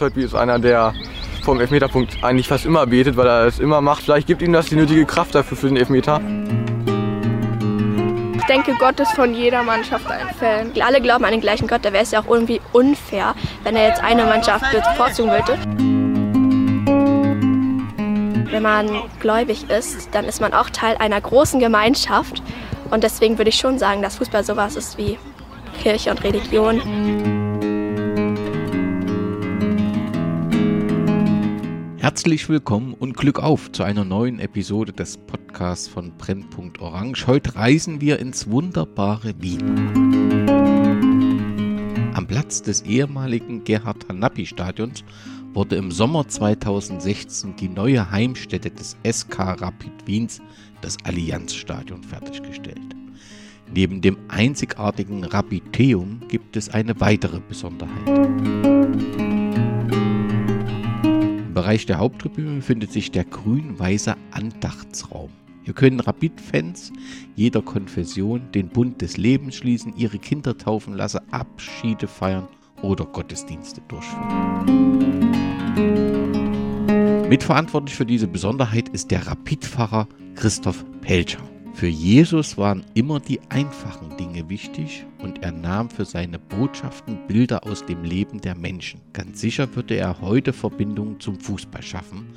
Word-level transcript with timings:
Holtby 0.00 0.24
ist 0.24 0.34
einer, 0.34 0.58
der 0.58 0.94
vom 1.42 1.60
Elfmeterpunkt 1.60 2.22
eigentlich 2.22 2.48
fast 2.48 2.66
immer 2.66 2.86
betet, 2.86 3.16
weil 3.16 3.26
er 3.26 3.46
es 3.46 3.58
immer 3.58 3.80
macht. 3.80 4.02
Vielleicht 4.02 4.26
gibt 4.26 4.42
ihm 4.42 4.52
das 4.52 4.66
die 4.66 4.76
nötige 4.76 5.06
Kraft 5.06 5.34
dafür 5.34 5.56
für 5.56 5.68
den 5.68 5.76
Elfmeter. 5.76 6.20
Ich 8.36 8.44
denke, 8.44 8.74
Gott 8.78 9.00
ist 9.00 9.12
von 9.12 9.34
jeder 9.34 9.62
Mannschaft 9.62 10.06
ein 10.10 10.28
Fan. 10.38 10.72
Alle 10.84 11.00
glauben 11.00 11.24
an 11.24 11.32
den 11.32 11.40
gleichen 11.40 11.66
Gott, 11.66 11.84
da 11.84 11.92
wäre 11.92 12.02
es 12.02 12.10
ja 12.10 12.20
auch 12.20 12.28
irgendwie 12.28 12.60
unfair, 12.72 13.34
wenn 13.64 13.76
er 13.76 13.88
jetzt 13.88 14.02
eine 14.02 14.24
Mannschaft 14.24 14.64
bevorzugen 14.70 15.30
wollte. 15.30 15.58
Wenn 18.52 18.62
man 18.62 18.88
gläubig 19.20 19.68
ist, 19.68 20.08
dann 20.12 20.24
ist 20.24 20.40
man 20.40 20.52
auch 20.52 20.70
Teil 20.70 20.96
einer 20.96 21.20
großen 21.20 21.60
Gemeinschaft. 21.60 22.42
Und 22.90 23.04
deswegen 23.04 23.36
würde 23.38 23.50
ich 23.50 23.56
schon 23.56 23.78
sagen, 23.78 24.00
dass 24.00 24.16
Fußball 24.16 24.44
sowas 24.44 24.76
ist 24.76 24.96
wie 24.96 25.18
Kirche 25.82 26.10
und 26.10 26.22
Religion. 26.24 27.35
Herzlich 32.06 32.48
willkommen 32.48 32.94
und 32.94 33.16
Glück 33.16 33.40
auf 33.40 33.72
zu 33.72 33.82
einer 33.82 34.04
neuen 34.04 34.38
Episode 34.38 34.92
des 34.92 35.16
Podcasts 35.16 35.88
von 35.88 36.16
Brennpunkt 36.16 36.80
Orange. 36.80 37.26
Heute 37.26 37.56
reisen 37.56 38.00
wir 38.00 38.20
ins 38.20 38.48
wunderbare 38.48 39.34
Wien. 39.40 39.90
Am 42.14 42.28
Platz 42.28 42.62
des 42.62 42.82
ehemaligen 42.82 43.64
Gerhard 43.64 44.08
Hanappi 44.08 44.46
Stadions 44.46 45.02
wurde 45.52 45.74
im 45.74 45.90
Sommer 45.90 46.28
2016 46.28 47.56
die 47.56 47.68
neue 47.68 48.08
Heimstätte 48.08 48.70
des 48.70 48.96
SK 49.04 49.60
Rapid 49.60 50.06
Wiens, 50.06 50.40
das 50.82 50.96
Allianzstadion, 51.02 52.04
fertiggestellt. 52.04 52.94
Neben 53.74 54.00
dem 54.00 54.16
einzigartigen 54.28 55.24
Rapiteum 55.24 56.20
gibt 56.28 56.56
es 56.56 56.68
eine 56.68 57.00
weitere 57.00 57.40
Besonderheit. 57.40 58.75
Im 61.56 61.62
Bereich 61.62 61.86
der 61.86 61.96
Haupttribüne 61.96 62.56
befindet 62.56 62.92
sich 62.92 63.12
der 63.12 63.24
grün-weiße 63.24 64.14
Andachtsraum. 64.30 65.30
Hier 65.62 65.72
können 65.72 66.00
Rapid-Fans 66.00 66.92
jeder 67.34 67.62
Konfession 67.62 68.52
den 68.52 68.68
Bund 68.68 69.00
des 69.00 69.16
Lebens 69.16 69.54
schließen, 69.54 69.96
ihre 69.96 70.18
Kinder 70.18 70.58
taufen 70.58 70.92
lassen, 70.92 71.20
Abschiede 71.30 72.08
feiern 72.08 72.46
oder 72.82 73.06
Gottesdienste 73.06 73.80
durchführen. 73.88 75.30
Mitverantwortlich 77.30 77.96
für 77.96 78.04
diese 78.04 78.28
Besonderheit 78.28 78.90
ist 78.90 79.10
der 79.10 79.26
Rapidfahrer 79.26 80.08
Christoph 80.34 80.84
Pelcher. 81.00 81.40
Für 81.76 81.88
Jesus 81.88 82.56
waren 82.56 82.86
immer 82.94 83.20
die 83.20 83.38
einfachen 83.50 84.16
Dinge 84.16 84.48
wichtig 84.48 85.04
und 85.18 85.42
er 85.42 85.52
nahm 85.52 85.90
für 85.90 86.06
seine 86.06 86.38
Botschaften 86.38 87.18
Bilder 87.28 87.66
aus 87.66 87.84
dem 87.84 88.02
Leben 88.02 88.40
der 88.40 88.54
Menschen. 88.56 89.02
Ganz 89.12 89.42
sicher 89.42 89.76
würde 89.76 89.94
er 89.96 90.22
heute 90.22 90.54
Verbindungen 90.54 91.20
zum 91.20 91.38
Fußball 91.38 91.82
schaffen, 91.82 92.28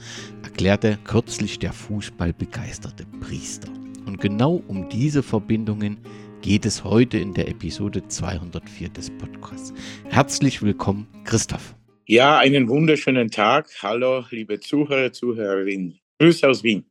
erklärte 0.43 0.99
kürzlich 1.05 1.57
der 1.57 1.71
fußballbegeisterte 1.71 3.05
Priester. 3.21 3.69
Und 4.05 4.19
genau 4.19 4.61
um 4.67 4.89
diese 4.89 5.23
Verbindungen 5.23 5.99
geht 6.41 6.65
es 6.65 6.83
heute 6.83 7.17
in 7.17 7.33
der 7.33 7.47
Episode 7.47 8.05
204 8.05 8.89
des 8.89 9.09
Podcasts. 9.09 9.73
Herzlich 10.09 10.61
willkommen, 10.61 11.07
Christoph. 11.23 11.77
Ja, 12.07 12.39
einen 12.39 12.67
wunderschönen 12.67 13.31
Tag. 13.31 13.69
Hallo, 13.81 14.21
liebe 14.31 14.59
Zuhörer, 14.59 15.13
Zuhörerinnen. 15.13 15.97
Grüße 16.19 16.45
aus 16.45 16.61
Wien. 16.61 16.88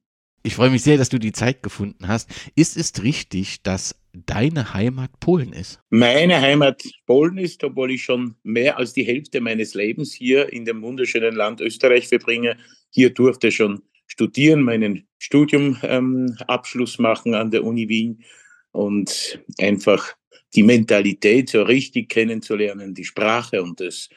Ich 0.49 0.55
freue 0.55 0.71
mich 0.71 0.83
sehr, 0.83 0.97
dass 0.97 1.11
du 1.11 1.19
die 1.19 1.33
Zeit 1.33 1.63
gefunden 1.63 2.09
hast. 2.09 2.31
Ist 2.55 2.79
es 2.79 3.03
richtig, 3.03 3.63
dass 3.65 3.95
deine 4.15 4.73
Heimat 4.73 5.21
Polen 5.21 5.53
ist? 5.53 5.79
Meine 5.91 6.41
Heimat 6.41 6.83
Polen 7.05 7.37
ist, 7.37 7.63
obwohl 7.65 7.91
ich 7.91 8.03
schon 8.03 8.35
mehr 8.45 8.79
als 8.79 8.95
die 8.95 9.03
Hälfte 9.03 9.43
meines 9.43 9.75
Lebens 9.75 10.15
hier 10.15 10.51
in 10.51 10.65
dem 10.65 10.81
wunderschönen 10.81 11.35
Land 11.35 11.61
Österreich 11.61 12.09
verbringe. 12.09 12.57
Hier 12.89 13.11
durfte 13.11 13.51
schon 13.51 13.83
studieren, 14.07 14.63
meinen 14.63 15.07
Studiumabschluss 15.19 16.99
ähm, 16.99 17.03
machen 17.03 17.35
an 17.35 17.51
der 17.51 17.63
Uni 17.63 17.91
Wien 17.91 18.25
und 18.73 19.45
einfach 19.59 20.15
die 20.55 20.63
Mentalität 20.63 21.51
so 21.51 21.63
richtig 21.63 22.09
kennenzulernen, 22.09 22.95
die 22.95 23.05
Sprache 23.05 23.63
und 23.63 23.81
das 23.81 24.09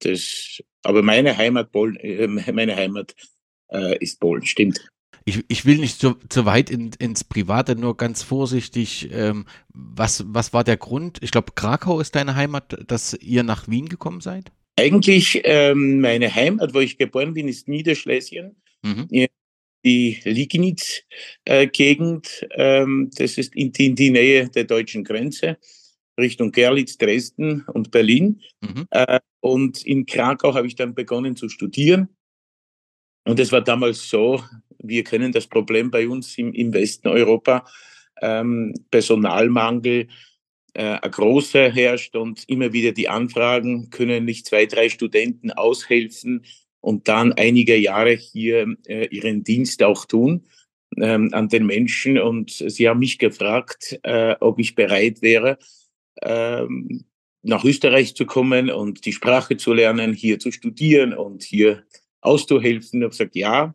das, 0.00 0.60
aber 0.82 1.02
meine 1.02 1.36
Heimat, 1.36 1.70
Polen, 1.70 1.94
äh, 1.98 2.26
meine 2.26 2.74
Heimat 2.74 3.14
äh, 3.70 3.96
ist 3.98 4.18
Polen, 4.18 4.44
stimmt. 4.44 4.80
Ich, 5.28 5.44
ich 5.48 5.66
will 5.66 5.76
nicht 5.76 6.00
zu, 6.00 6.14
zu 6.30 6.46
weit 6.46 6.70
in, 6.70 6.92
ins 6.98 7.22
Private, 7.22 7.76
nur 7.76 7.98
ganz 7.98 8.22
vorsichtig. 8.22 9.10
Ähm, 9.12 9.44
was, 9.68 10.24
was 10.26 10.54
war 10.54 10.64
der 10.64 10.78
Grund? 10.78 11.18
Ich 11.20 11.32
glaube, 11.32 11.52
Krakau 11.54 12.00
ist 12.00 12.14
deine 12.14 12.34
Heimat, 12.34 12.90
dass 12.90 13.12
ihr 13.12 13.42
nach 13.42 13.68
Wien 13.68 13.90
gekommen 13.90 14.22
seid? 14.22 14.50
Eigentlich 14.76 15.42
ähm, 15.44 16.00
meine 16.00 16.34
Heimat, 16.34 16.72
wo 16.72 16.80
ich 16.80 16.96
geboren 16.96 17.34
bin, 17.34 17.46
ist 17.46 17.68
Niederschlesien. 17.68 18.56
Mhm. 18.82 19.06
Die 19.84 20.18
Liegnitz-Gegend, 20.24 22.46
äh, 22.50 22.80
ähm, 22.80 23.10
das 23.14 23.36
ist 23.36 23.54
in 23.54 23.72
die, 23.72 23.84
in 23.84 23.96
die 23.96 24.10
Nähe 24.10 24.48
der 24.48 24.64
deutschen 24.64 25.04
Grenze. 25.04 25.58
Richtung 26.18 26.52
Gerlitz, 26.52 26.96
Dresden 26.96 27.66
und 27.66 27.90
Berlin. 27.90 28.40
Mhm. 28.62 28.86
Äh, 28.92 29.20
und 29.40 29.84
in 29.84 30.06
Krakau 30.06 30.54
habe 30.54 30.66
ich 30.66 30.74
dann 30.74 30.94
begonnen 30.94 31.36
zu 31.36 31.50
studieren. 31.50 32.08
Und 33.26 33.38
es 33.38 33.52
war 33.52 33.60
damals 33.60 34.08
so, 34.08 34.42
wir 34.88 35.04
kennen 35.04 35.32
das 35.32 35.46
Problem 35.46 35.90
bei 35.90 36.08
uns 36.08 36.36
im, 36.38 36.52
im 36.52 36.72
Westen 36.72 37.08
Europa, 37.08 37.64
ähm, 38.20 38.74
Personalmangel, 38.90 40.08
äh, 40.74 40.98
ein 41.02 41.10
großer 41.10 41.70
herrscht 41.70 42.16
und 42.16 42.44
immer 42.48 42.72
wieder 42.72 42.92
die 42.92 43.08
Anfragen, 43.08 43.90
können 43.90 44.24
nicht 44.24 44.46
zwei, 44.46 44.66
drei 44.66 44.88
Studenten 44.88 45.50
aushelfen 45.50 46.44
und 46.80 47.08
dann 47.08 47.32
einige 47.32 47.76
Jahre 47.76 48.12
hier 48.12 48.76
äh, 48.86 49.06
ihren 49.06 49.44
Dienst 49.44 49.82
auch 49.82 50.04
tun 50.04 50.46
ähm, 50.96 51.30
an 51.32 51.48
den 51.48 51.66
Menschen. 51.66 52.18
Und 52.18 52.50
sie 52.50 52.88
haben 52.88 53.00
mich 53.00 53.18
gefragt, 53.18 53.98
äh, 54.02 54.36
ob 54.40 54.58
ich 54.58 54.74
bereit 54.74 55.22
wäre, 55.22 55.58
ähm, 56.22 57.04
nach 57.42 57.64
Österreich 57.64 58.14
zu 58.14 58.26
kommen 58.26 58.70
und 58.70 59.04
die 59.04 59.12
Sprache 59.12 59.56
zu 59.56 59.72
lernen, 59.72 60.12
hier 60.12 60.38
zu 60.38 60.50
studieren 60.50 61.12
und 61.14 61.42
hier 61.42 61.84
auszuhelfen. 62.20 63.00
Ich 63.00 63.04
habe 63.04 63.10
gesagt, 63.10 63.36
ja, 63.36 63.74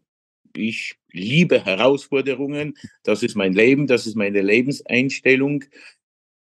ich 0.55 0.95
liebe 1.11 1.63
Herausforderungen, 1.63 2.77
das 3.03 3.23
ist 3.23 3.35
mein 3.35 3.53
Leben, 3.53 3.87
das 3.87 4.07
ist 4.07 4.15
meine 4.15 4.41
Lebenseinstellung. 4.41 5.65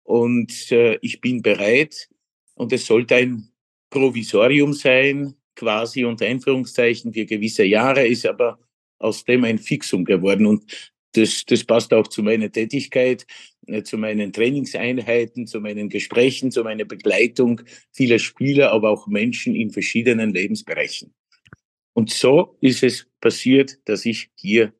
Und 0.03 0.72
äh, 0.72 0.98
ich 1.03 1.21
bin 1.21 1.43
bereit. 1.43 2.09
Und 2.54 2.72
es 2.72 2.87
sollte 2.87 3.16
ein 3.16 3.48
Provisorium 3.91 4.72
sein, 4.72 5.34
quasi 5.56 6.04
unter 6.04 6.26
Einführungszeichen 6.26 7.12
für 7.12 7.26
gewisse 7.26 7.65
Jahre, 7.65 8.06
ist 8.06 8.26
aber 8.26 8.59
aus 8.98 9.25
dem 9.25 9.44
ein 9.44 9.59
Fixum 9.59 10.04
geworden. 10.04 10.47
Und 10.47 10.65
das, 11.12 11.44
das 11.44 11.65
passt 11.65 11.92
auch 11.92 12.06
zu 12.06 12.22
meiner 12.22 12.50
Tätigkeit, 12.50 13.27
äh, 13.66 13.82
zu 13.82 13.98
meinen 13.98 14.32
Trainingseinheiten, 14.32 15.47
zu 15.47 15.60
meinen 15.60 15.88
Gesprächen, 15.88 16.50
zu 16.50 16.62
meiner 16.62 16.84
Begleitung 16.84 17.62
vieler 17.92 18.19
Spieler, 18.19 18.72
aber 18.72 18.91
auch 18.91 19.06
Menschen 19.06 19.54
in 19.54 19.71
verschiedenen 19.71 20.32
Lebensbereichen. 20.32 21.12
Und 21.93 22.11
so 22.11 22.56
ist 22.61 22.83
es 22.83 23.06
passiert, 23.21 23.78
dass 23.84 24.06
ich 24.06 24.31
hier 24.34 24.73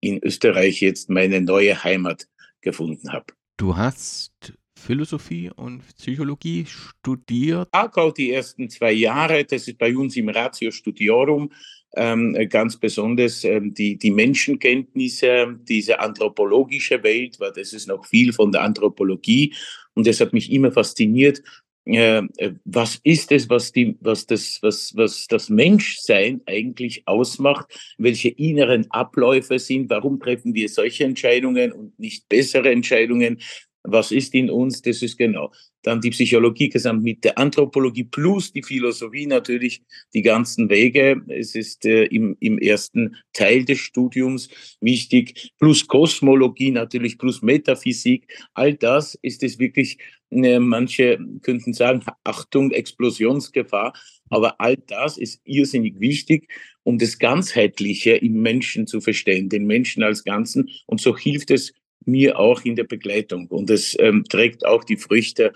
in 0.00 0.22
Österreich 0.22 0.80
jetzt 0.80 1.08
meine 1.08 1.40
neue 1.40 1.82
Heimat 1.82 2.28
gefunden 2.60 3.12
habe. 3.12 3.26
Du 3.56 3.76
hast 3.76 4.52
Philosophie 4.78 5.50
und 5.56 5.82
Psychologie 5.96 6.66
studiert? 6.66 7.68
Auch 7.72 8.12
die 8.12 8.32
ersten 8.32 8.68
zwei 8.68 8.92
Jahre, 8.92 9.44
das 9.44 9.66
ist 9.66 9.78
bei 9.78 9.96
uns 9.96 10.16
im 10.16 10.28
Ratio 10.28 10.70
Studiorum, 10.70 11.50
ähm, 11.96 12.36
ganz 12.50 12.76
besonders 12.76 13.42
ähm, 13.44 13.72
die, 13.72 13.96
die 13.96 14.10
Menschenkenntnisse, 14.10 15.58
diese 15.62 15.98
anthropologische 15.98 17.02
Welt, 17.02 17.40
weil 17.40 17.52
das 17.52 17.72
ist 17.72 17.88
noch 17.88 18.04
viel 18.04 18.32
von 18.32 18.52
der 18.52 18.62
Anthropologie 18.62 19.54
und 19.94 20.06
das 20.06 20.20
hat 20.20 20.32
mich 20.32 20.52
immer 20.52 20.70
fasziniert. 20.70 21.42
Äh, 21.86 22.22
was 22.64 23.00
ist 23.04 23.30
es, 23.30 23.48
was, 23.48 23.70
die, 23.70 23.96
was, 24.00 24.26
das, 24.26 24.58
was, 24.60 24.96
was 24.96 25.28
das 25.28 25.48
Menschsein 25.48 26.40
eigentlich 26.46 27.06
ausmacht? 27.06 27.66
Welche 27.96 28.28
inneren 28.30 28.90
Abläufe 28.90 29.58
sind? 29.58 29.88
Warum 29.88 30.18
treffen 30.18 30.52
wir 30.54 30.68
solche 30.68 31.04
Entscheidungen 31.04 31.72
und 31.72 31.98
nicht 31.98 32.28
bessere 32.28 32.70
Entscheidungen? 32.70 33.38
Was 33.86 34.10
ist 34.10 34.34
in 34.34 34.50
uns? 34.50 34.82
Das 34.82 35.02
ist 35.02 35.16
genau. 35.16 35.52
Dann 35.82 36.00
die 36.00 36.10
Psychologie 36.10 36.68
gesamt 36.68 37.04
mit 37.04 37.24
der 37.24 37.38
Anthropologie 37.38 38.04
plus 38.04 38.52
die 38.52 38.62
Philosophie 38.62 39.26
natürlich 39.26 39.82
die 40.14 40.22
ganzen 40.22 40.68
Wege. 40.68 41.22
Es 41.28 41.54
ist 41.54 41.86
äh, 41.86 42.04
im, 42.04 42.36
im 42.40 42.58
ersten 42.58 43.16
Teil 43.32 43.64
des 43.64 43.78
Studiums 43.78 44.48
wichtig. 44.80 45.52
Plus 45.58 45.86
Kosmologie 45.86 46.72
natürlich, 46.72 47.18
plus 47.18 47.42
Metaphysik. 47.42 48.26
All 48.54 48.74
das 48.74 49.16
ist 49.22 49.42
es 49.42 49.58
wirklich, 49.58 49.98
äh, 50.30 50.58
manche 50.58 51.18
könnten 51.42 51.72
sagen, 51.72 52.02
Achtung, 52.24 52.72
Explosionsgefahr. 52.72 53.92
Aber 54.28 54.60
all 54.60 54.76
das 54.76 55.18
ist 55.18 55.40
irrsinnig 55.44 56.00
wichtig, 56.00 56.50
um 56.82 56.98
das 56.98 57.18
Ganzheitliche 57.18 58.12
im 58.12 58.42
Menschen 58.42 58.86
zu 58.86 59.00
verstehen, 59.00 59.48
den 59.48 59.66
Menschen 59.66 60.02
als 60.02 60.24
Ganzen. 60.24 60.68
Und 60.86 61.00
so 61.00 61.16
hilft 61.16 61.50
es 61.52 61.72
mir 62.06 62.38
auch 62.38 62.64
in 62.64 62.76
der 62.76 62.84
Begleitung. 62.84 63.48
Und 63.48 63.70
es 63.70 63.96
ähm, 63.98 64.24
trägt 64.24 64.64
auch 64.64 64.84
die 64.84 64.96
Früchte, 64.96 65.52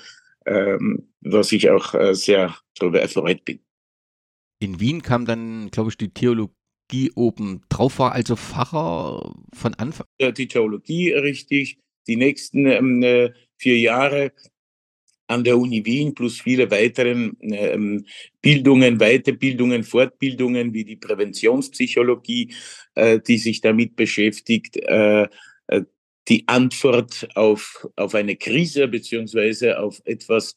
ähm, 0.47 1.09
was 1.21 1.53
ich 1.53 1.71
auch 1.71 1.95
äh, 1.95 2.15
sehr 2.15 2.57
darüber 2.79 3.01
erfreut 3.01 3.45
bin. 3.45 3.61
In 4.59 4.81
Wien 4.81 5.03
kam 5.03 5.25
dann, 5.25 5.71
glaube 5.71 5.91
ich, 5.91 5.97
die 5.97 6.11
Theologie 6.11 7.11
oben 7.15 7.63
drauf, 7.69 7.99
war 7.99 8.13
also 8.13 8.37
Pfarrer 8.37 9.35
von 9.55 9.75
Anfang. 9.75 10.07
Ja, 10.21 10.33
die 10.33 10.49
Theologie 10.49 11.13
richtig. 11.13 11.79
Die 12.07 12.17
nächsten 12.17 12.67
ähm, 12.67 13.03
äh, 13.03 13.31
vier 13.57 13.79
Jahre 13.79 14.33
an 15.31 15.45
der 15.45 15.57
Uni 15.57 15.85
Wien 15.85 16.13
plus 16.15 16.41
viele 16.41 16.71
weiteren 16.71 17.37
ähm, 17.41 18.05
Bildungen, 18.43 18.99
Weiterbildungen, 18.99 19.85
Fortbildungen 19.85 20.75
wie 20.75 20.85
die 20.85 20.97
Präventionspsychologie, 20.97 22.53
äh, 22.97 23.21
die 23.21 23.39
sich 23.39 23.61
damit 23.61 23.95
beschäftigt, 23.95 24.77
äh, 24.77 25.29
äh, 25.69 25.83
die 26.31 26.49
Antwort 26.49 27.29
auf, 27.35 27.87
auf 27.97 28.15
eine 28.15 28.37
Krise 28.37 28.89
beziehungsweise 28.89 29.79
auf 29.79 30.01
etwas, 30.07 30.57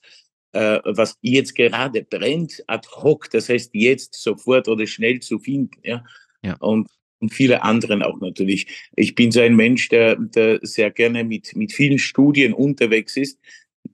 äh, 0.53 0.79
was 0.85 1.17
jetzt 1.21 1.55
gerade 1.55 2.03
brennt, 2.03 2.63
ad 2.67 2.87
hoc, 2.89 3.29
das 3.31 3.49
heißt 3.49 3.71
jetzt 3.73 4.13
sofort 4.13 4.69
oder 4.69 4.87
schnell 4.87 5.19
zu 5.19 5.39
finden. 5.39 5.81
Ja? 5.83 6.05
ja. 6.43 6.55
Und, 6.59 6.87
und 7.19 7.33
viele 7.33 7.63
anderen 7.63 8.01
auch 8.03 8.19
natürlich. 8.21 8.67
Ich 8.95 9.15
bin 9.15 9.31
so 9.31 9.41
ein 9.41 9.55
Mensch, 9.55 9.89
der, 9.89 10.15
der 10.15 10.59
sehr 10.61 10.91
gerne 10.91 11.25
mit, 11.25 11.55
mit 11.55 11.73
vielen 11.73 11.99
Studien 11.99 12.53
unterwegs 12.53 13.17
ist 13.17 13.37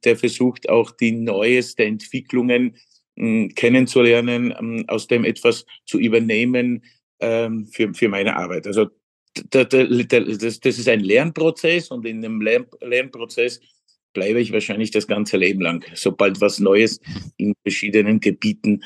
der 0.04 0.16
versucht 0.16 0.70
auch 0.70 0.92
die 0.92 1.12
neuesten 1.12 1.82
Entwicklungen 1.82 2.76
mh, 3.16 3.26
hm, 3.26 3.56
kennenzulernen, 3.56 4.54
ähm, 4.58 4.86
aus 4.88 5.08
dem 5.08 5.26
etwas 5.26 5.66
zu 5.86 6.00
übernehmen 6.00 6.84
ähm, 7.20 7.68
für, 7.72 7.94
für 7.94 8.10
meine 8.10 8.36
Arbeit. 8.36 8.68
Also 8.68 8.88
da, 9.50 9.64
da, 9.64 9.86
das, 9.86 10.60
das 10.60 10.80
ist 10.80 10.88
ein 10.88 11.02
Lernprozess 11.02 11.90
und 11.92 12.06
in 12.06 12.24
einem 12.24 12.42
Lern, 12.42 12.66
Lernprozess 12.82 13.60
bleibe 14.14 14.40
ich 14.40 14.52
wahrscheinlich 14.52 14.92
das 14.92 15.08
ganze 15.08 15.38
Leben 15.38 15.62
lang, 15.62 15.86
sobald 15.94 16.42
was 16.42 16.60
Neues 16.60 17.00
in 17.38 17.54
verschiedenen 17.64 18.20
Gebieten, 18.20 18.84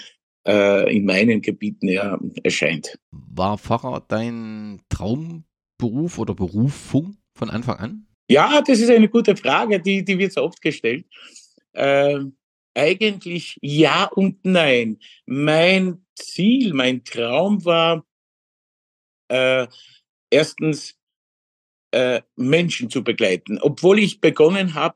äh, 0.48 0.96
in 0.96 1.06
meinen 1.06 1.42
Gebieten 1.42 1.88
ja, 1.88 2.20
erscheint. 2.44 3.00
War 3.12 3.58
Pfarrer 3.58 4.04
dein 4.08 4.82
Traumberuf 4.90 6.20
oder 6.20 6.36
Berufung 6.36 7.18
von 7.34 7.50
Anfang 7.50 7.78
an? 7.78 8.08
Ja, 8.30 8.62
das 8.62 8.80
ist 8.80 8.90
eine 8.90 9.10
gute 9.10 9.36
Frage, 9.36 9.80
die, 9.80 10.04
die 10.04 10.18
wird 10.18 10.34
so 10.34 10.44
oft 10.44 10.62
gestellt. 10.62 11.06
Ähm, 11.74 12.36
eigentlich 12.76 13.58
ja 13.62 14.06
und 14.06 14.44
nein. 14.44 14.98
Mein 15.26 16.06
Ziel, 16.16 16.74
mein 16.74 17.04
Traum 17.04 17.64
war 17.66 18.06
äh, 19.28 19.68
erstens 20.34 20.96
äh, 21.92 22.22
Menschen 22.36 22.90
zu 22.90 23.04
begleiten, 23.04 23.60
obwohl 23.60 24.00
ich 24.00 24.20
begonnen 24.20 24.74
habe, 24.74 24.96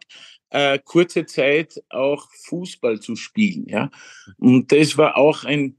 äh, 0.49 0.79
kurze 0.83 1.25
Zeit 1.25 1.81
auch 1.89 2.27
Fußball 2.45 2.99
zu 2.99 3.15
spielen. 3.15 3.65
Ja, 3.67 3.91
und 4.37 4.71
das 4.71 4.97
war 4.97 5.17
auch 5.17 5.43
ein 5.43 5.77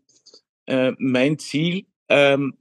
äh, 0.67 0.93
mein 0.99 1.39
Ziel, 1.39 1.87
ähm, 2.09 2.55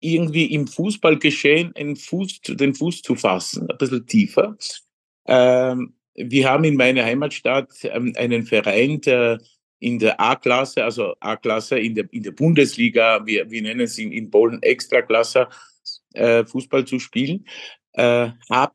irgendwie 0.00 0.46
im 0.46 0.66
Fußballgeschehen 0.66 1.74
einen 1.76 1.96
Fuß, 1.96 2.40
den 2.42 2.74
Fuß 2.74 3.02
zu 3.02 3.14
fassen, 3.14 3.70
ein 3.70 3.78
bisschen 3.78 4.06
tiefer. 4.06 4.56
Ähm, 5.26 5.94
wir 6.14 6.48
haben 6.48 6.64
in 6.64 6.76
meiner 6.76 7.04
Heimatstadt 7.04 7.70
ähm, 7.84 8.12
einen 8.16 8.44
Verein, 8.44 9.00
der 9.00 9.40
in 9.78 9.98
der 9.98 10.20
A-Klasse, 10.20 10.84
also 10.84 11.14
A-Klasse 11.20 11.78
in 11.78 11.94
der, 11.94 12.12
in 12.12 12.22
der 12.22 12.32
Bundesliga, 12.32 13.24
wir, 13.26 13.50
wir 13.50 13.62
nennen 13.62 13.80
es 13.80 13.98
in, 13.98 14.12
in 14.12 14.30
Polen 14.30 14.62
Extraklasse, 14.62 15.48
äh, 16.14 16.44
Fußball 16.44 16.84
zu 16.84 16.98
spielen. 16.98 17.46
Äh, 17.92 18.30
hab 18.50 18.74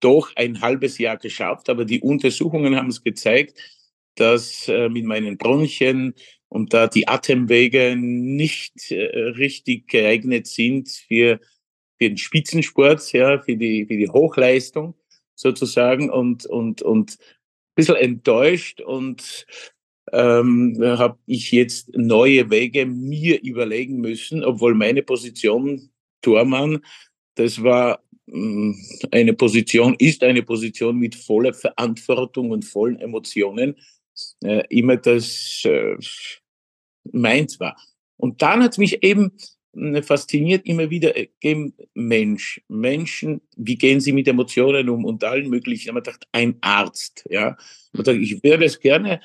doch 0.00 0.34
ein 0.36 0.60
halbes 0.60 0.98
Jahr 0.98 1.16
geschafft, 1.16 1.70
aber 1.70 1.84
die 1.84 2.00
Untersuchungen 2.00 2.76
haben 2.76 2.88
es 2.88 3.02
gezeigt, 3.02 3.58
dass 4.16 4.68
äh, 4.68 4.88
mit 4.88 5.04
meinen 5.04 5.38
Bronchien 5.38 6.14
und 6.48 6.72
da 6.72 6.86
die 6.86 7.08
Atemwege 7.08 7.96
nicht 7.96 8.90
äh, 8.90 9.04
richtig 9.36 9.88
geeignet 9.88 10.46
sind 10.46 10.88
für, 10.90 11.40
für 11.98 12.08
den 12.08 12.18
Spitzensport, 12.18 13.12
ja, 13.12 13.40
für 13.40 13.56
die, 13.56 13.86
für 13.86 13.96
die 13.96 14.08
Hochleistung 14.08 14.94
sozusagen 15.34 16.10
und, 16.10 16.46
und, 16.46 16.82
und 16.82 17.12
ein 17.12 17.74
bisschen 17.74 17.96
enttäuscht 17.96 18.80
und 18.80 19.46
ähm, 20.12 20.76
habe 20.80 21.18
ich 21.26 21.50
jetzt 21.50 21.96
neue 21.96 22.50
Wege 22.50 22.86
mir 22.86 23.42
überlegen 23.42 24.00
müssen, 24.00 24.44
obwohl 24.44 24.74
meine 24.74 25.02
Position 25.02 25.90
Tormann, 26.24 26.80
das 27.34 27.62
war 27.62 28.02
mh, 28.26 28.34
hm, 28.34 28.76
eine 29.10 29.34
Position, 29.34 29.94
ist 29.98 30.22
eine 30.22 30.42
Position 30.42 30.96
mit 30.96 31.14
voller 31.14 31.52
Verantwortung 31.54 32.50
und 32.50 32.64
vollen 32.64 32.98
Emotionen. 32.98 33.76
Äh, 34.42 34.62
immer 34.68 34.96
das 34.96 35.62
äh, 35.64 35.96
meins 37.12 37.58
war. 37.58 37.76
Und 38.16 38.42
dann 38.42 38.62
hat 38.62 38.78
mich 38.78 39.02
eben 39.02 39.32
hm, 39.74 40.02
fasziniert 40.02 40.66
immer 40.66 40.88
wieder 40.88 41.14
eben 41.40 41.74
äh, 41.76 41.86
Mensch, 41.94 42.62
Menschen, 42.68 43.40
wie 43.56 43.76
gehen 43.76 44.00
sie 44.00 44.12
mit 44.12 44.28
Emotionen 44.28 44.88
um 44.88 45.04
und 45.04 45.24
allen 45.24 45.50
möglichen. 45.50 45.82
Ich 45.82 45.88
habe 45.88 46.02
gedacht, 46.02 46.26
ein 46.32 46.56
Arzt, 46.60 47.24
ja. 47.28 47.56
Und 47.92 48.06
ich 48.08 48.42
würde 48.42 48.64
es 48.64 48.78
gerne 48.78 49.20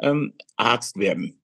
ähm, 0.00 0.34
Arzt 0.56 0.98
werden. 0.98 1.40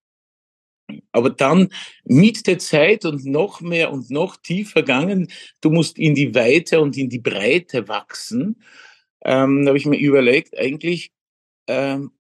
Aber 1.12 1.31
dann 1.31 1.69
mit 2.04 2.46
der 2.46 2.58
Zeit 2.58 3.04
und 3.04 3.25
noch 3.25 3.60
mehr 3.60 3.92
und 3.92 4.10
noch 4.10 4.37
tiefer 4.37 4.82
gegangen, 4.82 5.28
du 5.60 5.70
musst 5.70 5.98
in 5.98 6.14
die 6.14 6.34
Weite 6.34 6.81
und 6.81 6.96
in 6.96 7.08
die 7.08 7.19
Breite 7.19 7.88
wachsen, 7.88 8.62
ähm, 9.25 9.66
habe 9.66 9.78
ich 9.78 9.87
mir 9.87 9.98
überlegt, 9.98 10.58
eigentlich, 10.58 11.12
ähm, 11.66 12.12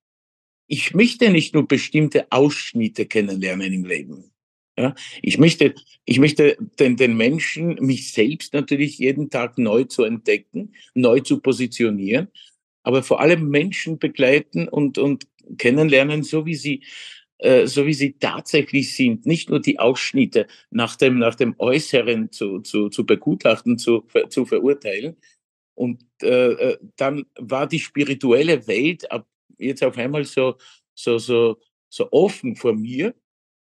ich 0.66 0.94
möchte 0.94 1.30
nicht 1.30 1.54
nur 1.54 1.66
bestimmte 1.66 2.30
Ausschnitte 2.30 3.06
kennenlernen 3.06 3.72
im 3.72 3.84
Leben. 3.84 4.30
Ja, 4.78 4.94
ich 5.20 5.36
möchte, 5.36 5.74
ich 6.04 6.18
möchte 6.20 6.56
den, 6.78 6.96
den 6.96 7.16
Menschen, 7.16 7.74
mich 7.80 8.12
selbst 8.12 8.54
natürlich 8.54 8.98
jeden 8.98 9.28
Tag 9.28 9.58
neu 9.58 9.84
zu 9.84 10.04
entdecken, 10.04 10.74
neu 10.94 11.20
zu 11.20 11.40
positionieren, 11.40 12.28
aber 12.82 13.02
vor 13.02 13.20
allem 13.20 13.48
Menschen 13.48 13.98
begleiten 13.98 14.68
und, 14.68 14.96
und 14.96 15.26
kennenlernen, 15.58 16.22
so 16.22 16.46
wie 16.46 16.54
sie, 16.54 16.82
äh, 17.40 17.66
so 17.66 17.86
wie 17.86 17.94
sie 17.94 18.12
tatsächlich 18.18 18.94
sind, 18.94 19.26
nicht 19.26 19.50
nur 19.50 19.60
die 19.60 19.78
Ausschnitte 19.78 20.46
nach 20.70 20.96
dem, 20.96 21.18
nach 21.18 21.34
dem 21.34 21.54
Äußeren 21.58 22.30
zu, 22.32 22.60
zu, 22.60 22.88
zu 22.88 23.04
begutachten, 23.04 23.78
zu, 23.78 24.06
zu 24.28 24.44
verurteilen. 24.46 25.16
Und 25.74 26.04
äh, 26.22 26.52
äh 26.52 26.78
dann 26.96 27.24
war 27.38 27.66
die 27.66 27.78
spirituelle 27.78 28.66
Welt 28.66 29.10
ab 29.10 29.26
jetzt 29.58 29.84
auf 29.84 29.96
einmal 29.98 30.24
so, 30.24 30.56
so, 30.94 31.18
so, 31.18 31.58
so 31.88 32.08
offen 32.10 32.56
vor 32.56 32.74
mir. 32.74 33.14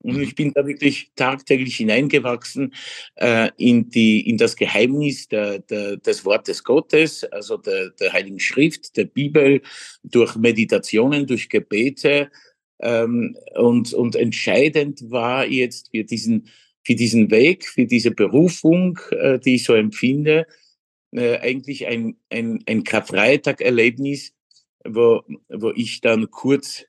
Und 0.03 0.17
mhm. 0.17 0.23
ich 0.23 0.35
bin 0.35 0.53
da 0.55 0.67
wirklich 0.67 1.13
tagtäglich 1.15 1.77
hineingewachsen 1.77 2.75
äh, 3.17 3.51
in, 3.59 3.91
die, 3.91 4.27
in 4.29 4.39
das 4.39 4.57
Geheimnis 4.57 5.29
der, 5.29 5.59
der, 5.59 5.99
des 5.99 6.25
Wortes 6.25 6.65
Gottes, 6.65 7.25
also 7.25 7.59
der, 7.59 7.91
der 7.91 8.13
Heiligen 8.13 8.41
Schrift, 8.41 8.97
der 8.97 9.05
Bibel, 9.05 9.61
durch 10.03 10.37
Meditationen, 10.37 11.27
durch 11.27 11.51
Gebete. 11.51 12.31
Ähm, 12.83 13.37
und, 13.57 13.93
und 13.93 14.17
entscheidend 14.17 15.11
war 15.11 15.47
jetzt 15.47 15.91
für 15.91 16.05
diesen, 16.05 16.49
für 16.83 16.95
diesen 16.95 17.31
Weg, 17.31 17.67
für 17.67 17.87
diese 17.87 18.11
Berufung, 18.11 18.99
äh, 19.11 19.39
die 19.39 19.57
ich 19.57 19.65
so 19.65 19.75
empfinde, 19.75 20.47
äh, 21.13 21.39
eigentlich 21.39 21.87
ein, 21.87 22.17
ein, 22.31 22.63
ein 22.67 22.85
Karfreitag-Erlebnis, 22.85 24.33
wo, 24.85 25.23
wo 25.49 25.71
ich 25.71 26.01
dann 26.01 26.31
kurz 26.31 26.87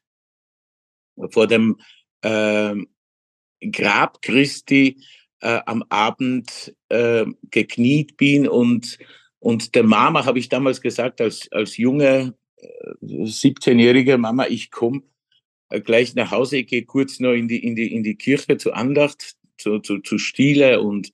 vor 1.30 1.48
dem 1.48 1.78
äh, 2.22 2.76
Grab 3.72 4.22
Christi 4.22 5.04
äh, 5.42 5.60
am 5.66 5.84
Abend 5.90 6.74
äh, 6.90 7.26
gekniet 7.50 8.18
bin 8.18 8.48
und, 8.48 8.98
und 9.40 9.76
der 9.76 9.84
Mama 9.84 10.26
habe 10.26 10.40
ich 10.40 10.50
damals 10.50 10.82
gesagt, 10.82 11.20
als, 11.20 11.52
als 11.52 11.78
junge 11.78 12.36
äh, 12.58 12.92
17-jährige 13.02 14.18
Mama, 14.18 14.48
ich 14.48 14.72
komme 14.72 15.00
äh, 15.00 15.12
gleich 15.80 16.16
nach 16.16 16.32
Hause, 16.32 16.58
ich 16.58 16.68
gehe 16.68 16.84
kurz 16.84 17.20
noch 17.20 17.34
in 17.34 17.48
die, 17.48 17.66
in 17.66 17.76
die, 17.76 17.94
in 17.94 18.04
die 18.04 18.16
Kirche 18.16 18.58
zur 18.58 18.76
Andacht, 18.76 19.36
zu, 19.58 19.80
zu, 19.80 20.00
zu 20.00 20.18
Stille 20.18 20.82
und, 20.82 21.14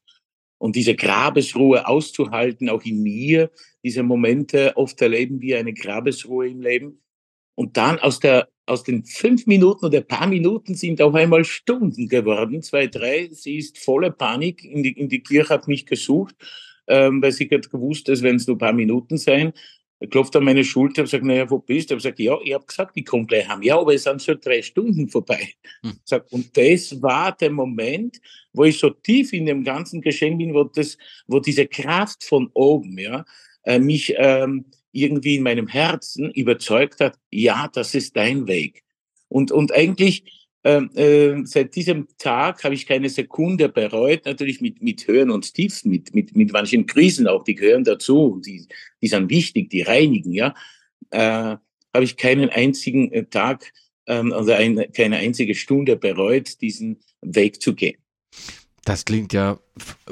und 0.57 0.75
diese 0.75 0.95
Grabesruhe 0.95 1.87
auszuhalten, 1.87 2.69
auch 2.69 2.83
in 2.83 3.03
mir, 3.03 3.51
diese 3.83 4.03
Momente, 4.03 4.75
oft 4.75 5.01
erleben 5.01 5.41
wir 5.41 5.59
eine 5.59 5.73
Grabesruhe 5.73 6.49
im 6.49 6.61
Leben. 6.61 7.01
Und 7.55 7.77
dann 7.77 7.99
aus, 7.99 8.19
der, 8.19 8.49
aus 8.65 8.83
den 8.83 9.03
fünf 9.03 9.47
Minuten 9.47 9.85
oder 9.85 10.01
paar 10.01 10.27
Minuten 10.27 10.75
sind 10.75 11.01
auf 11.01 11.15
einmal 11.15 11.43
Stunden 11.43 12.07
geworden, 12.07 12.61
zwei, 12.61 12.87
drei. 12.87 13.29
Sie 13.31 13.57
ist 13.57 13.77
voller 13.77 14.11
Panik 14.11 14.63
in 14.63 14.83
die, 14.83 14.91
in 14.91 15.09
die 15.09 15.21
Kirche, 15.21 15.49
hat 15.49 15.67
mich 15.67 15.85
gesucht, 15.85 16.35
ähm, 16.87 17.21
weil 17.21 17.31
sie 17.31 17.49
hat 17.49 17.69
gewusst, 17.71 18.09
es 18.09 18.21
werden 18.21 18.41
nur 18.45 18.57
paar 18.57 18.73
Minuten 18.73 19.17
sein. 19.17 19.53
Er 19.99 20.07
klopft 20.07 20.35
an 20.35 20.43
meine 20.43 20.63
Schulter 20.63 21.01
und 21.01 21.07
sagt, 21.07 21.23
naja, 21.23 21.49
wo 21.49 21.57
bist 21.57 21.89
du? 21.89 21.95
Ich 21.95 22.05
habe 22.05 22.15
gesagt, 22.15 22.19
ja, 22.19 22.37
ich 22.43 22.53
habe 22.53 22.65
gesagt, 22.65 22.91
ich 22.95 23.05
komme 23.05 23.25
gleich 23.25 23.47
heim. 23.47 23.63
Ja, 23.63 23.79
aber 23.79 23.95
es 23.95 24.03
sind 24.03 24.21
schon 24.21 24.39
drei 24.39 24.61
Stunden 24.61 25.09
vorbei. 25.09 25.53
Hm. 25.83 25.93
Sag, 26.03 26.31
und 26.31 26.55
das 26.55 27.01
war 27.01 27.35
der 27.35 27.49
Moment, 27.49 28.17
wo 28.53 28.65
ich 28.65 28.77
so 28.77 28.91
tief 28.91 29.33
in 29.33 29.47
dem 29.47 29.63
ganzen 29.63 30.01
Geschenk 30.01 30.37
bin, 30.37 30.53
wo, 30.53 30.65
das, 30.65 30.97
wo 31.25 31.39
diese 31.39 31.65
Kraft 31.65 32.23
von 32.23 32.49
oben, 32.53 32.97
ja, 32.99 33.25
äh, 33.63 33.79
mich 33.79 34.13
ähm, 34.17 34.65
irgendwie 34.91 35.35
in 35.35 35.43
meinem 35.43 35.67
Herzen 35.67 36.31
überzeugt 36.31 36.99
hat, 36.99 37.17
ja, 37.31 37.67
das 37.67 37.95
ist 37.95 38.15
dein 38.15 38.47
Weg. 38.47 38.83
Und, 39.29 39.51
und 39.51 39.71
eigentlich 39.71 40.46
äh, 40.67 41.45
seit 41.45 41.75
diesem 41.75 42.07
Tag 42.17 42.63
habe 42.63 42.75
ich 42.75 42.85
keine 42.85 43.09
Sekunde 43.09 43.69
bereut, 43.69 44.25
natürlich 44.25 44.61
mit, 44.61 44.81
mit 44.81 45.07
Höhen 45.07 45.29
und 45.29 45.53
Tiefen, 45.53 45.91
mit, 45.91 46.13
mit, 46.13 46.35
mit 46.35 46.51
manchen 46.51 46.85
Krisen 46.85 47.27
auch, 47.27 47.43
die 47.43 47.55
gehören 47.55 47.83
dazu, 47.83 48.41
die, 48.45 48.67
die 49.01 49.07
sind 49.07 49.29
wichtig, 49.29 49.69
die 49.69 49.81
reinigen, 49.81 50.33
ja. 50.33 50.53
Äh, 51.11 51.57
habe 51.93 52.03
ich 52.03 52.17
keinen 52.17 52.49
einzigen 52.49 53.11
äh, 53.11 53.25
Tag 53.25 53.71
ähm, 54.07 54.33
also 54.33 54.53
ein, 54.53 54.83
keine 54.95 55.17
einzige 55.17 55.53
Stunde 55.53 55.95
bereut, 55.97 56.61
diesen 56.61 56.99
Weg 57.21 57.61
zu 57.61 57.75
gehen. 57.75 57.97
Das 58.83 59.03
klingt 59.03 59.33
ja 59.33 59.59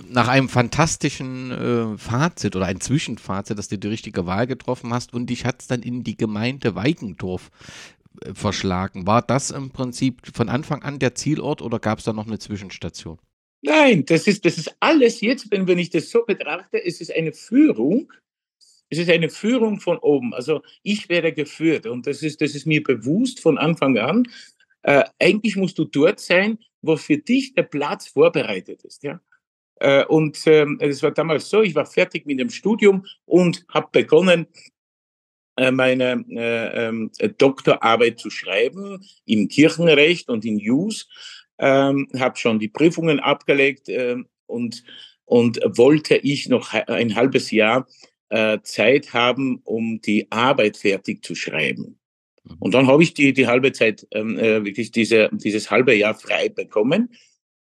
nach 0.10 0.28
einem 0.28 0.50
fantastischen 0.50 1.52
äh, 1.52 1.98
Fazit 1.98 2.58
oder 2.58 2.66
ein 2.66 2.82
Zwischenfazit, 2.82 3.58
dass 3.58 3.70
du 3.70 3.78
die 3.78 3.88
richtige 3.88 4.26
Wahl 4.26 4.48
getroffen 4.48 4.94
hast 4.94 5.14
und 5.14 5.30
dich 5.30 5.46
hat 5.46 5.62
es 5.62 5.68
dann 5.68 5.82
in 5.82 6.04
die 6.04 6.18
Gemeinde 6.18 6.76
Weikendorf 6.76 7.52
äh, 7.95 7.95
verschlagen. 8.34 9.08
War 9.08 9.22
das 9.22 9.52
im 9.52 9.72
Prinzip 9.72 10.22
von 10.34 10.50
Anfang 10.50 10.84
an 10.84 11.00
der 11.00 11.16
Zielort 11.16 11.62
oder 11.62 11.80
gab 11.80 12.00
es 12.00 12.06
da 12.06 12.14
noch 12.14 12.28
eine 12.28 12.40
Zwischenstation? 12.40 13.20
Nein, 13.62 14.06
das 14.06 14.28
ist, 14.28 14.46
das 14.46 14.58
ist 14.58 14.76
alles 14.80 15.22
jetzt, 15.22 15.50
wenn, 15.52 15.68
wenn 15.68 15.80
ich 15.80 15.90
das 15.90 16.12
so 16.12 16.24
betrachte, 16.24 16.84
es 16.84 17.02
ist 17.02 17.12
eine 17.12 17.34
Führung, 17.34 18.12
es 18.90 19.00
ist 19.00 19.10
eine 19.10 19.30
Führung 19.30 19.80
von 19.80 19.98
oben. 19.98 20.34
Also 20.34 20.62
ich 20.84 21.10
werde 21.10 21.34
geführt 21.34 21.88
und 21.88 22.06
das 22.06 22.22
ist, 22.22 22.42
das 22.42 22.54
ist 22.54 22.68
mir 22.68 22.84
bewusst 22.84 23.40
von 23.40 23.58
Anfang 23.58 23.98
an. 23.98 24.28
Äh, 24.84 25.06
eigentlich 25.20 25.56
musst 25.56 25.80
du 25.80 25.86
dort 25.86 26.20
sein, 26.20 26.60
wo 26.82 26.96
für 26.96 27.18
dich 27.18 27.56
der 27.56 27.64
Platz 27.64 28.08
vorbereitet 28.08 28.84
ist. 28.84 29.04
Ja? 29.04 29.20
Äh, 29.78 30.06
und 30.06 30.40
ähm, 30.46 30.78
es 30.80 31.02
war 31.02 31.12
damals 31.12 31.50
so, 31.50 31.62
ich 31.62 31.74
war 31.74 31.86
fertig 31.86 32.26
mit 32.26 32.40
dem 32.40 32.50
Studium 32.50 33.06
und 33.26 33.66
habe 33.70 33.90
begonnen, 33.92 34.46
äh, 34.46 34.75
meine 35.72 36.26
äh, 36.30 36.88
ähm, 36.88 37.12
Doktorarbeit 37.38 38.20
zu 38.20 38.30
schreiben 38.30 39.06
im 39.26 39.48
Kirchenrecht 39.48 40.30
und 40.30 40.46
in 40.46 40.60
Jus. 40.60 41.08
Ähm, 41.58 42.10
habe 42.20 42.38
schon 42.38 42.60
die 42.60 42.68
Prüfungen 42.68 43.22
abgelegt 43.22 43.88
äh, 43.88 44.18
und, 44.46 44.84
und 45.24 45.60
wollte 45.66 46.18
ich 46.18 46.50
noch 46.50 46.74
ein 46.74 47.16
halbes 47.16 47.52
Jahr 47.52 47.88
äh, 48.30 48.60
Zeit 48.64 49.14
haben, 49.14 49.62
um 49.64 50.02
die 50.02 50.30
Arbeit 50.32 50.78
fertig 50.78 51.24
zu 51.24 51.36
schreiben. 51.36 52.00
Mhm. 52.44 52.56
Und 52.60 52.74
dann 52.74 52.88
habe 52.88 53.04
ich 53.04 53.14
die, 53.14 53.34
die 53.34 53.48
halbe 53.48 53.72
Zeit, 53.72 54.08
ähm, 54.12 54.38
äh, 54.38 54.66
wirklich 54.66 54.92
diese, 54.92 55.30
dieses 55.32 55.72
halbe 55.72 55.96
Jahr 55.96 56.16
frei 56.16 56.50
bekommen. 56.50 57.14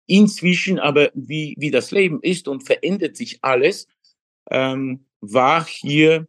Inzwischen 0.08 0.80
aber, 0.80 1.12
wie, 1.14 1.56
wie 1.58 1.72
das 1.72 1.92
Leben 1.92 2.20
ist 2.22 2.48
und 2.48 2.64
verändert 2.64 3.16
sich 3.16 3.40
alles, 3.42 3.88
ähm, 4.50 5.06
war 5.22 5.66
hier 5.66 6.28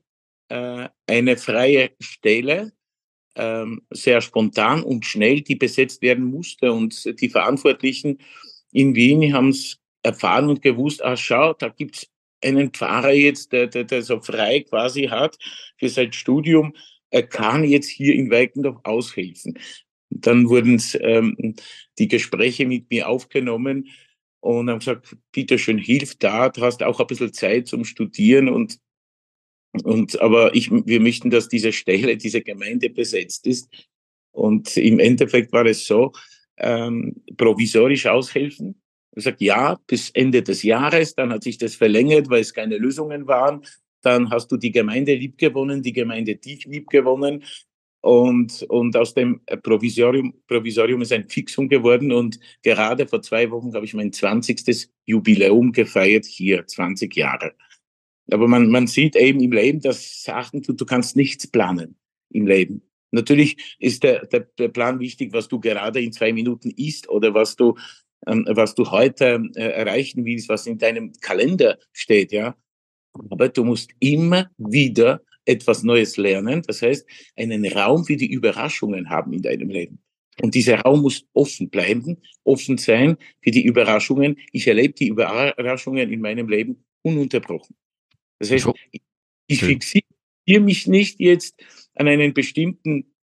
äh, 0.53 0.89
eine 1.07 1.39
freie 1.39 1.93
Stelle, 1.99 2.73
ähm, 3.37 3.83
sehr 3.91 4.21
spontan 4.21 4.83
und 4.83 5.07
schnell, 5.07 5.41
die 5.41 5.57
besetzt 5.57 6.03
werden 6.03 6.25
musste. 6.25 6.73
Und 6.73 7.21
die 7.21 7.31
Verantwortlichen 7.31 8.19
in 8.71 8.95
Wien 8.95 9.33
haben 9.33 9.49
es 9.49 9.79
erfahren 10.03 10.51
und 10.51 10.61
gewusst, 10.61 11.03
ah 11.03 11.17
schau, 11.17 11.55
da 11.55 11.71
gibt's 11.71 12.07
einen 12.45 12.71
Pfarrer 12.71 13.13
jetzt, 13.13 13.53
der, 13.53 13.69
der, 13.69 13.85
der 13.85 14.03
so 14.03 14.21
frei 14.21 14.61
quasi 14.61 15.05
hat 15.05 15.39
für 15.79 15.89
sein 15.89 16.13
Studium, 16.13 16.75
er 17.11 17.23
kann 17.23 17.65
jetzt 17.65 17.89
hier 17.89 18.15
in 18.15 18.31
Weikendorf 18.31 18.79
aushelfen. 18.83 19.59
Dann 20.11 20.49
wurden 20.49 20.83
ähm, 21.01 21.55
die 21.99 22.09
Gespräche 22.09 22.67
mit 22.67 22.91
mir 22.91 23.09
aufgenommen 23.09 23.89
und 24.41 24.69
haben 24.69 24.81
gesagt, 24.81 25.17
bitte 25.31 25.59
schön, 25.59 25.79
hilf 25.79 26.17
da, 26.17 26.49
du 26.49 26.63
hast 26.63 26.83
auch 26.83 27.01
ein 27.01 27.07
bisschen 27.07 27.33
Zeit 27.33 27.69
zum 27.69 27.85
Studieren 27.85 28.49
und 28.49 28.79
und 29.85 30.21
aber 30.21 30.55
ich, 30.55 30.71
wir 30.71 31.01
möchten, 31.01 31.31
dass 31.31 31.49
diese 31.49 31.73
Stelle, 31.73 32.17
diese 32.17 32.43
Gemeinde 32.43 32.91
besetzt 32.91 33.47
ist. 33.47 33.69
Und 34.33 34.77
im 34.77 34.99
Endeffekt 34.99 35.53
war 35.53 35.67
es 35.67 35.87
so, 35.87 36.13
ähm, 36.59 37.23
provisorisch 37.37 38.07
aushelfen. 38.07 38.81
Er 39.15 39.23
sagt, 39.23 39.41
ja, 39.41 39.79
bis 39.87 40.11
Ende 40.11 40.43
des 40.43 40.63
Jahres, 40.63 41.15
dann 41.15 41.33
hat 41.33 41.43
sich 41.43 41.59
das 41.59 41.75
verlängert, 41.75 42.31
weil 42.31 42.41
es 42.41 42.55
keine 42.55 42.79
Lösungen 42.79 43.27
waren. 43.27 43.63
Dann 44.03 44.31
hast 44.31 44.51
du 44.51 44.57
die 44.57 44.73
Gemeinde 44.73 45.15
liebgewonnen, 45.15 45.83
die 45.83 45.93
Gemeinde 45.93 46.37
dich 46.37 46.65
liebgewonnen. 46.65 47.45
Und, 48.01 48.65
und 48.65 48.97
aus 48.97 49.15
dem 49.15 49.43
Provisorium, 49.63 50.35
Provisorium 50.49 51.03
ist 51.03 51.13
ein 51.13 51.29
Fixum 51.29 51.69
geworden. 51.69 52.11
Und 52.11 52.39
gerade 52.63 53.07
vor 53.07 53.23
zwei 53.23 53.51
Wochen 53.51 53.75
habe 53.75 53.85
ich 53.85 53.95
mein 53.95 54.13
20. 54.13 54.89
Jubiläum 55.05 55.73
gefeiert, 55.73 56.27
hier 56.27 56.67
20 56.67 57.15
Jahre. 57.15 57.53
Aber 58.31 58.49
man, 58.49 58.71
man 58.71 58.87
sieht 58.87 59.17
eben 59.17 59.41
im 59.41 59.53
Leben, 59.53 59.81
dass 59.81 60.23
Sachen, 60.23 60.63
du, 60.63 60.73
du 60.73 60.85
kannst 60.87 61.17
nichts 61.17 61.47
planen 61.47 61.97
im 62.31 62.47
Leben. 62.47 62.83
Natürlich 63.11 63.77
ist 63.79 64.05
der, 64.05 64.27
der, 64.27 64.41
der 64.59 64.69
Plan 64.69 65.01
wichtig, 65.01 65.33
was 65.33 65.49
du 65.49 65.61
gerade 65.61 66.01
in 66.01 66.13
zwei 66.13 66.33
Minuten 66.33 66.71
isst 66.71 67.09
oder 67.09 67.35
was 67.35 67.57
du 67.57 67.77
ähm, 68.27 68.47
was 68.49 68.75
du 68.75 68.91
heute 68.91 69.43
äh, 69.55 69.61
erreichen 69.61 70.25
willst, 70.25 70.49
was 70.49 70.67
in 70.67 70.79
deinem 70.79 71.13
Kalender 71.21 71.79
steht, 71.93 72.33
ja. 72.33 72.57
Aber 73.31 73.49
du 73.49 73.65
musst 73.65 73.91
immer 73.99 74.51
wieder 74.57 75.23
etwas 75.45 75.83
Neues 75.83 76.17
lernen. 76.17 76.63
Das 76.67 76.83
heißt, 76.83 77.07
einen 77.37 77.67
Raum 77.67 78.05
für 78.05 78.17
die 78.17 78.31
Überraschungen 78.31 79.11
haben 79.11 79.33
in 79.33 79.43
deinem 79.43 79.69
Leben. 79.69 79.99
Und 80.41 80.55
dieser 80.55 80.81
Raum 80.81 81.03
muss 81.03 81.27
offen 81.35 81.69
bleiben, 81.69 82.23
offen 82.45 82.79
sein 82.79 83.17
für 83.43 83.51
die 83.51 83.65
Überraschungen. 83.65 84.39
Ich 84.53 84.67
erlebe 84.67 84.95
die 84.95 85.09
Überraschungen 85.09 86.11
in 86.11 86.21
meinem 86.21 86.49
Leben 86.49 86.85
ununterbrochen. 87.03 87.77
Das 88.43 88.51
heißt, 88.51 88.69
ich 89.47 89.61
fixiere 89.61 90.05
mich 90.61 90.89
nicht 90.89 91.21
jetzt 91.21 91.63
an 91.95 92.09
einen 92.09 92.35
bestimmten 92.35 93.15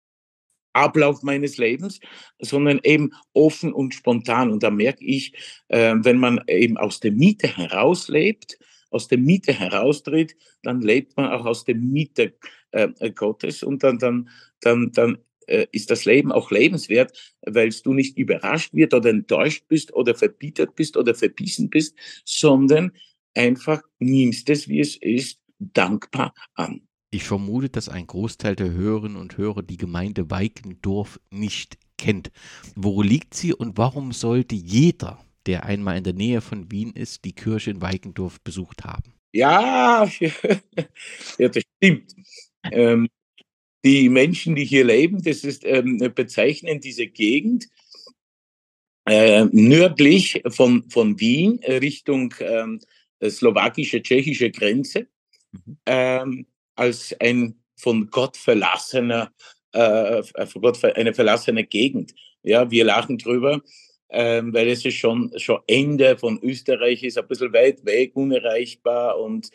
Ablauf 0.71 1.23
meines 1.23 1.57
Lebens, 1.57 1.99
sondern 2.39 2.79
eben 2.83 3.11
offen 3.33 3.73
und 3.73 3.93
spontan. 3.93 4.49
Und 4.49 4.63
da 4.63 4.71
merke 4.71 5.03
ich, 5.03 5.33
äh, 5.67 5.95
wenn 5.97 6.19
man 6.19 6.39
eben 6.47 6.77
aus 6.77 7.01
der 7.01 7.11
Miete 7.11 7.47
herauslebt, 7.47 8.59
aus 8.91 9.09
der 9.09 9.17
Miete 9.17 9.51
heraustritt, 9.51 10.37
dann 10.63 10.79
lebt 10.79 11.17
man 11.17 11.29
auch 11.29 11.45
aus 11.45 11.65
der 11.65 11.75
Miete 11.75 12.35
äh, 12.71 13.11
Gottes. 13.11 13.61
Und 13.61 13.83
dann, 13.83 13.99
dann, 13.99 14.29
dann, 14.61 14.93
dann 14.93 15.17
äh, 15.47 15.67
ist 15.73 15.91
das 15.91 16.05
Leben 16.05 16.31
auch 16.31 16.49
lebenswert, 16.49 17.35
weil 17.41 17.71
du 17.83 17.93
nicht 17.93 18.17
überrascht 18.17 18.73
wird 18.73 18.93
oder 18.93 19.09
enttäuscht 19.09 19.65
bist 19.67 19.93
oder 19.93 20.15
verbittert 20.15 20.75
bist 20.75 20.95
oder 20.95 21.13
verbissen 21.13 21.69
bist, 21.69 21.97
sondern 22.23 22.93
einfach 23.39 23.81
nimmst 23.99 24.49
es, 24.49 24.67
wie 24.67 24.81
es 24.81 24.97
ist, 24.97 25.39
dankbar 25.59 26.33
an. 26.55 26.81
Ich 27.11 27.23
vermute, 27.23 27.69
dass 27.69 27.89
ein 27.89 28.05
Großteil 28.05 28.55
der 28.55 28.71
Hörerinnen 28.71 29.17
und 29.17 29.37
Hörer 29.37 29.63
die 29.63 29.77
Gemeinde 29.77 30.29
Weikendorf 30.29 31.19
nicht 31.31 31.77
kennt. 31.97 32.31
Wo 32.75 33.01
liegt 33.01 33.33
sie 33.33 33.53
und 33.53 33.77
warum 33.77 34.11
sollte 34.11 34.55
jeder, 34.55 35.23
der 35.45 35.63
einmal 35.63 35.97
in 35.97 36.03
der 36.03 36.13
Nähe 36.13 36.41
von 36.41 36.71
Wien 36.71 36.91
ist, 36.91 37.25
die 37.25 37.33
Kirche 37.33 37.71
in 37.71 37.81
Weikendorf 37.81 38.41
besucht 38.41 38.83
haben? 38.83 39.13
Ja, 39.31 40.07
ja 41.37 41.49
das 41.49 41.63
stimmt. 41.77 42.13
Ähm, 42.71 43.07
die 43.83 44.09
Menschen, 44.09 44.55
die 44.55 44.65
hier 44.65 44.85
leben, 44.85 45.23
das 45.23 45.43
ist, 45.43 45.63
ähm, 45.65 45.97
bezeichnen 46.13 46.81
diese 46.81 47.07
Gegend 47.07 47.69
äh, 49.05 49.45
nördlich 49.51 50.43
von, 50.49 50.89
von 50.89 51.19
Wien 51.19 51.59
Richtung 51.63 52.35
ähm, 52.41 52.81
slowakische, 53.23 54.01
tschechische 54.01 54.51
Grenze. 54.51 55.07
Mhm. 55.51 55.77
Ähm, 55.85 56.47
als 56.75 57.15
ein 57.19 57.55
von 57.75 58.09
Gott 58.09 58.37
verlassener, 58.37 59.31
äh, 59.73 60.23
von 60.23 60.61
Gott 60.61 60.83
eine 60.83 61.13
verlassene 61.13 61.63
Gegend. 61.63 62.13
Ja, 62.43 62.69
wir 62.69 62.85
lachen 62.85 63.17
drüber, 63.17 63.61
ähm, 64.09 64.53
weil 64.53 64.69
es 64.69 64.85
ist 64.85 64.95
schon, 64.95 65.31
schon 65.37 65.59
Ende 65.67 66.17
von 66.17 66.39
Österreich 66.41 67.03
ist, 67.03 67.17
ein 67.17 67.27
bisschen 67.27 67.53
weit 67.53 67.85
weg, 67.85 68.15
unerreichbar 68.15 69.19
und 69.19 69.49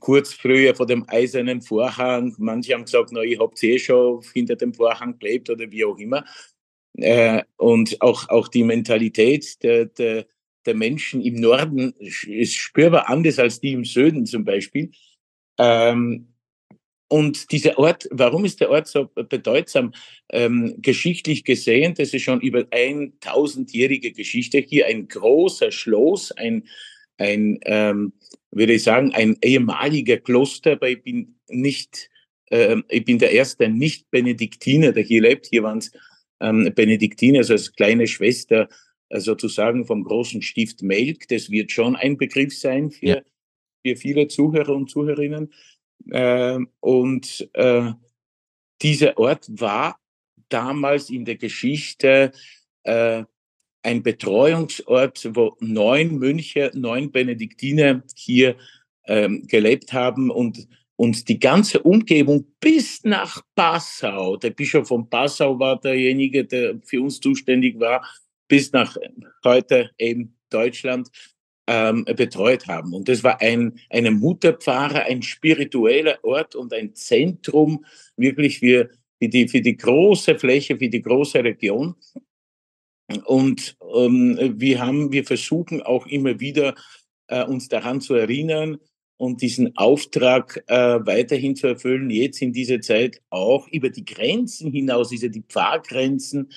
kurz 0.00 0.32
früher 0.32 0.74
vor 0.74 0.86
dem 0.86 1.08
eisernen 1.08 1.62
Vorhang. 1.62 2.34
Manche 2.38 2.74
haben 2.74 2.84
gesagt, 2.84 3.10
na, 3.12 3.22
ich 3.22 3.38
hab's 3.38 3.62
eh 3.62 3.78
schon 3.78 4.22
hinter 4.32 4.56
dem 4.56 4.74
Vorhang 4.74 5.18
gelebt 5.18 5.48
oder 5.50 5.70
wie 5.70 5.84
auch 5.84 5.98
immer. 5.98 6.24
Äh, 6.98 7.42
und 7.56 8.00
auch, 8.00 8.28
auch 8.28 8.48
die 8.48 8.64
Mentalität 8.64 9.62
der, 9.62 9.86
der, 9.86 10.26
der 10.66 10.74
Menschen 10.74 11.20
im 11.22 11.34
Norden 11.36 11.94
ist 11.98 12.54
spürbar 12.54 13.08
anders 13.08 13.38
als 13.38 13.60
die 13.60 13.72
im 13.72 13.84
Süden 13.84 14.26
zum 14.26 14.44
Beispiel. 14.44 14.90
Ähm, 15.58 16.28
und 17.08 17.52
dieser 17.52 17.78
Ort, 17.78 18.08
warum 18.10 18.44
ist 18.44 18.60
der 18.60 18.70
Ort 18.70 18.88
so 18.88 19.08
bedeutsam? 19.14 19.92
Ähm, 20.30 20.74
geschichtlich 20.78 21.44
gesehen, 21.44 21.94
das 21.94 22.12
ist 22.12 22.22
schon 22.22 22.40
über 22.40 22.60
1000-jährige 22.60 24.12
Geschichte 24.12 24.58
hier, 24.58 24.86
ein 24.86 25.06
großer 25.06 25.70
Schloss, 25.70 26.32
ein, 26.32 26.64
ein 27.18 27.60
ähm, 27.64 28.12
würde 28.50 28.74
ich 28.74 28.82
sagen, 28.82 29.14
ein 29.14 29.36
ehemaliger 29.40 30.16
Kloster, 30.16 30.72
aber 30.72 30.88
ich 30.88 31.02
bin 31.02 31.36
nicht, 31.48 32.10
äh, 32.50 32.76
ich 32.88 33.04
bin 33.04 33.18
der 33.18 33.30
erste 33.30 33.68
Nicht-Benediktiner, 33.68 34.92
der 34.92 35.04
hier 35.04 35.22
lebt. 35.22 35.46
Hier 35.46 35.62
waren 35.62 35.78
es 35.78 35.92
ähm, 36.40 36.72
Benediktiner, 36.74 37.38
also 37.38 37.52
als 37.52 37.72
kleine 37.72 38.08
Schwester 38.08 38.68
sozusagen 39.10 39.86
vom 39.86 40.04
großen 40.04 40.42
Stift 40.42 40.82
Melk. 40.82 41.28
Das 41.28 41.50
wird 41.50 41.72
schon 41.72 41.96
ein 41.96 42.16
Begriff 42.16 42.56
sein 42.56 42.90
für, 42.90 43.06
ja. 43.06 43.20
für 43.84 43.96
viele 43.96 44.28
Zuhörer 44.28 44.74
und 44.74 44.90
Zuhörerinnen. 44.90 45.52
Äh, 46.10 46.58
und 46.80 47.48
äh, 47.54 47.92
dieser 48.82 49.16
Ort 49.18 49.46
war 49.48 49.98
damals 50.48 51.10
in 51.10 51.24
der 51.24 51.36
Geschichte 51.36 52.32
äh, 52.84 53.24
ein 53.82 54.02
Betreuungsort, 54.02 55.30
wo 55.34 55.56
neun 55.60 56.18
Mönche, 56.18 56.70
neun 56.74 57.12
Benediktiner 57.12 58.02
hier 58.16 58.56
ähm, 59.06 59.46
gelebt 59.46 59.92
haben 59.92 60.30
und, 60.30 60.66
und 60.96 61.28
die 61.28 61.38
ganze 61.38 61.80
Umgebung 61.82 62.46
bis 62.58 63.04
nach 63.04 63.42
Passau, 63.54 64.36
der 64.36 64.50
Bischof 64.50 64.88
von 64.88 65.08
Passau 65.08 65.58
war 65.58 65.80
derjenige, 65.80 66.44
der 66.44 66.80
für 66.84 67.00
uns 67.00 67.20
zuständig 67.20 67.78
war, 67.78 68.04
bis 68.48 68.72
nach 68.72 68.96
heute 69.44 69.90
eben 69.98 70.36
Deutschland 70.50 71.10
ähm, 71.66 72.04
betreut 72.04 72.66
haben. 72.68 72.94
Und 72.94 73.08
das 73.08 73.24
war 73.24 73.40
ein, 73.40 73.78
eine 73.90 74.10
Mutterpfarre, 74.10 75.02
ein 75.04 75.22
spiritueller 75.22 76.18
Ort 76.22 76.54
und 76.54 76.72
ein 76.72 76.94
Zentrum 76.94 77.84
wirklich 78.16 78.60
für, 78.60 78.90
für, 79.18 79.28
die, 79.28 79.48
für 79.48 79.60
die 79.60 79.76
große 79.76 80.38
Fläche, 80.38 80.76
für 80.76 80.88
die 80.88 81.02
große 81.02 81.42
Region. 81.42 81.96
Und 83.24 83.76
ähm, 83.94 84.54
wir 84.56 84.80
haben, 84.80 85.12
wir 85.12 85.24
versuchen 85.24 85.82
auch 85.82 86.06
immer 86.06 86.40
wieder 86.40 86.74
äh, 87.28 87.44
uns 87.44 87.68
daran 87.68 88.00
zu 88.00 88.14
erinnern 88.14 88.78
und 89.16 89.42
diesen 89.42 89.76
Auftrag 89.76 90.62
äh, 90.66 90.74
weiterhin 91.06 91.56
zu 91.56 91.68
erfüllen, 91.68 92.10
jetzt 92.10 92.42
in 92.42 92.52
dieser 92.52 92.80
Zeit 92.80 93.22
auch 93.30 93.66
über 93.68 93.90
die 93.90 94.04
Grenzen 94.04 94.72
hinaus, 94.72 95.08
diese 95.08 95.30
die 95.30 95.42
Pfarrgrenzen, 95.42 96.50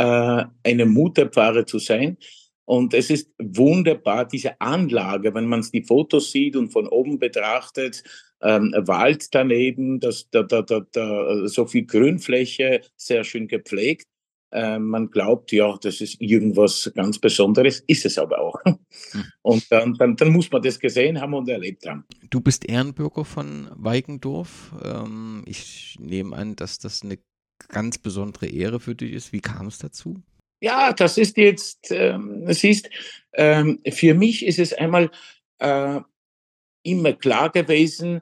eine 0.00 0.86
Mutterpfarre 0.86 1.64
zu 1.64 1.78
sein. 1.78 2.18
Und 2.64 2.92
es 2.92 3.08
ist 3.08 3.30
wunderbar, 3.38 4.28
diese 4.28 4.60
Anlage, 4.60 5.32
wenn 5.34 5.46
man 5.46 5.66
die 5.72 5.82
Fotos 5.82 6.30
sieht 6.30 6.54
und 6.54 6.70
von 6.70 6.86
oben 6.86 7.18
betrachtet, 7.18 8.04
ähm, 8.42 8.74
Wald 8.76 9.34
daneben, 9.34 10.00
das, 10.00 10.28
da, 10.30 10.42
da, 10.42 10.62
da, 10.62 10.80
da, 10.92 11.48
so 11.48 11.66
viel 11.66 11.86
Grünfläche, 11.86 12.82
sehr 12.94 13.24
schön 13.24 13.48
gepflegt. 13.48 14.06
Äh, 14.50 14.78
man 14.78 15.10
glaubt, 15.10 15.52
ja, 15.52 15.76
das 15.80 16.00
ist 16.00 16.20
irgendwas 16.20 16.90
ganz 16.94 17.18
Besonderes, 17.18 17.80
ist 17.86 18.06
es 18.06 18.18
aber 18.18 18.38
auch. 18.40 18.60
Hm. 18.64 19.24
Und 19.42 19.72
dann, 19.72 19.94
dann, 19.94 20.16
dann, 20.16 20.30
muss 20.30 20.50
man 20.50 20.62
das 20.62 20.78
gesehen 20.78 21.20
haben 21.20 21.34
und 21.34 21.48
erlebt 21.48 21.86
haben. 21.86 22.04
Du 22.30 22.40
bist 22.40 22.68
Ehrenbürger 22.68 23.24
von 23.24 23.68
Weigendorf. 23.74 24.74
Ähm, 24.84 25.42
ich 25.46 25.96
nehme 26.00 26.36
an, 26.36 26.56
dass 26.56 26.78
das 26.78 27.02
eine 27.02 27.18
ganz 27.68 27.98
besondere 27.98 28.46
Ehre 28.46 28.80
für 28.80 28.94
dich 28.94 29.12
ist. 29.12 29.32
Wie 29.32 29.40
kam 29.40 29.66
es 29.66 29.78
dazu? 29.78 30.22
Ja, 30.60 30.92
das 30.92 31.18
ist 31.18 31.36
jetzt, 31.36 31.90
ähm, 31.90 32.44
siehst, 32.52 32.90
ähm, 33.34 33.80
für 33.88 34.14
mich 34.14 34.44
ist 34.44 34.58
es 34.58 34.72
einmal 34.72 35.10
äh, 35.58 36.00
immer 36.82 37.12
klar 37.12 37.50
gewesen, 37.50 38.20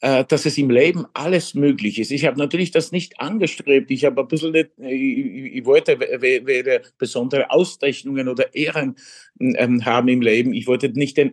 äh, 0.00 0.24
dass 0.24 0.46
es 0.46 0.58
im 0.58 0.68
Leben 0.68 1.06
alles 1.14 1.54
möglich 1.54 1.98
ist. 1.98 2.10
Ich 2.10 2.26
habe 2.26 2.38
natürlich 2.38 2.70
das 2.70 2.92
nicht 2.92 3.20
angestrebt. 3.20 3.90
Ich 3.90 4.04
habe 4.04 4.20
ein 4.20 4.28
bisschen, 4.28 4.52
nicht, 4.52 4.70
ich, 4.78 5.56
ich 5.56 5.64
wollte 5.64 5.98
weder 6.00 6.82
besondere 6.98 7.50
Auszeichnungen 7.50 8.28
oder 8.28 8.54
Ehren 8.54 8.96
ähm, 9.40 9.84
haben 9.84 10.08
im 10.08 10.22
Leben. 10.22 10.52
Ich 10.52 10.66
wollte 10.66 10.88
nicht 10.90 11.16
den, 11.16 11.32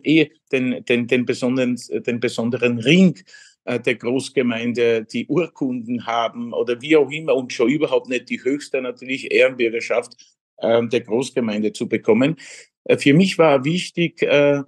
den, 0.52 0.84
den, 0.84 1.06
den, 1.08 1.26
besonderen, 1.26 1.78
den 2.06 2.20
besonderen 2.20 2.78
Ring 2.78 3.18
der 3.66 3.94
Großgemeinde, 3.94 5.04
die 5.04 5.26
Urkunden 5.26 6.06
haben 6.06 6.52
oder 6.52 6.82
wie 6.82 6.96
auch 6.96 7.10
immer 7.10 7.34
und 7.34 7.52
schon 7.52 7.70
überhaupt 7.70 8.08
nicht 8.08 8.28
die 8.28 8.42
höchste 8.44 8.82
natürlich 8.82 9.32
Ehrenbürgerschaft 9.32 10.16
äh, 10.58 10.86
der 10.86 11.00
Großgemeinde 11.00 11.72
zu 11.72 11.88
bekommen. 11.88 12.36
Äh, 12.84 12.98
für 12.98 13.14
mich 13.14 13.38
war 13.38 13.64
wichtig, 13.64 14.22
äh, 14.22 14.62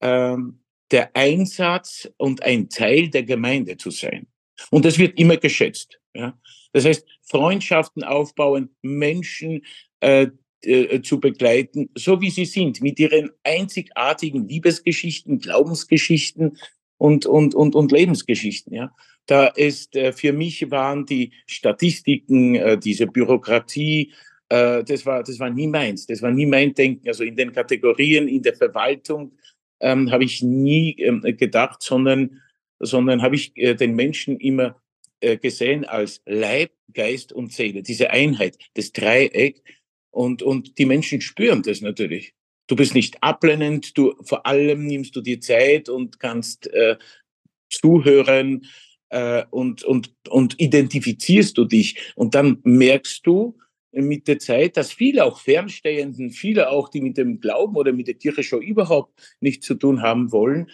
äh, 0.00 0.36
der 0.90 1.16
Einsatz 1.16 2.08
und 2.18 2.42
ein 2.42 2.68
Teil 2.68 3.08
der 3.08 3.24
Gemeinde 3.24 3.76
zu 3.76 3.90
sein. 3.90 4.26
Und 4.70 4.84
das 4.84 4.98
wird 4.98 5.18
immer 5.18 5.36
geschätzt. 5.36 5.98
Ja? 6.14 6.38
Das 6.72 6.84
heißt, 6.84 7.06
Freundschaften 7.22 8.04
aufbauen, 8.04 8.74
Menschen 8.82 9.62
äh, 10.00 10.28
äh, 10.62 11.02
zu 11.02 11.20
begleiten, 11.20 11.90
so 11.96 12.20
wie 12.20 12.30
sie 12.30 12.44
sind, 12.44 12.80
mit 12.80 12.98
ihren 12.98 13.30
einzigartigen 13.42 14.48
Liebesgeschichten, 14.48 15.38
Glaubensgeschichten 15.38 16.58
und, 16.98 17.26
und, 17.26 17.54
und, 17.54 17.74
und 17.74 17.92
Lebensgeschichten. 17.92 18.74
Ja? 18.74 18.94
Da 19.26 19.46
ist 19.46 19.96
äh, 19.96 20.12
für 20.12 20.32
mich 20.32 20.70
waren 20.70 21.06
die 21.06 21.32
Statistiken, 21.46 22.54
äh, 22.54 22.78
diese 22.78 23.06
Bürokratie, 23.06 24.12
äh, 24.48 24.84
das, 24.84 25.06
war, 25.06 25.22
das 25.22 25.38
war 25.38 25.50
nie 25.50 25.66
meins. 25.66 26.06
Das 26.06 26.22
war 26.22 26.30
nie 26.30 26.46
mein 26.46 26.74
Denken. 26.74 27.08
Also 27.08 27.24
in 27.24 27.36
den 27.36 27.52
Kategorien, 27.52 28.28
in 28.28 28.42
der 28.42 28.54
Verwaltung 28.54 29.32
ähm, 29.80 30.10
habe 30.10 30.24
ich 30.24 30.42
nie 30.42 30.96
ähm, 30.98 31.22
gedacht, 31.22 31.82
sondern, 31.82 32.40
sondern 32.80 33.22
habe 33.22 33.36
ich 33.36 33.54
den 33.54 33.94
Menschen 33.94 34.38
immer 34.38 34.80
gesehen 35.40 35.86
als 35.86 36.20
Leib, 36.26 36.72
Geist 36.92 37.32
und 37.32 37.50
Seele, 37.50 37.82
diese 37.82 38.10
Einheit, 38.10 38.58
das 38.74 38.92
Dreieck. 38.92 39.62
Und, 40.10 40.42
und 40.42 40.76
die 40.76 40.84
Menschen 40.84 41.22
spüren 41.22 41.62
das 41.62 41.80
natürlich. 41.80 42.34
Du 42.66 42.76
bist 42.76 42.94
nicht 42.94 43.22
ablehnend, 43.22 43.96
du 43.96 44.14
vor 44.22 44.46
allem 44.46 44.86
nimmst 44.86 45.14
du 45.16 45.20
dir 45.20 45.40
Zeit 45.40 45.88
und 45.88 46.18
kannst 46.18 46.66
äh, 46.68 46.96
zuhören 47.68 48.66
äh, 49.10 49.44
und, 49.50 49.84
und, 49.84 50.12
und 50.28 50.60
identifizierst 50.60 51.58
du 51.58 51.64
dich. 51.64 52.12
Und 52.14 52.34
dann 52.34 52.58
merkst 52.62 53.26
du, 53.26 53.58
mit 53.94 54.28
der 54.28 54.38
Zeit, 54.38 54.76
dass 54.76 54.92
viele 54.92 55.24
auch 55.24 55.40
Fernstehenden, 55.40 56.30
viele 56.30 56.70
auch, 56.70 56.88
die 56.88 57.00
mit 57.00 57.16
dem 57.16 57.40
Glauben 57.40 57.76
oder 57.76 57.92
mit 57.92 58.08
der 58.08 58.14
Kirche 58.14 58.42
schon 58.42 58.62
überhaupt 58.62 59.36
nichts 59.40 59.66
zu 59.66 59.74
tun 59.74 60.02
haben 60.02 60.32
wollen, 60.32 60.70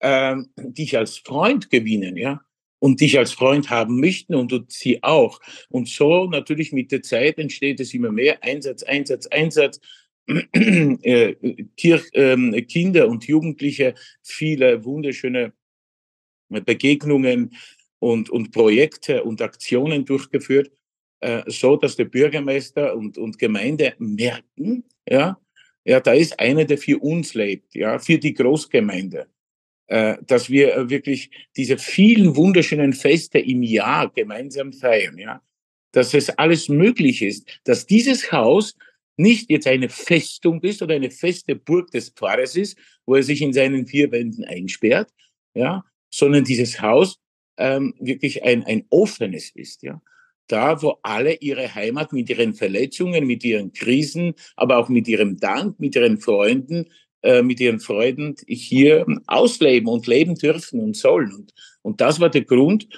äh, 0.00 0.36
dich 0.56 0.98
als 0.98 1.18
Freund 1.18 1.70
gewinnen, 1.70 2.16
ja, 2.16 2.40
und 2.78 3.00
dich 3.00 3.18
als 3.18 3.32
Freund 3.32 3.70
haben 3.70 4.00
möchten 4.00 4.34
und 4.34 4.52
du 4.52 4.64
sie 4.68 5.02
auch. 5.02 5.40
Und 5.70 5.88
so 5.88 6.26
natürlich 6.26 6.72
mit 6.72 6.92
der 6.92 7.02
Zeit 7.02 7.38
entsteht 7.38 7.80
es 7.80 7.94
immer 7.94 8.12
mehr 8.12 8.42
Einsatz, 8.42 8.82
Einsatz, 8.82 9.26
Einsatz. 9.28 9.80
Äh, 10.26 11.36
äh, 11.36 12.62
Kinder 12.62 13.08
und 13.08 13.26
Jugendliche, 13.26 13.94
viele 14.22 14.84
wunderschöne 14.84 15.52
Begegnungen 16.48 17.54
und, 17.98 18.30
und 18.30 18.52
Projekte 18.52 19.24
und 19.24 19.42
Aktionen 19.42 20.04
durchgeführt. 20.04 20.70
Äh, 21.20 21.42
so, 21.46 21.76
dass 21.76 21.96
der 21.96 22.04
Bürgermeister 22.04 22.94
und, 22.96 23.18
und 23.18 23.38
Gemeinde 23.38 23.94
merken, 23.98 24.84
ja, 25.08 25.38
ja, 25.86 26.00
da 26.00 26.12
ist 26.12 26.38
einer, 26.40 26.64
der 26.64 26.78
für 26.78 26.98
uns 26.98 27.34
lebt, 27.34 27.74
ja, 27.74 27.98
für 27.98 28.18
die 28.18 28.34
Großgemeinde. 28.34 29.26
Äh, 29.86 30.16
dass 30.26 30.48
wir 30.48 30.88
wirklich 30.88 31.30
diese 31.56 31.76
vielen 31.76 32.36
wunderschönen 32.36 32.94
Feste 32.94 33.38
im 33.38 33.62
Jahr 33.62 34.10
gemeinsam 34.10 34.72
feiern, 34.72 35.18
ja, 35.18 35.42
dass 35.92 36.14
es 36.14 36.30
alles 36.30 36.70
möglich 36.70 37.20
ist, 37.20 37.60
dass 37.64 37.84
dieses 37.84 38.32
Haus 38.32 38.76
nicht 39.16 39.50
jetzt 39.50 39.66
eine 39.66 39.88
Festung 39.88 40.60
ist 40.62 40.82
oder 40.82 40.94
eine 40.94 41.10
feste 41.10 41.54
Burg 41.54 41.90
des 41.90 42.10
Pfarrers 42.10 42.56
ist, 42.56 42.76
wo 43.06 43.14
er 43.14 43.22
sich 43.22 43.42
in 43.42 43.52
seinen 43.52 43.86
vier 43.86 44.10
Wänden 44.10 44.44
einsperrt, 44.44 45.10
ja, 45.54 45.84
sondern 46.10 46.44
dieses 46.44 46.80
Haus 46.80 47.18
ähm, 47.56 47.94
wirklich 48.00 48.42
ein, 48.42 48.64
ein 48.64 48.84
offenes 48.90 49.50
ist, 49.54 49.82
ja 49.82 50.00
da, 50.48 50.80
wo 50.82 50.98
alle 51.02 51.34
ihre 51.34 51.74
Heimat 51.74 52.12
mit 52.12 52.30
ihren 52.30 52.54
Verletzungen, 52.54 53.26
mit 53.26 53.44
ihren 53.44 53.72
Krisen, 53.72 54.34
aber 54.56 54.78
auch 54.78 54.88
mit 54.88 55.08
ihrem 55.08 55.38
Dank, 55.38 55.80
mit 55.80 55.96
ihren 55.96 56.18
Freunden, 56.18 56.90
äh, 57.22 57.42
mit 57.42 57.60
ihren 57.60 57.80
Freuden 57.80 58.36
hier 58.46 59.06
ausleben 59.26 59.88
und 59.88 60.06
leben 60.06 60.34
dürfen 60.34 60.80
und 60.80 60.96
sollen. 60.96 61.32
Und, 61.32 61.54
und 61.82 62.00
das 62.00 62.20
war 62.20 62.30
der 62.30 62.44
Grund, 62.44 62.88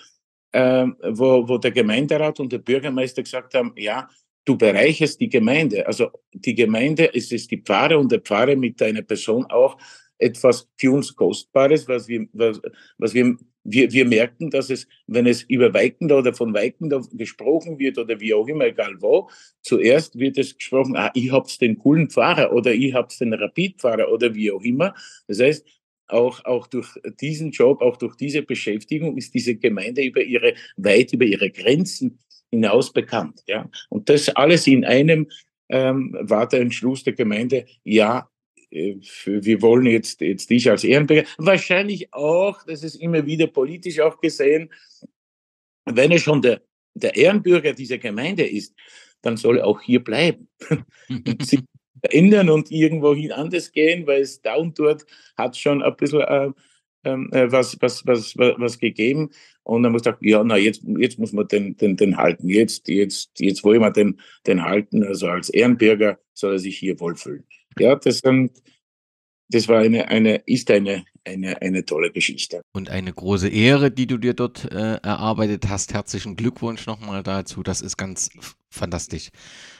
äh, 0.52 0.87
wo, 1.11 1.48
wo 1.48 1.59
der 1.59 1.70
Gemeinderat 1.70 2.40
und 2.40 2.52
der 2.52 2.59
Bürgermeister 2.59 3.22
gesagt 3.22 3.55
haben, 3.55 3.72
ja, 3.76 4.09
du 4.46 4.56
bereicherst 4.56 5.20
die 5.20 5.28
Gemeinde. 5.28 5.87
Also 5.87 6.11
die 6.32 6.54
Gemeinde 6.54 7.14
es 7.14 7.30
ist 7.30 7.50
die 7.50 7.61
Pfarre 7.61 7.98
und 7.98 8.11
der 8.11 8.20
Pfarre 8.20 8.56
mit 8.56 8.80
deiner 8.80 9.02
Person 9.02 9.44
auch 9.46 9.76
etwas 10.18 10.66
für 10.78 10.92
uns 10.92 11.14
Kostbares, 11.14 11.87
was 11.87 12.09
wir, 12.09 12.26
was, 12.32 12.62
was 12.96 13.12
wir 13.12 13.37
wir, 13.68 13.92
wir 13.92 14.04
merken, 14.04 14.50
dass 14.50 14.70
es, 14.70 14.87
wenn 15.06 15.26
es 15.26 15.42
über 15.42 15.74
Weikender 15.74 16.18
oder 16.18 16.32
von 16.32 16.54
Weikender 16.54 17.02
gesprochen 17.12 17.78
wird 17.78 17.98
oder 17.98 18.20
wie 18.20 18.32
auch 18.32 18.46
immer, 18.46 18.66
egal 18.66 18.94
wo, 19.00 19.28
zuerst 19.61 20.18
wird 20.18 20.38
es 20.38 20.56
gesprochen, 20.56 20.96
ah, 20.96 21.11
ich 21.14 21.32
hab's 21.32 21.59
den 21.59 21.78
coolen 21.78 22.09
Pfarrer 22.09 22.52
oder 22.52 22.72
ich 22.72 22.94
hab's 22.94 23.18
den 23.18 23.35
Rapidpfarrer 23.35 24.11
oder 24.11 24.35
wie 24.35 24.52
auch 24.52 24.62
immer. 24.62 24.94
Das 25.26 25.40
heißt, 25.40 25.66
auch, 26.09 26.44
auch 26.44 26.68
durch 26.68 26.88
diesen 27.20 27.50
Job, 27.50 27.82
auch 27.82 27.96
durch 27.96 28.14
diese 28.14 28.42
Beschäftigung 28.42 29.16
ist 29.16 29.35
diese 29.35 29.56
Gemeinde 29.56 30.04
über 30.04 30.22
ihre, 30.22 30.54
weit 30.76 31.12
über 31.12 31.24
ihre 31.24 31.50
Grenzen 31.50 32.20
hinaus 32.50 32.92
bekannt. 32.92 33.42
Ja? 33.46 33.68
Und 33.88 34.09
das 34.09 34.28
alles 34.30 34.66
in 34.66 34.85
einem 34.85 35.28
ähm, 35.68 36.16
war 36.20 36.48
der 36.48 36.61
Entschluss 36.61 37.02
der 37.02 37.14
Gemeinde, 37.14 37.66
ja, 37.85 38.28
äh, 38.70 38.96
wir 39.24 39.62
wollen 39.62 39.87
jetzt, 39.87 40.20
jetzt 40.20 40.50
dich 40.50 40.70
als 40.70 40.85
Ehrenbürger, 40.85 41.28
wahrscheinlich 41.38 42.12
auch, 42.12 42.62
das 42.64 42.82
ist 42.82 42.96
immer 42.96 43.26
wieder 43.26 43.46
politisch 43.46 44.00
auch 44.00 44.20
gesehen, 44.20 44.70
wenn 45.85 46.11
er 46.11 46.18
schon 46.18 46.42
der, 46.42 46.62
der 46.94 47.16
Ehrenbürger 47.16 47.72
dieser 47.72 47.98
Gemeinde 47.98 48.44
ist, 48.44 48.74
dann 49.22 49.37
soll 49.37 49.59
er 49.59 49.66
auch 49.66 49.80
hier 49.80 50.02
bleiben. 50.02 50.48
sich 51.42 51.62
ändern 52.02 52.50
und 52.50 52.70
irgendwohin 52.70 53.32
anders 53.32 53.72
gehen, 53.72 54.06
weil 54.06 54.22
es 54.22 54.40
da 54.40 54.54
und 54.54 54.78
dort 54.78 55.06
hat 55.37 55.56
schon 55.56 55.82
ein 55.82 55.96
bisschen 55.96 56.20
äh, 56.20 56.50
äh, 57.06 57.50
was, 57.50 57.76
was, 57.80 58.06
was, 58.06 58.36
was, 58.36 58.78
gegeben. 58.78 59.30
Und 59.62 59.82
dann 59.82 59.92
muss 59.92 60.02
ich 60.02 60.04
sagen, 60.04 60.18
ja, 60.20 60.42
na, 60.44 60.56
jetzt, 60.56 60.82
jetzt 60.98 61.18
muss 61.18 61.32
man 61.32 61.48
den, 61.48 61.76
den, 61.76 61.96
den 61.96 62.16
halten. 62.16 62.48
Jetzt, 62.48 62.88
jetzt, 62.88 63.38
jetzt 63.40 63.64
wollen 63.64 63.80
wir 63.80 63.90
den, 63.90 64.20
den 64.46 64.62
halten. 64.62 65.02
Also 65.04 65.28
als 65.28 65.48
Ehrenbürger 65.48 66.18
soll 66.34 66.54
er 66.54 66.58
sich 66.58 66.78
hier 66.78 66.98
wohlfühlen. 67.00 67.44
Ja, 67.78 67.96
das, 67.96 68.22
das 69.48 69.68
war 69.68 69.78
eine, 69.78 70.09
eine, 70.09 70.37
ist 70.46 70.70
eine, 70.70 71.04
eine, 71.24 71.61
eine 71.62 71.85
tolle 71.85 72.11
Geschichte. 72.11 72.62
Und 72.72 72.90
eine 72.90 73.12
große 73.12 73.48
Ehre, 73.48 73.90
die 73.90 74.06
du 74.06 74.18
dir 74.18 74.35
dort 74.35 74.70
äh, 74.72 74.96
erarbeitet 74.96 75.68
hast. 75.68 75.94
Herzlichen 75.94 76.37
Glückwunsch 76.37 76.87
nochmal 76.87 77.22
dazu. 77.22 77.62
Das 77.62 77.80
ist 77.80 77.96
ganz 77.96 78.30
fantastisch. 78.70 79.30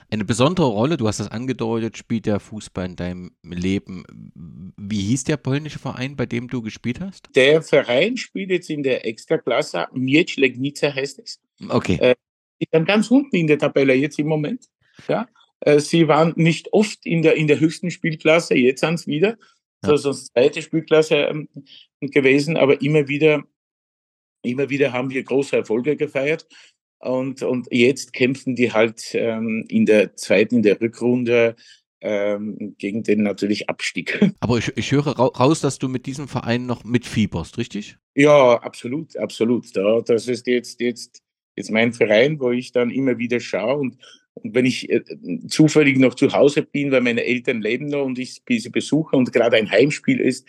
Eine 0.09 0.25
besondere 0.25 0.69
Rolle, 0.69 0.97
du 0.97 1.09
hast 1.09 1.19
das 1.19 1.33
angedeutet, 1.33 1.97
spielt 1.97 2.27
der 2.27 2.39
Fußball 2.39 2.87
in 2.87 2.97
deinem 2.97 3.33
Leben. 3.43 4.05
Wie 4.77 5.01
hieß 5.01 5.25
der 5.25 5.37
polnische 5.37 5.81
Verein, 5.81 6.15
bei 6.15 6.27
dem 6.27 6.47
du 6.47 6.63
gespielt 6.63 7.01
hast? 7.01 7.29
Der 7.35 7.61
Verein 7.61 8.17
spielt 8.17 8.51
jetzt 8.51 8.71
in 8.71 8.85
der 8.85 9.05
Extraklasse. 9.05 9.87
Miecz 9.93 10.37
Legnica 10.37 10.95
heißt 10.95 11.19
es. 11.19 11.41
Okay. 11.69 11.99
Äh, 12.01 12.15
die 12.61 12.69
sind 12.73 12.87
ganz 12.87 13.11
unten 13.11 13.35
in 13.35 13.49
der 13.49 13.59
Tabelle 13.59 13.95
jetzt 13.95 14.19
im 14.19 14.29
Moment. 14.29 14.67
Ja. 15.09 15.29
Äh, 15.61 15.81
sie 15.81 16.07
waren 16.07 16.33
nicht 16.37 16.73
oft 16.73 17.05
in 17.05 17.23
der, 17.23 17.35
in 17.35 17.49
der 17.49 17.59
höchsten 17.59 17.91
Spielklasse, 17.91 18.55
jetzt 18.55 18.81
sind 18.81 18.95
es 18.95 19.07
wieder. 19.07 19.37
Ja. 19.87 19.93
Das 19.93 20.05
ist 20.05 20.33
zweite 20.33 20.63
Spielklasse 20.63 21.17
ähm, 21.17 21.49
gewesen, 22.01 22.57
aber 22.57 22.81
immer 22.83 23.09
wieder, 23.09 23.45
immer 24.43 24.71
wieder 24.71 24.93
haben 24.93 25.11
wir 25.11 25.23
große 25.23 25.57
Erfolge 25.57 25.97
gefeiert. 25.97 26.47
Und, 26.99 27.43
und 27.43 27.69
jetzt 27.71 28.13
kämpfen 28.13 28.57
die 28.57 28.73
halt 28.73 29.15
ähm, 29.15 29.65
in 29.69 29.87
der 29.87 30.17
zweiten, 30.17 30.57
in 30.57 30.63
der 30.63 30.81
Rückrunde 30.81 31.57
ähm, 32.01 32.75
gegen 32.79 33.03
den 33.03 33.23
natürlich 33.23 33.69
Abstieg. 33.69 34.19
Aber 34.41 34.59
ich, 34.59 34.73
ich 34.77 34.93
höre 34.93 35.09
raus, 35.09 35.61
dass 35.61 35.79
du 35.79 35.89
mit 35.89 36.07
diesem 36.07 36.29
Verein 36.29 36.67
noch 36.67 36.85
mitfieberst, 36.85 37.59
richtig? 37.59 37.97
Ja, 38.15 38.55
absolut, 38.63 39.17
absolut. 39.17 39.77
Da, 39.77 40.01
das 40.01 40.27
ist 40.29 40.47
jetzt, 40.47 40.81
jetzt, 40.81 41.23
jetzt 41.55 41.71
mein 41.71 41.93
Verein, 41.93 42.41
wo 42.41 42.51
ich 42.51 42.73
dann 42.73 42.91
immer 42.91 43.19
wieder 43.19 43.41
schaue 43.41 43.77
und, 43.77 43.99
und 44.43 44.55
wenn 44.55 44.67
ich 44.67 44.91
äh, 44.91 45.03
zufällig 45.49 45.99
noch 45.99 46.15
zu 46.15 46.33
Hause 46.33 46.63
bin, 46.63 46.91
weil 46.91 47.01
meine 47.01 47.25
Eltern 47.25 47.61
leben 47.61 47.87
noch 47.87 48.05
und 48.05 48.19
ich 48.19 48.43
sie 48.49 48.69
besuche 48.69 49.17
und 49.17 49.33
gerade 49.33 49.57
ein 49.57 49.71
Heimspiel 49.71 50.21
ist, 50.21 50.47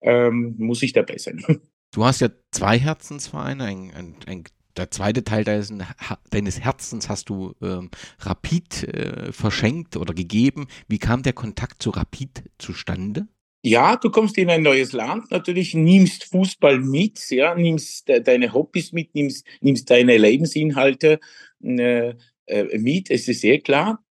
ähm, 0.00 0.54
muss 0.58 0.82
ich 0.82 0.92
dabei 0.92 1.18
sein. 1.18 1.44
Du 1.92 2.04
hast 2.04 2.20
ja 2.20 2.28
zwei 2.50 2.78
Herzensvereine, 2.78 3.64
ein, 3.64 3.90
ein, 3.94 4.16
ein 4.26 4.44
der 4.76 4.90
zweite 4.90 5.24
Teil 5.24 5.44
deines, 5.44 6.60
Herzens 6.60 7.08
hast 7.08 7.30
du 7.30 7.54
ähm, 7.62 7.90
Rapid 8.18 8.82
äh, 8.82 9.32
verschenkt 9.32 9.96
oder 9.96 10.12
gegeben. 10.12 10.66
Wie 10.88 10.98
kam 10.98 11.22
der 11.22 11.32
Kontakt 11.32 11.82
zu 11.82 11.90
Rapid 11.90 12.42
zustande? 12.58 13.28
Ja, 13.62 13.96
du 13.96 14.10
kommst 14.10 14.36
in 14.36 14.50
ein 14.50 14.62
neues 14.62 14.92
Land, 14.92 15.30
natürlich 15.30 15.74
nimmst 15.74 16.24
Fußball 16.24 16.78
mit, 16.78 17.30
ja, 17.30 17.54
nimmst 17.54 18.08
de 18.08 18.20
deine 18.20 18.52
Hobbys 18.52 18.92
mit, 18.92 19.14
nimmst, 19.14 19.46
nimmst 19.60 19.88
deine 19.90 20.18
Lebensinhalte 20.18 21.18
äh, 21.62 22.14
äh, 22.46 22.78
mit, 22.78 23.10
es 23.10 23.28
ist 23.28 23.40
sehr 23.40 23.60
klar. 23.60 24.04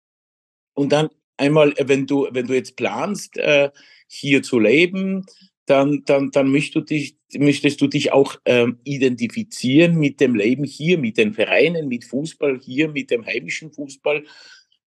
Und 0.73 0.91
dann 0.91 1.09
einmal, 1.37 1.73
wenn 1.79 2.07
du, 2.07 2.27
wenn 2.31 2.47
du 2.47 2.53
jetzt 2.53 2.75
planst, 2.75 3.37
äh, 3.37 3.71
hier 4.07 4.43
zu 4.43 4.59
leben, 4.59 5.25
dann, 5.65 6.03
dann, 6.05 6.31
dann 6.31 6.51
möchtest, 6.51 6.75
du 6.75 6.81
dich, 6.81 7.17
möchtest 7.33 7.81
du 7.81 7.87
dich 7.87 8.11
auch 8.11 8.35
ähm, 8.45 8.79
identifizieren 8.83 9.97
mit 9.97 10.19
dem 10.19 10.35
Leben 10.35 10.63
hier, 10.63 10.97
mit 10.97 11.17
den 11.17 11.33
Vereinen, 11.33 11.87
mit 11.87 12.05
Fußball 12.05 12.59
hier, 12.59 12.89
mit 12.89 13.09
dem 13.09 13.25
heimischen 13.25 13.71
Fußball. 13.71 14.25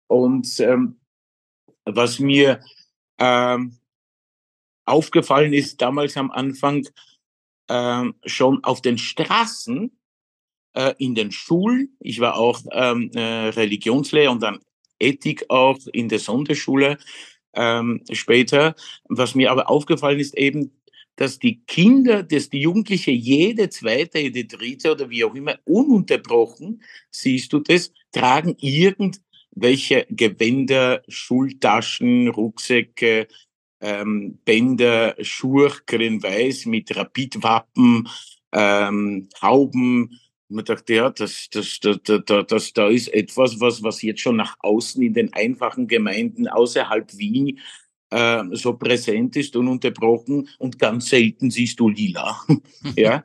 Und 0.06 0.60
ähm, 0.60 1.00
was 1.84 2.18
mir 2.18 2.60
ähm, 3.18 3.78
aufgefallen 4.84 5.52
ist 5.52 5.80
damals 5.80 6.16
am 6.16 6.30
Anfang, 6.30 6.86
ähm, 7.68 8.14
schon 8.24 8.62
auf 8.62 8.82
den 8.82 8.98
Straßen, 8.98 9.98
äh, 10.76 10.94
in 10.98 11.14
den 11.14 11.32
Schulen, 11.32 11.96
ich 12.00 12.20
war 12.20 12.36
auch 12.36 12.60
ähm, 12.72 13.10
äh, 13.14 13.48
Religionslehrer 13.48 14.30
und 14.30 14.42
dann 14.42 14.60
Ethik 15.00 15.44
auch 15.48 15.78
in 15.92 16.08
der 16.08 16.18
Sonderschule, 16.18 16.98
ähm, 17.54 18.02
später. 18.12 18.74
Was 19.08 19.34
mir 19.34 19.50
aber 19.50 19.68
aufgefallen 19.70 20.20
ist 20.20 20.36
eben, 20.36 20.72
dass 21.16 21.38
die 21.38 21.62
Kinder, 21.66 22.22
dass 22.22 22.50
die 22.50 22.60
Jugendliche 22.60 23.10
jede 23.10 23.70
zweite, 23.70 24.18
jede 24.18 24.44
dritte 24.44 24.92
oder 24.92 25.08
wie 25.08 25.24
auch 25.24 25.34
immer 25.34 25.58
ununterbrochen, 25.64 26.82
siehst 27.10 27.52
du 27.54 27.60
das, 27.60 27.92
tragen 28.12 28.54
irgendwelche 28.58 30.06
Gewänder, 30.10 31.02
Schultaschen, 31.08 32.28
Rucksäcke, 32.28 33.28
ähm, 33.80 34.38
Bänder, 34.44 35.16
Schurch, 35.22 35.80
weiß 35.86 36.66
mit 36.66 36.94
Rapidwappen, 36.94 38.08
ähm, 38.52 39.28
Hauben, 39.40 40.20
man 40.48 40.64
dachte, 40.64 40.94
ja, 40.94 41.10
das, 41.10 41.48
das, 41.50 41.80
das, 41.80 41.98
das, 42.04 42.46
das, 42.46 42.72
da 42.72 42.88
ist 42.88 43.08
etwas, 43.08 43.60
was, 43.60 43.82
was 43.82 44.02
jetzt 44.02 44.20
schon 44.20 44.36
nach 44.36 44.56
außen 44.60 45.02
in 45.02 45.14
den 45.14 45.32
einfachen 45.32 45.88
Gemeinden 45.88 46.48
außerhalb 46.48 47.16
Wien 47.16 47.58
äh, 48.10 48.44
so 48.52 48.74
präsent 48.74 49.36
ist, 49.36 49.56
ununterbrochen 49.56 50.48
und 50.58 50.78
ganz 50.78 51.08
selten 51.08 51.50
siehst 51.50 51.80
du 51.80 51.88
lila. 51.88 52.40
ja. 52.96 53.24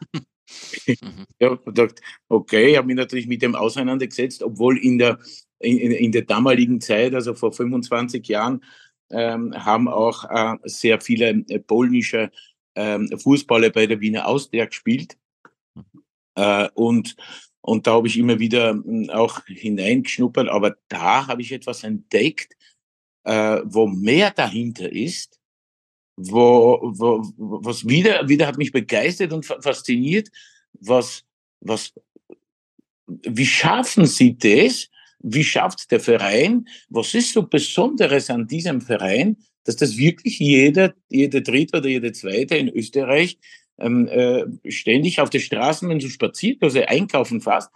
ja, 1.39 1.55
dachte, 1.65 2.01
okay, 2.27 2.71
ich 2.71 2.77
habe 2.77 2.87
mich 2.87 2.95
natürlich 2.95 3.27
mit 3.27 3.41
dem 3.41 3.55
auseinandergesetzt, 3.55 4.43
obwohl 4.43 4.77
in 4.77 4.97
der, 4.97 5.19
in, 5.59 5.77
in 5.77 6.11
der 6.11 6.23
damaligen 6.23 6.81
Zeit, 6.81 7.13
also 7.13 7.35
vor 7.35 7.53
25 7.53 8.27
Jahren, 8.27 8.63
ähm, 9.11 9.53
haben 9.53 9.87
auch 9.87 10.23
äh, 10.29 10.57
sehr 10.63 10.99
viele 11.01 11.43
äh, 11.49 11.59
polnische 11.59 12.31
ähm, 12.75 13.09
Fußballer 13.17 13.69
bei 13.69 13.85
der 13.85 13.99
Wiener 13.99 14.27
Austria 14.27 14.65
gespielt. 14.65 15.17
Äh, 16.35 16.69
und, 16.73 17.15
und 17.61 17.87
da 17.87 17.93
habe 17.93 18.07
ich 18.07 18.17
immer 18.17 18.39
wieder 18.39 18.71
hm, 18.71 19.09
auch 19.09 19.45
hineingeschnuppert, 19.45 20.49
aber 20.49 20.75
da 20.87 21.27
habe 21.27 21.41
ich 21.41 21.51
etwas 21.51 21.83
entdeckt, 21.83 22.53
äh, 23.23 23.61
wo 23.65 23.87
mehr 23.87 24.31
dahinter 24.31 24.91
ist, 24.91 25.39
wo, 26.15 26.79
wo, 26.95 27.23
was 27.37 27.87
wieder, 27.87 28.27
wieder 28.27 28.47
hat 28.47 28.57
mich 28.57 28.71
begeistert 28.71 29.33
und 29.33 29.45
fasziniert, 29.45 30.29
was, 30.73 31.23
was, 31.59 31.93
wie 33.07 33.45
schaffen 33.45 34.05
sie 34.05 34.37
das? 34.37 34.89
Wie 35.19 35.43
schafft 35.43 35.91
der 35.91 35.99
Verein? 35.99 36.67
Was 36.89 37.13
ist 37.13 37.33
so 37.33 37.43
Besonderes 37.43 38.29
an 38.29 38.47
diesem 38.47 38.81
Verein, 38.81 39.37
dass 39.63 39.75
das 39.75 39.97
wirklich 39.97 40.39
jeder, 40.39 40.95
jeder 41.09 41.41
Dritte 41.41 41.77
oder 41.77 41.89
jeder 41.89 42.13
Zweite 42.13 42.57
in 42.57 42.69
Österreich 42.69 43.37
ähm, 43.81 44.07
äh, 44.07 44.71
ständig 44.71 45.19
auf 45.19 45.29
der 45.29 45.39
Straße, 45.39 45.87
wenn 45.87 45.99
du 45.99 46.09
spaziert, 46.09 46.61
also 46.63 46.81
einkaufen 46.81 47.41
fährst, 47.41 47.69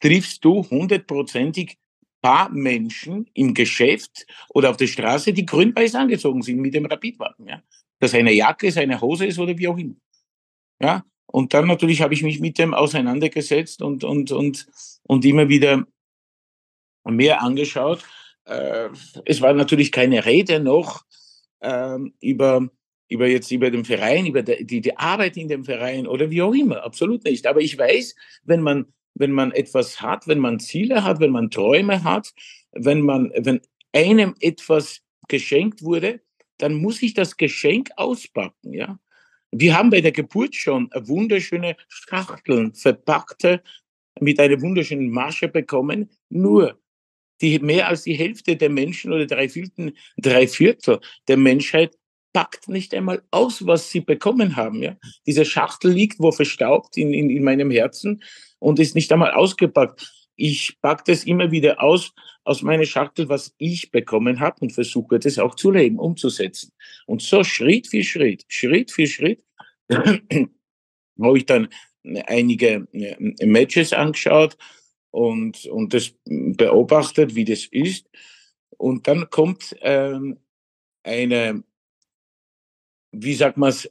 triffst 0.00 0.44
du 0.44 0.68
hundertprozentig 0.68 1.78
paar 2.22 2.50
Menschen 2.50 3.26
im 3.34 3.54
Geschäft 3.54 4.26
oder 4.50 4.70
auf 4.70 4.76
der 4.76 4.86
Straße, 4.86 5.32
die 5.32 5.46
grün-weiß 5.46 5.94
angezogen 5.94 6.42
sind 6.42 6.58
mit 6.58 6.74
dem 6.74 6.86
Rapidwappen. 6.86 7.48
Ja? 7.48 7.62
Dass 7.98 8.14
eine 8.14 8.32
Jacke, 8.32 8.70
seine 8.70 9.00
Hose 9.00 9.26
ist 9.26 9.38
oder 9.38 9.56
wie 9.56 9.68
auch 9.68 9.78
immer. 9.78 9.96
Ja? 10.80 11.04
Und 11.26 11.54
dann 11.54 11.66
natürlich 11.66 12.02
habe 12.02 12.14
ich 12.14 12.22
mich 12.22 12.40
mit 12.40 12.58
dem 12.58 12.74
auseinandergesetzt 12.74 13.82
und, 13.82 14.04
und, 14.04 14.32
und, 14.32 14.66
und 15.04 15.24
immer 15.24 15.48
wieder 15.48 15.86
mehr 17.04 17.42
angeschaut. 17.42 18.04
Äh, 18.44 18.88
es 19.24 19.40
war 19.40 19.52
natürlich 19.54 19.92
keine 19.92 20.24
Rede 20.24 20.60
noch 20.60 21.04
äh, 21.60 21.98
über 22.20 22.68
über 23.10 23.26
jetzt 23.26 23.50
über 23.50 23.70
den 23.70 23.84
Verein, 23.84 24.26
über 24.26 24.42
die, 24.42 24.80
die 24.80 24.96
Arbeit 24.96 25.36
in 25.36 25.48
dem 25.48 25.64
Verein 25.64 26.06
oder 26.06 26.30
wie 26.30 26.42
auch 26.42 26.54
immer, 26.54 26.82
absolut 26.82 27.24
nicht. 27.24 27.46
Aber 27.46 27.60
ich 27.60 27.76
weiß, 27.76 28.14
wenn 28.44 28.62
man, 28.62 28.86
wenn 29.14 29.32
man 29.32 29.52
etwas 29.52 30.00
hat, 30.00 30.26
wenn 30.28 30.38
man 30.38 30.60
Ziele 30.60 31.04
hat, 31.04 31.20
wenn 31.20 31.32
man 31.32 31.50
Träume 31.50 32.02
hat, 32.04 32.32
wenn 32.72 33.02
man, 33.02 33.32
wenn 33.36 33.60
einem 33.92 34.34
etwas 34.40 35.02
geschenkt 35.28 35.82
wurde, 35.82 36.20
dann 36.58 36.74
muss 36.74 37.02
ich 37.02 37.12
das 37.14 37.36
Geschenk 37.36 37.90
auspacken, 37.96 38.72
ja. 38.72 38.98
Wir 39.52 39.76
haben 39.76 39.90
bei 39.90 40.00
der 40.00 40.12
Geburt 40.12 40.54
schon 40.54 40.88
wunderschöne 40.94 41.76
Schachteln, 41.88 42.72
verpackte, 42.72 43.62
mit 44.20 44.38
einer 44.38 44.60
wunderschönen 44.60 45.10
Masche 45.10 45.48
bekommen. 45.48 46.08
Nur 46.28 46.80
die 47.40 47.58
mehr 47.58 47.88
als 47.88 48.02
die 48.02 48.14
Hälfte 48.14 48.56
der 48.56 48.70
Menschen 48.70 49.12
oder 49.12 49.26
drei 49.26 49.48
Viertel, 49.48 49.94
drei 50.18 50.46
Viertel 50.46 51.00
der 51.26 51.36
Menschheit 51.36 51.96
packt 52.32 52.68
nicht 52.68 52.94
einmal 52.94 53.22
aus, 53.30 53.66
was 53.66 53.90
sie 53.90 54.00
bekommen 54.00 54.56
haben. 54.56 54.82
Ja? 54.82 54.96
Diese 55.26 55.44
Schachtel 55.44 55.92
liegt 55.92 56.20
wo 56.20 56.32
verstaubt 56.32 56.96
in, 56.96 57.12
in, 57.12 57.30
in 57.30 57.42
meinem 57.42 57.70
Herzen 57.70 58.22
und 58.58 58.78
ist 58.78 58.94
nicht 58.94 59.12
einmal 59.12 59.32
ausgepackt. 59.32 60.12
Ich 60.36 60.78
packe 60.80 61.04
das 61.06 61.24
immer 61.24 61.50
wieder 61.50 61.82
aus, 61.82 62.12
aus 62.44 62.62
meiner 62.62 62.86
Schachtel, 62.86 63.28
was 63.28 63.54
ich 63.58 63.90
bekommen 63.90 64.40
habe 64.40 64.56
und 64.60 64.72
versuche 64.72 65.18
das 65.18 65.38
auch 65.38 65.54
zu 65.54 65.70
leben, 65.70 65.98
umzusetzen. 65.98 66.72
Und 67.06 67.22
so 67.22 67.44
Schritt 67.44 67.88
für 67.88 68.02
Schritt, 68.02 68.44
Schritt 68.48 68.90
für 68.90 69.06
Schritt, 69.06 69.44
habe 69.90 71.38
ich 71.38 71.46
dann 71.46 71.68
einige 72.26 72.86
äh, 72.92 73.46
Matches 73.46 73.92
angeschaut 73.92 74.56
und, 75.10 75.66
und 75.66 75.92
das 75.92 76.14
beobachtet, 76.24 77.34
wie 77.34 77.44
das 77.44 77.66
ist. 77.66 78.08
Und 78.78 79.06
dann 79.06 79.28
kommt 79.28 79.76
ähm, 79.82 80.38
eine 81.02 81.62
wie 83.12 83.34
sagt 83.34 83.56
man 83.56 83.70
es, 83.70 83.90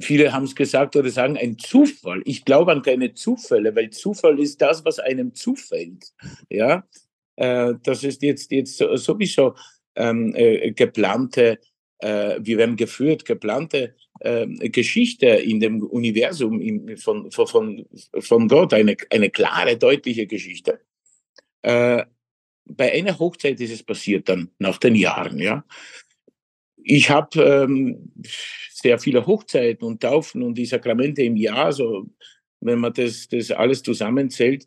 viele 0.00 0.32
haben 0.32 0.44
es 0.44 0.54
gesagt 0.54 0.96
oder 0.96 1.10
sagen, 1.10 1.36
ein 1.36 1.58
Zufall. 1.58 2.22
Ich 2.24 2.44
glaube 2.44 2.72
an 2.72 2.82
keine 2.82 3.14
Zufälle, 3.14 3.74
weil 3.74 3.90
Zufall 3.90 4.38
ist 4.40 4.60
das, 4.60 4.84
was 4.84 4.98
einem 4.98 5.34
zufällt. 5.34 6.12
Ja, 6.48 6.84
äh, 7.36 7.74
das 7.82 8.04
ist 8.04 8.22
jetzt, 8.22 8.50
jetzt 8.50 8.76
sowieso 8.78 9.54
ähm, 9.94 10.34
äh, 10.34 10.72
geplante, 10.72 11.58
äh, 11.98 12.38
wir 12.40 12.58
werden 12.58 12.76
geführt, 12.76 13.24
geplante 13.24 13.94
äh, 14.20 14.46
Geschichte 14.68 15.26
in 15.26 15.60
dem 15.60 15.82
Universum 15.82 16.60
in, 16.60 16.96
von, 16.96 17.30
von, 17.30 17.86
von 18.18 18.48
Gott, 18.48 18.74
eine, 18.74 18.96
eine 19.10 19.30
klare, 19.30 19.76
deutliche 19.76 20.26
Geschichte. 20.26 20.80
Äh, 21.62 22.04
bei 22.64 22.92
einer 22.92 23.18
Hochzeit 23.18 23.60
ist 23.60 23.72
es 23.72 23.82
passiert 23.82 24.28
dann 24.28 24.50
nach 24.58 24.78
den 24.78 24.94
Jahren, 24.94 25.38
ja. 25.38 25.64
Ich 26.84 27.10
habe 27.10 27.42
ähm, 27.42 28.12
sehr 28.70 28.98
viele 28.98 29.26
Hochzeiten 29.26 29.86
und 29.86 30.02
Taufen 30.02 30.42
und 30.42 30.56
die 30.56 30.66
Sakramente 30.66 31.22
im 31.22 31.36
Jahr, 31.36 31.72
so 31.72 32.06
wenn 32.60 32.78
man 32.78 32.92
das, 32.92 33.28
das 33.28 33.50
alles 33.50 33.82
zusammenzählt, 33.82 34.66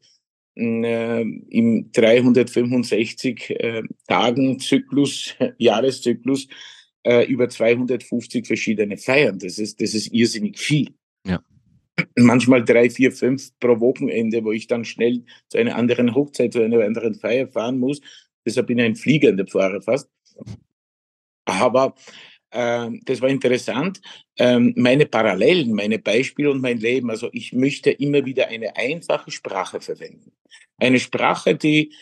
äh, 0.56 1.22
im 1.22 1.92
365 1.92 3.50
äh, 3.50 3.84
Tagen 4.08 4.60
Zyklus, 4.60 5.36
Jahreszyklus, 5.58 6.48
äh, 7.04 7.26
über 7.26 7.50
250 7.50 8.48
verschiedene 8.48 8.98
Feiern. 8.98 9.40
Das 9.40 9.60
ist, 9.60 9.82
das 9.82 9.94
ist 9.94 10.14
irrsinnig 10.14 10.58
viel. 10.58 10.90
Ja. 11.26 11.42
Manchmal 12.18 12.64
drei, 12.64 12.90
vier, 12.90 13.12
fünf 13.12 13.52
pro 13.60 13.80
Wochenende, 13.80 14.44
wo 14.44 14.52
ich 14.52 14.68
dann 14.68 14.86
schnell 14.86 15.24
zu 15.50 15.58
einer 15.58 15.76
anderen 15.76 16.14
Hochzeit, 16.14 16.54
zu 16.54 16.62
einer 16.62 16.84
anderen 16.84 17.16
Feier 17.16 17.48
fahren 17.48 17.80
muss. 17.80 18.02
Deshalb 18.46 18.68
bin 18.68 18.80
ich 18.80 18.86
ein 18.86 18.96
fliegender 18.96 19.46
Pfarrer 19.46 19.82
fast. 19.82 20.10
Aber 21.46 21.96
ähm, 22.52 23.02
das 23.06 23.22
war 23.22 23.30
interessant. 23.30 24.02
Ähm, 24.38 24.74
meine 24.78 25.06
Parallelen, 25.06 25.74
meine 25.74 26.00
Beispiele 26.00 26.52
und 26.52 26.62
mein 26.62 26.78
Leben. 26.78 27.10
Also 27.10 27.30
ich 27.34 27.54
möchte 27.54 27.92
immer 27.92 28.26
wieder 28.26 28.48
eine 28.48 28.76
einfache 28.76 29.32
Sprache 29.32 29.82
verwenden. 29.82 30.32
Eine 30.78 31.00
Sprache, 31.00 31.56
die, 31.56 31.94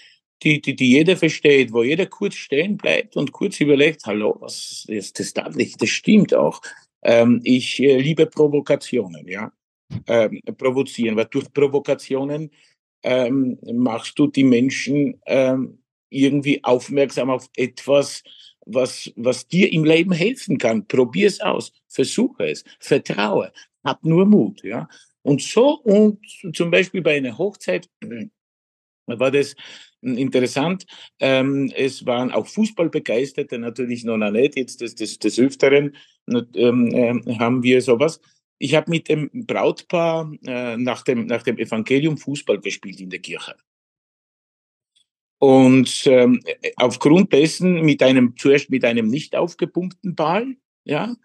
die, 0.43 0.61
die, 0.61 0.75
die 0.75 0.91
jeder 0.91 1.17
versteht, 1.17 1.73
wo 1.73 1.83
jeder 1.83 2.05
kurz 2.05 2.35
stehen 2.35 2.77
bleibt 2.77 3.15
und 3.15 3.31
kurz 3.31 3.59
überlegt, 3.59 4.05
hallo, 4.05 4.37
was 4.39 4.85
ist 4.87 5.19
das 5.19 5.33
da 5.33 5.49
nicht? 5.49 5.81
Das 5.81 5.89
stimmt 5.89 6.33
auch. 6.33 6.61
Ähm, 7.03 7.41
ich 7.43 7.81
äh, 7.81 7.97
liebe 7.97 8.25
Provokationen, 8.25 9.27
ja. 9.27 9.51
Ähm, 10.07 10.41
provozieren, 10.57 11.15
weil 11.15 11.25
durch 11.25 11.53
Provokationen 11.53 12.49
ähm, 13.03 13.59
machst 13.73 14.17
du 14.17 14.27
die 14.27 14.43
Menschen 14.43 15.19
ähm, 15.27 15.83
irgendwie 16.09 16.63
aufmerksam 16.63 17.29
auf 17.29 17.47
etwas, 17.55 18.23
was, 18.65 19.11
was 19.15 19.47
dir 19.47 19.71
im 19.71 19.83
Leben 19.83 20.11
helfen 20.11 20.57
kann. 20.57 20.87
Probier 20.87 21.27
es 21.27 21.41
aus, 21.41 21.71
versuche 21.87 22.47
es, 22.47 22.63
vertraue, 22.79 23.51
hab 23.83 24.03
nur 24.03 24.25
Mut. 24.25 24.63
Ja? 24.63 24.87
Und 25.21 25.41
so, 25.41 25.79
und 25.81 26.19
zum 26.53 26.71
Beispiel 26.71 27.01
bei 27.01 27.17
einer 27.17 27.37
Hochzeit 27.37 27.89
war 29.07 29.31
das 29.31 29.55
interessant. 30.01 30.85
Ähm, 31.19 31.71
es 31.75 32.05
waren 32.05 32.31
auch 32.31 32.47
Fußballbegeisterte, 32.47 33.57
natürlich 33.57 34.03
noch 34.03 34.17
nicht, 34.17 34.57
jetzt 34.57 34.81
des, 34.81 34.95
des, 34.95 35.19
des 35.19 35.39
Öfteren 35.39 35.95
ähm, 36.27 36.87
äh, 36.93 37.35
haben 37.37 37.63
wir 37.63 37.81
sowas. 37.81 38.19
Ich 38.59 38.75
habe 38.75 38.91
mit 38.91 39.09
dem 39.09 39.29
Brautpaar 39.33 40.31
äh, 40.45 40.77
nach, 40.77 41.03
dem, 41.03 41.25
nach 41.25 41.43
dem 41.43 41.57
Evangelium 41.57 42.17
Fußball 42.17 42.59
gespielt 42.59 42.99
in 42.99 43.09
der 43.09 43.19
Kirche. 43.19 43.55
Und 45.43 46.03
ähm, 46.05 46.39
aufgrund 46.77 47.33
dessen 47.33 47.81
mit 47.81 48.01
einem, 48.01 48.33
zuerst 48.37 48.69
mit 48.69 48.85
einem 48.85 49.09
nicht 49.09 49.35
aufgepumpten 49.35 50.15
Ball, 50.15 50.55
ja, 50.85 51.17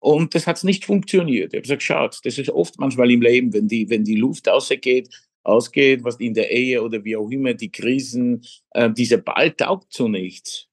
und 0.00 0.34
das 0.34 0.48
hat 0.48 0.64
nicht 0.64 0.84
funktioniert. 0.84 1.54
Ich 1.54 1.58
habe 1.58 1.62
gesagt, 1.62 1.84
schaut, 1.84 2.18
das 2.24 2.38
ist 2.38 2.50
oft 2.50 2.80
manchmal 2.80 3.08
im 3.12 3.22
Leben, 3.22 3.52
wenn 3.52 3.68
die, 3.68 3.88
wenn 3.88 4.02
die 4.02 4.16
Luft 4.16 4.48
ausgeht, 4.48 5.14
ausgeht, 5.44 6.02
was 6.02 6.18
in 6.18 6.34
der 6.34 6.50
Ehe 6.50 6.82
oder 6.82 7.04
wie 7.04 7.14
auch 7.14 7.30
immer, 7.30 7.54
die 7.54 7.70
Krisen, 7.70 8.44
äh, 8.70 8.90
dieser 8.90 9.18
Ball 9.18 9.52
taugt 9.52 9.92
zu 9.92 10.08
nichts. 10.08 10.66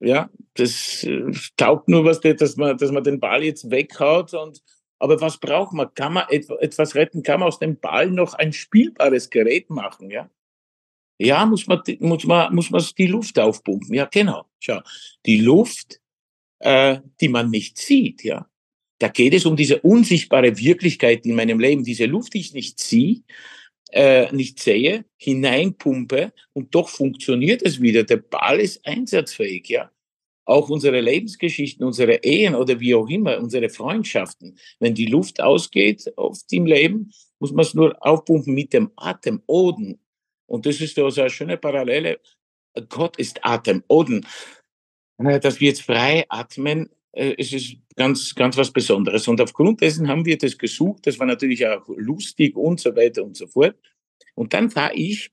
Ja, 0.00 0.28
das 0.52 1.02
äh, 1.02 1.32
taugt 1.56 1.88
nur 1.88 2.04
was, 2.04 2.20
dass 2.20 2.58
man, 2.58 2.76
dass 2.76 2.92
man 2.92 3.04
den 3.04 3.20
Ball 3.20 3.42
jetzt 3.42 3.70
weghaut 3.70 4.34
und 4.34 4.62
aber 4.98 5.18
was 5.22 5.38
braucht 5.38 5.72
man? 5.72 5.94
Kann 5.94 6.12
man 6.12 6.26
etwas 6.28 6.94
retten? 6.94 7.22
Kann 7.22 7.40
man 7.40 7.48
aus 7.48 7.58
dem 7.58 7.80
Ball 7.80 8.10
noch 8.10 8.34
ein 8.34 8.52
spielbares 8.52 9.30
Gerät 9.30 9.70
machen? 9.70 10.10
Ja, 10.10 10.30
ja, 11.18 11.46
muss 11.46 11.66
man, 11.66 11.80
muss 12.00 12.24
man, 12.24 12.54
muss 12.54 12.70
man 12.70 12.84
die 12.98 13.06
Luft 13.06 13.38
aufpumpen. 13.38 13.94
Ja, 13.94 14.06
genau. 14.06 14.44
Schau, 14.58 14.80
die 15.24 15.38
Luft, 15.38 16.00
äh, 16.58 17.00
die 17.20 17.28
man 17.28 17.50
nicht 17.50 17.78
sieht, 17.78 18.22
ja. 18.22 18.46
Da 18.98 19.08
geht 19.08 19.34
es 19.34 19.44
um 19.44 19.56
diese 19.56 19.80
unsichtbare 19.80 20.56
Wirklichkeit 20.58 21.26
in 21.26 21.34
meinem 21.34 21.60
Leben, 21.60 21.84
diese 21.84 22.06
Luft, 22.06 22.32
die 22.32 22.40
ich 22.40 22.54
nicht 22.54 22.80
sehe, 22.80 23.20
äh, 23.92 24.32
nicht 24.34 24.58
sehe, 24.60 25.04
hineinpumpe 25.18 26.32
und 26.54 26.74
doch 26.74 26.88
funktioniert 26.88 27.62
es 27.62 27.80
wieder. 27.80 28.04
Der 28.04 28.16
Ball 28.16 28.60
ist 28.60 28.86
einsatzfähig, 28.86 29.68
ja. 29.68 29.90
Auch 30.46 30.70
unsere 30.70 31.00
Lebensgeschichten, 31.00 31.84
unsere 31.84 32.22
Ehen 32.22 32.54
oder 32.54 32.78
wie 32.78 32.94
auch 32.94 33.08
immer, 33.08 33.38
unsere 33.38 33.68
Freundschaften. 33.68 34.56
Wenn 34.78 34.94
die 34.94 35.06
Luft 35.06 35.40
ausgeht 35.40 36.12
oft 36.16 36.52
im 36.52 36.66
Leben, 36.66 37.10
muss 37.40 37.52
man 37.52 37.64
es 37.64 37.74
nur 37.74 37.96
aufpumpen 38.00 38.54
mit 38.54 38.72
dem 38.72 38.90
Atem, 38.96 39.42
Oden, 39.46 39.98
und 40.46 40.66
das 40.66 40.80
ist 40.80 40.98
also 40.98 41.20
eine 41.20 41.30
schöne 41.30 41.56
Parallele. 41.56 42.20
Gott 42.88 43.18
ist 43.18 43.44
Atem, 43.44 43.82
Oden. 43.88 44.26
Dass 45.18 45.60
wir 45.60 45.68
jetzt 45.68 45.82
frei 45.82 46.26
atmen, 46.28 46.90
äh, 47.12 47.34
es 47.38 47.52
ist 47.52 47.76
ganz, 47.96 48.34
ganz 48.34 48.56
was 48.56 48.70
Besonderes. 48.70 49.26
Und 49.28 49.40
aufgrund 49.40 49.80
dessen 49.80 50.08
haben 50.08 50.26
wir 50.26 50.36
das 50.36 50.58
gesucht. 50.58 51.06
Das 51.06 51.18
war 51.18 51.26
natürlich 51.26 51.66
auch 51.66 51.88
lustig 51.88 52.54
und 52.56 52.80
so 52.80 52.94
weiter 52.94 53.24
und 53.24 53.36
so 53.36 53.46
fort. 53.46 53.76
Und 54.34 54.52
dann 54.52 54.70
fahre 54.70 54.94
ich, 54.94 55.30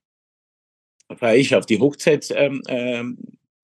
fahre 1.18 1.38
ich 1.38 1.54
auf 1.56 1.66
die 1.66 1.80
Hochzeitstafel 1.80 2.64
ähm, 2.68 3.14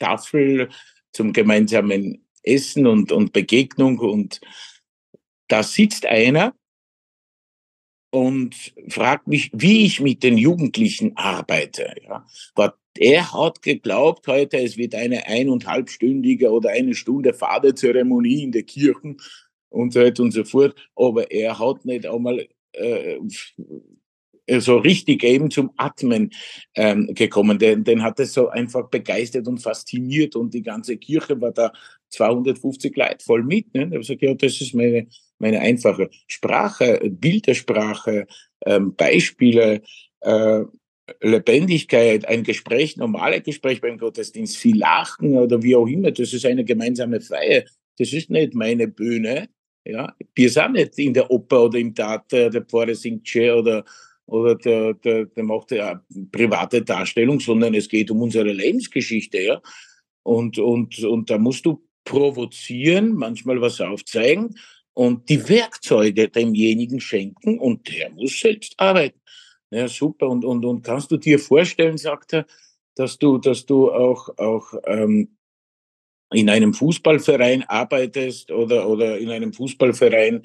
ähm, 0.01 0.67
zum 1.13 1.33
gemeinsamen 1.33 2.27
Essen 2.43 2.85
und, 2.85 3.13
und 3.13 3.31
Begegnung. 3.31 3.99
Und 3.99 4.41
da 5.47 5.63
sitzt 5.63 6.05
einer, 6.05 6.53
und 8.12 8.74
fragt 8.88 9.28
mich, 9.28 9.52
wie 9.54 9.86
ich 9.86 10.00
mit 10.00 10.24
den 10.24 10.38
Jugendlichen 10.38 11.15
arbeite. 11.15 11.93
Ja. 12.06 12.26
Er 12.98 13.32
hat 13.32 13.62
geglaubt 13.62 14.28
heute, 14.28 14.58
es 14.58 14.76
wird 14.76 14.95
eine 14.95 15.26
eineinhalbstündige 15.26 16.52
oder 16.52 16.72
eine 16.72 16.95
Stunde 16.95 17.34
Vaterzeremonie 17.34 18.43
in 18.43 18.52
der 18.52 18.63
Kirche 18.63 19.15
und 19.69 19.93
so 19.93 20.02
weiter 20.02 20.24
und 20.24 20.32
so 20.32 20.43
fort. 20.43 20.76
Aber 20.95 21.32
er 21.32 21.60
hat 21.60 21.86
nicht 21.86 22.06
einmal 22.06 22.48
äh, 22.74 23.19
so 24.58 24.78
richtig 24.78 25.24
eben 25.24 25.52
zum 25.52 25.72
Atmen 25.78 26.32
ähm, 26.76 27.13
gekommen. 27.13 27.60
Den, 27.60 27.84
den 27.84 28.02
hat 28.02 28.19
es 28.19 28.34
so 28.34 28.50
einfach 28.50 28.89
begeistert 28.89 29.48
und 29.48 29.60
fasziniert 29.60 30.36
und 30.36 30.54
die 30.54 30.63
ganze 30.63 30.98
Kirche 30.98 31.39
war 31.39 31.52
da 31.52 31.72
250 32.10 32.95
Leute 32.98 33.24
voll 33.24 33.43
mit. 33.43 33.74
Ne? 33.74 33.82
Ich 33.82 33.88
habe 33.88 34.00
gesagt, 34.00 34.22
ja, 34.22 34.34
das 34.34 34.60
ist 34.60 34.74
meine, 34.74 35.08
meine 35.39 35.60
einfache 35.62 36.10
Sprache, 36.28 36.99
Bildersprache, 37.10 38.28
ähm, 38.65 38.95
Beispiele, 38.95 39.82
äh, 40.21 40.63
Lebendigkeit, 41.21 42.28
ein 42.28 42.43
Gespräch, 42.43 42.97
normale 42.97 43.41
Gespräch 43.41 43.82
beim 43.82 43.97
Gottesdienst, 43.97 44.58
viel 44.58 44.78
Lachen 44.78 45.38
oder 45.38 45.62
wie 45.63 45.75
auch 45.75 45.88
immer, 45.88 46.12
das 46.12 46.34
ist 46.34 46.45
eine 46.45 46.63
gemeinsame 46.63 47.21
Feier. 47.21 47.63
Das 47.97 48.13
ist 48.13 48.30
nicht 48.30 48.54
meine 48.54 48.88
Bühne. 48.88 49.49
Ja, 49.86 50.13
wir 50.36 50.49
sind 50.49 50.73
nicht 50.73 50.99
in 50.99 51.13
der 51.13 51.32
Oper 51.32 51.65
oder 51.65 51.80
im 51.80 51.95
Theater, 51.95 52.49
der 52.49 52.62
Pfarrer 52.62 52.95
singt 52.95 53.28
schön 53.28 53.52
oder, 53.52 53.84
oder 54.25 54.56
der, 54.56 54.93
der, 54.93 55.25
der 55.25 55.43
macht 55.43 55.73
eine 55.73 56.02
private 56.32 56.84
Darstellung, 56.84 57.39
sondern 57.39 57.73
es 57.73 57.89
geht 57.89 58.12
um 58.12 58.21
unsere 58.21 58.52
Lebensgeschichte. 58.52 59.39
Ja? 59.41 59.62
Und, 60.23 60.60
und, 60.60 60.99
und 61.04 61.30
da 61.30 61.38
musst 61.38 61.65
du 61.65 61.82
provozieren, 62.04 63.15
manchmal 63.15 63.62
was 63.62 63.82
aufzeigen 63.82 64.56
und 64.99 65.29
die 65.29 65.47
Werkzeuge 65.47 66.27
demjenigen 66.27 66.99
schenken 66.99 67.57
und 67.57 67.88
der 67.88 68.09
muss 68.09 68.38
selbst 68.38 68.73
arbeiten. 68.77 69.17
Ja, 69.71 69.88
super. 69.88 70.27
Und, 70.27 70.43
und, 70.43 70.65
und 70.65 70.81
kannst 70.81 71.09
du 71.09 71.15
dir 71.15 71.39
vorstellen, 71.39 71.97
sagt 71.97 72.33
er, 72.33 72.45
dass 72.95 73.17
du, 73.17 73.38
dass 73.38 73.65
du 73.65 73.93
auch, 73.93 74.27
auch 74.38 74.73
ähm, 74.88 75.38
in 76.33 76.49
einem 76.49 76.73
Fußballverein 76.73 77.63
arbeitest 77.63 78.51
oder, 78.51 78.89
oder 78.89 79.17
in 79.17 79.29
einem 79.29 79.53
Fußballverein 79.53 80.41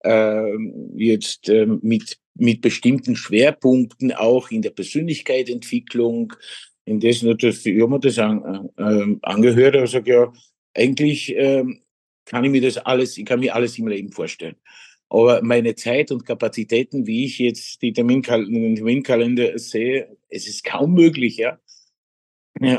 äh, 0.00 0.52
jetzt 0.96 1.48
äh, 1.48 1.66
mit, 1.66 2.18
mit 2.34 2.60
bestimmten 2.60 3.14
Schwerpunkten 3.14 4.10
auch 4.10 4.50
in 4.50 4.62
der 4.62 4.70
Persönlichkeitsentwicklung, 4.70 6.32
in 6.86 6.98
dessen 6.98 7.36
ich 7.38 7.80
habe 7.80 7.88
mir 7.88 8.00
das 8.00 8.18
an, 8.18 8.68
äh, 8.76 9.16
angehört, 9.22 9.76
also 9.76 9.98
ja, 9.98 10.32
eigentlich 10.74 11.32
ähm, 11.36 11.82
kann 12.32 12.44
ich 12.44 12.50
mir 12.50 12.62
das 12.62 12.78
alles, 12.78 13.18
ich 13.18 13.26
kann 13.26 13.40
mir 13.40 13.54
alles 13.54 13.78
im 13.78 13.86
Leben 13.86 14.10
vorstellen. 14.10 14.56
Aber 15.10 15.42
meine 15.42 15.74
Zeit 15.74 16.10
und 16.10 16.24
Kapazitäten, 16.24 17.06
wie 17.06 17.26
ich 17.26 17.38
jetzt 17.38 17.82
die 17.82 17.92
Terminkal 17.92 18.46
den 18.46 18.74
Terminkalender 18.74 19.58
sehe, 19.58 20.16
es 20.30 20.48
ist 20.48 20.64
kaum 20.64 20.94
möglich, 20.94 21.36
ja. 21.36 21.58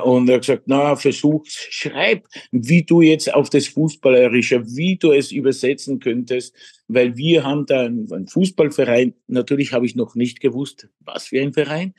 Und 0.03 0.29
er 0.29 0.35
hat 0.35 0.41
gesagt, 0.41 0.63
na, 0.65 0.95
versuch, 0.95 1.45
schreib, 1.45 2.25
wie 2.51 2.83
du 2.83 3.01
jetzt 3.01 3.31
auf 3.31 3.51
das 3.51 3.67
Fußballerische, 3.67 4.65
wie 4.75 4.95
du 4.95 5.11
es 5.11 5.31
übersetzen 5.31 5.99
könntest, 5.99 6.55
weil 6.87 7.15
wir 7.15 7.43
haben 7.43 7.65
da 7.67 7.85
einen, 7.85 8.27
Fußballverein. 8.27 9.13
Natürlich 9.27 9.73
habe 9.73 9.85
ich 9.85 9.95
noch 9.95 10.15
nicht 10.15 10.39
gewusst, 10.39 10.89
was 10.99 11.27
für 11.27 11.41
ein 11.41 11.53
Verein. 11.53 11.93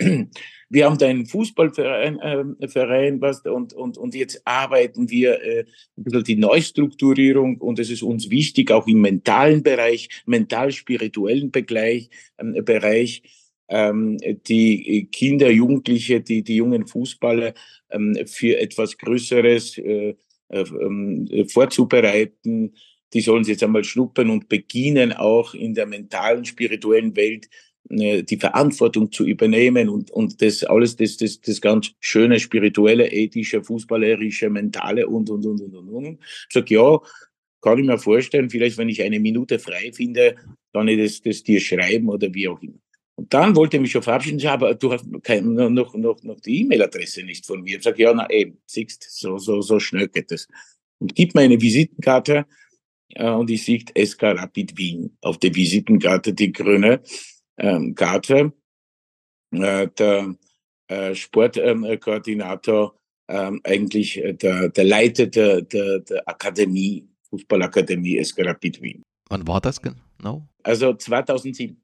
Mhm. 0.00 0.30
Wir 0.70 0.84
haben 0.84 0.98
da 0.98 1.06
einen 1.06 1.26
Fußballverein 1.26 2.18
äh, 2.60 2.68
Verein, 2.68 3.20
was, 3.20 3.40
und, 3.44 3.72
und, 3.72 3.96
und 3.96 4.14
jetzt 4.14 4.42
arbeiten 4.44 5.08
wir 5.10 5.42
äh, 5.42 5.64
ein 5.96 6.04
bisschen 6.04 6.24
die 6.24 6.36
Neustrukturierung 6.36 7.58
und 7.58 7.78
es 7.78 7.90
ist 7.90 8.02
uns 8.02 8.30
wichtig, 8.30 8.70
auch 8.70 8.86
im 8.86 9.00
mentalen 9.00 9.62
Bereich, 9.62 10.08
mental-spirituellen 10.26 11.50
Bereich, 11.50 12.10
äh, 12.36 12.62
Bereich 12.62 13.22
ähm, 13.68 14.18
die 14.46 15.08
Kinder, 15.12 15.50
Jugendliche, 15.50 16.20
die, 16.20 16.42
die 16.42 16.56
jungen 16.56 16.86
Fußballer 16.86 17.54
ähm, 17.90 18.16
für 18.26 18.58
etwas 18.58 18.96
Größeres 18.96 19.78
äh, 19.78 20.14
äh, 20.48 20.60
äh, 20.60 21.44
vorzubereiten. 21.48 22.74
Die 23.12 23.20
sollen 23.20 23.44
sich 23.44 23.52
jetzt 23.52 23.62
einmal 23.62 23.84
schnuppern 23.84 24.30
und 24.30 24.48
beginnen 24.48 25.12
auch 25.12 25.54
in 25.54 25.74
der 25.74 25.86
mentalen, 25.86 26.44
spirituellen 26.44 27.16
Welt 27.16 27.48
die 27.90 28.36
Verantwortung 28.36 29.10
zu 29.10 29.26
übernehmen 29.26 29.88
und, 29.88 30.10
und 30.10 30.42
das 30.42 30.62
alles, 30.64 30.96
das, 30.96 31.16
das, 31.16 31.40
das 31.40 31.60
ganz 31.60 31.92
schöne, 32.00 32.38
spirituelle, 32.38 33.10
ethische, 33.10 33.62
fußballerische, 33.62 34.50
mentale 34.50 35.06
und, 35.06 35.30
und, 35.30 35.46
und, 35.46 35.60
und, 35.60 35.74
und, 35.74 35.88
und. 35.88 36.18
Ich 36.20 36.52
sag, 36.52 36.70
ja, 36.70 36.98
kann 37.60 37.78
ich 37.78 37.86
mir 37.86 37.98
vorstellen, 37.98 38.50
vielleicht 38.50 38.78
wenn 38.78 38.88
ich 38.88 39.02
eine 39.02 39.18
Minute 39.18 39.58
frei 39.58 39.90
finde, 39.92 40.36
kann 40.72 40.88
ich 40.88 40.98
das, 40.98 41.22
das 41.22 41.42
dir 41.42 41.60
schreiben 41.60 42.08
oder 42.08 42.32
wie 42.34 42.48
auch 42.48 42.60
immer. 42.62 42.78
Und 43.16 43.34
dann 43.34 43.56
wollte 43.56 43.78
er 43.78 43.80
mich 43.80 43.90
schon 43.90 44.02
verabschieden, 44.02 44.46
aber 44.46 44.74
du 44.74 44.92
hast 44.92 45.04
kein, 45.24 45.54
noch, 45.54 45.94
noch, 45.94 46.22
noch 46.22 46.40
die 46.40 46.60
E-Mail-Adresse 46.60 47.24
nicht 47.24 47.44
von 47.44 47.62
mir. 47.62 47.78
Ich 47.78 47.82
sage, 47.82 48.02
ja, 48.02 48.14
na 48.14 48.30
eben, 48.30 48.58
siehst, 48.66 49.02
so, 49.10 49.38
so, 49.38 49.60
so 49.60 49.80
schnell 49.80 50.08
geht 50.08 50.30
das. 50.30 50.46
Und 51.00 51.16
gib 51.16 51.34
mir 51.34 51.40
eine 51.40 51.60
Visitenkarte 51.60 52.46
äh, 53.14 53.28
und 53.30 53.50
ich 53.50 53.64
sehe 53.64 53.80
SK 53.80 54.22
Rapid 54.22 54.78
Wien 54.78 55.16
auf 55.20 55.38
der 55.38 55.52
Visitenkarte, 55.52 56.32
die 56.32 56.52
grüne 56.52 57.00
ähm, 57.58 57.94
Karte. 57.94 58.52
Äh, 59.50 59.88
der 59.88 60.34
äh, 60.88 61.14
Sportkoordinator, 61.14 62.94
ähm, 63.28 63.60
eigentlich 63.64 64.22
äh, 64.22 64.34
der, 64.34 64.68
der 64.68 64.84
Leiter 64.84 65.26
der, 65.26 65.62
der, 65.62 66.00
der 66.00 66.28
Akademie, 66.28 67.08
Fußballakademie 67.30 68.22
SK 68.24 68.46
Rapid 68.46 68.82
Wien. 68.82 69.02
Wann 69.28 69.46
war 69.46 69.60
das 69.60 69.80
genau? 69.82 70.46
Also 70.62 70.94
2007. 70.94 71.80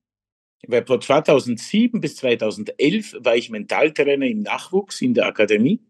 Weil 0.66 0.86
von 0.86 1.00
2007 1.00 2.00
bis 2.00 2.16
2011 2.16 3.16
war 3.20 3.36
ich 3.36 3.50
Mentaltrainer 3.50 4.26
im 4.26 4.40
Nachwuchs 4.40 5.02
in 5.02 5.12
der 5.12 5.26
Akademie. 5.26 5.82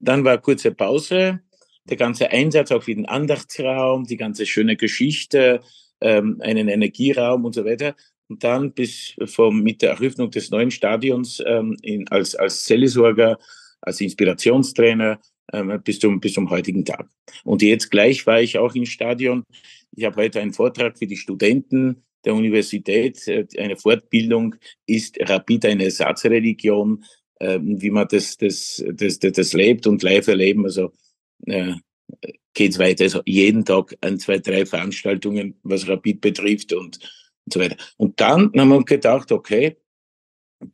Dann 0.00 0.24
war 0.24 0.38
kurze 0.38 0.72
Pause, 0.72 1.40
der 1.84 1.96
ganze 1.96 2.30
Einsatz 2.30 2.72
auch 2.72 2.82
für 2.82 2.94
den 2.94 3.06
Andachtsraum, 3.06 4.04
die 4.04 4.16
ganze 4.16 4.46
schöne 4.46 4.76
Geschichte, 4.76 5.60
ähm, 6.00 6.40
einen 6.40 6.68
Energieraum 6.68 7.44
und 7.44 7.54
so 7.54 7.64
weiter 7.64 7.94
und 8.30 8.44
dann 8.44 8.72
bis 8.72 9.16
vom, 9.24 9.62
mit 9.62 9.82
der 9.82 9.90
Eröffnung 9.90 10.30
des 10.30 10.50
neuen 10.50 10.70
Stadions 10.70 11.42
ähm, 11.44 11.76
in, 11.82 12.06
als, 12.08 12.36
als 12.36 12.64
Seelsorger, 12.64 13.38
als 13.80 14.00
Inspirationstrainer 14.00 15.20
ähm, 15.52 15.80
bis, 15.82 15.98
zum, 15.98 16.20
bis 16.20 16.34
zum 16.34 16.48
heutigen 16.48 16.84
Tag. 16.84 17.08
Und 17.42 17.60
jetzt 17.60 17.90
gleich 17.90 18.24
war 18.26 18.40
ich 18.40 18.56
auch 18.56 18.74
im 18.76 18.86
Stadion. 18.86 19.42
Ich 19.96 20.04
habe 20.04 20.22
heute 20.22 20.40
einen 20.40 20.52
Vortrag 20.52 20.96
für 20.96 21.08
die 21.08 21.16
Studenten 21.16 22.04
der 22.24 22.34
Universität. 22.34 23.26
Äh, 23.26 23.46
eine 23.58 23.76
Fortbildung 23.76 24.54
ist 24.86 25.18
Rapid 25.20 25.66
eine 25.66 25.84
Ersatzreligion, 25.84 27.04
äh, 27.40 27.58
wie 27.60 27.90
man 27.90 28.06
das, 28.08 28.36
das, 28.36 28.82
das, 28.92 29.18
das, 29.18 29.32
das 29.32 29.52
lebt 29.54 29.88
und 29.88 30.04
live 30.04 30.28
erleben. 30.28 30.64
Also 30.64 30.92
äh, 31.46 31.74
geht 32.54 32.72
es 32.72 32.78
weiter. 32.78 33.04
Also 33.04 33.22
jeden 33.26 33.64
Tag 33.64 33.96
ein, 34.02 34.20
zwei, 34.20 34.38
drei 34.38 34.66
Veranstaltungen, 34.66 35.58
was 35.64 35.88
Rapid 35.88 36.20
betrifft 36.20 36.72
und 36.72 37.00
und 37.50 37.54
so 37.54 37.60
weiter. 37.60 37.76
Und 37.96 38.20
dann 38.20 38.52
haben 38.56 38.68
wir 38.68 38.84
gedacht, 38.84 39.32
okay, 39.32 39.76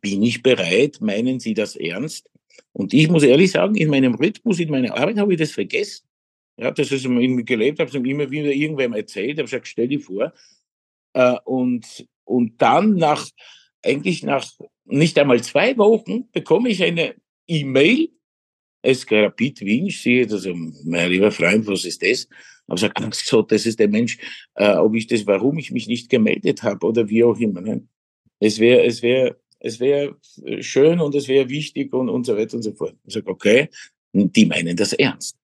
bin 0.00 0.22
ich 0.22 0.42
bereit? 0.42 1.00
Meinen 1.00 1.40
Sie 1.40 1.54
das 1.54 1.76
ernst? 1.76 2.28
Und 2.72 2.92
ich 2.92 3.08
muss 3.08 3.22
ehrlich 3.22 3.52
sagen, 3.52 3.74
in 3.74 3.88
meinem 3.88 4.14
Rhythmus, 4.14 4.60
in 4.60 4.70
meiner 4.70 4.96
Arbeit 4.96 5.18
habe 5.18 5.32
ich 5.32 5.38
das 5.38 5.52
vergessen. 5.52 6.06
Ja, 6.58 6.70
das 6.70 6.90
ist 6.90 7.06
mir 7.06 7.44
gelebt, 7.44 7.78
habe 7.78 7.90
es 7.90 7.94
immer 7.94 8.30
wieder 8.30 8.50
irgendwem 8.50 8.94
erzählt, 8.94 9.38
habe 9.38 9.44
gesagt, 9.44 9.68
stell 9.68 9.88
dir 9.88 10.00
vor. 10.00 10.32
Äh, 11.12 11.36
und, 11.44 12.06
und 12.24 12.60
dann 12.60 12.94
nach, 12.96 13.28
eigentlich 13.82 14.22
nach 14.22 14.50
nicht 14.84 15.18
einmal 15.18 15.42
zwei 15.42 15.76
Wochen 15.76 16.30
bekomme 16.32 16.68
ich 16.70 16.82
eine 16.82 17.14
E-Mail, 17.46 18.08
es 18.86 19.10
Rapid 19.10 19.60
Wien, 19.60 19.90
sehe 19.90 20.26
das, 20.26 20.46
mein 20.84 21.10
lieber 21.10 21.30
Freund, 21.30 21.66
was 21.66 21.84
ist 21.84 22.02
das? 22.02 22.28
habe 22.68 22.76
gesagt, 22.76 23.02
Angst 23.02 23.26
so, 23.26 23.42
das 23.42 23.66
ist 23.66 23.78
der 23.78 23.88
Mensch, 23.88 24.18
äh, 24.54 24.74
ob 24.74 24.94
ich 24.94 25.06
das, 25.06 25.26
warum 25.26 25.58
ich 25.58 25.70
mich 25.70 25.86
nicht 25.86 26.08
gemeldet 26.08 26.62
habe 26.62 26.86
oder 26.86 27.08
wie 27.08 27.24
auch 27.24 27.38
immer. 27.38 27.60
Ne? 27.60 27.86
Es 28.40 28.58
wäre, 28.58 28.84
es 28.84 29.02
wäre, 29.02 29.36
es 29.60 29.80
wäre 29.80 30.16
schön 30.60 31.00
und 31.00 31.14
es 31.14 31.28
wäre 31.28 31.48
wichtig 31.48 31.92
und, 31.92 32.08
und 32.08 32.26
so 32.26 32.36
weiter 32.36 32.56
und 32.56 32.62
so 32.62 32.72
fort. 32.72 32.96
Ich 33.06 33.14
sage, 33.14 33.28
okay, 33.28 33.68
die 34.12 34.46
meinen 34.46 34.76
das 34.76 34.92
ernst. 34.92 35.36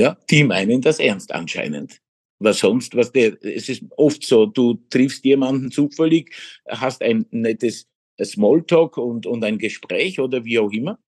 Ja, 0.00 0.16
die 0.30 0.44
meinen 0.44 0.80
das 0.80 0.98
ernst 0.98 1.32
anscheinend. 1.32 2.00
Was 2.38 2.58
sonst, 2.58 2.96
was 2.96 3.12
der, 3.12 3.36
es 3.44 3.68
ist 3.68 3.84
oft 3.96 4.24
so, 4.24 4.46
du 4.46 4.74
triffst 4.90 5.24
jemanden 5.24 5.70
zufällig, 5.70 6.34
hast 6.66 7.02
ein 7.02 7.26
nettes 7.30 7.86
Smalltalk 8.22 8.96
und, 8.96 9.26
und 9.26 9.44
ein 9.44 9.58
Gespräch 9.58 10.18
oder 10.18 10.44
wie 10.44 10.58
auch 10.58 10.72
immer. 10.72 10.98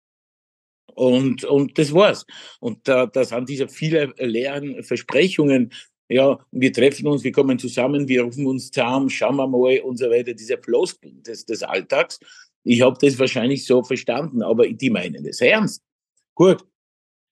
Und, 0.95 1.45
und 1.45 1.79
das 1.79 1.93
war's. 1.93 2.25
Und 2.61 2.87
da, 2.87 3.07
da 3.07 3.25
sind 3.25 3.49
diese 3.49 3.69
viele 3.69 4.15
leeren 4.19 4.83
Versprechungen, 4.83 5.73
ja, 6.09 6.39
wir 6.53 6.73
treffen 6.73 7.07
uns, 7.07 7.25
wir 7.25 7.33
kommen 7.33 7.59
zusammen, 7.59 8.07
wir 8.07 8.23
rufen 8.23 8.47
uns 8.47 8.71
zusammen, 8.71 9.09
schauen 9.09 9.37
wir 9.37 9.47
mal 9.47 9.81
und 9.81 9.97
so 9.97 10.11
weiter, 10.11 10.35
diese 10.35 10.59
Floskeln 10.59 11.23
des, 11.23 11.47
des 11.47 11.63
Alltags. 11.63 12.21
Ich 12.63 12.83
habe 12.83 12.97
das 13.01 13.19
wahrscheinlich 13.19 13.65
so 13.65 13.83
verstanden, 13.83 14.43
aber 14.43 14.69
die 14.69 14.91
meinen 14.91 15.25
das 15.25 15.41
ernst. 15.41 15.83
Gut, 16.35 16.65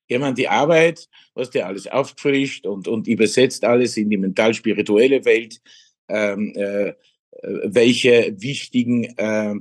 gehen 0.08 0.20
wir 0.20 0.28
an 0.28 0.34
die 0.34 0.48
Arbeit, 0.48 1.08
was 1.34 1.50
der 1.50 1.66
alles 1.66 1.86
auffrischt 1.86 2.66
und, 2.66 2.88
und 2.88 3.06
übersetzt 3.06 3.64
alles 3.64 3.96
in 3.96 4.10
die 4.10 4.16
mental-spirituelle 4.16 5.24
Welt, 5.24 5.60
ähm, 6.08 6.52
äh, 6.56 6.94
welche 7.42 8.34
wichtigen 8.38 9.04
äh, 9.16 9.54
äh, 9.54 9.60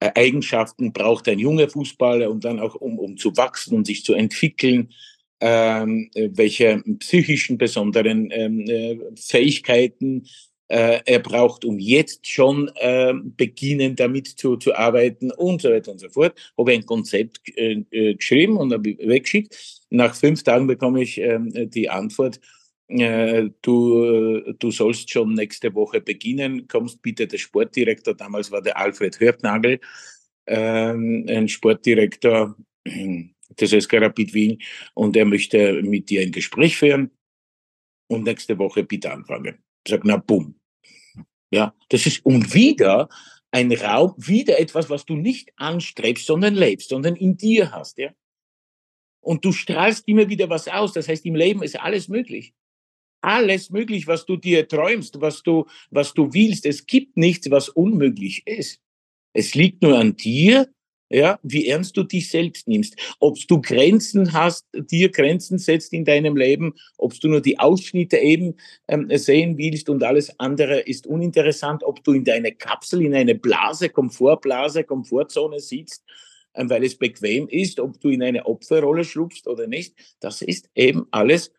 Eigenschaften 0.00 0.92
braucht 0.92 1.28
ein 1.28 1.38
junger 1.38 1.68
Fußballer, 1.68 2.30
um 2.30 2.40
dann 2.40 2.60
auch 2.60 2.74
um, 2.74 2.98
um 2.98 3.16
zu 3.16 3.36
wachsen 3.36 3.74
und 3.74 3.86
sich 3.86 4.04
zu 4.04 4.14
entwickeln, 4.14 4.90
ähm, 5.40 6.10
äh, 6.14 6.30
welche 6.32 6.82
psychischen 6.98 7.58
besonderen 7.58 8.30
ähm, 8.30 8.60
äh, 8.68 8.98
Fähigkeiten 9.16 10.26
äh, 10.68 11.00
er 11.04 11.20
braucht, 11.20 11.64
um 11.64 11.78
jetzt 11.78 12.26
schon 12.26 12.70
äh, 12.76 13.12
beginnen 13.14 13.94
damit 13.96 14.26
zu, 14.26 14.56
zu 14.56 14.74
arbeiten 14.74 15.30
und 15.30 15.62
so 15.62 15.70
weiter 15.70 15.92
und 15.92 16.00
so 16.00 16.08
fort. 16.08 16.36
Habe 16.58 16.72
ein 16.72 16.86
Konzept 16.86 17.40
äh, 17.56 17.84
äh 17.90 18.14
geschrieben 18.14 18.56
und 18.56 18.72
habe 18.72 18.96
weggeschickt. 18.98 19.56
Nach 19.90 20.14
fünf 20.14 20.42
Tagen 20.42 20.66
bekomme 20.66 21.02
ich 21.02 21.20
äh, 21.20 21.38
die 21.66 21.88
Antwort, 21.88 22.40
äh, 22.88 23.50
du, 23.62 24.52
du 24.58 24.70
sollst 24.70 25.10
schon 25.10 25.34
nächste 25.34 25.74
Woche 25.74 26.00
beginnen, 26.00 26.68
kommst 26.68 27.02
bitte 27.02 27.26
der 27.26 27.38
Sportdirektor, 27.38 28.14
damals 28.14 28.50
war 28.50 28.62
der 28.62 28.76
Alfred 28.76 29.18
Hörtnagel, 29.18 29.80
ähm, 30.46 31.26
ein 31.28 31.48
Sportdirektor 31.48 32.56
des 32.86 33.70
SK 33.70 33.94
Rapid 33.94 34.34
Wien 34.34 34.62
und 34.94 35.16
er 35.16 35.24
möchte 35.24 35.82
mit 35.82 36.10
dir 36.10 36.22
ein 36.22 36.32
Gespräch 36.32 36.76
führen 36.76 37.10
und 38.08 38.24
nächste 38.24 38.58
Woche 38.58 38.84
bitte 38.84 39.12
anfangen. 39.12 39.58
Sage, 39.86 40.02
na 40.04 40.16
bumm. 40.16 40.58
Ja, 41.50 41.74
das 41.88 42.06
ist 42.06 42.24
und 42.24 42.54
wieder 42.54 43.08
ein 43.50 43.72
Raum, 43.72 44.14
wieder 44.16 44.58
etwas, 44.58 44.90
was 44.90 45.06
du 45.06 45.14
nicht 45.14 45.52
anstrebst, 45.56 46.26
sondern 46.26 46.54
lebst, 46.54 46.90
sondern 46.90 47.16
in 47.16 47.36
dir 47.36 47.72
hast, 47.72 47.98
ja. 47.98 48.12
Und 49.20 49.44
du 49.44 49.50
strahlst 49.50 50.06
immer 50.06 50.28
wieder 50.28 50.48
was 50.50 50.68
aus. 50.68 50.92
Das 50.92 51.08
heißt, 51.08 51.26
im 51.26 51.34
Leben 51.34 51.62
ist 51.64 51.80
alles 51.80 52.08
möglich 52.08 52.54
alles 53.20 53.70
möglich, 53.70 54.06
was 54.06 54.26
du 54.26 54.36
dir 54.36 54.68
träumst, 54.68 55.20
was 55.20 55.42
du, 55.42 55.66
was 55.90 56.14
du 56.14 56.32
willst. 56.32 56.66
Es 56.66 56.86
gibt 56.86 57.16
nichts, 57.16 57.50
was 57.50 57.68
unmöglich 57.68 58.46
ist. 58.46 58.80
Es 59.32 59.54
liegt 59.54 59.82
nur 59.82 59.98
an 59.98 60.16
dir, 60.16 60.68
ja, 61.08 61.38
wie 61.42 61.68
ernst 61.68 61.96
du 61.96 62.02
dich 62.02 62.30
selbst 62.30 62.66
nimmst. 62.66 62.96
Ob 63.20 63.36
du 63.48 63.60
Grenzen 63.60 64.32
hast, 64.32 64.66
dir 64.72 65.10
Grenzen 65.10 65.58
setzt 65.58 65.92
in 65.92 66.04
deinem 66.04 66.36
Leben, 66.36 66.74
ob 66.98 67.18
du 67.20 67.28
nur 67.28 67.40
die 67.40 67.58
Ausschnitte 67.58 68.18
eben 68.18 68.56
ähm, 68.88 69.08
sehen 69.16 69.56
willst 69.56 69.88
und 69.88 70.02
alles 70.02 70.38
andere 70.40 70.80
ist 70.80 71.06
uninteressant, 71.06 71.84
ob 71.84 72.02
du 72.02 72.12
in 72.12 72.24
deine 72.24 72.52
Kapsel, 72.52 73.02
in 73.02 73.14
eine 73.14 73.34
Blase, 73.34 73.88
Komfortblase, 73.88 74.84
Komfortzone 74.84 75.60
sitzt, 75.60 76.02
ähm, 76.54 76.68
weil 76.70 76.84
es 76.84 76.96
bequem 76.96 77.46
ist, 77.48 77.78
ob 77.78 78.00
du 78.00 78.08
in 78.08 78.22
eine 78.22 78.46
Opferrolle 78.46 79.04
schlupfst 79.04 79.46
oder 79.46 79.66
nicht, 79.66 79.94
das 80.20 80.42
ist 80.42 80.68
eben 80.74 81.06
alles 81.12 81.52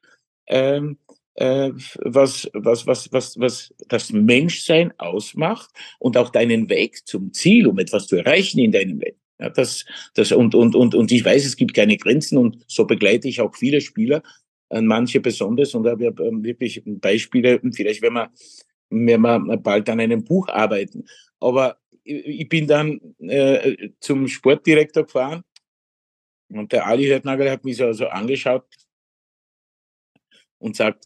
ähm, 0.48 0.98
äh, 1.08 1.17
was, 1.40 2.50
was, 2.54 2.88
was, 2.88 3.12
was, 3.12 3.40
was 3.40 3.74
das 3.88 4.12
Menschsein 4.12 4.92
ausmacht 4.98 5.70
und 6.00 6.18
auch 6.18 6.30
deinen 6.32 6.68
Weg 6.70 7.06
zum 7.08 7.32
Ziel, 7.32 7.68
um 7.68 7.78
etwas 7.78 8.08
zu 8.08 8.16
erreichen 8.16 8.60
in 8.60 8.72
deinem 8.72 9.00
Leben. 9.00 9.20
Ja, 9.40 9.50
das, 9.50 9.86
das, 10.16 10.32
und, 10.32 10.56
und, 10.56 10.76
und, 10.76 10.96
und 10.96 11.12
ich 11.12 11.24
weiß, 11.24 11.46
es 11.46 11.56
gibt 11.56 11.76
keine 11.76 11.98
Grenzen 11.98 12.38
und 12.40 12.66
so 12.68 12.86
begleite 12.86 13.28
ich 13.28 13.40
auch 13.40 13.56
viele 13.56 13.82
Spieler, 13.82 14.24
äh, 14.70 14.82
manche 14.82 15.20
besonders 15.20 15.76
und 15.76 15.88
habe 15.88 16.06
ähm, 16.06 16.44
wirklich 16.44 16.82
Beispiele, 16.86 17.60
vielleicht 17.72 18.02
wenn 18.02 18.14
wir, 18.14 18.32
wenn 18.90 19.22
wir 19.22 19.58
bald 19.58 19.90
an 19.90 20.00
einem 20.00 20.24
Buch 20.24 20.48
arbeiten. 20.48 21.06
Aber 21.40 21.78
ich 22.04 22.50
bin 22.50 22.68
dann 22.68 23.00
äh, 23.20 23.90
zum 24.00 24.28
Sportdirektor 24.28 25.04
gefahren 25.04 25.44
und 26.50 26.72
der 26.72 26.88
Ali 26.88 27.06
Hörtnagel 27.06 27.52
hat 27.52 27.64
mich 27.64 27.78
so, 27.78 27.92
so 27.94 28.08
angeschaut 28.08 28.66
und 30.58 30.76
sagt, 30.76 31.06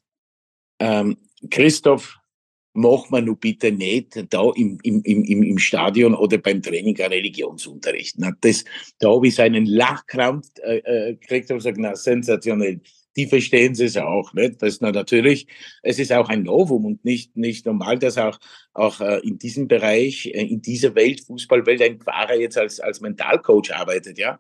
ähm, 0.82 1.17
Christoph, 1.49 2.17
mach 2.73 3.09
mal 3.09 3.21
nur 3.21 3.38
bitte 3.38 3.71
nicht 3.71 4.25
da 4.29 4.49
im, 4.55 4.79
im, 4.84 5.03
im, 5.03 5.43
im 5.43 5.57
Stadion 5.57 6.15
oder 6.15 6.38
beim 6.38 6.61
Training 6.61 6.99
ein 7.01 7.11
Religionsunterricht. 7.11 8.15
Na, 8.17 8.32
das, 8.41 8.63
da 8.99 9.09
habe 9.09 9.27
ich 9.27 9.36
seinen 9.36 9.65
Lachkrampf 9.65 10.47
äh, 10.63 10.77
äh, 10.77 11.13
gekriegt 11.13 11.51
und 11.51 11.57
gesagt, 11.57 11.77
na, 11.79 11.95
sensationell. 11.95 12.82
Die 13.17 13.27
verstehen 13.27 13.73
es 13.73 13.97
auch, 13.97 14.34
nicht? 14.34 14.61
Das 14.61 14.75
ist 14.75 14.82
natürlich, 14.82 15.45
es 15.84 15.99
ist 15.99 16.13
auch 16.13 16.29
ein 16.29 16.43
Novum 16.43 16.86
und 16.86 17.03
nicht, 17.03 17.36
nicht 17.36 17.65
normal, 17.65 17.99
dass 17.99 18.17
auch, 18.17 18.39
auch 18.73 19.01
äh, 19.01 19.19
in 19.19 19.38
diesem 19.38 19.67
Bereich, 19.67 20.27
äh, 20.27 20.45
in 20.45 20.61
dieser 20.61 20.95
Welt, 20.95 21.19
Fußballwelt, 21.19 21.82
ein 21.82 21.99
Pfarrer 21.99 22.36
jetzt 22.36 22.57
als, 22.57 22.79
als 22.79 23.01
Mentalcoach 23.01 23.75
arbeitet, 23.75 24.17
ja. 24.17 24.39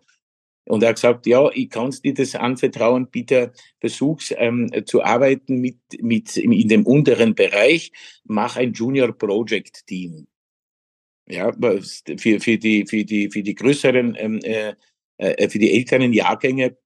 Und 0.65 0.83
er 0.83 0.89
hat 0.89 0.95
gesagt, 0.95 1.25
ja, 1.25 1.49
ich 1.53 1.69
kann 1.69 1.91
dir 2.03 2.13
das 2.13 2.35
anvertrauen, 2.35 3.07
bitte 3.07 3.51
versuch's 3.79 4.33
ähm, 4.37 4.69
zu 4.85 5.03
arbeiten 5.03 5.59
mit, 5.59 5.77
mit 6.01 6.37
in 6.37 6.67
dem 6.67 6.85
unteren 6.85 7.35
Bereich, 7.35 7.91
mach 8.25 8.57
ein 8.57 8.73
Junior 8.73 9.11
Project 9.11 9.87
Team. 9.87 10.27
Ja, 11.27 11.51
für, 11.53 12.39
für, 12.39 12.57
die, 12.57 12.85
für, 12.85 13.03
die, 13.03 13.29
für 13.31 13.41
die 13.41 13.55
größeren, 13.55 14.15
ähm, 14.19 14.39
äh, 14.43 14.75
äh, 15.17 15.49
für 15.49 15.59
die 15.59 15.71
älteren 15.71 16.13
Jahrgänge 16.13 16.77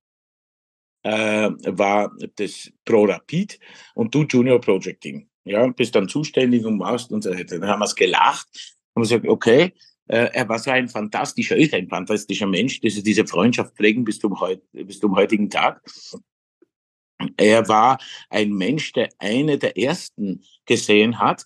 äh, 1.03 1.49
war 1.65 2.11
das 2.35 2.71
Pro 2.83 3.05
Rapid 3.05 3.59
und 3.95 4.13
du 4.13 4.23
Junior 4.23 4.59
Project 4.59 5.01
Team. 5.01 5.27
Ja, 5.43 5.67
bist 5.67 5.95
dann 5.95 6.09
zuständig 6.09 6.65
und 6.65 6.77
machst 6.77 7.11
und 7.11 7.23
so 7.23 7.31
weiter. 7.31 7.59
Dann 7.59 7.69
haben 7.69 7.79
wir 7.79 7.85
es 7.85 7.95
gelacht 7.95 8.47
und 8.93 9.03
gesagt, 9.03 9.27
okay, 9.27 9.73
er 10.07 10.47
war 10.47 10.59
so 10.59 10.69
ein 10.69 10.87
fantastischer, 10.87 11.55
ist 11.55 11.73
ein 11.73 11.87
fantastischer 11.87 12.45
Mensch, 12.45 12.79
dass 12.81 13.01
diese 13.01 13.25
Freundschaft 13.25 13.75
pflegen 13.75 14.03
bis 14.03 14.19
zum, 14.19 14.39
heut, 14.39 14.61
bis 14.71 14.99
zum 14.99 15.15
heutigen 15.15 15.49
Tag. 15.49 15.81
Er 17.37 17.67
war 17.67 17.97
ein 18.29 18.51
Mensch, 18.53 18.91
der 18.93 19.09
eine 19.19 19.57
der 19.57 19.77
ersten 19.77 20.43
gesehen 20.65 21.19
hat, 21.19 21.45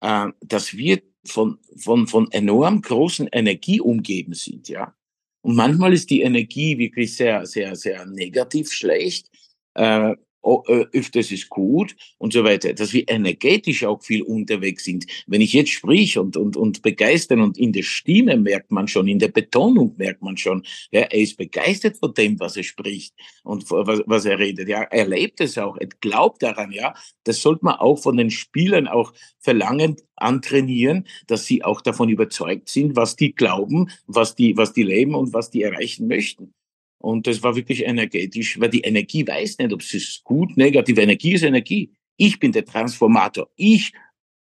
äh, 0.00 0.28
dass 0.40 0.76
wir 0.76 1.02
von, 1.26 1.58
von, 1.76 2.06
von 2.06 2.30
enorm 2.32 2.80
großen 2.80 3.28
Energie 3.30 3.80
umgeben 3.80 4.34
sind, 4.34 4.68
ja. 4.68 4.94
Und 5.42 5.56
manchmal 5.56 5.92
ist 5.92 6.10
die 6.10 6.20
Energie 6.22 6.76
wirklich 6.76 7.16
sehr, 7.16 7.46
sehr, 7.46 7.74
sehr 7.74 8.04
negativ 8.06 8.70
schlecht. 8.72 9.30
Äh, 9.74 10.10
äh, 10.10 10.16
öfters 10.42 11.30
ist 11.30 11.48
gut 11.48 11.94
und 12.18 12.32
so 12.32 12.44
weiter, 12.44 12.72
dass 12.72 12.92
wir 12.92 13.08
energetisch 13.08 13.84
auch 13.84 14.02
viel 14.02 14.22
unterwegs 14.22 14.84
sind. 14.84 15.06
Wenn 15.26 15.40
ich 15.40 15.52
jetzt 15.52 15.70
sprich 15.70 16.18
und, 16.18 16.36
und, 16.36 16.56
und 16.56 16.82
begeistern 16.82 17.40
und 17.40 17.58
in 17.58 17.72
der 17.72 17.82
Stimme 17.82 18.36
merkt 18.36 18.70
man 18.70 18.88
schon, 18.88 19.08
in 19.08 19.18
der 19.18 19.28
Betonung 19.28 19.94
merkt 19.98 20.22
man 20.22 20.36
schon, 20.36 20.64
ja, 20.90 21.02
er 21.02 21.20
ist 21.20 21.36
begeistert 21.36 21.98
von 21.98 22.14
dem, 22.14 22.40
was 22.40 22.56
er 22.56 22.62
spricht 22.62 23.14
und 23.44 23.70
was, 23.70 24.00
was 24.06 24.24
er 24.24 24.38
redet. 24.38 24.68
Ja, 24.68 24.82
er 24.82 25.06
lebt 25.06 25.40
es 25.40 25.58
auch, 25.58 25.76
er 25.76 25.88
glaubt 26.00 26.42
daran, 26.42 26.72
ja. 26.72 26.94
Das 27.24 27.42
sollte 27.42 27.64
man 27.64 27.74
auch 27.74 27.96
von 27.96 28.16
den 28.16 28.30
Spielern 28.30 28.88
auch 28.88 29.12
verlangen, 29.38 29.96
antrainieren, 30.16 31.06
dass 31.26 31.46
sie 31.46 31.64
auch 31.64 31.80
davon 31.80 32.08
überzeugt 32.08 32.68
sind, 32.68 32.96
was 32.96 33.16
die 33.16 33.34
glauben, 33.34 33.90
was 34.06 34.34
die, 34.34 34.56
was 34.56 34.72
die 34.72 34.82
leben 34.82 35.14
und 35.14 35.32
was 35.32 35.50
die 35.50 35.62
erreichen 35.62 36.06
möchten. 36.08 36.54
Und 37.00 37.26
das 37.26 37.42
war 37.42 37.56
wirklich 37.56 37.86
energetisch, 37.86 38.60
weil 38.60 38.68
die 38.68 38.82
Energie 38.82 39.26
weiß 39.26 39.58
nicht, 39.58 39.72
ob 39.72 39.80
es 39.80 39.94
ist 39.94 40.22
gut, 40.22 40.56
negativ. 40.56 40.98
Energie 40.98 41.32
ist 41.32 41.42
Energie. 41.42 41.90
Ich 42.18 42.38
bin 42.38 42.52
der 42.52 42.66
Transformator. 42.66 43.48
Ich 43.56 43.92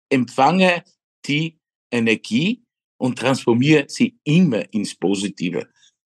empfange 0.08 0.82
die 1.24 1.56
Energie 1.92 2.64
und 2.96 3.16
transformiere 3.16 3.84
sie 3.88 4.18
immer 4.24 4.72
ins 4.74 4.96
Positive. 4.96 5.68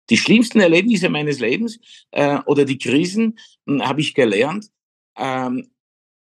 Die 0.09 0.17
schlimmsten 0.17 0.59
Erlebnisse 0.59 1.07
meines 1.07 1.39
Lebens 1.39 1.79
äh, 2.09 2.39
oder 2.47 2.65
die 2.65 2.79
Krisen 2.79 3.37
hm, 3.67 3.87
habe 3.87 4.01
ich 4.01 4.15
gelernt, 4.15 4.71
ähm, 5.17 5.69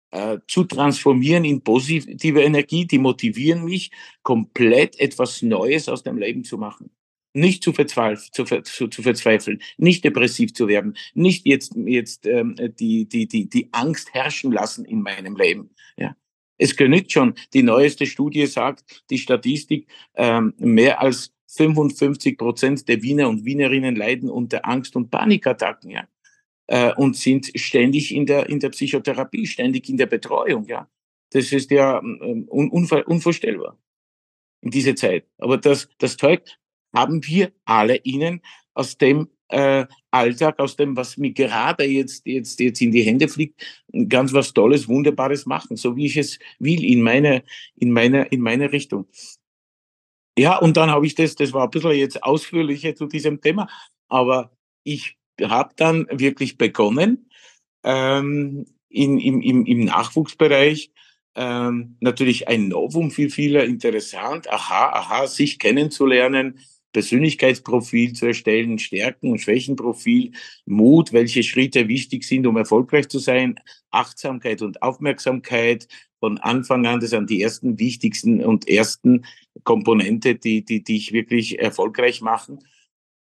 äh, 0.09 0.39
zu 0.47 0.63
transformieren 0.63 1.45
in 1.45 1.61
positive 1.61 2.41
Energie. 2.41 2.87
Die 2.87 2.97
motivieren 2.97 3.63
mich, 3.63 3.91
komplett 4.23 4.99
etwas 4.99 5.43
Neues 5.43 5.87
aus 5.87 6.01
dem 6.01 6.17
Leben 6.17 6.43
zu 6.43 6.57
machen 6.57 6.89
nicht 7.35 7.63
zu, 7.63 7.73
verzweifeln, 7.73 8.29
zu, 8.31 8.43
zu, 8.43 8.87
zu 8.87 9.01
verzweifeln, 9.01 9.61
nicht 9.77 10.03
depressiv 10.03 10.53
zu 10.53 10.67
werden, 10.67 10.95
nicht 11.13 11.45
jetzt, 11.45 11.75
jetzt 11.75 12.25
ähm, 12.25 12.55
die, 12.79 13.07
die, 13.07 13.27
die, 13.27 13.49
die 13.49 13.69
Angst 13.73 14.13
herrschen 14.13 14.51
lassen 14.51 14.85
in 14.85 15.01
meinem 15.01 15.35
Leben. 15.35 15.69
Ja. 15.97 16.15
Es 16.57 16.75
genügt 16.75 17.11
schon. 17.11 17.33
Die 17.53 17.63
neueste 17.63 18.05
Studie 18.05 18.45
sagt, 18.45 19.03
die 19.09 19.17
Statistik, 19.17 19.87
ähm, 20.15 20.53
mehr 20.57 21.01
als 21.01 21.33
55 21.47 22.37
Prozent 22.37 22.87
der 22.87 23.01
Wiener 23.01 23.27
und 23.29 23.45
Wienerinnen 23.45 23.95
leiden 23.95 24.29
unter 24.29 24.65
Angst- 24.65 24.95
und 24.95 25.09
Panikattacken, 25.11 25.91
ja. 25.91 26.07
Äh, 26.67 26.93
und 26.95 27.15
sind 27.15 27.51
ständig 27.55 28.15
in 28.15 28.25
der, 28.25 28.49
in 28.49 28.59
der 28.59 28.69
Psychotherapie, 28.69 29.45
ständig 29.45 29.89
in 29.89 29.97
der 29.97 30.07
Betreuung, 30.07 30.65
ja. 30.65 30.89
Das 31.31 31.51
ist 31.51 31.69
ja 31.69 31.99
ähm, 31.99 32.47
un, 32.49 32.69
unvorstellbar 32.69 33.77
in 34.61 34.71
dieser 34.71 34.95
Zeit. 34.95 35.25
Aber 35.37 35.57
das, 35.57 35.89
das 35.97 36.15
zeugt 36.15 36.59
haben 36.95 37.25
wir 37.25 37.51
alle 37.65 37.97
ihnen 37.97 38.41
aus 38.73 38.97
dem 38.97 39.29
äh, 39.49 39.85
Alltag, 40.11 40.59
aus 40.59 40.75
dem, 40.75 40.97
was 40.97 41.17
mir 41.17 41.31
gerade 41.31 41.85
jetzt, 41.85 42.25
jetzt, 42.25 42.59
jetzt 42.59 42.81
in 42.81 42.91
die 42.91 43.03
Hände 43.03 43.27
fliegt, 43.27 43.61
ganz 44.09 44.33
was 44.33 44.53
Tolles, 44.53 44.87
Wunderbares 44.87 45.45
machen, 45.45 45.77
so 45.77 45.95
wie 45.95 46.07
ich 46.07 46.17
es 46.17 46.39
will, 46.59 46.83
in 46.83 47.01
meine, 47.01 47.43
in 47.75 47.91
meine, 47.91 48.25
in 48.25 48.41
meine 48.41 48.71
Richtung. 48.71 49.07
Ja, 50.37 50.57
und 50.57 50.77
dann 50.77 50.89
habe 50.89 51.05
ich 51.05 51.15
das, 51.15 51.35
das 51.35 51.53
war 51.53 51.63
ein 51.63 51.69
bisschen 51.69 51.91
jetzt 51.91 52.23
ausführlicher 52.23 52.95
zu 52.95 53.05
diesem 53.07 53.39
Thema, 53.39 53.69
aber 54.07 54.51
ich 54.83 55.17
habe 55.41 55.73
dann 55.75 56.07
wirklich 56.11 56.57
begonnen, 56.57 57.29
ähm, 57.83 58.65
in, 58.89 59.19
im, 59.19 59.41
im, 59.41 59.65
im 59.65 59.85
Nachwuchsbereich 59.85 60.91
ähm, 61.35 61.97
natürlich 61.99 62.47
ein 62.47 62.69
Novum 62.69 63.11
für 63.11 63.29
viele 63.29 63.63
interessant, 63.65 64.49
aha, 64.49 64.89
aha, 64.89 65.27
sich 65.27 65.59
kennenzulernen, 65.59 66.59
Persönlichkeitsprofil 66.95 68.13
zu 68.13 68.27
erstellen, 68.27 68.79
Stärken- 68.79 69.29
und 69.29 69.41
Schwächenprofil, 69.41 70.31
Mut, 70.65 71.11
welche 71.11 71.43
Schritte 71.43 71.89
wichtig 71.89 72.23
sind, 72.23 72.47
um 72.47 72.55
erfolgreich 72.55 73.09
zu 73.09 73.19
sein, 73.19 73.59
Achtsamkeit 73.91 74.61
und 74.61 74.81
Aufmerksamkeit, 74.81 75.89
von 76.21 76.37
Anfang 76.37 76.87
an, 76.87 77.01
das 77.01 77.09
sind 77.09 77.29
die 77.29 77.41
ersten 77.41 77.77
wichtigsten 77.77 78.43
und 78.43 78.67
ersten 78.69 79.25
Komponente, 79.65 80.35
die, 80.35 80.63
die, 80.63 80.83
die 80.83 80.95
ich 80.95 81.11
wirklich 81.11 81.59
erfolgreich 81.59 82.21
machen 82.21 82.59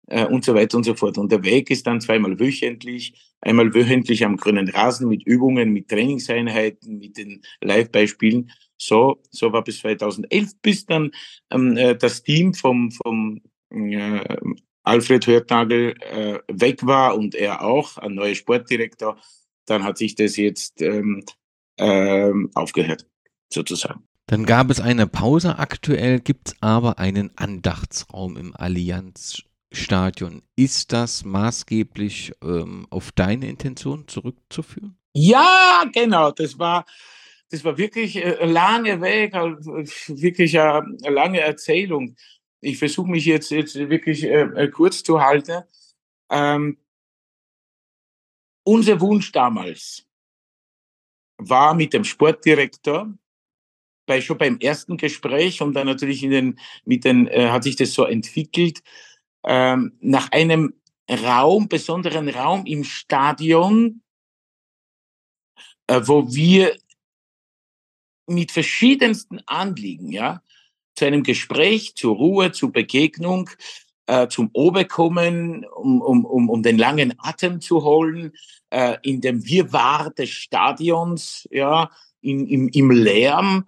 äh, 0.06 0.24
und 0.24 0.44
so 0.44 0.54
weiter 0.54 0.76
und 0.76 0.84
so 0.84 0.94
fort. 0.94 1.18
Und 1.18 1.32
der 1.32 1.42
Weg 1.42 1.68
ist 1.68 1.86
dann 1.86 2.00
zweimal 2.00 2.38
wöchentlich, 2.38 3.34
einmal 3.40 3.74
wöchentlich 3.74 4.24
am 4.24 4.36
grünen 4.36 4.68
Rasen 4.68 5.08
mit 5.08 5.26
Übungen, 5.26 5.72
mit 5.72 5.88
Trainingseinheiten, 5.88 6.96
mit 6.98 7.18
den 7.18 7.42
Live-Beispielen. 7.60 8.52
So, 8.78 9.20
so 9.30 9.52
war 9.52 9.64
bis 9.64 9.80
2011, 9.80 10.52
bis 10.62 10.86
dann 10.86 11.10
ähm, 11.50 11.76
äh, 11.76 11.96
das 11.96 12.22
Team 12.22 12.54
vom, 12.54 12.92
vom 12.92 13.42
äh, 13.74 14.24
Alfred 14.84 15.26
Hörtnagel 15.26 15.94
äh, 16.00 16.38
weg 16.48 16.86
war 16.86 17.16
und 17.16 17.34
er 17.34 17.62
auch, 17.62 17.96
ein 17.98 18.14
neuer 18.14 18.34
Sportdirektor, 18.34 19.16
dann 19.66 19.82
hat 19.82 19.98
sich 19.98 20.14
das 20.14 20.36
jetzt 20.36 20.82
ähm, 20.82 21.24
ähm, 21.78 22.50
aufgehört, 22.54 23.06
sozusagen. 23.52 24.06
Dann 24.26 24.46
gab 24.46 24.70
es 24.70 24.80
eine 24.80 25.06
Pause. 25.06 25.58
Aktuell 25.58 26.20
gibt 26.20 26.48
es 26.48 26.56
aber 26.60 26.98
einen 26.98 27.36
Andachtsraum 27.36 28.36
im 28.36 28.54
Allianzstadion. 28.56 30.42
Ist 30.56 30.92
das 30.92 31.24
maßgeblich 31.24 32.32
ähm, 32.42 32.86
auf 32.90 33.12
deine 33.12 33.48
Intention 33.48 34.08
zurückzuführen? 34.08 34.96
Ja, 35.12 35.84
genau. 35.92 36.30
Das 36.30 36.58
war, 36.58 36.84
das 37.50 37.64
war 37.64 37.76
wirklich 37.76 38.16
ein 38.16 38.32
äh, 38.32 38.46
langer 38.46 39.00
Weg, 39.00 39.34
wirklich 39.34 40.58
eine 40.58 40.96
lange 41.08 41.40
Erzählung 41.40 42.16
ich 42.64 42.78
versuche 42.78 43.10
mich 43.10 43.24
jetzt, 43.26 43.50
jetzt 43.50 43.74
wirklich 43.76 44.24
äh, 44.24 44.42
äh, 44.42 44.68
kurz 44.68 45.02
zu 45.02 45.20
halten. 45.20 45.62
Ähm, 46.30 46.78
unser 48.66 49.00
Wunsch 49.00 49.30
damals 49.32 50.06
war 51.36 51.74
mit 51.74 51.92
dem 51.92 52.04
Sportdirektor, 52.04 53.12
bei, 54.06 54.20
schon 54.20 54.38
beim 54.38 54.58
ersten 54.58 54.96
Gespräch 54.96 55.60
und 55.62 55.74
dann 55.74 55.86
natürlich 55.86 56.22
in 56.22 56.30
den, 56.30 56.58
mit 56.84 57.04
den, 57.04 57.26
äh, 57.28 57.50
hat 57.50 57.64
sich 57.64 57.76
das 57.76 57.92
so 57.92 58.04
entwickelt, 58.04 58.82
ähm, 59.44 59.96
nach 60.00 60.30
einem 60.32 60.74
Raum, 61.10 61.68
besonderen 61.68 62.28
Raum 62.30 62.64
im 62.66 62.84
Stadion, 62.84 64.02
äh, 65.86 66.00
wo 66.04 66.34
wir 66.34 66.78
mit 68.26 68.52
verschiedensten 68.52 69.40
Anliegen, 69.46 70.10
ja, 70.10 70.42
zu 70.94 71.04
einem 71.04 71.22
Gespräch, 71.22 71.94
zur 71.94 72.16
Ruhe, 72.16 72.52
zur 72.52 72.72
Begegnung, 72.72 73.50
äh, 74.06 74.28
zum 74.28 74.50
Oberkommen, 74.52 75.64
um, 75.64 76.00
um, 76.00 76.24
um, 76.24 76.48
um 76.48 76.62
den 76.62 76.78
langen 76.78 77.14
Atem 77.18 77.60
zu 77.60 77.84
holen, 77.84 78.32
äh, 78.70 78.96
in 79.02 79.20
dem 79.20 79.46
Wirrwarr 79.46 80.10
des 80.10 80.30
Stadions, 80.30 81.48
ja, 81.50 81.90
in, 82.20 82.46
im, 82.46 82.68
im 82.68 82.90
Lärm, 82.90 83.66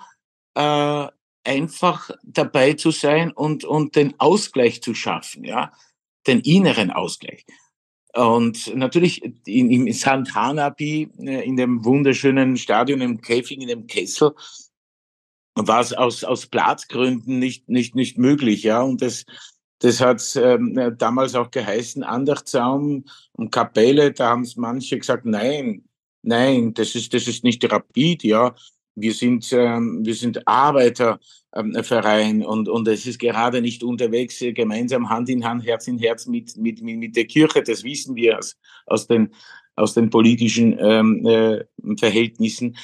äh, 0.55 1.07
einfach 1.45 2.11
dabei 2.25 2.73
zu 2.75 2.91
sein 2.91 3.31
und, 3.33 3.65
und 3.65 3.97
den 3.97 4.19
Ausgleich 4.19 4.83
zu 4.83 4.95
schaffen, 4.95 5.45
ja, 5.45 5.73
den 6.27 6.41
inneren 6.41 6.91
Ausgleich. 6.91 7.45
Und 8.15 8.75
natürlich 8.75 9.23
in, 9.47 9.71
in 9.71 9.93
St. 9.93 10.35
Hanapi, 10.35 11.09
äh, 11.19 11.47
in 11.47 11.57
dem 11.57 11.85
wunderschönen 11.85 12.57
Stadion 12.57 13.01
im 13.01 13.21
Käfig, 13.21 13.61
in 13.61 13.69
dem 13.69 13.87
Kessel, 13.87 14.33
war 15.57 15.81
es 15.81 15.93
aus, 15.93 16.23
aus 16.23 16.47
Platzgründen 16.47 17.39
nicht, 17.39 17.69
nicht, 17.69 17.95
nicht 17.95 18.19
möglich, 18.19 18.63
ja. 18.63 18.83
Und 18.83 19.03
das, 19.03 19.25
das 19.79 20.01
hat 20.01 20.23
ähm, 20.37 20.95
damals 20.99 21.35
auch 21.35 21.51
geheißen, 21.51 22.03
Andachtsraum 22.03 23.05
und 23.33 23.51
Kapelle, 23.51 24.13
da 24.13 24.31
haben 24.31 24.43
es 24.43 24.57
manche 24.57 24.99
gesagt, 24.99 25.25
nein, 25.25 25.85
nein, 26.23 26.75
das 26.75 26.95
ist, 26.95 27.15
das 27.15 27.27
ist 27.27 27.45
nicht 27.45 27.71
Rapid, 27.71 28.25
ja. 28.25 28.55
Wir 28.99 29.13
sind, 29.13 29.53
ähm, 29.53 30.01
wir 30.05 30.15
sind 30.15 30.49
Arbeiterverein 30.49 32.41
ähm, 32.41 32.47
und, 32.47 32.69
und 32.69 32.89
es 32.89 33.07
ist 33.07 33.19
gerade 33.19 33.61
nicht 33.61 33.83
unterwegs, 33.83 34.41
äh, 34.41 34.53
gemeinsam 34.53 35.11
Hand 35.11 35.29
in 35.29 35.45
Hand, 35.45 35.67
Herz 35.67 35.87
in 35.87 35.99
Herz 35.99 36.27
mit, 36.27 36.57
mit, 36.57 36.81
mit 36.83 37.15
der 37.15 37.27
Kirche. 37.27 37.63
Das 37.63 37.85
wissen 37.85 38.17
wir 38.17 38.39
aus, 38.39 38.57
aus, 38.87 39.07
den, 39.07 39.35
aus 39.75 39.93
den 39.93 40.09
politischen 40.09 40.79
ähm, 40.81 41.27
äh, 41.27 41.65
Verhältnissen. 41.99 42.77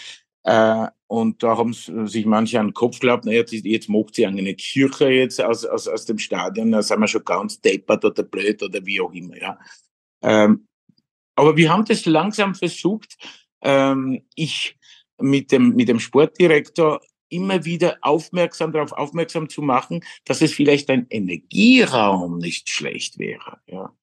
Äh, 0.44 0.88
und 1.12 1.42
da 1.42 1.58
haben 1.58 1.74
sich 1.74 2.24
manche 2.24 2.58
an 2.58 2.68
den 2.68 2.72
Kopf 2.72 2.94
geglaubt, 2.94 3.26
naja, 3.26 3.40
jetzt, 3.40 3.52
jetzt 3.52 3.90
macht 3.90 4.14
sie 4.14 4.24
eine 4.24 4.54
Kirche 4.54 5.10
jetzt 5.10 5.42
aus, 5.42 5.66
aus, 5.66 5.86
aus 5.86 6.06
dem 6.06 6.16
Stadion, 6.16 6.72
da 6.72 6.80
sind 6.80 7.00
wir 7.00 7.06
schon 7.06 7.22
ganz 7.22 7.60
deppert 7.60 8.02
oder 8.06 8.22
blöd 8.22 8.62
oder 8.62 8.86
wie 8.86 8.98
auch 8.98 9.12
immer. 9.12 9.36
Ja. 9.36 9.58
Ähm, 10.22 10.66
aber 11.36 11.54
wir 11.58 11.70
haben 11.70 11.84
das 11.84 12.06
langsam 12.06 12.54
versucht. 12.54 13.18
Ähm, 13.60 14.22
ich 14.36 14.78
mit 15.20 15.52
dem, 15.52 15.74
mit 15.74 15.88
dem 15.88 16.00
Sportdirektor 16.00 17.02
immer 17.28 17.66
wieder 17.66 17.98
aufmerksam 18.00 18.72
darauf 18.72 18.92
aufmerksam 18.92 19.50
zu 19.50 19.60
machen, 19.60 20.02
dass 20.24 20.40
es 20.40 20.54
vielleicht 20.54 20.88
ein 20.88 21.06
Energieraum 21.10 22.38
nicht 22.38 22.70
schlecht 22.70 23.18
wäre. 23.18 23.58
Ja. 23.66 23.94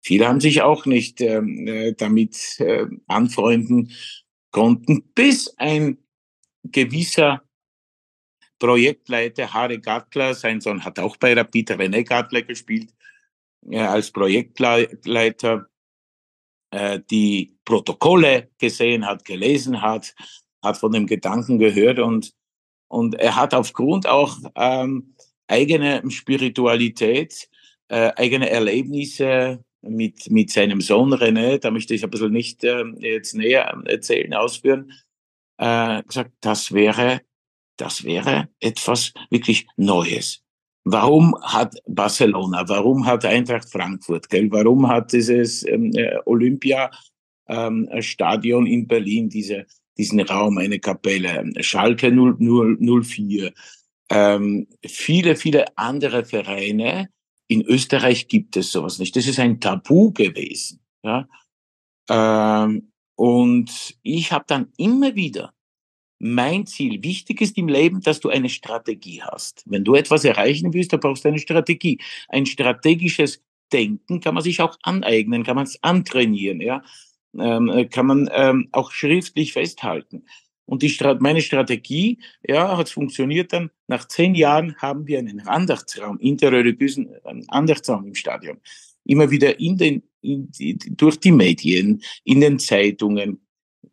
Viele 0.00 0.26
haben 0.26 0.40
sich 0.40 0.62
auch 0.62 0.86
nicht 0.86 1.20
ähm, 1.20 1.66
äh, 1.66 1.92
damit 1.92 2.58
äh, 2.60 2.86
anfreunden 3.06 3.92
konnten, 4.50 5.02
bis 5.14 5.54
ein 5.58 5.98
gewisser 6.70 7.42
Projektleiter 8.58 9.52
Harry 9.52 9.78
Gartler, 9.78 10.34
sein 10.34 10.60
Sohn 10.60 10.84
hat 10.84 10.98
auch 10.98 11.16
bei 11.16 11.34
Rapid 11.34 11.72
René 11.72 12.04
Gartler 12.04 12.42
gespielt, 12.42 12.92
äh, 13.70 13.78
als 13.78 14.10
Projektleiter 14.10 15.68
äh, 16.70 17.00
die 17.10 17.56
Protokolle 17.64 18.50
gesehen 18.58 19.06
hat, 19.06 19.24
gelesen 19.24 19.80
hat, 19.80 20.14
hat 20.62 20.76
von 20.76 20.92
dem 20.92 21.06
Gedanken 21.06 21.58
gehört 21.58 21.98
und, 21.98 22.32
und 22.88 23.14
er 23.14 23.36
hat 23.36 23.54
aufgrund 23.54 24.06
auch 24.06 24.36
ähm, 24.56 25.14
eigener 25.46 26.02
Spiritualität, 26.10 27.48
äh, 27.88 28.12
eigene 28.16 28.50
Erlebnisse 28.50 29.64
mit, 29.82 30.30
mit 30.30 30.50
seinem 30.50 30.80
Sohn 30.80 31.14
René, 31.14 31.58
da 31.58 31.70
möchte 31.70 31.94
ich 31.94 32.04
ein 32.04 32.10
bisschen 32.10 32.32
nicht 32.32 32.64
äh, 32.64 32.84
jetzt 32.98 33.34
näher 33.34 33.80
erzählen, 33.86 34.34
ausführen, 34.34 34.92
äh, 35.58 36.02
gesagt, 36.02 36.32
das 36.40 36.72
wäre, 36.72 37.20
das 37.76 38.02
wäre 38.04 38.48
etwas 38.60 39.12
wirklich 39.30 39.66
Neues. 39.76 40.42
Warum 40.84 41.36
hat 41.42 41.76
Barcelona, 41.86 42.66
warum 42.68 43.04
hat 43.04 43.26
Eintracht 43.26 43.70
Frankfurt, 43.70 44.30
gell? 44.30 44.50
warum 44.50 44.88
hat 44.88 45.12
dieses 45.12 45.66
ähm, 45.66 45.92
äh, 45.94 46.16
Olympiastadion 46.24 48.66
ähm, 48.66 48.72
in 48.72 48.86
Berlin 48.86 49.28
diese, 49.28 49.66
diesen 49.98 50.20
Raum, 50.20 50.56
eine 50.56 50.78
Kapelle, 50.78 51.44
Schalke 51.60 52.10
004, 52.10 53.52
ähm, 54.10 54.66
viele, 54.86 55.36
viele 55.36 55.76
andere 55.76 56.24
Vereine. 56.24 57.10
In 57.48 57.62
Österreich 57.62 58.28
gibt 58.28 58.56
es 58.56 58.72
sowas 58.72 58.98
nicht. 58.98 59.14
Das 59.16 59.26
ist 59.26 59.38
ein 59.38 59.60
Tabu 59.60 60.12
gewesen. 60.12 60.80
Ja? 61.02 61.28
Ähm, 62.08 62.92
und 63.18 63.98
ich 64.04 64.30
habe 64.30 64.44
dann 64.46 64.72
immer 64.76 65.16
wieder 65.16 65.52
mein 66.20 66.66
Ziel. 66.66 67.02
Wichtig 67.02 67.40
ist 67.40 67.58
im 67.58 67.66
Leben, 67.66 68.00
dass 68.00 68.20
du 68.20 68.28
eine 68.28 68.48
Strategie 68.48 69.22
hast. 69.22 69.64
Wenn 69.66 69.82
du 69.82 69.96
etwas 69.96 70.24
erreichen 70.24 70.72
willst, 70.72 70.92
dann 70.92 71.00
brauchst 71.00 71.24
du 71.24 71.28
eine 71.28 71.40
Strategie. 71.40 71.98
Ein 72.28 72.46
strategisches 72.46 73.42
Denken 73.72 74.20
kann 74.20 74.34
man 74.34 74.44
sich 74.44 74.60
auch 74.60 74.78
aneignen, 74.84 75.42
kann 75.42 75.56
man 75.56 75.64
es 75.64 75.82
antrainieren, 75.82 76.60
ja, 76.60 76.84
ähm, 77.36 77.68
äh, 77.70 77.86
kann 77.86 78.06
man 78.06 78.30
ähm, 78.32 78.68
auch 78.70 78.92
schriftlich 78.92 79.52
festhalten. 79.52 80.24
Und 80.64 80.82
die 80.82 80.88
Strat 80.88 81.20
meine 81.20 81.40
Strategie, 81.40 82.20
ja, 82.46 82.76
hat 82.76 82.88
funktioniert 82.88 83.52
dann. 83.52 83.72
Nach 83.88 84.06
zehn 84.06 84.36
Jahren 84.36 84.76
haben 84.76 85.08
wir 85.08 85.18
einen 85.18 85.40
Andachtsraum, 85.40 86.20
interreligiösen 86.20 87.16
Andachtsraum 87.48 88.06
im 88.06 88.14
Stadion. 88.14 88.60
Immer 89.04 89.32
wieder 89.32 89.58
in 89.58 89.76
den, 89.76 90.07
durch 90.22 91.20
die 91.20 91.32
Medien, 91.32 92.02
in 92.24 92.40
den 92.40 92.58
Zeitungen, 92.58 93.40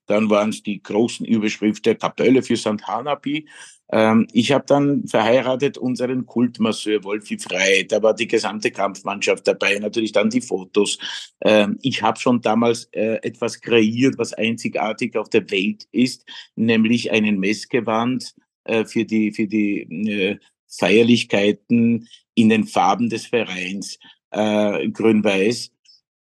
dann 0.08 0.30
waren 0.30 0.50
es 0.50 0.64
die 0.64 0.82
großen 0.82 1.26
Überschriften 1.26 1.98
Kapelle 1.98 2.44
für 2.44 2.58
St. 2.58 2.84
Hanapi. 2.88 3.48
Ähm, 3.92 4.28
ich 4.34 4.52
habe 4.52 4.66
dann 4.68 5.08
verheiratet 5.08 5.78
unseren 5.78 6.26
Kultmasseur 6.26 7.04
Wolfi 7.04 7.38
Frey. 7.38 7.86
Da 7.88 8.02
war 8.02 8.16
die 8.16 8.28
gesamte 8.28 8.72
Kampfmannschaft 8.72 9.48
dabei, 9.48 9.78
natürlich 9.80 10.12
dann 10.12 10.30
die 10.30 10.42
Fotos. 10.42 10.98
Ähm, 11.42 11.78
ich 11.82 12.02
habe 12.02 12.20
schon 12.20 12.42
damals 12.42 12.86
äh, 12.92 13.20
etwas 13.22 13.62
kreiert, 13.62 14.18
was 14.18 14.34
einzigartig 14.34 15.16
auf 15.18 15.30
der 15.30 15.50
Welt 15.52 15.88
ist, 15.92 16.26
nämlich 16.56 17.12
einen 17.12 17.40
Messgewand 17.40 18.36
äh, 18.64 18.86
für 18.86 19.06
die, 19.06 19.32
für 19.32 19.48
die 19.48 19.82
äh, 19.82 20.38
Feierlichkeiten 20.68 22.08
in 22.34 22.50
den 22.50 22.66
Farben 22.66 23.10
des 23.10 23.28
Vereins, 23.28 24.00
äh, 24.32 24.90
grün-weiß 24.90 25.72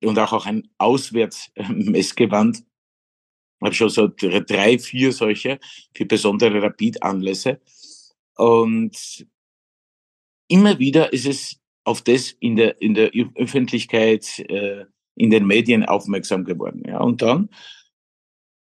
und 0.03 0.19
auch, 0.19 0.33
auch 0.33 0.47
ein 0.47 0.69
Auswärtsmessgewand 0.79 2.65
habe 3.63 3.75
schon 3.75 3.91
so 3.91 4.09
drei, 4.09 4.79
vier 4.79 5.13
solche 5.13 5.59
für 5.95 6.07
besondere 6.07 6.63
Rapid-Anlässe. 6.63 7.61
Und 8.37 9.27
immer 10.49 10.79
wieder 10.79 11.13
ist 11.13 11.27
es 11.27 11.61
auf 11.85 12.03
das 12.03 12.31
in 12.41 12.57
der, 12.57 12.81
in 12.81 12.95
der 12.95 13.11
Öffentlichkeit, 13.35 14.39
äh, 14.39 14.87
in 15.17 15.31
den 15.31 15.47
Medien 15.47 15.85
aufmerksam 15.85 16.45
geworden. 16.45 16.83
Ja. 16.87 17.01
Und 17.01 17.23
dann, 17.23 17.51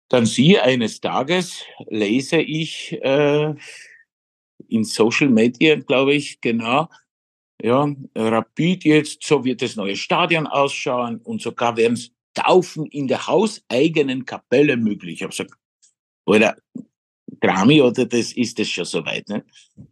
dann 0.08 0.26
siehe 0.26 0.62
eines 0.62 1.00
Tages, 1.00 1.62
lese 1.88 2.40
ich 2.40 2.92
äh, 3.02 3.54
in 4.68 4.84
Social 4.84 5.28
Media, 5.28 5.76
glaube 5.76 6.14
ich, 6.14 6.40
genau, 6.40 6.88
ja, 7.62 7.88
Rapid 8.14 8.84
jetzt, 8.84 9.22
so 9.24 9.44
wird 9.44 9.62
das 9.62 9.76
neue 9.76 9.96
Stadion 9.96 10.46
ausschauen 10.46 11.18
und 11.18 11.40
sogar 11.40 11.76
werden 11.76 11.94
es 11.94 12.12
Taufen 12.34 12.86
in 12.86 13.08
der 13.08 13.26
hauseigenen 13.26 14.26
Kapelle 14.26 14.76
möglich. 14.76 15.14
Ich 15.14 15.22
habe 15.22 15.30
gesagt, 15.30 15.54
oder 16.26 16.56
Drami 17.40 17.80
oder 17.80 18.06
das 18.06 18.32
ist 18.32 18.58
es 18.60 18.68
schon 18.68 18.84
soweit. 18.84 19.28
Ne? 19.28 19.44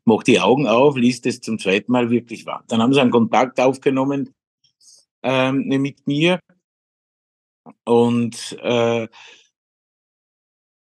Mach 0.05 0.23
die 0.23 0.41
Augen 0.41 0.67
auf, 0.67 0.97
liest 0.97 1.27
es 1.27 1.41
zum 1.41 1.59
zweiten 1.59 1.91
Mal 1.91 2.11
wirklich 2.11 2.47
wahr. 2.47 2.65
Dann 2.69 2.83
haben 2.83 2.93
sie 2.93 3.01
einen 3.01 3.11
Kontakt 3.11 3.59
aufgenommen 3.61 4.35
ähm, 5.23 5.67
mit 5.69 6.07
mir 6.07 6.39
und 7.85 8.59
äh, 8.61 9.09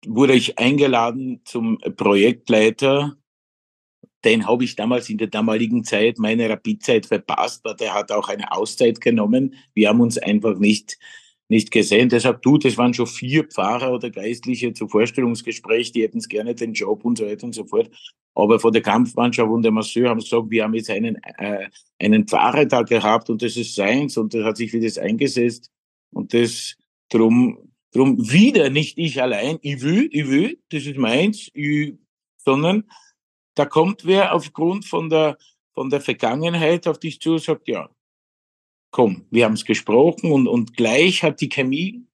wurde 0.05 0.34
ich 0.34 0.59
eingeladen 0.59 1.41
zum 1.45 1.77
Projektleiter. 1.95 3.17
Den 4.26 4.47
habe 4.47 4.63
ich 4.63 4.76
damals 4.76 5.09
in 5.09 5.17
der 5.17 5.28
damaligen 5.28 5.84
Zeit, 5.84 6.17
meine 6.17 6.49
Rapidzeit 6.49 7.05
verpasst, 7.05 7.63
weil 7.65 7.76
der 7.76 7.93
hat 7.93 8.11
auch 8.11 8.30
eine 8.30 8.51
Auszeit 8.51 9.01
genommen. 9.01 9.55
Wir 9.74 9.89
haben 9.89 10.01
uns 10.01 10.17
einfach 10.17 10.57
nicht 10.57 10.97
nicht 11.49 11.71
gesehen. 11.71 12.09
Deshalb 12.09 12.41
du, 12.41 12.57
das 12.57 12.78
waren 12.78 12.93
schon 12.93 13.07
vier 13.07 13.43
Pfarrer 13.43 13.93
oder 13.93 14.09
Geistliche 14.09 14.74
zu 14.74 14.88
Vorstellungsgespräch, 14.88 15.91
die 15.91 16.01
hätten 16.01 16.17
es 16.17 16.28
gerne 16.28 16.55
den 16.55 16.74
Job 16.74 17.05
und 17.05 17.17
so 17.17 17.26
weiter 17.26 17.45
und 17.45 17.53
so 17.53 17.65
fort. 17.65 17.89
Aber 18.34 18.59
vor 18.59 18.71
der 18.71 18.82
Kampfmannschaft 18.82 19.49
und 19.49 19.61
der 19.61 19.71
Masseur 19.71 20.09
haben 20.09 20.19
gesagt, 20.19 20.49
wir 20.49 20.63
haben 20.63 20.74
jetzt 20.74 20.89
einen, 20.89 21.17
äh, 21.38 21.69
einen 21.99 22.28
Pfarrer 22.28 22.65
da 22.65 22.82
gehabt 22.82 23.30
und 23.30 23.41
das 23.41 23.55
ist 23.55 23.76
seins 23.76 24.17
und 24.17 24.34
das 24.34 24.43
hat 24.43 24.57
sich 24.57 24.71
für 24.71 24.80
das 24.80 24.97
eingesetzt 24.97 25.69
und 26.11 26.34
das 26.34 26.76
drum, 27.09 27.71
drum 27.91 28.17
wieder 28.32 28.69
nicht 28.69 28.97
ich 28.97 29.21
allein, 29.21 29.59
ich 29.61 29.82
will, 29.82 30.09
ich 30.11 30.28
will, 30.28 30.59
das 30.69 30.86
ist 30.86 30.97
meins, 30.97 31.49
ich, 31.53 31.93
sondern 32.38 32.86
da 33.56 33.66
kommt 33.66 34.06
wer 34.06 34.34
aufgrund 34.34 34.86
von 34.86 35.10
der, 35.10 35.38
von 35.74 35.89
der 35.89 36.01
Vergangenheit 36.01 36.88
auf 36.88 36.99
dich 36.99 37.20
zu 37.20 37.34
und 37.34 37.41
sagt, 37.41 37.68
ja, 37.68 37.89
komm, 38.91 39.26
wir 39.32 39.45
haben 39.45 39.54
es 39.54 39.66
gesprochen 39.66 40.32
und, 40.32 40.47
und 40.47 40.78
gleich 40.78 41.24
hat 41.24 41.41
die 41.41 41.49
Chemie 41.49 42.06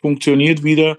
funktioniert 0.00 0.62
wieder 0.62 0.96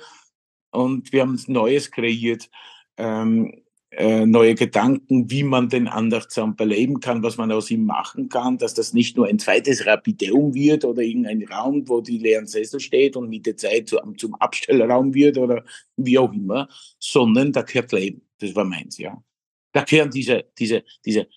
und 0.71 1.11
wir 1.11 1.21
haben 1.21 1.41
Neues 1.47 1.89
kreiert, 1.91 2.49
ähm, 2.97 3.63
äh, 3.91 4.25
neue 4.27 4.53
Gedanken, 4.53 5.31
wie 5.31 5.43
man 5.43 5.67
den 5.67 5.87
Andachtsam 5.87 6.55
beleben 6.55 6.99
kann, 6.99 7.23
was 7.23 7.37
man 7.37 7.51
aus 7.51 7.71
ihm 7.71 7.85
machen 7.85 8.29
kann, 8.29 8.59
dass 8.59 8.75
das 8.75 8.93
nicht 8.93 9.17
nur 9.17 9.25
ein 9.25 9.39
zweites 9.39 9.87
Rapideum 9.87 10.53
wird 10.53 10.85
oder 10.85 11.01
irgendein 11.01 11.43
Raum, 11.47 11.89
wo 11.89 11.99
die 11.99 12.19
leeren 12.19 12.45
Sessel 12.45 12.79
steht 12.79 13.15
und 13.15 13.29
mit 13.29 13.47
der 13.47 13.57
Zeit 13.57 13.89
zum, 13.89 14.15
zum 14.17 14.35
Abstellraum 14.35 15.15
wird 15.15 15.39
oder 15.39 15.65
wie 15.97 16.19
auch 16.19 16.31
immer, 16.31 16.69
sondern 16.99 17.51
da 17.51 17.63
gehört 17.63 17.91
Leben. 17.91 18.21
Das 18.37 18.55
war 18.55 18.63
meins, 18.63 18.99
ja. 18.99 19.21
Da 19.71 19.83
gehören 19.83 20.11
diese, 20.11 20.45
diese, 20.57 20.83
diese 21.05 21.27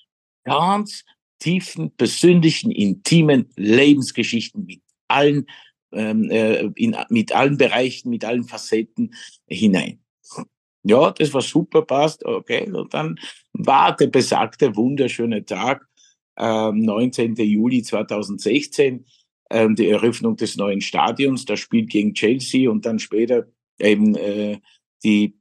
ganz 0.45 1.05
tiefen, 1.39 1.91
persönlichen, 1.97 2.71
intimen 2.71 3.51
Lebensgeschichten 3.57 4.65
mit 4.65 4.83
allen, 5.09 5.47
ähm, 5.93 6.31
äh, 6.31 6.71
in, 6.77 6.97
mit 7.11 7.33
allen 7.35 7.57
Bereichen, 7.57 8.11
mit 8.11 8.25
allen 8.25 8.45
Facetten 8.45 9.15
hinein. 9.47 9.99
Ja, 10.85 11.13
das 11.13 11.33
war 11.33 11.43
super, 11.43 11.83
passt, 11.83 12.25
okay. 12.25 12.71
Und 12.71 12.93
dann 12.93 13.19
war 13.53 13.95
der 13.95 14.09
besagte 14.09 14.75
wunderschöne 14.75 15.45
Tag, 15.45 15.87
ähm, 16.37 16.81
19. 16.81 17.37
Juli 17.37 17.83
2016, 17.83 19.05
ähm, 19.51 19.77
die 19.77 19.89
Eröffnung 19.89 20.37
des 20.37 20.57
neuen 20.57 20.81
Stadions, 20.81 21.45
das 21.45 21.61
Spiel 21.61 21.87
gegen 21.87 22.15
Chelsea 22.15 22.71
und 22.71 22.85
dann 22.85 22.99
später 22.99 23.47
eben 23.79 24.17
äh, 24.17 24.59
die, 25.05 25.39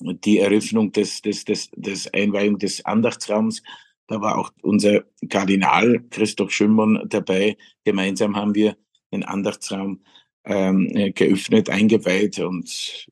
die 0.00 0.38
Eröffnung 0.38 0.92
des, 0.92 1.22
des, 1.22 1.44
des, 1.44 1.70
des 1.74 2.12
Einweihung 2.12 2.58
des 2.58 2.84
Andachtsraums. 2.84 3.62
Da 4.08 4.20
war 4.20 4.38
auch 4.38 4.52
unser 4.62 5.04
Kardinal 5.28 6.04
Christoph 6.10 6.52
Schimmern 6.52 7.02
dabei. 7.08 7.56
Gemeinsam 7.84 8.36
haben 8.36 8.54
wir 8.54 8.76
den 9.12 9.24
Andachtsraum 9.24 10.02
ähm, 10.44 11.12
geöffnet, 11.14 11.70
eingeweiht 11.70 12.38
und 12.38 13.08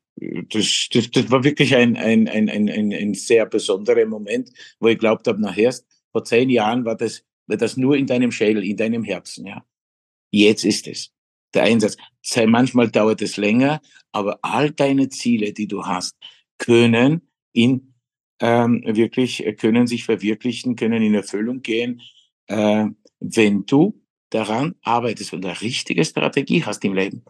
das, 0.51 0.89
das, 0.93 1.11
das 1.11 1.31
war 1.31 1.43
wirklich 1.43 1.75
ein, 1.75 1.97
ein, 1.97 2.29
ein, 2.29 2.49
ein, 2.49 2.69
ein 2.69 3.15
sehr 3.15 3.47
besonderer 3.47 4.07
Moment, 4.07 4.51
wo 4.79 4.89
ich 4.89 4.99
glaubt 4.99 5.27
habe, 5.27 5.41
nachher, 5.41 5.75
vor 6.13 6.25
zehn 6.25 6.51
Jahren 6.51 6.85
war 6.85 6.97
das, 6.97 7.25
war 7.47 7.57
das 7.57 7.77
nur 7.77 7.97
in 7.97 8.07
deinem 8.07 8.31
Schädel, 8.31 8.65
in 8.65 8.77
deinem 8.77 9.03
Herzen. 9.03 9.47
Ja. 9.47 9.65
Jetzt 10.31 10.65
ist 10.65 10.87
es 10.87 11.13
der 11.53 11.65
Einsatz. 11.65 11.97
Sei, 12.23 12.47
manchmal 12.47 12.91
dauert 12.91 13.23
es 13.23 13.37
länger, 13.37 13.81
aber 14.13 14.39
all 14.43 14.71
deine 14.71 15.09
Ziele, 15.09 15.53
die 15.53 15.67
du 15.67 15.85
hast, 15.85 16.17
können 16.59 17.29
in 17.53 17.95
ähm, 18.41 18.83
wirklich 18.85 19.45
können 19.59 19.87
sich 19.87 20.05
verwirklichen, 20.05 20.77
können 20.77 21.03
in 21.03 21.15
Erfüllung 21.15 21.63
gehen, 21.63 22.03
äh, 22.49 22.87
wenn 23.21 23.67
du 23.67 24.01
daran 24.31 24.75
arbeitest 24.83 25.33
und 25.33 25.45
eine 25.45 25.61
richtige 25.61 26.05
Strategie 26.05 26.65
hast 26.65 26.85
im 26.85 26.95
Leben. 26.95 27.25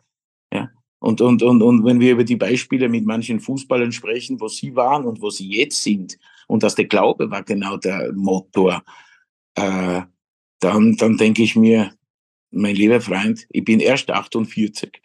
Ja. 0.53 0.71
Und, 0.99 1.21
und, 1.21 1.43
und, 1.43 1.63
und 1.63 1.85
wenn 1.85 2.01
wir 2.01 2.13
über 2.13 2.25
die 2.25 2.37
Beispiele 2.37 2.89
mit 2.89 3.05
manchen 3.05 3.39
Fußballern 3.39 3.93
sprechen, 3.93 4.41
wo 4.41 4.49
sie 4.49 4.75
waren 4.75 5.05
und 5.05 5.21
wo 5.21 5.29
sie 5.29 5.49
jetzt 5.49 5.83
sind, 5.83 6.19
und 6.47 6.63
dass 6.63 6.75
der 6.75 6.87
Glaube 6.87 7.31
war 7.31 7.43
genau 7.43 7.77
der 7.77 8.13
Motor, 8.15 8.83
äh, 9.55 10.03
dann, 10.61 10.97
dann 10.97 11.17
denke 11.17 11.43
ich 11.43 11.57
mir, 11.57 11.93
mein 12.51 12.77
lieber 12.77 13.01
Freund, 13.01 13.47
ich 13.51 13.65
bin 13.65 13.81
erst 13.81 14.11
48, 14.11 15.01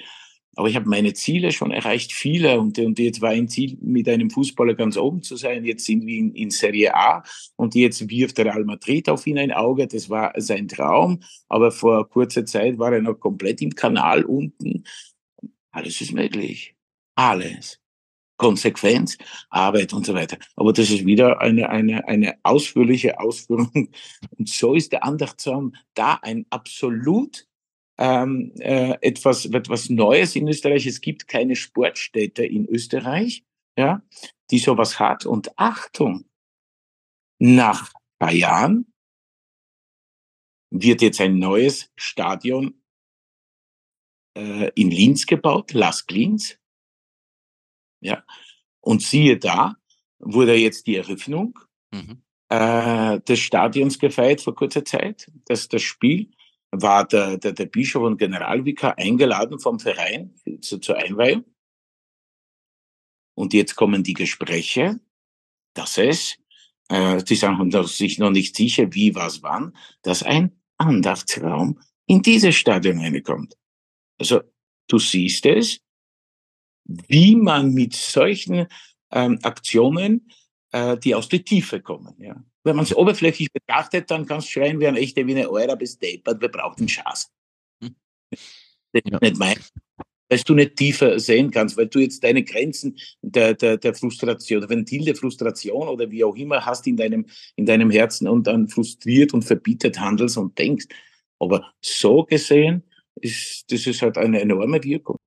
aber 0.55 0.67
ich 0.67 0.75
habe 0.75 0.89
meine 0.89 1.13
Ziele 1.13 1.51
schon 1.51 1.71
erreicht, 1.71 2.11
viele. 2.11 2.59
Und, 2.59 2.79
und 2.79 2.99
jetzt 2.99 3.21
war 3.21 3.29
ein 3.29 3.47
Ziel, 3.47 3.77
mit 3.81 4.09
einem 4.09 4.29
Fußballer 4.29 4.73
ganz 4.73 4.97
oben 4.97 5.23
zu 5.23 5.35
sein. 5.35 5.63
Jetzt 5.63 5.85
sind 5.85 6.05
wir 6.05 6.17
in, 6.17 6.33
in 6.33 6.49
Serie 6.49 6.95
A 6.95 7.23
und 7.55 7.75
jetzt 7.75 8.09
wirft 8.09 8.37
der 8.37 8.45
Real 8.45 8.65
Madrid 8.65 9.09
auf 9.09 9.25
ihn 9.27 9.37
ein 9.37 9.51
Auge. 9.51 9.87
Das 9.87 10.09
war 10.09 10.33
sein 10.37 10.67
Traum. 10.67 11.21
Aber 11.47 11.71
vor 11.71 12.09
kurzer 12.09 12.45
Zeit 12.45 12.77
war 12.77 12.91
er 12.93 13.01
noch 13.01 13.15
komplett 13.15 13.61
im 13.61 13.75
Kanal 13.75 14.23
unten. 14.23 14.83
Alles 15.71 16.01
ist 16.01 16.13
möglich. 16.13 16.75
Alles. 17.15 17.79
Konsequenz, 18.37 19.17
Arbeit 19.49 19.93
und 19.93 20.05
so 20.05 20.13
weiter. 20.13 20.37
Aber 20.55 20.71
das 20.71 20.89
ist 20.89 21.05
wieder 21.05 21.41
eine, 21.41 21.69
eine, 21.69 22.07
eine 22.07 22.35
ausführliche 22.43 23.19
Ausführung. 23.19 23.89
Und 24.37 24.49
so 24.49 24.73
ist 24.73 24.93
der 24.93 25.03
Andachtsraum 25.03 25.75
da 25.93 26.19
ein 26.21 26.45
absolut 26.49 27.48
ähm, 27.99 28.53
äh, 28.59 28.97
etwas, 29.01 29.45
etwas 29.45 29.89
Neues 29.89 30.35
in 30.35 30.47
Österreich. 30.47 30.87
Es 30.87 31.01
gibt 31.01 31.27
keine 31.27 31.55
Sportstätte 31.57 32.45
in 32.45 32.65
Österreich, 32.65 33.43
ja, 33.77 34.01
die 34.49 34.59
sowas 34.59 34.99
hat. 34.99 35.25
Und 35.25 35.57
Achtung, 35.59 36.25
nach 37.39 37.91
paar 38.17 38.31
Jahren 38.31 38.93
wird 40.71 41.01
jetzt 41.01 41.19
ein 41.19 41.39
neues 41.39 41.91
Stadion 41.97 42.81
äh, 44.37 44.71
in 44.75 44.91
Linz 44.91 45.25
gebaut, 45.25 45.73
Las 45.73 46.05
Linz. 46.09 46.57
Ja. 48.01 48.23
Und 48.79 49.01
siehe 49.01 49.37
da, 49.37 49.75
wurde 50.19 50.55
jetzt 50.55 50.87
die 50.87 50.95
Eröffnung 50.95 51.59
mhm. 51.91 52.23
äh, 52.47 53.19
des 53.21 53.39
Stadions 53.39 53.99
gefeiert 53.99 54.39
vor 54.39 54.55
kurzer 54.55 54.85
Zeit. 54.85 55.29
Das, 55.45 55.67
das 55.67 55.81
Spiel 55.81 56.31
war 56.71 57.07
der, 57.07 57.37
der, 57.37 57.53
der 57.53 57.65
Bischof 57.65 58.03
und 58.03 58.17
Generalvikar 58.17 58.97
eingeladen 58.97 59.59
vom 59.59 59.79
Verein 59.79 60.35
zu, 60.61 60.79
zur 60.79 60.97
Einweihung. 60.97 61.45
Und 63.35 63.53
jetzt 63.53 63.75
kommen 63.75 64.03
die 64.03 64.13
Gespräche, 64.13 64.99
dass 65.73 65.97
es, 65.97 66.37
äh, 66.89 67.23
die 67.23 67.35
sagen 67.35 67.71
sich 67.83 68.19
noch 68.19 68.31
nicht 68.31 68.55
sicher, 68.55 68.93
wie, 68.93 69.15
was, 69.15 69.41
wann, 69.41 69.75
dass 70.01 70.23
ein 70.23 70.59
Andachtsraum 70.77 71.79
in 72.05 72.21
dieses 72.21 72.55
Stadion 72.55 72.99
reinkommt. 72.99 73.55
Also 74.17 74.41
du 74.87 74.99
siehst 74.99 75.45
es, 75.45 75.79
wie 76.83 77.35
man 77.35 77.73
mit 77.73 77.93
solchen 77.93 78.67
ähm, 79.11 79.39
Aktionen, 79.43 80.29
äh, 80.71 80.97
die 80.97 81.15
aus 81.15 81.29
der 81.29 81.43
Tiefe 81.43 81.81
kommen. 81.81 82.13
Ja. 82.19 82.43
Wenn 82.63 82.75
man 82.75 82.83
es 82.83 82.95
oberflächlich 82.95 83.51
betrachtet, 83.51 84.11
dann 84.11 84.25
kannst 84.25 84.47
du 84.47 84.51
schreien, 84.51 84.79
wir 84.79 84.87
haben 84.87 84.97
echte 84.97 85.25
wie 85.25 85.35
eine 85.35 85.49
Eura 85.49 85.75
bis 85.75 85.97
deppert, 85.97 86.41
wir 86.41 86.49
brauchen 86.49 86.87
Schaß. 86.87 87.31
Hm. 87.83 87.95
Das 88.31 88.39
ist 89.03 89.11
ja. 89.11 89.19
nicht 89.21 89.37
mein, 89.37 89.57
weil 90.29 90.39
du 90.39 90.53
nicht 90.53 90.75
tiefer 90.75 91.19
sehen 91.19 91.51
kannst, 91.51 91.75
weil 91.77 91.87
du 91.87 91.99
jetzt 91.99 92.23
deine 92.23 92.43
Grenzen 92.43 92.97
der, 93.21 93.55
der, 93.55 93.77
der 93.77 93.93
Frustration, 93.95 94.61
der 94.61 94.69
Ventil 94.69 95.05
der 95.05 95.15
Frustration 95.15 95.87
oder 95.87 96.09
wie 96.11 96.23
auch 96.23 96.35
immer 96.35 96.65
hast 96.65 96.85
in 96.87 96.97
deinem, 96.97 97.25
in 97.55 97.65
deinem 97.65 97.89
Herzen 97.89 98.27
und 98.27 98.45
dann 98.45 98.67
frustriert 98.67 99.33
und 99.33 99.43
verbittert 99.43 99.99
handelst 99.99 100.37
und 100.37 100.57
denkst. 100.57 100.85
Aber 101.39 101.73
so 101.81 102.23
gesehen 102.23 102.83
ist, 103.15 103.71
das 103.71 103.87
ist 103.87 104.01
halt 104.01 104.17
eine 104.17 104.39
enorme 104.39 104.83
Wirkung. 104.83 105.17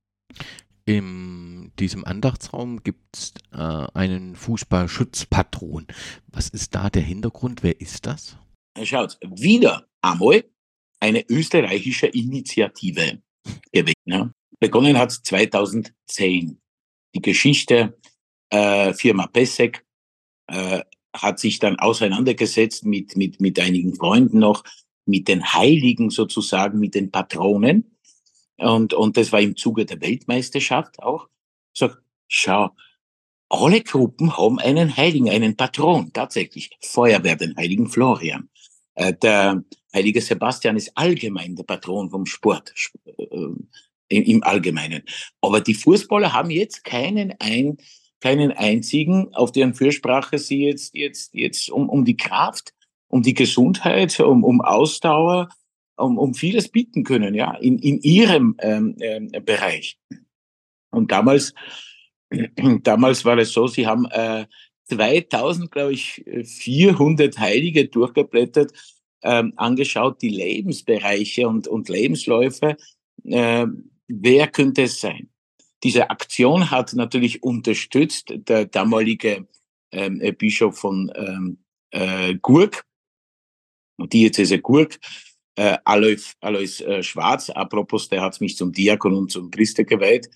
In 0.84 1.51
diesem 1.78 2.04
Andachtsraum 2.04 2.82
gibt 2.82 3.16
es 3.16 3.34
äh, 3.52 3.86
einen 3.94 4.36
Fußballschutzpatron. 4.36 5.86
Was 6.28 6.48
ist 6.48 6.74
da 6.74 6.90
der 6.90 7.02
Hintergrund? 7.02 7.62
Wer 7.62 7.80
ist 7.80 8.06
das? 8.06 8.36
Schaut, 8.82 9.18
wieder 9.22 9.86
einmal 10.00 10.44
eine 11.00 11.28
österreichische 11.28 12.06
Initiative 12.06 13.22
gewesen. 13.72 13.94
Ne? 14.04 14.32
Begonnen 14.60 14.98
hat 14.98 15.12
2010. 15.12 16.60
Die 17.14 17.20
Geschichte 17.20 17.98
äh, 18.50 18.94
Firma 18.94 19.26
Pessek 19.26 19.84
äh, 20.46 20.82
hat 21.14 21.38
sich 21.38 21.58
dann 21.58 21.78
auseinandergesetzt 21.78 22.84
mit, 22.84 23.16
mit, 23.16 23.40
mit 23.40 23.58
einigen 23.60 23.94
Freunden 23.94 24.38
noch, 24.38 24.64
mit 25.04 25.28
den 25.28 25.52
Heiligen 25.52 26.10
sozusagen, 26.10 26.78
mit 26.78 26.94
den 26.94 27.10
Patronen 27.10 27.92
und, 28.62 28.94
und 28.94 29.16
das 29.16 29.32
war 29.32 29.40
im 29.40 29.56
Zuge 29.56 29.84
der 29.84 30.00
Weltmeisterschaft 30.00 31.02
auch. 31.02 31.28
Sag, 31.74 32.02
schau, 32.28 32.70
alle 33.48 33.82
Gruppen 33.82 34.36
haben 34.36 34.58
einen 34.58 34.96
Heiligen, 34.96 35.28
einen 35.28 35.56
Patron, 35.56 36.10
tatsächlich. 36.12 36.70
Feuerwehr, 36.80 37.36
den 37.36 37.54
heiligen 37.56 37.86
Florian. 37.86 38.48
Äh, 38.94 39.14
der 39.14 39.62
heilige 39.94 40.20
Sebastian 40.20 40.76
ist 40.76 40.92
allgemein 40.94 41.56
der 41.56 41.64
Patron 41.64 42.10
vom 42.10 42.26
Sport, 42.26 42.72
äh, 43.06 43.48
im, 44.08 44.42
Allgemeinen. 44.42 45.02
Aber 45.40 45.60
die 45.60 45.74
Fußballer 45.74 46.32
haben 46.32 46.50
jetzt 46.50 46.84
keinen 46.84 47.34
ein, 47.40 47.78
keinen 48.20 48.52
einzigen, 48.52 49.34
auf 49.34 49.52
deren 49.52 49.74
Fürsprache 49.74 50.38
sie 50.38 50.64
jetzt, 50.64 50.94
jetzt, 50.94 51.34
jetzt 51.34 51.70
um, 51.70 51.88
um 51.88 52.04
die 52.04 52.16
Kraft, 52.16 52.72
um 53.08 53.22
die 53.22 53.34
Gesundheit, 53.34 54.18
um, 54.20 54.44
um 54.44 54.60
Ausdauer, 54.60 55.48
um, 55.96 56.18
um 56.18 56.34
vieles 56.34 56.68
bieten 56.68 57.04
können, 57.04 57.34
ja, 57.34 57.54
in, 57.56 57.78
in 57.78 58.00
ihrem 58.00 58.56
ähm, 58.60 58.96
äh, 58.98 59.40
Bereich. 59.40 59.98
Und 60.92 61.10
damals, 61.10 61.52
damals 62.82 63.24
war 63.24 63.38
es 63.38 63.52
so, 63.52 63.66
sie 63.66 63.86
haben 63.86 64.06
äh, 64.10 64.46
2000, 64.84 65.70
glaube 65.70 65.94
ich, 65.94 66.24
400 66.44 67.38
Heilige 67.38 67.88
durchgeblättert, 67.88 68.72
ähm, 69.22 69.52
angeschaut, 69.56 70.20
die 70.20 70.28
Lebensbereiche 70.28 71.48
und, 71.48 71.68
und 71.68 71.88
Lebensläufe. 71.88 72.76
Äh, 73.24 73.66
wer 74.08 74.48
könnte 74.48 74.82
es 74.82 75.00
sein? 75.00 75.28
Diese 75.82 76.10
Aktion 76.10 76.70
hat 76.70 76.92
natürlich 76.94 77.42
unterstützt 77.42 78.32
der 78.34 78.66
damalige 78.66 79.46
ähm, 79.92 80.20
Bischof 80.38 80.78
von 80.78 81.10
ähm, 81.14 81.58
äh, 81.90 82.34
Gurk, 82.36 82.84
Diözese 83.98 84.58
Gurk, 84.58 84.98
äh, 85.56 85.76
Alois, 85.84 86.34
Alois 86.40 86.80
äh, 86.80 87.02
Schwarz, 87.02 87.50
apropos, 87.50 88.08
der 88.08 88.22
hat 88.22 88.40
mich 88.40 88.56
zum 88.56 88.72
Diakon 88.72 89.14
und 89.14 89.30
zum 89.30 89.50
Priester 89.50 89.84
geweiht 89.84 90.28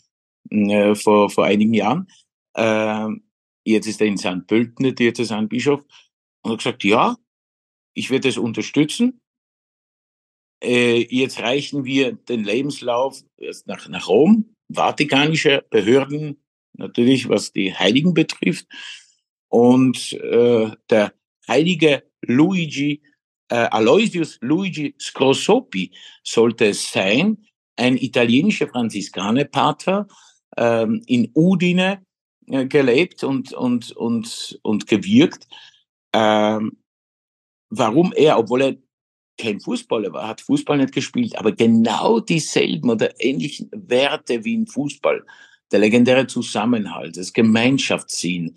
äh, 0.51 0.95
vor, 0.95 1.31
vor 1.31 1.45
einigen 1.45 1.75
Jahren. 1.75 2.09
Äh, 2.55 3.09
jetzt 3.65 3.87
ist 3.87 4.01
er 4.01 4.07
in 4.07 4.19
St. 4.19 4.47
Pölten 4.47 4.85
der 4.85 4.93
Diözesanbischof 4.93 5.85
und 6.43 6.53
hat 6.53 6.59
gesagt, 6.59 6.85
ja, 6.85 7.17
ich 7.95 8.11
werde 8.11 8.29
es 8.29 8.39
unterstützen. 8.39 9.21
Äh, 10.63 11.07
jetzt 11.11 11.41
reichen 11.41 11.85
wir 11.85 12.13
den 12.13 12.45
Lebenslauf 12.45 13.23
erst 13.37 13.67
nach, 13.67 13.89
nach 13.89 14.09
Rom, 14.09 14.55
vatikanische 14.69 15.65
Behörden, 15.71 16.43
natürlich 16.75 17.29
was 17.29 17.53
die 17.53 17.75
Heiligen 17.75 18.15
betrifft. 18.15 18.67
Und 19.49 20.13
äh, 20.15 20.71
der 20.91 21.15
heilige 21.49 22.05
Luigi, 22.23 23.03
äh, 23.49 23.55
Aloysius 23.55 24.39
Luigi 24.41 24.95
Scrosopi 25.01 25.93
sollte 26.23 26.67
es 26.67 26.91
sein, 26.91 27.47
ein 27.77 27.97
italienischer 27.97 28.69
Franziskanerpater 28.69 30.09
ähm, 30.57 31.03
in 31.07 31.31
Udine 31.35 32.05
äh, 32.49 32.67
gelebt 32.67 33.25
und, 33.25 33.53
und, 33.53 33.93
und, 33.93 34.59
und 34.63 34.87
gewirkt. 34.87 35.47
Ähm, 36.13 36.79
warum 37.71 38.13
er, 38.15 38.39
obwohl 38.39 38.63
er 38.63 38.77
kein 39.39 39.61
Fußballer 39.61 40.13
war, 40.13 40.29
hat 40.29 40.41
Fußball 40.41 40.79
nicht 40.79 40.95
gespielt, 40.95 41.39
aber 41.39 41.53
genau 41.53 42.21
dieselben 42.21 42.91
oder 42.91 43.13
ähnlichen 43.21 43.71
Werte 43.73 44.45
wie 44.45 44.55
im 44.55 44.67
Fußball. 44.67 45.25
Der 45.73 45.81
legendäre 45.81 46.27
Zusammenhalt, 46.27 47.17
das 47.17 47.33
Gemeinschaftssinn, 47.33 48.57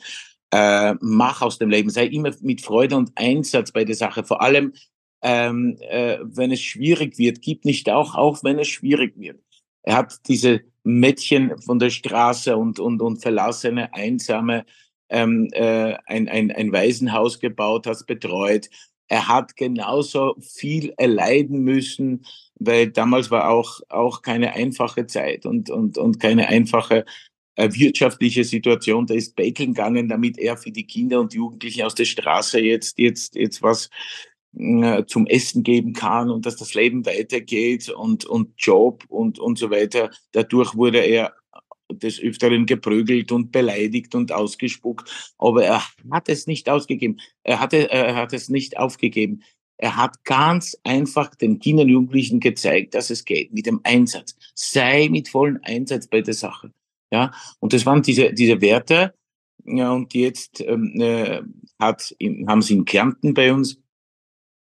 äh, 0.52 0.93
mach 1.02 1.41
aus 1.41 1.58
dem 1.58 1.70
Leben, 1.70 1.89
sei 1.89 2.06
immer 2.06 2.32
mit 2.41 2.62
Freude 2.62 2.95
und 2.95 3.12
Einsatz 3.16 3.72
bei 3.72 3.84
der 3.84 3.95
Sache, 3.95 4.24
vor 4.24 4.41
allem 4.41 4.74
ähm, 5.22 5.78
äh, 5.82 6.20
wenn 6.22 6.52
es 6.52 6.62
schwierig 6.62 7.18
wird, 7.18 7.41
gib 7.41 7.66
nicht 7.66 7.89
auch 7.89 8.16
auf, 8.16 8.43
wenn 8.43 8.60
es 8.60 8.68
schwierig 8.68 9.18
wird. 9.18 9.41
Er 9.84 9.97
hat 9.97 10.20
diese 10.28 10.62
Mädchen 10.84 11.58
von 11.62 11.80
der 11.80 11.90
Straße 11.90 12.56
und, 12.56 12.80
und, 12.80 13.02
und 13.02 13.22
verlassene, 13.22 13.94
einsame, 13.94 14.66
ähm, 15.10 15.48
äh, 15.52 15.96
ein, 16.06 16.28
ein, 16.30 16.52
ein 16.52 16.72
Waisenhaus 16.72 17.40
gebaut, 17.40 17.88
hat 17.88 18.06
betreut 18.06 18.70
er 19.10 19.28
hat 19.28 19.58
genauso 19.58 20.36
viel 20.40 20.94
erleiden 20.98 21.64
müssen, 21.64 22.26
weil 22.56 22.92
damals 22.92 23.32
war 23.32 23.50
auch, 23.50 23.82
auch 23.90 24.22
keine 24.22 24.54
einfache 24.54 25.08
Zeit 25.08 25.46
und, 25.46 25.70
und, 25.70 25.98
und 25.98 26.20
keine 26.20 26.48
einfache 26.48 27.06
äh, 27.56 27.70
wirtschaftliche 27.74 28.44
Situation. 28.44 29.08
Da 29.08 29.16
ist 29.16 29.36
betteln 29.36 29.74
gegangen, 29.74 30.10
damit 30.10 30.38
er 30.38 30.58
für 30.58 30.72
die 30.72 30.86
Kinder 30.86 31.20
und 31.20 31.34
Jugendlichen 31.34 31.84
aus 31.84 31.96
der 31.96 32.06
Straße 32.06 32.60
jetzt, 32.60 33.00
jetzt, 33.00 33.36
jetzt 33.36 33.64
was 33.64 33.90
zum 35.08 35.28
Essen 35.28 35.64
geben 35.64 35.93
kann 35.93 36.30
und 36.30 36.45
dass 36.45 36.56
das 36.56 36.74
Leben 36.74 37.06
weitergeht 37.06 37.89
und, 37.89 38.26
und 38.26 38.54
Job 38.58 39.04
und, 39.08 39.39
und 39.39 39.58
so 39.58 39.70
weiter. 39.70 40.10
Dadurch 40.32 40.76
wurde 40.76 41.00
er 41.00 41.34
des 41.91 42.20
Öfteren 42.22 42.66
geprügelt 42.66 43.32
und 43.32 43.52
beleidigt 43.52 44.16
und 44.16 44.32
ausgespuckt, 44.32 45.34
aber 45.38 45.66
er 45.66 45.84
hat 46.12 46.30
es 46.30 46.47
nicht 46.47 46.70
ausgegeben. 46.70 47.20
Er, 47.43 47.60
hatte, 47.60 47.89
er 47.89 48.16
hat 48.16 48.34
es 48.34 48.50
nicht 48.50 48.78
aufgegeben. 48.78 49.41
Er 49.78 49.95
hat 49.95 50.24
ganz 50.26 50.78
einfach 50.84 51.34
den 51.36 51.60
Kindern 51.60 51.86
und 51.86 51.93
Jugendlichen 51.93 52.39
gezeigt, 52.39 52.95
dass 52.95 53.10
es 53.10 53.24
geht 53.24 53.54
mit 53.54 53.66
dem 53.66 53.80
Einsatz. 53.84 54.36
Sei 54.54 55.08
mit 55.10 55.30
vollem 55.30 55.60
Einsatz 55.64 56.08
bei 56.08 56.22
der 56.22 56.34
Sache. 56.34 56.74
Ja, 57.12 57.32
und 57.60 57.74
das 57.74 57.86
waren 57.86 58.02
diese, 58.02 58.34
diese 58.34 58.62
Werte. 58.62 59.14
Ja, 59.66 59.91
und 59.91 60.14
jetzt 60.14 60.62
ähm, 60.62 61.00
äh, 61.00 61.41
hat, 61.80 62.16
haben 62.47 62.62
sie 62.62 62.74
in 62.74 62.86
Kärnten 62.86 63.34
bei 63.34 63.54
uns 63.54 63.80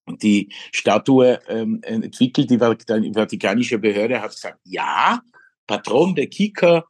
die 0.08 0.52
Statue 0.72 1.40
ähm, 1.48 1.82
entwickelt. 1.84 2.50
Die 2.50 2.60
Vatikanische 2.60 3.78
Behörde 3.80 4.22
hat 4.22 4.32
gesagt, 4.32 4.60
ja, 4.64 5.22
Patron 5.68 6.16
der 6.16 6.28
Kicker 6.28 6.86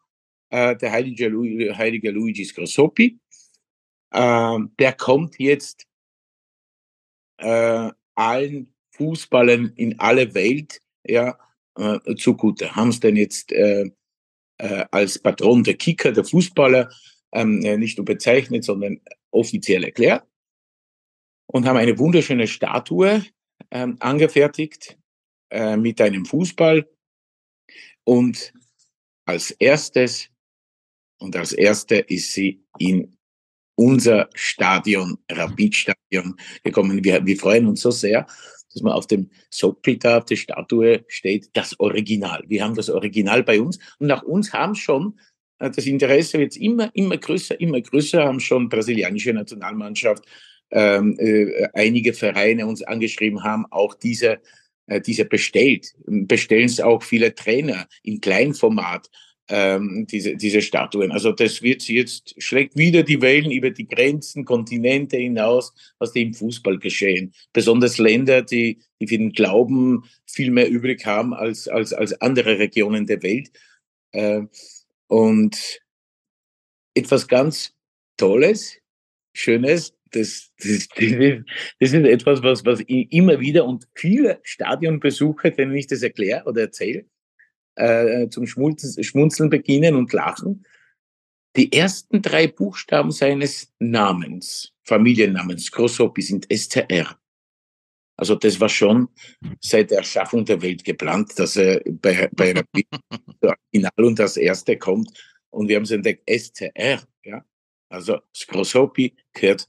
äh, 0.50 0.76
der 0.76 0.92
heilige, 0.92 1.28
Lu 1.28 1.44
heilige 1.76 2.12
Luigi 2.12 2.46
Scrosoppi. 2.46 3.20
Äh, 4.12 4.58
der 4.80 4.94
kommt 4.94 5.40
jetzt 5.40 5.86
äh, 7.38 7.90
allen 8.16 8.74
Fußballern 8.92 9.74
in 9.76 10.00
alle 10.00 10.34
Welt 10.34 10.80
ja, 11.04 11.38
äh, 11.76 12.16
zugute. 12.16 12.76
Haben 12.76 12.90
es 12.90 13.00
denn 13.00 13.16
jetzt 13.16 13.52
äh, 13.52 13.90
äh, 14.58 14.86
als 14.92 15.20
Patron 15.20 15.64
der 15.64 15.76
Kicker, 15.76 16.12
der 16.12 16.24
Fußballer, 16.24 16.90
ähm, 17.32 17.60
nicht 17.60 17.98
nur 17.98 18.06
bezeichnet, 18.06 18.64
sondern 18.64 19.02
offiziell 19.32 19.84
erklärt 19.84 20.24
und 21.54 21.66
haben 21.68 21.78
eine 21.78 21.98
wunderschöne 22.00 22.48
Statue 22.48 23.24
ähm, 23.72 23.96
angefertigt 24.00 24.98
äh, 25.52 25.78
mit 25.78 26.02
einem 26.02 26.26
Fußball 26.26 26.90
und 28.04 28.54
als 29.26 29.52
erstes 29.52 30.30
und 31.20 31.36
als 31.36 31.54
erste 31.54 31.96
ist 31.96 32.34
sie 32.34 32.66
in 32.80 33.16
unser 33.76 34.30
Stadion, 34.34 35.18
Rapid-Stadion 35.32 36.36
gekommen. 36.64 37.04
Wir, 37.04 37.26
wir 37.26 37.38
freuen 37.38 37.68
uns 37.68 37.82
so 37.82 37.92
sehr, 37.92 38.28
dass 38.74 38.82
man 38.82 38.94
auf 38.94 39.08
dem 39.08 39.30
da, 40.00 40.18
auf 40.18 40.26
der 40.26 40.36
Statue 40.36 41.06
steht, 41.08 41.50
das 41.54 41.80
Original. 41.80 42.44
Wir 42.48 42.64
haben 42.64 42.76
das 42.76 42.90
Original 42.90 43.44
bei 43.44 43.62
uns 43.62 43.80
und 44.00 44.08
nach 44.08 44.24
uns 44.24 44.52
haben 44.54 44.76
schon 44.76 45.20
äh, 45.60 45.70
das 45.70 45.86
Interesse 45.86 46.40
wird 46.40 46.58
immer, 46.58 46.90
immer 46.96 47.18
größer, 47.18 47.60
immer 47.60 47.80
größer, 47.80 48.24
haben 48.24 48.40
schon 48.40 48.70
brasilianische 48.70 49.34
Nationalmannschaft, 49.34 50.26
ähm, 50.74 51.16
äh, 51.20 51.68
einige 51.74 52.14
Vereine 52.14 52.68
uns 52.68 52.84
angeschrieben 52.84 53.44
haben, 53.44 53.66
auch 53.70 53.94
diese, 53.94 54.40
äh, 54.88 55.00
diese 55.00 55.26
bestellt. 55.26 55.94
Bestellen 56.06 56.66
es 56.66 56.82
auch 56.82 57.04
viele 57.04 57.34
Trainer 57.36 57.88
im 58.04 58.20
Kleinformat 58.20 59.10
ähm, 59.50 60.08
diese, 60.10 60.36
diese 60.36 60.62
Statuen. 60.62 61.12
Also 61.12 61.32
das 61.32 61.62
wird 61.62 61.88
jetzt, 61.88 62.34
schlägt 62.42 62.78
wieder 62.78 63.04
die 63.04 63.22
Wellen 63.22 63.52
über 63.52 63.70
die 63.70 63.88
Grenzen, 63.88 64.46
Kontinente 64.46 65.18
hinaus, 65.18 65.74
was 66.00 66.14
dem 66.14 66.34
Fußball 66.34 66.80
geschehen. 66.80 67.34
Besonders 67.52 67.98
Länder, 67.98 68.42
die, 68.42 68.80
die 69.00 69.08
für 69.08 69.18
den 69.18 69.34
Glauben 69.34 70.06
viel 70.26 70.50
mehr 70.50 70.70
übrig 70.70 71.06
haben 71.06 71.34
als, 71.34 71.68
als, 71.68 71.94
als 71.94 72.20
andere 72.22 72.58
Regionen 72.58 73.06
der 73.06 73.22
Welt. 73.22 73.52
Äh, 74.12 74.44
und 75.08 75.82
etwas 76.96 77.28
ganz 77.28 77.74
Tolles, 78.18 78.78
Schönes, 79.34 79.94
das, 80.16 80.52
das, 80.58 80.88
das 80.88 81.44
ist 81.80 81.94
etwas, 81.94 82.44
was, 82.44 82.66
was 82.66 82.82
ich 82.88 83.12
immer 83.12 83.40
wieder 83.40 83.66
und 83.66 83.88
viele 83.96 84.40
Stadionbesucher, 84.44 85.52
denen 85.52 85.76
ich 85.76 85.88
das 85.88 86.02
erkläre 86.02 86.46
oder 86.46 86.62
erzähle, 86.62 87.06
äh, 87.76 88.30
zum 88.30 88.46
Schmunzeln 88.46 89.50
beginnen 89.50 89.96
und 89.96 90.14
lachen. 90.14 90.66
Die 91.56 91.72
ersten 91.72 92.22
drei 92.22 92.48
Buchstaben 92.48 93.12
seines 93.12 93.74
Namens, 93.80 94.74
Familiennamens, 94.84 95.72
Crossopi, 95.72 96.22
sind 96.22 96.48
STR. 96.52 97.20
Also 98.16 98.36
das 98.36 98.60
war 98.60 98.70
schon 98.70 99.10
seit 99.60 99.92
der 99.92 100.00
Erschaffung 100.00 100.46
der 100.46 100.62
Welt 100.62 100.84
geplant, 100.84 101.38
dass 101.38 101.56
er 101.56 101.82
bei, 101.86 102.30
bei 102.32 102.54
Original 103.42 103.92
und 103.98 104.20
das 104.20 104.38
erste 104.38 104.78
kommt. 104.78 105.12
Und 105.50 105.68
wir 105.68 105.76
haben 105.76 105.84
es 105.84 105.92
entdeckt, 105.92 106.28
STR. 106.30 107.02
Ja? 107.24 107.46
Also 107.90 108.20
Scrosopi 108.36 109.16
gehört 109.34 109.68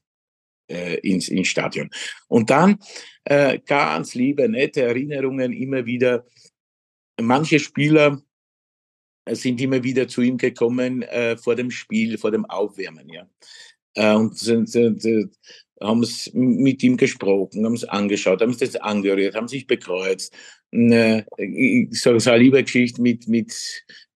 äh, 0.68 0.98
ins, 1.00 1.28
ins 1.28 1.48
Stadion. 1.48 1.90
Und 2.28 2.50
dann 2.50 2.78
äh, 3.24 3.58
ganz 3.64 4.14
liebe, 4.14 4.48
nette 4.48 4.82
Erinnerungen 4.82 5.52
immer 5.52 5.86
wieder 5.86 6.24
manche 7.20 7.58
Spieler 7.58 8.22
äh, 9.24 9.34
sind 9.34 9.60
immer 9.60 9.82
wieder 9.82 10.08
zu 10.08 10.22
ihm 10.22 10.36
gekommen 10.36 11.02
äh, 11.02 11.36
vor 11.36 11.54
dem 11.54 11.70
Spiel, 11.70 12.18
vor 12.18 12.30
dem 12.30 12.44
Aufwärmen, 12.44 13.08
ja. 13.08 13.28
Äh, 13.94 14.14
und 14.14 14.38
sind, 14.38 14.68
sind, 14.68 15.04
äh, 15.04 15.26
haben 15.80 16.02
es 16.02 16.30
mit 16.32 16.82
ihm 16.82 16.96
gesprochen, 16.96 17.64
haben 17.64 17.74
es 17.74 17.84
angeschaut, 17.84 18.40
haben 18.40 18.50
es 18.50 18.58
das 18.58 18.76
angerührt, 18.76 19.34
haben 19.34 19.48
sich 19.48 19.66
bekreuzt. 19.66 20.34
Äh, 20.72 21.24
ich 21.36 22.00
sage 22.00 22.20
so 22.20 22.30
eine 22.30 22.42
liebe 22.42 22.62
Geschichte 22.62 23.00
mit, 23.02 23.28
mit, 23.28 23.52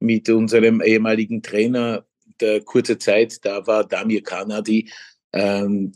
mit 0.00 0.28
unserem 0.28 0.80
ehemaligen 0.80 1.42
Trainer, 1.42 2.06
der 2.40 2.62
kurze 2.62 2.98
Zeit 2.98 3.44
da 3.44 3.66
war, 3.66 3.86
Damir 3.86 4.22
Kanadi. 4.22 4.90
Ähm, 5.32 5.92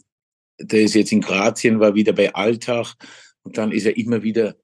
der 0.62 0.82
ist 0.82 0.94
jetzt 0.94 1.12
in 1.12 1.20
Kroatien, 1.20 1.80
war 1.80 1.94
wieder 1.94 2.12
bei 2.12 2.34
Alltag 2.34 2.94
und 3.42 3.58
dann 3.58 3.72
ist 3.72 3.86
er 3.86 3.96
immer 3.96 4.22
wieder 4.22 4.56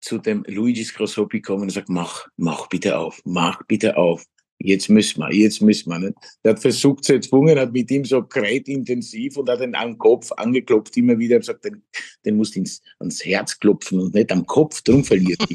zu 0.00 0.18
dem 0.18 0.44
Luigi 0.46 0.84
Scrosoppi 0.84 1.40
kommen 1.40 1.64
und 1.64 1.70
sagt, 1.70 1.88
mach, 1.88 2.28
mach 2.36 2.68
bitte 2.68 2.98
auf, 2.98 3.20
mach 3.24 3.62
bitte 3.66 3.96
auf. 3.96 4.24
Jetzt 4.58 4.88
müssen 4.88 5.20
wir, 5.20 5.32
jetzt 5.34 5.60
müssen 5.60 5.90
wir. 5.90 5.98
Nicht? 5.98 6.14
Der 6.42 6.52
hat 6.52 6.60
versucht 6.60 7.04
zu 7.04 7.12
erzwungen, 7.14 7.58
hat 7.58 7.72
mit 7.72 7.90
ihm 7.90 8.06
so 8.06 8.26
intensiv 8.46 9.36
und 9.36 9.50
hat 9.50 9.60
ihn 9.60 9.74
am 9.74 9.98
Kopf 9.98 10.32
angeklopft, 10.32 10.96
immer 10.96 11.18
wieder, 11.18 11.38
gesagt, 11.38 11.64
den, 11.64 11.82
den 12.24 12.36
musst 12.36 12.54
du 12.54 12.60
ins, 12.60 12.80
ans 12.98 13.22
Herz 13.24 13.58
klopfen 13.58 14.00
und 14.00 14.14
nicht 14.14 14.32
am 14.32 14.46
Kopf, 14.46 14.80
drum 14.82 15.04
verliert 15.04 15.40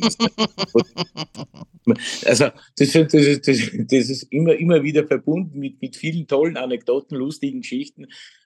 Also, 2.25 2.49
das, 2.77 2.91
das, 2.91 3.11
das, 3.11 3.41
das, 3.41 4.09
ist 4.09 4.23
immer, 4.31 4.53
immer 4.53 4.83
wieder 4.83 5.07
verbunden 5.07 5.59
mit, 5.59 5.81
mit 5.81 5.95
vielen 5.95 6.27
tollen 6.27 6.55
Anekdoten, 6.55 7.17
lustigen 7.17 7.61
Geschichten. 7.61 8.05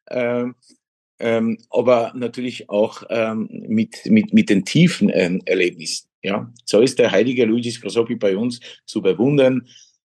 Ähm, 0.10 0.56
ähm, 1.20 1.58
aber 1.70 2.12
natürlich 2.16 2.70
auch 2.70 3.04
ähm, 3.10 3.48
mit, 3.68 4.06
mit, 4.06 4.34
mit 4.34 4.50
den 4.50 4.66
tiefen 4.66 5.10
ähm, 5.14 5.42
Erlebnissen. 5.46 6.08
Ja? 6.24 6.52
So 6.66 6.82
ist 6.82 7.00
der 7.00 7.12
heilige 7.12 7.46
Luigi 7.46 7.72
Scrosoppi 7.72 8.16
bei 8.16 8.36
uns 8.36 8.60
zu 8.86 9.02
bewundern 9.02 9.68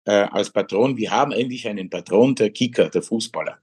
äh, 0.05 0.13
als 0.13 0.51
Patron. 0.51 0.97
Wir 0.97 1.11
haben 1.11 1.33
endlich 1.33 1.67
einen 1.69 1.89
Patron, 1.89 2.35
der 2.35 2.51
Kicker, 2.51 2.89
der 2.89 3.03
Fußballer. 3.03 3.59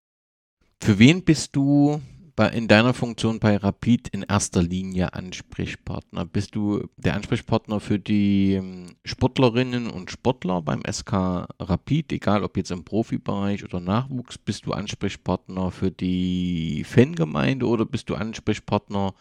Für 0.82 1.00
wen 1.00 1.24
bist 1.24 1.56
du 1.56 2.02
bei, 2.38 2.50
in 2.50 2.68
deiner 2.68 2.94
Funktion 2.94 3.40
bei 3.40 3.58
Rapid 3.58 4.10
in 4.10 4.22
erster 4.22 4.62
Linie 4.62 5.14
Ansprechpartner? 5.14 6.24
Bist 6.24 6.56
du 6.56 6.88
der 6.96 7.16
Ansprechpartner 7.16 7.80
für 7.80 7.98
die 7.98 8.54
ähm, 8.54 8.96
Sportlerinnen 9.04 9.90
und 9.90 10.12
Sportler 10.12 10.62
beim 10.62 10.84
SK 10.90 11.48
Rapid, 11.60 12.14
egal 12.14 12.44
ob 12.44 12.56
jetzt 12.56 12.70
im 12.70 12.86
Profibereich 12.86 13.66
oder 13.66 13.80
Nachwuchs? 13.80 14.38
Bist 14.38 14.68
du 14.68 14.74
Ansprechpartner 14.74 15.72
für 15.72 15.90
die 15.90 16.86
Fangemeinde 16.86 17.66
oder 17.66 17.86
bist 17.86 18.08
du 18.10 18.16
Ansprechpartner 18.16 19.16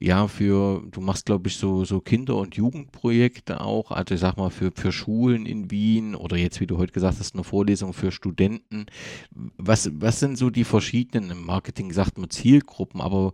ja, 0.00 0.28
für, 0.28 0.82
du 0.90 1.00
machst, 1.00 1.26
glaube 1.26 1.48
ich, 1.48 1.56
so, 1.56 1.84
so 1.84 2.00
Kinder- 2.00 2.36
und 2.36 2.56
Jugendprojekte 2.56 3.60
auch, 3.60 3.90
also 3.90 4.14
ich 4.14 4.20
sag 4.20 4.36
mal, 4.36 4.50
für, 4.50 4.70
für 4.74 4.92
Schulen 4.92 5.46
in 5.46 5.70
Wien 5.70 6.14
oder 6.14 6.36
jetzt, 6.36 6.60
wie 6.60 6.66
du 6.66 6.78
heute 6.78 6.92
gesagt 6.92 7.18
hast, 7.18 7.34
eine 7.34 7.44
Vorlesung 7.44 7.92
für 7.92 8.12
Studenten. 8.12 8.86
Was, 9.56 9.90
was 9.94 10.20
sind 10.20 10.36
so 10.36 10.50
die 10.50 10.64
verschiedenen, 10.64 11.30
im 11.30 11.46
Marketing 11.46 11.92
sagt 11.92 12.18
man 12.18 12.30
Zielgruppen, 12.30 13.00
aber 13.00 13.32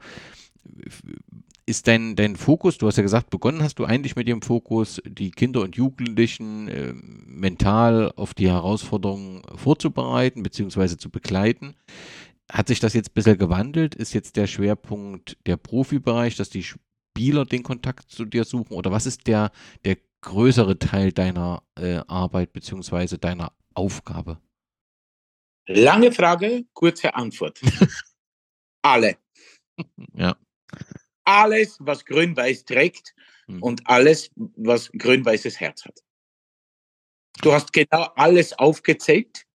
ist 1.65 1.87
dein, 1.87 2.17
dein 2.17 2.37
Fokus, 2.37 2.79
du 2.79 2.87
hast 2.87 2.97
ja 2.97 3.03
gesagt, 3.03 3.31
begonnen 3.31 3.63
hast 3.63 3.79
du 3.79 3.85
eigentlich 3.85 4.17
mit 4.17 4.27
dem 4.27 4.43
Fokus, 4.43 5.01
die 5.07 5.31
Kinder 5.31 5.63
und 5.63 5.77
Jugendlichen 5.77 6.69
äh, 6.69 6.93
mental 6.93 8.13
auf 8.17 8.35
die 8.35 8.49
Herausforderungen 8.49 9.43
vorzubereiten 9.55 10.43
bzw. 10.43 10.97
zu 10.97 11.09
begleiten. 11.09 11.75
Hat 12.51 12.69
sich 12.69 12.81
das 12.81 12.95
jetzt 12.95 13.11
ein 13.11 13.15
bisschen 13.15 13.39
gewandelt? 13.39 13.95
Ist 13.95 14.13
jetzt 14.13 14.37
der 14.37 14.47
Schwerpunkt 14.47 15.37
der 15.47 15.57
Profibereich, 15.57 16.37
dass 16.37 16.51
die 16.51 16.65
Spieler 16.65 17.45
den 17.45 17.63
Kontakt 17.63 18.11
zu 18.11 18.25
dir 18.25 18.45
suchen? 18.45 18.75
Oder 18.75 18.91
was 18.91 19.07
ist 19.07 19.27
der, 19.27 19.53
der 19.85 19.97
größere 20.23 20.79
Teil 20.79 21.13
deiner 21.13 21.63
äh, 21.79 22.01
Arbeit 22.09 22.53
bzw. 22.53 23.17
deiner 23.17 23.53
Aufgabe? 23.75 24.41
Lange 25.67 26.13
Frage, 26.13 26.65
kurze 26.73 27.15
Antwort. 27.15 27.61
Alle. 28.83 29.17
Ja. 30.15 30.37
Alles, 31.25 31.77
was 31.81 32.05
grün-weiß 32.05 32.65
trägt 32.65 33.15
hm. 33.47 33.63
und 33.63 33.89
alles, 33.89 34.31
was 34.35 34.91
grün-weißes 34.91 35.61
Herz 35.61 35.85
hat. 35.85 36.01
Du 37.41 37.53
hast 37.53 37.73
genau 37.73 38.09
alles 38.17 38.53
aufgezählt. 38.53 39.47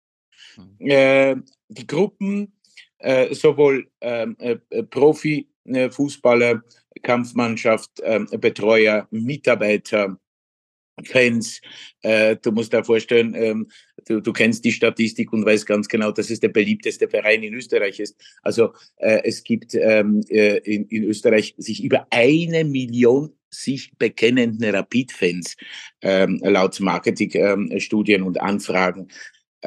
Hm. 0.56 0.78
Äh, 0.80 1.36
die 1.68 1.86
Gruppen, 1.86 2.57
äh, 3.00 3.34
sowohl 3.34 3.90
ähm, 4.02 4.36
äh, 4.40 4.58
äh, 4.70 5.90
Fußballer, 5.90 6.64
Kampfmannschaft, 7.04 7.92
ähm, 8.04 8.28
Betreuer, 8.40 9.08
Mitarbeiter, 9.12 10.18
Fans. 11.04 11.62
Äh, 12.02 12.38
du 12.38 12.52
musst 12.52 12.74
dir 12.74 12.84
vorstellen, 12.84 13.36
ähm, 13.36 13.68
du, 14.08 14.20
du, 14.20 14.34
kennst 14.34 14.66
die 14.66 14.72
Statistik 14.72 15.32
und 15.32 15.46
weißt 15.46 15.66
ganz 15.66 15.88
genau, 15.88 16.12
dass 16.12 16.30
es 16.30 16.40
der 16.40 16.50
beliebteste 16.50 17.08
Verein 17.08 17.44
in 17.44 17.54
Österreich 17.54 18.00
ist. 18.00 18.16
Also 18.42 18.74
äh, 18.98 19.22
es 19.24 19.44
gibt 19.44 19.76
äh, 19.76 20.00
in, 20.00 20.86
in, 20.86 21.04
Österreich 21.04 21.54
sich 21.58 21.84
über 21.84 22.08
eine 22.10 22.64
Million 22.64 23.34
sich 23.50 23.92
bekennenden 23.98 24.76
Rapid-Fans 24.76 25.56
ähm, 26.02 26.40
laut 26.44 26.80
Marketingstudien 26.80 28.24
und 28.24 28.42
Anfragen. 28.42 29.08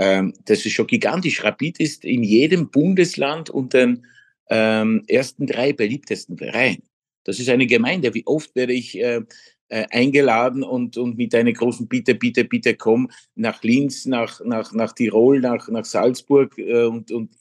Ähm, 0.00 0.32
das 0.46 0.64
ist 0.64 0.72
schon 0.72 0.86
gigantisch. 0.86 1.44
Rapid 1.44 1.78
ist 1.78 2.06
in 2.06 2.22
jedem 2.22 2.70
Bundesland 2.70 3.50
unter 3.50 3.80
den 3.80 4.06
ähm, 4.48 5.04
ersten 5.06 5.46
drei 5.46 5.74
beliebtesten 5.74 6.38
Vereinen. 6.38 6.82
Das 7.24 7.38
ist 7.38 7.50
eine 7.50 7.66
Gemeinde. 7.66 8.14
Wie 8.14 8.26
oft 8.26 8.56
werde 8.56 8.72
ich 8.72 8.98
äh, 8.98 9.20
äh, 9.68 9.84
eingeladen 9.90 10.62
und, 10.62 10.96
und 10.96 11.18
mit 11.18 11.34
einer 11.34 11.52
großen 11.52 11.86
Bitte, 11.86 12.14
bitte, 12.14 12.44
bitte 12.44 12.76
komm 12.76 13.10
nach 13.34 13.62
Linz, 13.62 14.06
nach, 14.06 14.40
nach, 14.42 14.72
nach 14.72 14.94
Tirol, 14.94 15.40
nach, 15.40 15.68
nach 15.68 15.84
Salzburg 15.84 16.56
äh, 16.56 16.84
und, 16.84 17.12
und 17.12 17.34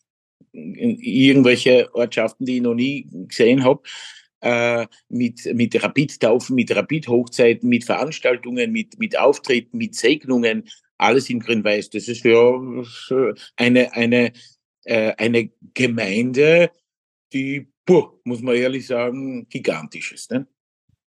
irgendwelche 0.51 1.89
Ortschaften, 1.95 2.45
die 2.45 2.57
ich 2.57 2.62
noch 2.62 2.76
nie 2.76 3.07
gesehen 3.30 3.64
habe. 3.64 3.84
Äh, 4.41 4.86
mit, 5.07 5.45
mit 5.53 5.82
Rapid-Taufen, 5.82 6.55
mit 6.55 6.76
Rapid-Hochzeiten, 6.76 7.70
mit 7.70 7.86
Veranstaltungen, 7.86 8.74
mit, 8.74 8.99
mit 8.99 9.18
Auftritten, 9.18 9.78
mit 9.78 9.95
Segnungen, 9.95 10.66
alles 11.00 11.30
in 11.30 11.39
Grün-Weiß. 11.39 11.89
Das 11.89 12.08
ist 12.08 12.24
ja 12.24 12.60
eine, 13.56 13.93
eine, 13.93 14.34
äh, 14.84 15.14
eine 15.18 15.50
Gemeinde, 15.74 16.72
die, 17.34 17.68
puh, 17.86 18.20
muss 18.24 18.41
man 18.41 18.56
ehrlich 18.56 18.88
sagen, 18.88 19.47
gigantisch 19.50 20.12
ist. 20.12 20.32
Ne? 20.32 20.47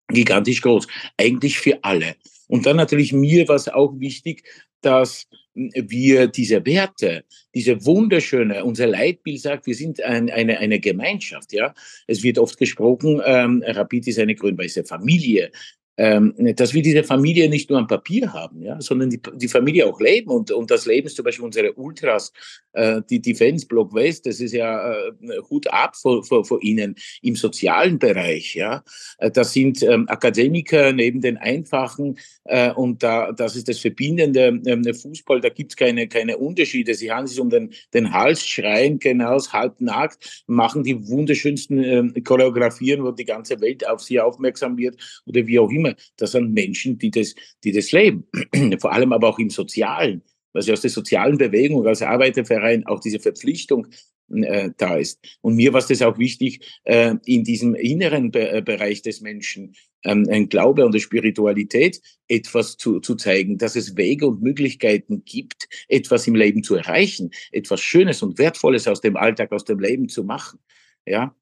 Gigantisch 0.08 0.60
groß. 0.60 0.86
Eigentlich 1.16 1.58
für 1.58 1.82
alle. 1.82 2.16
Und 2.48 2.66
dann 2.66 2.76
natürlich 2.76 3.12
mir 3.12 3.46
war 3.48 3.56
es 3.56 3.68
auch 3.68 3.98
wichtig, 3.98 4.44
dass 4.80 5.26
wir 5.54 6.26
diese 6.26 6.66
Werte, 6.66 7.24
diese 7.54 7.84
wunderschöne, 7.86 8.64
unser 8.64 8.88
Leitbild 8.88 9.40
sagt, 9.40 9.66
wir 9.66 9.74
sind 9.74 10.02
ein, 10.02 10.28
eine, 10.30 10.58
eine 10.58 10.80
Gemeinschaft, 10.80 11.52
ja. 11.52 11.72
Es 12.06 12.22
wird 12.22 12.38
oft 12.38 12.58
gesprochen, 12.58 13.22
ähm, 13.24 13.62
Rapid 13.64 14.08
ist 14.08 14.18
eine 14.18 14.34
grün-weiße 14.34 14.84
Familie 14.84 15.52
ähm, 15.96 16.34
dass 16.56 16.74
wir 16.74 16.82
diese 16.82 17.04
Familie 17.04 17.48
nicht 17.48 17.70
nur 17.70 17.78
am 17.78 17.86
Papier 17.86 18.32
haben, 18.32 18.62
ja, 18.62 18.80
sondern 18.80 19.10
die, 19.10 19.20
die 19.36 19.48
Familie 19.48 19.86
auch 19.86 20.00
leben 20.00 20.30
und, 20.30 20.50
und 20.50 20.70
das 20.70 20.86
Leben 20.86 21.06
ist 21.06 21.16
zum 21.16 21.24
Beispiel 21.24 21.44
unsere 21.44 21.72
Ultras, 21.74 22.32
äh, 22.72 23.00
die 23.08 23.20
Defense 23.20 23.66
Block 23.66 23.94
West, 23.94 24.26
das 24.26 24.40
ist 24.40 24.52
ja 24.52 24.92
äh, 24.92 25.12
Hut 25.50 25.66
ab 25.68 25.94
vor, 25.96 26.24
vor, 26.24 26.44
vor 26.44 26.62
ihnen 26.62 26.96
im 27.22 27.36
sozialen 27.36 27.98
Bereich, 27.98 28.54
ja. 28.54 28.82
Äh, 29.18 29.30
das 29.30 29.52
sind 29.52 29.82
ähm, 29.82 30.08
Akademiker 30.08 30.92
neben 30.92 31.20
den 31.20 31.36
einfachen 31.36 32.18
äh, 32.44 32.72
und 32.72 33.02
da, 33.02 33.32
das 33.32 33.54
ist 33.54 33.68
das 33.68 33.78
verbindende 33.78 34.60
ähm, 34.66 34.82
Fußball, 34.94 35.40
da 35.40 35.48
gibt's 35.48 35.76
keine, 35.76 36.08
keine 36.08 36.38
Unterschiede. 36.38 36.94
Sie 36.94 37.10
haben 37.10 37.26
sich 37.26 37.38
um 37.40 37.50
den, 37.50 37.70
den 37.92 38.12
Hals, 38.12 38.46
schreien 38.46 38.98
genau 38.98 39.38
halbnackt, 39.52 40.44
machen 40.46 40.82
die 40.82 41.08
wunderschönsten 41.08 41.84
äh, 41.84 42.20
Choreografien, 42.20 43.02
wo 43.04 43.10
die 43.10 43.24
ganze 43.24 43.60
Welt 43.60 43.86
auf 43.86 44.02
sie 44.02 44.20
aufmerksam 44.20 44.76
wird 44.76 44.96
oder 45.26 45.46
wie 45.46 45.58
auch 45.58 45.70
immer 45.70 45.83
immer, 45.84 45.94
das 46.16 46.32
sind 46.32 46.52
Menschen, 46.52 46.98
die 46.98 47.10
das, 47.10 47.34
die 47.62 47.72
das 47.72 47.92
leben. 47.92 48.26
Vor 48.80 48.92
allem 48.92 49.12
aber 49.12 49.28
auch 49.28 49.38
im 49.38 49.50
Sozialen, 49.50 50.22
was 50.52 50.66
ja 50.66 50.72
aus 50.72 50.80
der 50.80 50.90
sozialen 50.90 51.38
Bewegung, 51.38 51.86
als 51.86 52.02
Arbeiterverein 52.02 52.86
auch 52.86 53.00
diese 53.00 53.20
Verpflichtung 53.20 53.88
äh, 54.30 54.70
da 54.76 54.96
ist. 54.96 55.20
Und 55.42 55.56
mir 55.56 55.72
war 55.72 55.80
es 55.80 55.88
das 55.88 56.02
auch 56.02 56.18
wichtig, 56.18 56.60
äh, 56.84 57.14
in 57.26 57.44
diesem 57.44 57.74
inneren 57.74 58.30
Be 58.30 58.50
äh, 58.50 58.62
Bereich 58.62 59.02
des 59.02 59.20
Menschen, 59.20 59.74
ähm, 60.04 60.26
ein 60.30 60.48
Glaube 60.48 60.84
und 60.84 60.92
eine 60.92 61.00
Spiritualität, 61.00 62.00
etwas 62.28 62.76
zu, 62.76 63.00
zu 63.00 63.16
zeigen, 63.16 63.58
dass 63.58 63.76
es 63.76 63.96
Wege 63.96 64.26
und 64.26 64.42
Möglichkeiten 64.42 65.24
gibt, 65.24 65.68
etwas 65.88 66.26
im 66.26 66.34
Leben 66.34 66.62
zu 66.62 66.74
erreichen, 66.74 67.30
etwas 67.52 67.80
Schönes 67.80 68.22
und 68.22 68.38
Wertvolles 68.38 68.88
aus 68.88 69.00
dem 69.00 69.16
Alltag, 69.16 69.52
aus 69.52 69.64
dem 69.64 69.78
Leben 69.78 70.08
zu 70.08 70.24
machen. 70.24 70.58
Ja. 71.06 71.34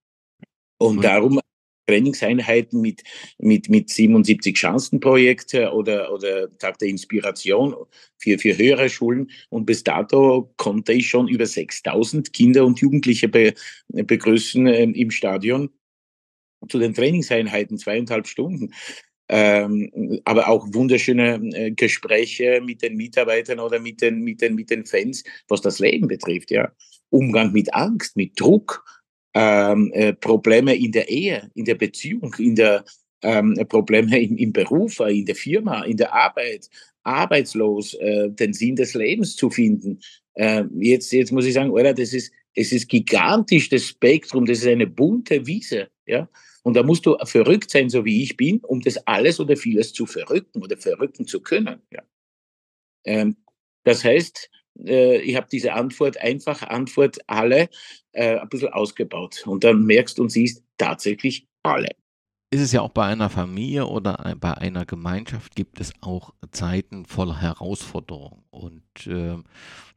Und 0.78 1.04
darum 1.04 1.38
Trainingseinheiten 1.86 2.80
mit, 2.80 3.02
mit, 3.38 3.68
mit 3.68 3.90
77 3.90 4.56
Chancenprojekte 4.56 5.72
oder, 5.72 6.12
oder 6.12 6.50
Tag 6.58 6.78
der 6.78 6.88
Inspiration 6.88 7.74
für, 8.18 8.38
für 8.38 8.56
höhere 8.56 8.88
Schulen. 8.88 9.30
Und 9.50 9.66
bis 9.66 9.82
dato 9.84 10.52
konnte 10.56 10.92
ich 10.92 11.08
schon 11.08 11.28
über 11.28 11.46
6000 11.46 12.32
Kinder 12.32 12.64
und 12.64 12.80
Jugendliche 12.80 13.28
be, 13.28 13.54
begrüßen 13.88 14.66
äh, 14.66 14.84
im 14.84 15.10
Stadion 15.10 15.70
zu 16.68 16.78
den 16.78 16.94
Trainingseinheiten, 16.94 17.78
zweieinhalb 17.78 18.26
Stunden. 18.26 18.72
Ähm, 19.28 20.20
aber 20.24 20.48
auch 20.48 20.66
wunderschöne 20.72 21.40
äh, 21.54 21.70
Gespräche 21.70 22.60
mit 22.62 22.82
den 22.82 22.96
Mitarbeitern 22.96 23.60
oder 23.60 23.78
mit 23.78 24.02
den, 24.02 24.22
mit, 24.22 24.42
den, 24.42 24.54
mit 24.54 24.70
den 24.70 24.84
Fans, 24.84 25.24
was 25.48 25.62
das 25.62 25.78
Leben 25.78 26.06
betrifft. 26.06 26.50
Ja. 26.50 26.70
Umgang 27.08 27.52
mit 27.52 27.72
Angst, 27.72 28.16
mit 28.16 28.38
Druck, 28.38 28.84
ähm, 29.34 29.90
äh, 29.92 30.12
Probleme 30.12 30.74
in 30.74 30.92
der 30.92 31.08
Ehe, 31.08 31.50
in 31.54 31.64
der 31.64 31.74
Beziehung, 31.74 32.34
in 32.38 32.54
der 32.54 32.84
ähm, 33.22 33.54
Probleme 33.68 34.20
im, 34.20 34.36
im, 34.36 34.52
Beruf, 34.52 35.00
äh, 35.00 35.18
in 35.18 35.26
der 35.26 35.36
Firma, 35.36 35.84
in 35.84 35.96
der 35.96 36.12
Arbeit, 36.12 36.68
arbeitslos, 37.04 37.94
äh, 37.94 38.30
den 38.30 38.52
Sinn 38.52 38.76
des 38.76 38.94
Lebens 38.94 39.36
zu 39.36 39.50
finden. 39.50 40.00
Äh, 40.34 40.64
jetzt, 40.78 41.12
jetzt 41.12 41.32
muss 41.32 41.46
ich 41.46 41.54
sagen, 41.54 41.70
oder 41.70 41.94
das 41.94 42.12
ist, 42.12 42.32
es 42.54 42.72
ist 42.72 42.88
gigantisch, 42.88 43.68
das 43.68 43.86
Spektrum, 43.86 44.44
das 44.44 44.58
ist 44.58 44.66
eine 44.66 44.86
bunte 44.86 45.46
Wiese, 45.46 45.88
ja. 46.06 46.28
Und 46.64 46.74
da 46.74 46.84
musst 46.84 47.06
du 47.06 47.16
verrückt 47.24 47.70
sein, 47.70 47.90
so 47.90 48.04
wie 48.04 48.22
ich 48.22 48.36
bin, 48.36 48.60
um 48.60 48.80
das 48.80 49.04
alles 49.08 49.40
oder 49.40 49.56
vieles 49.56 49.92
zu 49.92 50.06
verrücken 50.06 50.62
oder 50.62 50.76
verrücken 50.76 51.26
zu 51.26 51.40
können. 51.40 51.82
Ja. 51.90 52.02
Ähm, 53.04 53.36
das 53.82 54.04
heißt, 54.04 54.48
ich 54.74 55.36
habe 55.36 55.46
diese 55.50 55.72
Antwort, 55.72 56.18
einfache 56.18 56.70
Antwort, 56.70 57.18
alle, 57.26 57.68
äh, 58.12 58.38
ein 58.38 58.48
bisschen 58.48 58.72
ausgebaut. 58.72 59.42
Und 59.46 59.64
dann 59.64 59.84
merkst 59.84 60.18
und 60.18 60.30
siehst 60.30 60.62
tatsächlich 60.78 61.46
alle. 61.62 61.88
Ist 62.50 62.60
es 62.60 62.72
ja 62.72 62.82
auch 62.82 62.90
bei 62.90 63.06
einer 63.06 63.30
Familie 63.30 63.86
oder 63.86 64.36
bei 64.38 64.52
einer 64.52 64.84
Gemeinschaft 64.84 65.56
gibt 65.56 65.80
es 65.80 65.94
auch 66.02 66.34
Zeiten 66.50 67.06
voller 67.06 67.40
Herausforderungen. 67.40 68.44
Und 68.50 69.06
äh, 69.06 69.38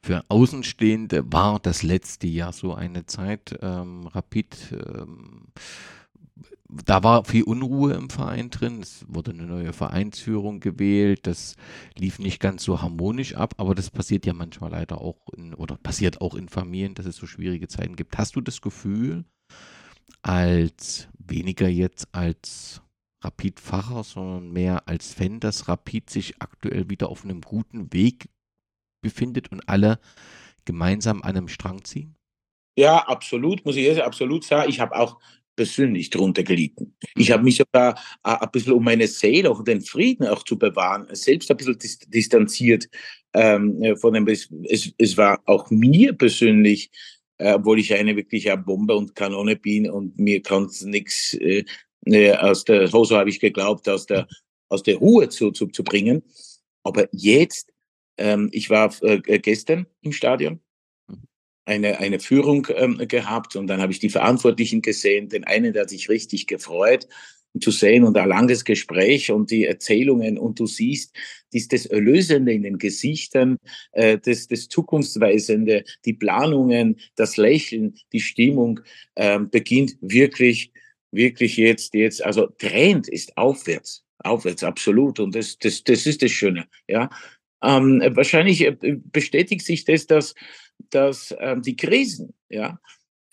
für 0.02 0.24
Außenstehende 0.30 1.24
war 1.34 1.60
das 1.60 1.84
letzte 1.84 2.28
Jahr 2.28 2.54
so 2.54 2.74
eine 2.74 3.06
Zeit. 3.06 3.58
Ähm, 3.62 4.08
Rapid 4.08 4.72
ähm, 4.72 5.48
da 6.68 7.03
war 7.03 7.26
viel 7.26 7.43
Unruhe 7.43 7.93
im 7.93 8.09
Verein 8.09 8.49
drin. 8.49 8.82
Es 8.82 9.05
wurde 9.07 9.32
eine 9.32 9.45
neue 9.45 9.74
Vereinsführung 9.74 10.59
gewählt. 10.59 11.28
Das 11.28 11.55
lief 11.95 12.20
nicht 12.20 12.39
ganz 12.39 12.63
so 12.63 12.82
harmonisch 12.82 13.36
ab, 13.36 13.55
aber 13.57 13.76
das 13.76 13.91
passiert 13.91 14.26
ja 14.26 14.34
manchmal 14.34 14.72
leider 14.72 14.99
auch 14.99 15.28
in, 15.36 15.53
oder 15.53 15.78
passiert 15.78 16.22
auch 16.22 16.34
in 16.36 16.49
Familien, 16.49 16.95
dass 16.95 17.05
es 17.05 17.18
so 17.18 17.28
schwierige 17.28 17.68
Zeiten 17.68 17.95
gibt. 17.95 18.18
Hast 18.18 18.36
du 18.36 18.41
das 18.41 18.61
Gefühl, 18.61 19.26
als 20.24 21.07
weniger 21.20 21.68
jetzt 21.68 22.07
als 22.13 22.82
Rapid-Facher, 23.24 24.03
sondern 24.03 24.51
mehr 24.51 24.88
als 24.88 25.13
Fan, 25.13 25.39
dass 25.39 25.68
Rapid 25.68 26.09
sich 26.09 26.41
aktuell 26.41 26.89
wieder 26.89 27.09
auf 27.09 27.24
einem 27.24 27.41
guten 27.41 27.93
Weg 27.93 28.30
befindet 29.03 29.51
und 29.51 29.68
alle 29.70 29.99
gemeinsam 30.66 31.22
an 31.22 31.38
einem 31.38 31.47
Strang 31.47 31.84
ziehen? 31.84 32.16
Ja, 32.78 33.07
absolut, 33.07 33.66
muss 33.66 33.76
ich 33.78 33.86
jetzt 33.86 34.01
absolut 34.01 34.43
sagen. 34.43 34.70
Ich 34.70 34.80
habe 34.80 34.95
auch 34.95 35.20
persönlich 35.56 36.10
darunter 36.10 36.43
gelitten. 36.43 36.95
Ich 37.16 37.32
habe 37.32 37.43
mich 37.43 37.58
sogar 37.58 37.95
äh, 38.24 38.36
ein 38.39 38.49
bisschen 38.51 38.74
um 38.74 38.84
meine 38.84 39.08
Seele, 39.08 39.49
auch 39.49 39.64
den 39.64 39.82
Frieden 39.82 40.28
auch 40.28 40.43
zu 40.43 40.58
bewahren, 40.58 41.08
selbst 41.12 41.49
ein 41.49 41.58
bisschen 41.58 41.78
dis 41.80 41.99
distanziert 41.99 42.88
ähm, 43.34 43.82
äh, 43.82 43.95
von 43.95 44.14
dem. 44.14 44.28
Es, 44.28 44.49
es, 44.97 45.18
war 45.18 45.41
auch 45.45 45.70
mir 45.70 46.14
persönlich, 46.14 46.91
äh, 47.38 47.53
obwohl 47.53 47.80
ich 47.80 47.93
eine 47.93 48.16
wirkliche 48.16 48.56
Bombe 48.58 48.95
und 48.95 49.16
Kanone 49.16 49.56
bin 49.56 49.89
und 49.89 50.18
mir 50.18 50.41
kann 50.41 50.70
nichts 50.84 51.34
äh, 51.36 51.64
äh, 52.06 52.34
aus 52.34 52.66
der, 52.66 52.88
so 52.88 53.10
habe 53.12 53.30
ich 53.30 53.39
geglaubt, 53.39 53.88
aus 53.89 54.06
der, 54.06 54.28
aus 54.70 54.84
der 54.84 54.97
Ruhe 54.97 55.30
zu, 55.30 55.51
zu, 55.51 55.68
zu 55.68 55.84
bringen. 55.84 56.24
Aber 56.84 57.08
jetzt, 57.12 57.72
ähm, 58.18 58.49
ich 58.51 58.70
war 58.70 58.93
äh, 59.01 59.20
gestern 59.39 59.88
im 60.01 60.12
Stadion 60.12 60.60
eine, 61.66 61.99
eine 61.99 62.20
Führung 62.20 62.68
ähm, 62.76 63.01
gehabt 63.07 63.55
und 63.55 63.68
dann 63.68 63.82
habe 63.82 63.91
ich 63.91 63.99
die 63.99 64.09
Verantwortlichen 64.09 64.82
gesehen. 64.82 65.30
Den 65.30 65.43
einen, 65.43 65.74
der 65.74 65.84
hat 65.84 65.89
sich 65.89 66.09
richtig 66.09 66.47
gefreut 66.47 67.07
zu 67.61 67.72
sehen 67.72 68.03
und 68.03 68.18
ein 68.18 68.28
langes 68.28 68.66
Gespräch 68.66 69.32
und 69.32 69.51
die 69.51 69.66
Erzählungen 69.66 70.38
und 70.38 70.59
du 70.59 70.68
siehst, 70.68 71.16
dies 71.53 71.68
das 71.68 71.86
Erlösende 71.86 72.53
in 72.53 72.63
den 72.63 72.78
Gesichtern, 72.78 73.57
äh, 73.93 74.18
das, 74.18 74.47
das 74.47 74.68
Zukunftsweisende, 74.68 75.84
die 76.03 76.13
Planungen, 76.13 76.99
das 77.16 77.38
Lächeln, 77.38 77.95
die 78.11 78.20
Stimmung 78.20 78.82
äh, 79.16 79.39
beginnt 79.39 79.97
wirklich, 80.01 80.72
wirklich 81.11 81.57
jetzt, 81.57 81.93
jetzt, 81.93 82.24
also 82.24 82.47
Trend 82.57 83.07
ist 83.07 83.38
aufwärts, 83.38 84.03
aufwärts, 84.20 84.63
absolut 84.63 85.20
und 85.20 85.34
das, 85.34 85.57
das, 85.57 85.84
das 85.84 86.05
ist 86.05 86.22
das 86.22 86.32
Schöne, 86.32 86.68
ja. 86.88 87.09
Ähm, 87.64 88.01
wahrscheinlich 88.12 88.62
äh, 88.62 88.76
bestätigt 89.12 89.66
sich 89.66 89.86
das, 89.86 90.08
dass 90.08 90.36
dass 90.89 91.36
ähm, 91.39 91.62
die 91.62 91.76
Krisen, 91.76 92.34
ja, 92.49 92.80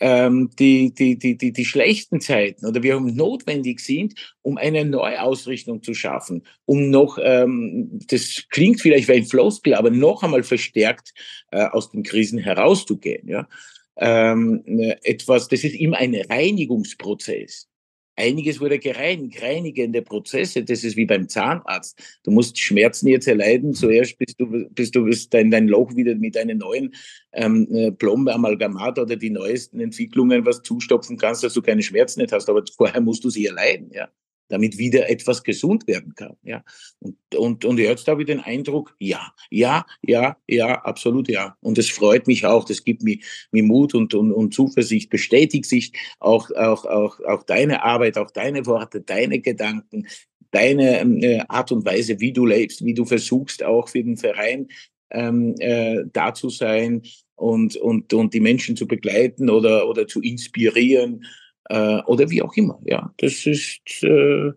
ähm, 0.01 0.51
die, 0.59 0.93
die, 0.93 1.17
die, 1.17 1.37
die, 1.37 1.53
die 1.53 1.65
schlechten 1.65 2.21
Zeiten 2.21 2.67
oder 2.67 2.83
wir 2.83 2.99
notwendig 2.99 3.81
sind, 3.81 4.15
um 4.43 4.57
eine 4.59 4.85
Neuausrichtung 4.85 5.83
zu 5.83 5.95
schaffen, 5.95 6.45
um 6.65 6.91
noch, 6.91 7.19
ähm, 7.23 8.01
das 8.09 8.45
klingt 8.51 8.81
vielleicht 8.81 9.09
wie 9.09 9.13
ein 9.13 9.25
Floskel, 9.25 9.75
aber 9.75 9.91
noch 9.91 10.25
einmal 10.25 10.43
verstärkt 10.43 11.15
äh, 11.53 11.67
aus 11.67 11.91
den 11.91 12.03
Krisen 12.03 12.39
herauszugehen. 12.39 13.29
Ja? 13.29 13.49
Ähm, 13.97 14.65
äh, 14.67 14.97
etwas, 15.05 15.47
das 15.47 15.63
ist 15.63 15.77
immer 15.77 15.99
ein 15.99 16.17
Reinigungsprozess. 16.17 17.69
Einiges 18.17 18.61
wurde 18.61 18.79
gereinigt, 18.79 19.43
reinigende 19.43 20.03
Prozesse, 20.03 20.63
das 20.65 20.85
ist 20.85 20.97
wie 20.97 21.07
beim 21.07 21.29
Zahnarzt. 21.29 21.99
Du 22.25 22.31
musst 22.31 22.59
Schmerzen 22.59 23.09
jetzt 23.09 23.27
erleiden, 23.27 23.73
zuerst 23.73 24.19
bis 24.19 24.37
du, 24.37 24.69
bis 24.71 24.91
du 24.91 25.09
dein, 25.31 25.51
dein 25.51 25.69
Loch 25.69 25.97
wieder 25.97 26.15
mit 26.15 26.37
einer 26.37 26.55
neuen 26.55 26.95
ähm, 27.33 27.67
äh, 27.73 27.91
Plombe, 27.93 28.35
Amalgamat 28.35 28.99
oder 28.99 29.17
die 29.17 29.31
neuesten 29.31 29.81
Entwicklungen 29.81 30.45
was 30.45 30.63
zustopfen 30.63 31.17
kannst, 31.17 31.43
dass 31.43 31.55
du 31.55 31.63
keine 31.63 31.83
Schmerzen 31.83 32.21
nicht 32.21 32.33
hast, 32.33 32.49
aber 32.49 32.63
vorher 32.77 33.01
musst 33.01 33.25
du 33.25 33.31
sie 33.31 33.47
erleiden, 33.47 33.91
ja 33.93 34.09
damit 34.53 34.77
wieder 34.77 35.09
etwas 35.09 35.43
gesund 35.43 35.87
werden 35.87 36.15
kann. 36.15 36.37
Ja? 36.43 36.63
Und, 37.01 37.17
und, 37.35 37.65
und 37.65 37.79
jetzt 37.79 38.07
habe 38.07 38.21
ich 38.21 38.27
den 38.27 38.41
Eindruck, 38.41 38.95
ja, 38.99 39.33
ja, 39.51 39.87
ja, 40.03 40.37
ja, 40.47 40.83
absolut 40.83 41.31
ja. 41.31 41.57
Und 41.61 41.79
es 41.79 41.89
freut 41.89 42.27
mich 42.27 42.45
auch, 42.45 42.67
das 42.67 42.85
gibt 42.85 43.03
mir, 43.03 43.17
mir 43.51 43.63
Mut 43.63 43.95
und, 43.95 44.13
und, 44.13 44.31
und 44.31 44.53
Zuversicht, 44.53 45.09
bestätigt 45.09 45.65
sich 45.65 45.93
auch, 46.21 46.51
auch, 46.51 46.85
auch, 46.85 47.19
auch 47.21 47.45
deine 47.45 47.83
Arbeit, 47.83 48.19
auch 48.19 48.31
deine 48.31 48.67
Worte, 48.67 49.01
deine 49.01 49.41
Gedanken, 49.41 50.07
deine 50.51 51.01
äh, 51.01 51.41
Art 51.49 51.73
und 51.73 51.87
Weise, 51.87 52.21
wie 52.21 52.35
du 52.35 52.45
lebst, 52.45 52.85
wie 52.85 52.93
du 52.93 53.07
versuchst, 53.07 53.63
auch 53.63 53.89
für 53.89 54.05
den 54.05 54.19
Verein 54.19 54.69
ähm, 55.13 55.55
äh, 55.61 56.05
da 56.13 56.35
zu 56.35 56.51
sein 56.51 57.01
und, 57.37 57.77
und, 57.77 58.13
und 58.13 58.35
die 58.35 58.41
Menschen 58.41 58.77
zu 58.77 58.87
begleiten 58.87 59.49
oder, 59.49 59.89
oder 59.89 60.07
zu 60.07 60.21
inspirieren 60.21 61.25
äh, 61.69 62.01
oder 62.03 62.31
wie 62.31 62.43
auch 62.43 62.55
immer. 62.55 62.81
Ja, 62.85 63.13
das 63.19 63.47
ist 63.47 64.03
äh, 64.03 64.53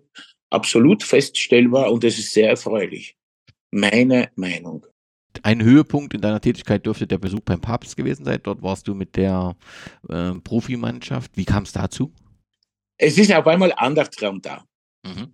absolut 0.50 1.04
feststellbar 1.04 1.92
und 1.92 2.04
das 2.04 2.18
ist 2.18 2.34
sehr 2.34 2.50
erfreulich. 2.50 3.18
Meine 3.72 4.30
Meinung. 4.36 4.86
Ein 5.44 5.62
Höhepunkt 5.62 6.14
in 6.14 6.22
deiner 6.22 6.40
Tätigkeit 6.40 6.86
dürfte 6.86 7.08
der 7.08 7.18
Besuch 7.18 7.42
beim 7.42 7.60
Papst 7.60 7.98
gewesen 7.98 8.24
sein. 8.24 8.40
Dort 8.42 8.62
warst 8.62 8.88
du 8.88 8.94
mit 8.96 9.16
der 9.18 9.56
äh, 10.10 10.32
Profimannschaft. 10.36 11.32
Wie 11.36 11.46
kam 11.46 11.64
es 11.64 11.74
dazu? 11.74 12.14
Es 12.98 13.18
ist 13.18 13.34
auf 13.34 13.46
einmal 13.46 13.74
Andachtsraum 13.76 14.42
da. 14.42 14.64
Mhm. 15.06 15.34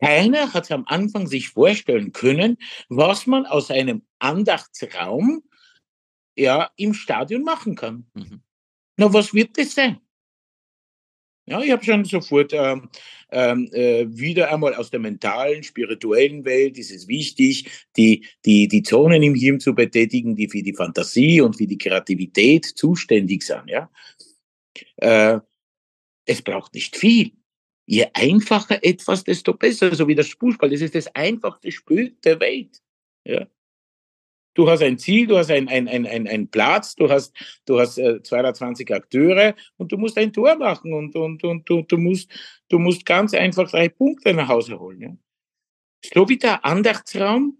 Keiner 0.00 0.52
hat 0.52 0.72
am 0.72 0.84
Anfang 0.86 1.26
sich 1.26 1.50
vorstellen 1.50 2.12
können, 2.12 2.56
was 2.88 3.26
man 3.26 3.46
aus 3.46 3.70
einem 3.70 4.02
Andachtsraum 4.18 5.42
ja, 6.36 6.70
im 6.76 6.94
Stadion 6.94 7.42
machen 7.42 7.76
kann. 7.76 8.06
Mhm. 8.14 8.42
Na, 8.96 9.12
was 9.12 9.32
wird 9.34 9.58
das 9.58 9.74
sein? 9.74 10.00
Ja, 11.46 11.60
ich 11.60 11.72
habe 11.72 11.84
schon 11.84 12.04
sofort 12.04 12.52
ähm, 12.52 12.88
ähm, 13.30 13.68
äh, 13.72 14.06
wieder 14.08 14.52
einmal 14.52 14.74
aus 14.74 14.90
der 14.90 15.00
mentalen, 15.00 15.64
spirituellen 15.64 16.44
Welt 16.44 16.78
ist 16.78 16.92
es 16.92 17.08
wichtig, 17.08 17.68
die, 17.96 18.24
die, 18.44 18.68
die 18.68 18.82
Zonen 18.84 19.24
im 19.24 19.34
Hirn 19.34 19.58
zu 19.58 19.74
betätigen, 19.74 20.36
die 20.36 20.48
für 20.48 20.62
die 20.62 20.74
Fantasie 20.74 21.40
und 21.40 21.56
für 21.56 21.66
die 21.66 21.78
Kreativität 21.78 22.64
zuständig 22.64 23.42
sind. 23.42 23.64
Ja? 23.66 23.90
Äh, 24.96 25.40
es 26.26 26.42
braucht 26.42 26.74
nicht 26.74 26.96
viel. 26.96 27.32
Je 27.86 28.06
einfacher 28.14 28.78
etwas, 28.84 29.24
desto 29.24 29.54
besser. 29.54 29.94
So 29.96 30.06
wie 30.06 30.14
das 30.14 30.28
Fußball, 30.28 30.70
das 30.70 30.80
ist 30.80 30.94
das 30.94 31.12
einfachste 31.14 31.72
Spiel 31.72 32.16
der 32.22 32.38
Welt. 32.38 32.80
Ja? 33.24 33.48
Du 34.54 34.68
hast 34.68 34.82
ein 34.82 34.98
Ziel, 34.98 35.26
du 35.26 35.38
hast 35.38 35.50
ein, 35.50 35.68
ein, 35.68 35.88
ein, 35.88 36.06
ein, 36.06 36.48
Platz, 36.48 36.94
du 36.94 37.08
hast, 37.08 37.34
du 37.64 37.80
hast 37.80 37.98
äh, 37.98 38.22
220 38.22 38.92
Akteure 38.92 39.54
und 39.76 39.90
du 39.92 39.96
musst 39.96 40.18
ein 40.18 40.32
Tor 40.32 40.56
machen 40.56 40.92
und, 40.92 41.14
und, 41.16 41.42
und, 41.42 41.70
und 41.70 41.90
du, 41.92 41.96
musst, 41.96 42.30
du 42.68 42.78
musst 42.78 43.06
ganz 43.06 43.32
einfach 43.32 43.70
drei 43.70 43.88
Punkte 43.88 44.34
nach 44.34 44.48
Hause 44.48 44.78
holen. 44.78 45.00
Ja? 45.00 45.16
So 46.12 46.28
wie 46.28 46.36
der 46.36 46.64
Andachtsraum 46.64 47.58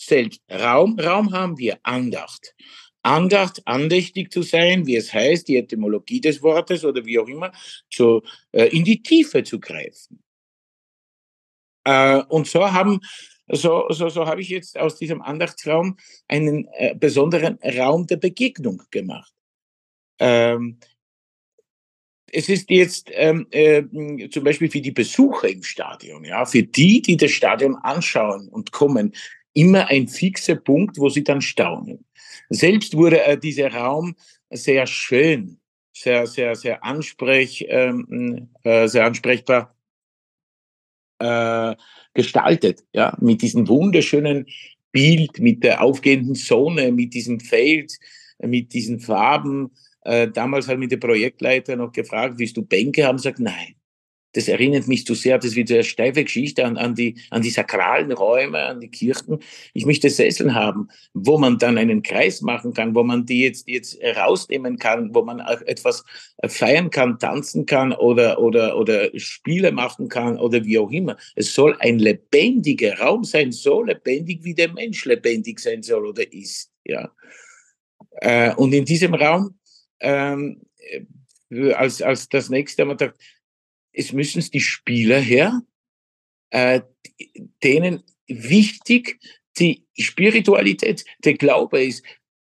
selbst. 0.00 0.42
Raum, 0.50 0.98
Raum 0.98 1.32
haben 1.32 1.56
wir 1.58 1.78
Andacht. 1.82 2.54
Andacht, 3.02 3.62
andächtig 3.64 4.30
zu 4.30 4.42
sein, 4.42 4.86
wie 4.86 4.96
es 4.96 5.12
heißt, 5.12 5.48
die 5.48 5.56
Etymologie 5.56 6.20
des 6.20 6.42
Wortes 6.42 6.84
oder 6.84 7.04
wie 7.06 7.18
auch 7.18 7.28
immer, 7.28 7.52
so 7.90 8.22
äh, 8.52 8.66
in 8.66 8.84
die 8.84 9.02
Tiefe 9.02 9.42
zu 9.44 9.58
greifen. 9.60 10.22
Äh, 11.84 12.22
und 12.28 12.46
so 12.46 12.70
haben 12.70 13.00
so, 13.50 13.86
so, 13.90 14.08
so 14.08 14.26
habe 14.26 14.40
ich 14.40 14.48
jetzt 14.48 14.78
aus 14.78 14.96
diesem 14.96 15.22
Andachtsraum 15.22 15.96
einen 16.28 16.68
äh, 16.74 16.94
besonderen 16.94 17.58
Raum 17.62 18.06
der 18.06 18.16
Begegnung 18.16 18.82
gemacht. 18.90 19.32
Ähm, 20.18 20.78
es 22.30 22.48
ist 22.48 22.70
jetzt 22.70 23.10
ähm, 23.12 23.46
äh, 23.50 23.82
zum 24.28 24.44
Beispiel 24.44 24.70
für 24.70 24.80
die 24.80 24.90
Besucher 24.90 25.48
im 25.48 25.62
Stadion, 25.62 26.24
ja, 26.24 26.44
für 26.44 26.62
die, 26.62 27.00
die 27.00 27.16
das 27.16 27.30
Stadion 27.30 27.76
anschauen 27.76 28.48
und 28.48 28.72
kommen, 28.72 29.14
immer 29.54 29.88
ein 29.88 30.08
fixer 30.08 30.56
Punkt, 30.56 30.98
wo 30.98 31.08
sie 31.08 31.24
dann 31.24 31.40
staunen. 31.40 32.04
Selbst 32.50 32.96
wurde 32.96 33.24
äh, 33.24 33.38
dieser 33.38 33.72
Raum 33.72 34.14
sehr 34.50 34.86
schön, 34.86 35.58
sehr, 35.92 36.26
sehr, 36.26 36.54
sehr, 36.54 36.84
ansprech, 36.84 37.66
ähm, 37.68 38.50
äh, 38.62 38.86
sehr 38.88 39.04
ansprechbar 39.04 39.74
äh, 41.18 41.74
gestaltet, 42.14 42.84
ja, 42.92 43.16
mit 43.20 43.42
diesem 43.42 43.68
wunderschönen 43.68 44.46
Bild, 44.92 45.38
mit 45.38 45.64
der 45.64 45.82
aufgehenden 45.82 46.34
Sonne, 46.34 46.92
mit 46.92 47.14
diesem 47.14 47.40
Feld, 47.40 47.92
mit 48.40 48.72
diesen 48.72 49.00
Farben. 49.00 49.70
Äh, 50.02 50.28
damals 50.28 50.68
hat 50.68 50.78
mich 50.78 50.88
der 50.88 50.96
Projektleiter 50.96 51.76
noch 51.76 51.92
gefragt, 51.92 52.34
willst 52.38 52.56
du 52.56 52.62
Bänke 52.64 53.04
haben? 53.04 53.18
Sagt, 53.18 53.40
nein 53.40 53.77
das 54.32 54.48
erinnert 54.48 54.86
mich 54.88 55.06
zu 55.06 55.14
sehr, 55.14 55.38
das 55.38 55.56
wird 55.56 55.70
eine 55.70 55.84
steife 55.84 56.22
Geschichte 56.22 56.64
an, 56.64 56.76
an, 56.76 56.94
die, 56.94 57.16
an 57.30 57.42
die 57.42 57.50
sakralen 57.50 58.12
Räume, 58.12 58.58
an 58.58 58.80
die 58.80 58.90
Kirchen. 58.90 59.38
Ich 59.72 59.86
möchte 59.86 60.10
Sessel 60.10 60.54
haben, 60.54 60.88
wo 61.14 61.38
man 61.38 61.58
dann 61.58 61.78
einen 61.78 62.02
Kreis 62.02 62.42
machen 62.42 62.74
kann, 62.74 62.94
wo 62.94 63.02
man 63.02 63.24
die 63.24 63.44
jetzt, 63.44 63.68
jetzt 63.68 63.98
rausnehmen 64.02 64.78
kann, 64.78 65.14
wo 65.14 65.22
man 65.22 65.40
auch 65.40 65.62
etwas 65.62 66.04
feiern 66.46 66.90
kann, 66.90 67.18
tanzen 67.18 67.64
kann 67.64 67.92
oder, 67.92 68.38
oder, 68.38 68.76
oder 68.76 69.10
Spiele 69.18 69.72
machen 69.72 70.08
kann 70.08 70.38
oder 70.38 70.64
wie 70.64 70.78
auch 70.78 70.90
immer. 70.90 71.16
Es 71.34 71.54
soll 71.54 71.76
ein 71.80 71.98
lebendiger 71.98 72.98
Raum 72.98 73.24
sein, 73.24 73.50
so 73.50 73.82
lebendig 73.82 74.44
wie 74.44 74.54
der 74.54 74.72
Mensch 74.72 75.04
lebendig 75.06 75.58
sein 75.58 75.82
soll 75.82 76.06
oder 76.06 76.30
ist. 76.32 76.70
Ja. 76.84 77.10
Äh, 78.20 78.54
und 78.54 78.72
in 78.74 78.84
diesem 78.84 79.14
Raum, 79.14 79.58
ähm, 80.00 80.62
äh, 80.78 81.72
als, 81.72 82.02
als 82.02 82.28
das 82.28 82.50
nächste, 82.50 82.84
man 82.84 82.98
sagt, 82.98 83.18
es 83.98 84.12
müssen 84.12 84.48
die 84.52 84.60
Spieler 84.60 85.18
her, 85.18 85.60
äh, 86.50 86.80
denen 87.64 88.04
wichtig 88.28 89.18
die 89.58 89.86
Spiritualität, 89.98 91.04
der 91.24 91.34
Glaube 91.34 91.82
ist, 91.82 92.04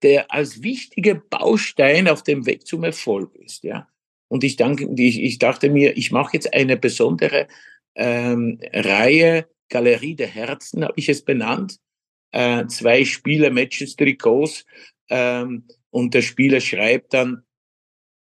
der 0.03 0.31
als 0.31 0.61
wichtiger 0.61 1.15
Baustein 1.15 2.07
auf 2.07 2.21
dem 2.23 2.45
Weg 2.45 2.67
zum 2.67 2.83
Erfolg 2.83 3.35
ist. 3.35 3.63
Ja? 3.63 3.87
Und 4.27 4.43
ich, 4.43 4.55
danke, 4.55 4.87
ich, 4.97 5.19
ich 5.19 5.39
dachte 5.39 5.69
mir, 5.69 5.97
ich 5.97 6.11
mache 6.11 6.33
jetzt 6.33 6.53
eine 6.53 6.77
besondere 6.77 7.47
ähm, 7.95 8.59
Reihe, 8.71 9.47
Galerie 9.69 10.15
der 10.15 10.27
Herzen 10.27 10.83
habe 10.83 10.93
ich 10.97 11.09
es 11.09 11.23
benannt. 11.23 11.79
Äh, 12.31 12.67
zwei 12.67 13.03
Spieler-Matches, 13.03 13.95
Trikots. 13.95 14.65
Ähm, 15.09 15.67
und 15.89 16.13
der 16.13 16.21
Spieler 16.21 16.61
schreibt 16.61 17.13
dann 17.13 17.43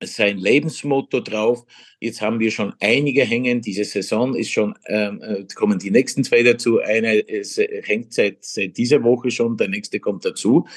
sein 0.08 0.38
Lebensmotto 0.38 1.20
drauf. 1.20 1.66
Jetzt 2.00 2.22
haben 2.22 2.40
wir 2.40 2.52
schon 2.52 2.74
einige 2.80 3.24
hängen. 3.24 3.62
Diese 3.62 3.84
Saison 3.84 4.36
ist 4.36 4.52
schon, 4.52 4.74
ähm, 4.88 5.22
äh, 5.22 5.46
kommen 5.56 5.80
die 5.80 5.92
nächsten 5.92 6.24
zwei 6.24 6.44
dazu. 6.44 6.80
Eine 6.80 7.20
äh, 7.28 7.82
hängt 7.84 8.14
seit, 8.14 8.44
seit 8.44 8.78
dieser 8.78 9.04
Woche 9.04 9.32
schon, 9.32 9.58
der 9.58 9.70
nächste 9.70 10.00
kommt 10.00 10.26
dazu. 10.26 10.68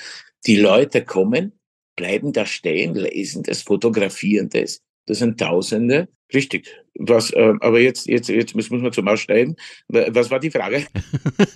Die 0.47 0.57
Leute 0.57 1.05
kommen, 1.05 1.53
bleiben 1.97 2.33
da 2.33 2.47
stehen, 2.47 2.95
lesen 2.95 3.43
das, 3.43 3.63
fotografieren 3.63 4.49
das. 4.49 4.83
Das 5.07 5.19
sind 5.19 5.39
Tausende. 5.39 6.09
Richtig. 6.35 6.69
Was, 6.99 7.31
äh, 7.31 7.55
aber 7.61 7.81
jetzt, 7.81 8.07
jetzt, 8.07 8.29
jetzt 8.29 8.55
müssen 8.55 8.83
wir 8.83 8.91
zum 8.91 9.07
Aussteigen. 9.07 9.57
Was 9.89 10.31
war 10.31 10.41
die 10.41 10.51
Frage? 10.51 10.87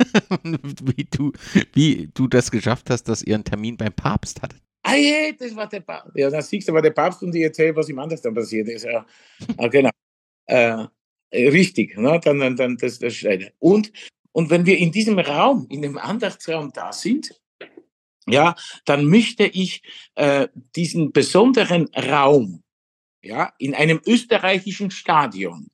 wie, 0.44 1.08
du, 1.10 1.32
wie 1.72 2.08
du 2.14 2.28
das 2.28 2.50
geschafft 2.50 2.90
hast, 2.90 3.04
dass 3.04 3.22
ihr 3.22 3.34
einen 3.34 3.44
Termin 3.44 3.76
beim 3.76 3.92
Papst 3.92 4.42
hattet. 4.42 4.60
Ah, 4.90 4.96
je, 4.96 5.32
das 5.38 5.54
war 5.54 5.68
der 5.68 5.80
Papst. 5.80 6.12
Ja, 6.16 6.30
dann 6.30 6.42
siehst 6.42 6.68
du, 6.68 6.72
war 6.72 6.82
der 6.82 6.90
Papst 6.90 7.22
und 7.22 7.34
ich 7.34 7.42
erzähle, 7.42 7.76
was 7.76 7.88
ihm 7.88 7.98
anders 7.98 8.22
dann 8.22 8.34
passiert 8.34 8.68
ist. 8.68 8.84
Ja, 8.84 9.06
ah, 9.56 9.68
genau. 9.68 9.90
Äh, 10.46 10.86
richtig, 11.32 11.96
ne? 11.96 12.20
dann, 12.22 12.40
dann, 12.40 12.56
dann 12.56 12.76
das, 12.76 12.98
das 12.98 13.14
Schneide. 13.14 13.52
Und, 13.58 13.92
und 14.32 14.50
wenn 14.50 14.66
wir 14.66 14.78
in 14.78 14.92
diesem 14.92 15.18
Raum, 15.18 15.66
in 15.70 15.82
dem 15.82 15.98
Andachtsraum 15.98 16.72
da 16.72 16.92
sind, 16.92 17.40
ja, 18.26 18.54
dann 18.84 19.06
möchte 19.06 19.44
ich 19.44 19.82
äh, 20.14 20.48
diesen 20.76 21.12
besonderen 21.12 21.88
Raum, 21.94 22.62
ja, 23.22 23.52
in 23.58 23.74
einem 23.74 24.00
österreichischen 24.06 24.90
Stadion, 24.90 25.70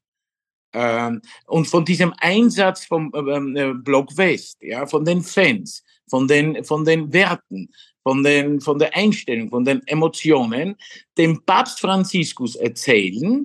ähm, 0.73 1.23
und 1.47 1.67
von 1.67 1.85
diesem 1.85 2.13
Einsatz 2.19 2.85
vom 2.85 3.11
ähm, 3.15 3.57
äh, 3.57 3.73
Block 3.73 4.17
West, 4.17 4.59
ja, 4.61 4.87
von 4.87 5.05
den 5.05 5.23
Fans, 5.23 5.83
von 6.09 6.29
den, 6.29 6.65
von 6.65 6.85
den 6.85 7.13
Werten, 7.13 7.71
von, 8.07 8.23
den, 8.23 8.61
von 8.61 8.79
der 8.79 8.97
Einstellung, 8.97 9.51
von 9.51 9.65
den 9.65 9.85
Emotionen, 9.89 10.77
dem 11.19 11.43
Papst 11.45 11.81
Franziskus 11.81 12.55
erzählen, 12.55 13.45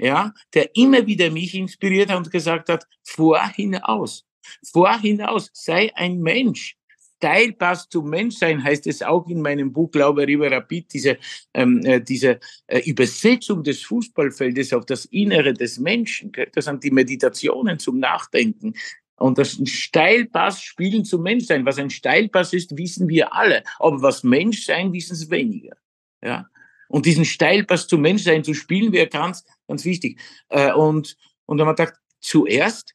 ja, 0.00 0.34
der 0.52 0.74
immer 0.74 1.06
wieder 1.06 1.30
mich 1.30 1.54
inspiriert 1.54 2.10
hat 2.10 2.16
und 2.16 2.30
gesagt 2.32 2.70
hat, 2.70 2.88
vor 3.04 3.40
hinaus, 3.54 4.26
vor 4.72 4.98
hinaus, 4.98 5.48
sei 5.52 5.92
ein 5.94 6.18
Mensch. 6.18 6.76
Teilpass 7.20 7.88
zum 7.88 8.10
Menschsein 8.10 8.64
heißt 8.64 8.88
es 8.88 9.00
auch 9.02 9.28
in 9.28 9.42
meinem 9.42 9.72
Buch 9.72 9.92
Glaube 9.92 10.26
River 10.26 10.50
Rapid, 10.50 10.92
diese, 10.92 11.18
ähm, 11.54 11.84
äh, 11.84 12.00
diese 12.00 12.40
äh, 12.66 12.80
Übersetzung 12.80 13.62
des 13.62 13.82
Fußballfeldes 13.82 14.72
auf 14.72 14.86
das 14.86 15.04
Innere 15.04 15.52
des 15.52 15.78
Menschen. 15.78 16.32
Das 16.52 16.64
sind 16.64 16.82
die 16.82 16.90
Meditationen 16.90 17.78
zum 17.78 18.00
Nachdenken. 18.00 18.74
Und 19.20 19.36
das 19.36 19.58
ein 19.58 19.66
Steilpass 19.66 20.62
spielen 20.62 21.04
zum 21.04 21.22
Menschsein. 21.22 21.66
Was 21.66 21.78
ein 21.78 21.90
Steilpass 21.90 22.54
ist, 22.54 22.78
wissen 22.78 23.06
wir 23.06 23.34
alle. 23.34 23.62
Aber 23.78 24.00
was 24.00 24.22
Menschsein, 24.24 24.94
wissen 24.94 25.12
es 25.12 25.28
weniger. 25.28 25.76
Ja. 26.24 26.48
Und 26.88 27.04
diesen 27.04 27.26
Steilpass 27.26 27.86
zum 27.86 28.00
Menschsein 28.00 28.42
zu 28.44 28.54
spielen, 28.54 28.92
wäre 28.92 29.08
ganz, 29.08 29.44
ganz 29.68 29.84
wichtig. 29.84 30.18
Äh, 30.48 30.72
und, 30.72 31.18
und 31.44 31.58
dann 31.58 31.66
haben 31.66 31.76
wir 31.76 31.84
gedacht, 31.84 32.00
zuerst, 32.20 32.94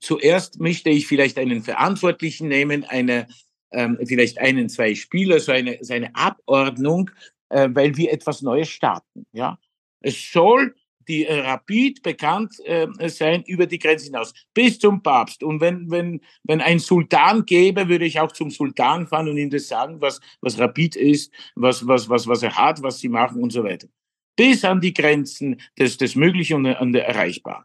zuerst 0.00 0.60
möchte 0.60 0.88
ich 0.88 1.06
vielleicht 1.06 1.38
einen 1.38 1.62
Verantwortlichen 1.62 2.48
nehmen, 2.48 2.84
eine, 2.84 3.28
ähm, 3.70 3.98
vielleicht 4.02 4.38
einen, 4.38 4.70
zwei 4.70 4.94
Spieler, 4.94 5.40
so 5.40 5.52
eine, 5.52 5.76
so 5.82 5.92
eine 5.92 6.14
Abordnung, 6.16 7.10
äh, 7.50 7.68
weil 7.70 7.98
wir 7.98 8.14
etwas 8.14 8.40
Neues 8.40 8.70
starten. 8.70 9.26
Ja. 9.32 9.58
Es 10.00 10.32
soll 10.32 10.74
die 11.08 11.24
äh, 11.24 11.40
Rapid 11.40 12.02
bekannt 12.02 12.54
äh, 12.64 12.86
sein 13.08 13.42
über 13.44 13.66
die 13.66 13.78
Grenze 13.78 14.06
hinaus, 14.06 14.32
bis 14.54 14.78
zum 14.78 15.02
Papst. 15.02 15.42
Und 15.42 15.60
wenn, 15.60 15.90
wenn, 15.90 16.20
wenn 16.44 16.60
ein 16.60 16.78
Sultan 16.78 17.44
gäbe, 17.44 17.88
würde 17.88 18.04
ich 18.04 18.20
auch 18.20 18.32
zum 18.32 18.50
Sultan 18.50 19.06
fahren 19.06 19.28
und 19.28 19.38
ihm 19.38 19.50
das 19.50 19.68
sagen, 19.68 20.00
was, 20.00 20.20
was 20.40 20.58
Rapid 20.58 20.96
ist, 20.96 21.32
was, 21.54 21.86
was, 21.86 22.08
was, 22.08 22.26
was 22.26 22.42
er 22.42 22.56
hat, 22.56 22.82
was 22.82 22.98
sie 23.00 23.08
machen 23.08 23.42
und 23.42 23.52
so 23.52 23.64
weiter. 23.64 23.88
Bis 24.36 24.64
an 24.64 24.80
die 24.80 24.94
Grenzen 24.94 25.60
des, 25.78 25.96
des 25.96 26.14
Möglichen 26.14 26.54
und, 26.54 26.74
und 26.74 26.92
der 26.92 27.08
Erreichbaren. 27.08 27.64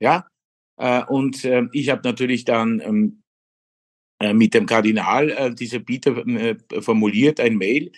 Ja, 0.00 0.26
äh, 0.76 1.04
und 1.04 1.44
äh, 1.44 1.64
ich 1.72 1.88
habe 1.88 2.02
natürlich 2.04 2.44
dann 2.44 2.80
ähm, 2.80 3.22
äh, 4.22 4.34
mit 4.34 4.54
dem 4.54 4.66
Kardinal 4.66 5.30
äh, 5.30 5.54
diese 5.54 5.80
Bitte 5.80 6.10
äh, 6.10 6.80
formuliert, 6.80 7.40
ein 7.40 7.56
Mail, 7.56 7.90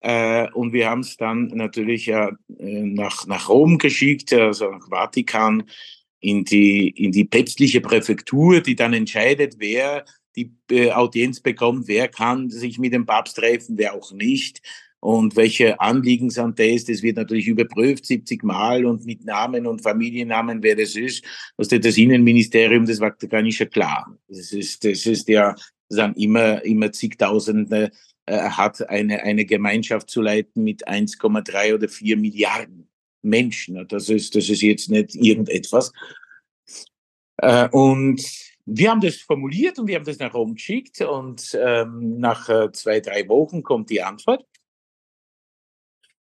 äh, 0.00 0.48
und 0.52 0.72
wir 0.72 0.88
haben 0.88 1.00
es 1.00 1.16
dann 1.16 1.48
natürlich 1.48 2.08
äh, 2.08 2.30
nach, 2.48 3.26
nach 3.26 3.48
Rom 3.48 3.78
geschickt, 3.78 4.32
also 4.32 4.70
nach 4.70 4.88
Vatikan, 4.88 5.64
in 6.20 6.44
die, 6.44 6.88
in 6.88 7.12
die 7.12 7.24
päpstliche 7.24 7.80
Präfektur, 7.80 8.60
die 8.60 8.74
dann 8.74 8.92
entscheidet, 8.92 9.56
wer 9.58 10.04
die 10.36 10.52
äh, 10.70 10.90
Audienz 10.90 11.40
bekommt, 11.40 11.88
wer 11.88 12.08
kann 12.08 12.50
sich 12.50 12.78
mit 12.78 12.92
dem 12.92 13.06
Papst 13.06 13.36
treffen, 13.36 13.78
wer 13.78 13.94
auch 13.94 14.12
nicht 14.12 14.60
und 15.00 15.36
welche 15.36 15.80
Anliegen 15.80 16.30
sind 16.30 16.58
das. 16.58 16.84
Das 16.84 17.02
wird 17.02 17.16
natürlich 17.16 17.46
überprüft 17.46 18.06
70 18.06 18.42
Mal 18.42 18.84
und 18.84 19.04
mit 19.06 19.24
Namen 19.24 19.66
und 19.66 19.82
Familiennamen, 19.82 20.62
wer 20.62 20.76
das 20.76 20.96
ist. 20.96 21.24
Was 21.56 21.68
das 21.68 21.96
Innenministerium 21.96 22.86
das 22.86 23.00
gar 23.28 23.42
nicht 23.42 23.56
schon 23.56 23.70
klar. 23.70 24.16
Das 24.28 24.52
ist, 24.52 24.84
das 24.84 25.06
ist 25.06 25.28
ja, 25.28 25.54
das 25.88 25.98
sind 25.98 26.16
immer, 26.18 26.64
immer 26.64 26.92
zigtausende 26.92 27.90
hat, 28.28 28.88
eine, 28.88 29.22
eine 29.22 29.44
Gemeinschaft 29.44 30.10
zu 30.10 30.20
leiten 30.20 30.64
mit 30.64 30.88
1,3 30.88 31.74
oder 31.74 31.88
4 31.88 32.16
Milliarden 32.16 32.88
Menschen. 33.22 33.86
Das 33.88 34.08
ist, 34.08 34.34
das 34.34 34.48
ist 34.48 34.62
jetzt 34.62 34.90
nicht 34.90 35.14
irgendetwas. 35.14 35.92
Äh, 37.38 37.68
und 37.70 38.22
wir 38.66 38.90
haben 38.90 39.00
das 39.00 39.16
formuliert 39.16 39.78
und 39.78 39.86
wir 39.86 39.96
haben 39.96 40.04
das 40.04 40.18
nach 40.18 40.34
Rom 40.34 40.54
geschickt 40.54 41.00
und 41.00 41.58
ähm, 41.60 42.18
nach 42.18 42.48
äh, 42.48 42.70
zwei, 42.72 43.00
drei 43.00 43.28
Wochen 43.28 43.62
kommt 43.62 43.90
die 43.90 44.02
Antwort. 44.02 44.44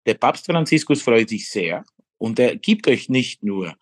Der 0.06 0.16
Papst 0.16 0.46
Franziskus 0.48 1.02
freut 1.02 1.30
sich 1.30 1.50
sehr 1.50 1.86
und 2.18 2.40
er 2.40 2.56
gibt 2.56 2.88
euch 2.88 3.08
nicht 3.10 3.44
nur 3.44 3.76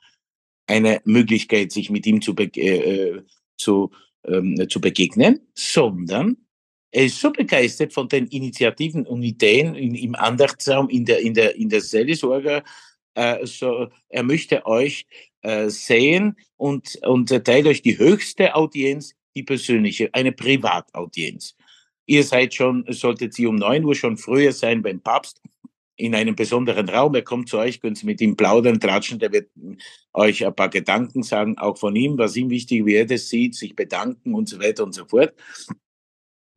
eine 0.67 1.01
Möglichkeit, 1.05 1.71
sich 1.71 1.89
mit 1.89 2.05
ihm 2.05 2.21
zu, 2.21 2.35
be 2.35 2.45
äh, 2.55 3.23
zu, 3.57 3.91
ähm, 4.25 4.67
zu 4.69 4.81
begegnen, 4.81 5.47
sondern 5.55 6.37
er 6.91 7.05
ist 7.05 7.19
so 7.19 7.31
begeistert 7.31 7.93
von 7.93 8.09
den 8.09 8.27
Initiativen 8.27 9.05
und 9.05 9.23
Ideen 9.23 9.75
in, 9.75 9.95
im 9.95 10.15
Andachtsraum, 10.15 10.89
in 10.89 11.05
der, 11.05 11.19
in 11.19 11.33
der, 11.33 11.55
in 11.55 11.69
der 11.69 11.81
Seelsorge. 11.81 12.63
Äh, 13.13 13.45
so, 13.45 13.87
er 14.09 14.23
möchte 14.23 14.65
euch 14.65 15.05
äh, 15.41 15.69
sehen 15.69 16.37
und, 16.57 16.99
und 17.03 17.31
erteilt 17.31 17.67
euch 17.67 17.81
die 17.81 17.97
höchste 17.97 18.55
Audienz, 18.55 19.13
die 19.35 19.43
persönliche, 19.43 20.09
eine 20.13 20.33
Privataudienz. 20.33 21.55
Ihr 22.05 22.23
seid 22.23 22.53
schon, 22.53 22.85
solltet 22.89 23.33
sie 23.33 23.47
um 23.47 23.55
neun 23.55 23.85
Uhr 23.85 23.95
schon 23.95 24.17
früher 24.17 24.51
sein 24.51 24.81
beim 24.81 24.99
Papst 24.99 25.41
in 25.95 26.15
einem 26.15 26.35
besonderen 26.35 26.89
Raum. 26.89 27.15
Er 27.15 27.21
kommt 27.21 27.47
zu 27.47 27.57
euch, 27.57 27.79
könnt 27.79 27.97
Sie 27.97 28.05
mit 28.05 28.19
ihm 28.21 28.35
plaudern, 28.35 28.79
tratschen. 28.79 29.19
Der 29.19 29.31
wird 29.31 29.49
euch 30.13 30.45
ein 30.45 30.55
paar 30.55 30.69
Gedanken 30.69 31.23
sagen, 31.23 31.57
auch 31.57 31.77
von 31.77 31.95
ihm, 31.95 32.17
was 32.17 32.35
ihm 32.35 32.49
wichtig, 32.49 32.85
er 32.87 33.05
das 33.05 33.29
sieht, 33.29 33.55
sich 33.55 33.75
bedanken 33.75 34.33
und 34.33 34.49
so 34.49 34.59
weiter 34.59 34.83
und 34.83 34.93
so 34.93 35.05
fort. 35.05 35.33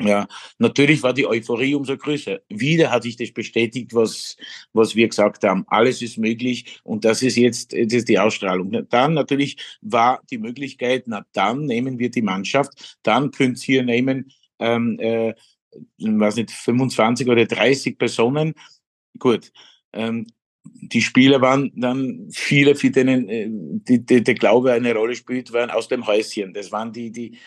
Ja, 0.02 0.26
natürlich 0.58 1.02
war 1.04 1.14
die 1.14 1.26
Euphorie 1.26 1.74
umso 1.74 1.96
größer. 1.96 2.40
Wieder 2.48 2.90
hat 2.90 3.04
sich 3.04 3.16
das 3.16 3.32
bestätigt, 3.32 3.94
was, 3.94 4.36
was 4.72 4.96
wir 4.96 5.08
gesagt 5.08 5.44
haben. 5.44 5.64
Alles 5.68 6.02
ist 6.02 6.18
möglich 6.18 6.80
und 6.82 7.04
das 7.04 7.22
ist 7.22 7.36
jetzt 7.36 7.72
das 7.72 7.92
ist 7.92 8.08
die 8.08 8.18
Ausstrahlung. 8.18 8.86
Dann 8.90 9.14
natürlich 9.14 9.56
war 9.82 10.20
die 10.30 10.38
Möglichkeit, 10.38 11.04
na 11.06 11.24
dann 11.32 11.66
nehmen 11.66 11.98
wir 11.98 12.10
die 12.10 12.22
Mannschaft, 12.22 12.98
dann 13.04 13.30
könnt 13.30 13.66
ihr 13.68 13.84
nehmen, 13.84 14.32
ähm, 14.58 14.98
äh, 14.98 15.34
weiß 15.98 16.36
nicht, 16.36 16.50
25 16.50 17.28
oder 17.28 17.46
30 17.46 17.96
Personen. 17.96 18.54
Gut, 19.18 19.52
ähm, 19.92 20.26
die 20.64 21.02
Spieler 21.02 21.40
waren 21.40 21.72
dann 21.76 22.28
viele, 22.32 22.74
für 22.74 22.90
denen 22.90 23.28
äh, 23.28 23.46
die, 23.48 24.04
die, 24.04 24.24
der 24.24 24.34
Glaube 24.34 24.72
eine 24.72 24.92
Rolle 24.94 25.14
spielt, 25.14 25.52
waren 25.52 25.70
aus 25.70 25.88
dem 25.88 26.06
Häuschen. 26.06 26.52
Das 26.52 26.72
waren 26.72 26.92
die, 26.92 27.12
die 27.12 27.38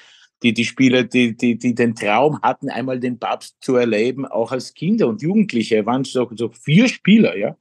die, 0.44 0.54
die 0.54 0.66
Spieler, 0.66 1.04
die, 1.04 1.36
die, 1.36 1.58
die 1.58 1.74
den 1.74 1.96
Traum 1.96 2.42
hatten, 2.42 2.70
einmal 2.70 3.00
den 3.00 3.20
Papst 3.20 3.58
zu 3.62 3.76
erleben, 3.76 4.26
auch 4.26 4.52
als 4.52 4.74
Kinder 4.74 5.08
und 5.08 5.22
Jugendliche, 5.22 5.86
waren 5.86 6.04
so, 6.04 6.30
so 6.36 6.50
vier 6.50 6.88
Spieler, 6.88 7.36
ja. 7.36 7.58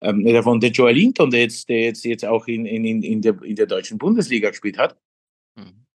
Ähm, 0.00 0.24
davon 0.24 0.60
der 0.60 0.70
Joel 0.70 0.94
Linton, 0.94 1.30
der 1.30 1.40
jetzt, 1.40 1.68
der 1.68 1.80
jetzt, 1.80 2.04
jetzt 2.04 2.24
auch 2.24 2.46
in, 2.46 2.66
in, 2.66 3.02
in, 3.02 3.20
der, 3.20 3.40
in 3.42 3.56
der 3.56 3.66
deutschen 3.66 3.98
Bundesliga 3.98 4.50
gespielt 4.50 4.78
hat. 4.78 4.96
Mhm. 5.56 5.86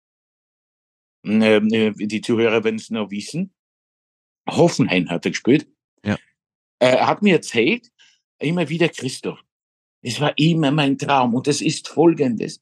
Ähm, 1.25 1.69
äh, 1.73 1.93
die 1.93 2.21
Zuhörer 2.21 2.65
werden 2.65 2.77
es 2.77 2.91
noch 2.91 3.11
wissen. 3.11 3.53
Hoffenheim 4.49 5.09
hat 5.09 5.25
er 5.25 5.31
gespielt. 5.31 5.69
Ja. 6.05 6.15
Äh, 6.81 6.97
er 6.97 7.07
hat 7.07 7.23
mir 7.23 7.35
erzählt, 7.35 7.93
immer 8.41 8.69
wieder 8.69 8.89
Christoph. 8.89 9.39
Es 10.05 10.21
war 10.21 10.37
immer 10.37 10.73
mein 10.73 10.99
Traum 10.99 11.35
und 11.35 11.47
es 11.47 11.61
ist 11.61 11.87
folgendes. 11.87 12.61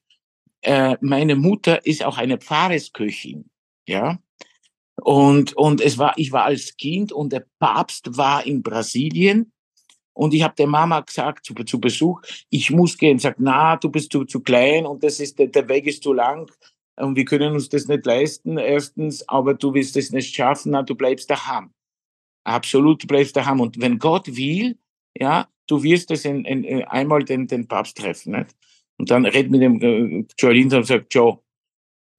Äh, 0.61 0.95
meine 1.01 1.35
Mutter 1.35 1.83
ist 1.87 2.03
auch 2.05 2.19
eine 2.19 2.37
Pfarrersköchin 2.37 3.50
ja. 3.91 4.19
Und, 5.01 5.53
und 5.53 5.81
es 5.81 5.97
war, 5.97 6.13
ich 6.17 6.31
war 6.31 6.45
als 6.45 6.75
Kind 6.77 7.11
und 7.11 7.33
der 7.33 7.45
Papst 7.59 8.17
war 8.17 8.45
in 8.45 8.61
Brasilien 8.61 9.51
Und 10.13 10.33
ich 10.33 10.43
habe 10.43 10.55
der 10.57 10.67
Mama 10.67 10.99
gesagt 10.99 11.45
zu, 11.45 11.53
zu 11.53 11.79
Besuch, 11.79 12.21
ich 12.49 12.69
muss 12.69 12.97
gehen. 12.97 13.17
Sagt, 13.19 13.39
na, 13.39 13.77
du 13.77 13.89
bist 13.89 14.11
zu, 14.11 14.25
zu 14.25 14.41
klein 14.41 14.85
und 14.85 15.03
das 15.03 15.19
ist, 15.19 15.39
der, 15.39 15.69
Weg 15.69 15.87
ist 15.87 16.03
zu 16.03 16.13
lang 16.13 16.51
und 16.97 17.15
wir 17.15 17.25
können 17.25 17.53
uns 17.53 17.69
das 17.69 17.87
nicht 17.87 18.05
leisten, 18.05 18.57
erstens, 18.57 19.27
aber 19.27 19.53
du 19.53 19.73
wirst 19.73 19.95
es 19.97 20.11
nicht 20.11 20.35
schaffen, 20.35 20.71
na, 20.71 20.83
du 20.83 20.95
bleibst 20.95 21.29
daheim. 21.29 21.71
Absolut, 22.43 23.03
du 23.03 23.07
bleibst 23.07 23.35
daheim. 23.35 23.59
Und 23.59 23.79
wenn 23.79 23.97
Gott 23.97 24.35
will, 24.35 24.77
ja, 25.17 25.47
du 25.67 25.81
wirst 25.81 26.11
es 26.11 26.25
in, 26.25 26.45
in 26.45 26.83
einmal 26.83 27.23
den, 27.23 27.47
den 27.47 27.67
Papst 27.67 27.97
treffen. 27.97 28.33
Nicht? 28.33 28.55
Und 28.97 29.09
dann 29.09 29.25
redet 29.25 29.51
mit 29.51 29.61
dem 29.61 29.81
äh, 29.81 30.25
Joe 30.37 30.53
Linton 30.53 30.79
und 30.79 30.85
sagt, 30.85 31.13
Joe, 31.13 31.39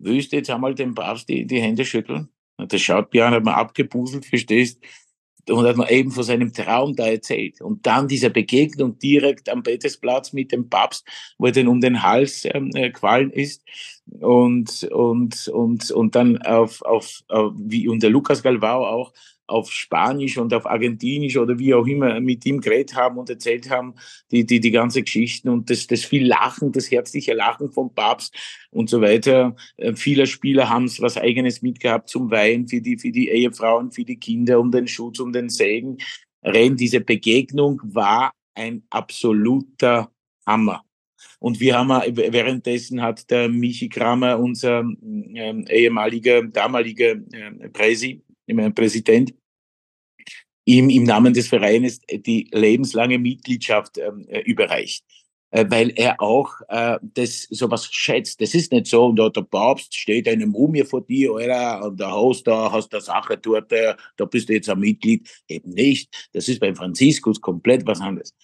willst 0.03 0.33
du 0.33 0.37
jetzt 0.37 0.51
einmal 0.51 0.75
dem 0.75 0.95
Papst 0.95 1.29
die, 1.29 1.47
die 1.47 1.61
Hände 1.61 1.85
schütteln? 1.85 2.29
Und 2.57 2.79
schaut 2.79 3.11
Björn, 3.11 3.35
hat 3.35 3.45
man 3.45 3.55
abgebuselt, 3.55 4.27
verstehst? 4.27 4.79
und 5.51 5.67
hat 5.67 5.77
mir 5.77 5.91
eben 5.91 6.11
von 6.11 6.23
seinem 6.23 6.53
Traum 6.53 6.95
da 6.95 7.07
erzählt. 7.07 7.61
Und 7.61 7.87
dann 7.87 8.07
diese 8.07 8.31
Begegnung 8.31 8.99
direkt 8.99 9.49
am 9.49 9.63
Bettesplatz 9.63 10.33
mit 10.33 10.53
dem 10.53 10.69
Papst, 10.69 11.07
wo 11.39 11.47
er 11.47 11.53
dann 11.53 11.69
um 11.69 11.81
den 11.81 12.03
Hals 12.03 12.45
ähm, 12.45 12.71
äh, 12.75 12.91
gefallen 12.91 13.31
ist. 13.31 13.65
Und, 14.21 14.85
und, 14.85 15.49
und, 15.49 15.91
und 15.91 16.15
dann 16.15 16.39
auf, 16.43 16.83
auf, 16.83 17.23
auf 17.29 17.53
wie, 17.57 17.89
und 17.89 18.03
der 18.03 18.11
Lukas 18.11 18.43
Galvao 18.43 18.87
auch 18.87 19.13
auf 19.53 19.71
Spanisch 19.71 20.39
und 20.39 20.55
auf 20.55 20.67
Argentinisch 20.67 21.37
oder 21.37 21.59
wie 21.59 21.75
auch 21.75 21.87
immer 21.87 22.19
mit 22.21 22.45
ihm 22.47 22.61
geredet 22.61 22.97
haben 22.97 23.19
und 23.19 23.29
erzählt 23.29 23.69
haben, 23.71 23.95
die, 24.31 24.47
die, 24.47 24.61
die 24.61 24.71
ganze 24.71 25.03
Geschichten 25.03 25.49
und 25.51 25.69
das, 25.69 25.87
das 25.87 26.05
viel 26.05 26.27
Lachen, 26.27 26.73
das 26.73 26.91
herzliche 26.91 27.35
Lachen 27.35 27.71
vom 27.71 27.95
Papst 27.95 28.35
und 28.71 28.89
so 28.89 29.01
weiter. 29.01 29.55
Äh, 29.77 29.95
viele 29.95 30.27
Spieler 30.27 30.71
haben 30.71 30.85
es 30.85 31.01
was 31.01 31.19
Eigenes 31.19 31.61
mitgehabt 31.61 32.09
zum 32.09 32.31
Wein 32.31 32.67
für 32.67 32.81
die, 32.81 32.99
für 32.99 33.13
die 33.13 33.29
Ehefrauen, 33.29 33.93
für 33.93 34.05
die 34.05 34.17
Kinder, 34.17 34.59
um 34.59 34.71
den 34.71 34.89
Schutz, 34.89 35.21
um 35.21 35.33
den 35.33 35.51
Segen. 35.51 35.99
Rein 36.43 36.77
diese 36.77 37.01
Begegnung 37.01 37.81
war 37.85 38.33
ein 38.55 38.83
absoluter 38.91 40.11
Hammer. 40.47 40.83
Und 41.39 41.61
wir 41.61 41.77
haben 41.77 41.89
währenddessen 41.89 43.03
hat 43.03 43.31
der 43.31 43.49
Michi 43.49 43.89
Kramer, 43.89 44.39
unser 44.39 44.81
ähm, 44.81 45.67
ehemaliger, 45.69 46.43
damaliger 46.43 47.13
äh, 47.33 47.69
Präsi, 47.73 48.23
Präsident, 48.75 49.35
ihm 50.65 50.91
im 50.91 51.05
Namen 51.05 51.35
des 51.35 51.49
Vereines 51.49 52.01
die 52.11 52.49
lebenslange 52.53 53.19
Mitgliedschaft 53.19 53.99
ähm, 53.99 54.27
äh, 54.29 54.41
überreicht 54.41 55.05
äh, 55.53 55.67
weil 55.69 55.93
er 55.97 56.21
auch 56.21 56.51
äh, 56.69 56.99
das 57.03 57.43
sowas 57.51 57.87
schätzt. 57.93 58.41
Das 58.41 58.55
ist 58.55 58.73
nicht 58.73 58.87
so, 58.87 59.07
und 59.07 59.17
da 59.17 59.29
der 59.29 59.43
Papst 59.43 59.95
steht 59.95 60.27
eine 60.27 60.47
Mumie 60.47 60.83
vor 60.83 61.03
dir, 61.03 61.33
Alter, 61.35 61.85
und 61.87 62.01
der 62.01 62.11
Haus 62.11 62.43
da, 62.43 62.73
hast 62.73 62.93
der 62.93 63.03
Sache 63.03 63.37
dort, 63.37 63.71
äh, 63.71 63.95
da 64.17 64.25
bist 64.25 64.49
du 64.49 64.55
jetzt 64.55 64.71
ein 64.71 64.81
Mitglied. 64.81 65.29
Eben 65.49 65.71
nicht. 65.71 66.31
Das 66.33 66.49
ist 66.49 66.59
beim 66.59 66.75
Franziskus 66.75 67.41
komplett 67.41 67.87
was 67.87 68.01
anderes. 68.01 68.35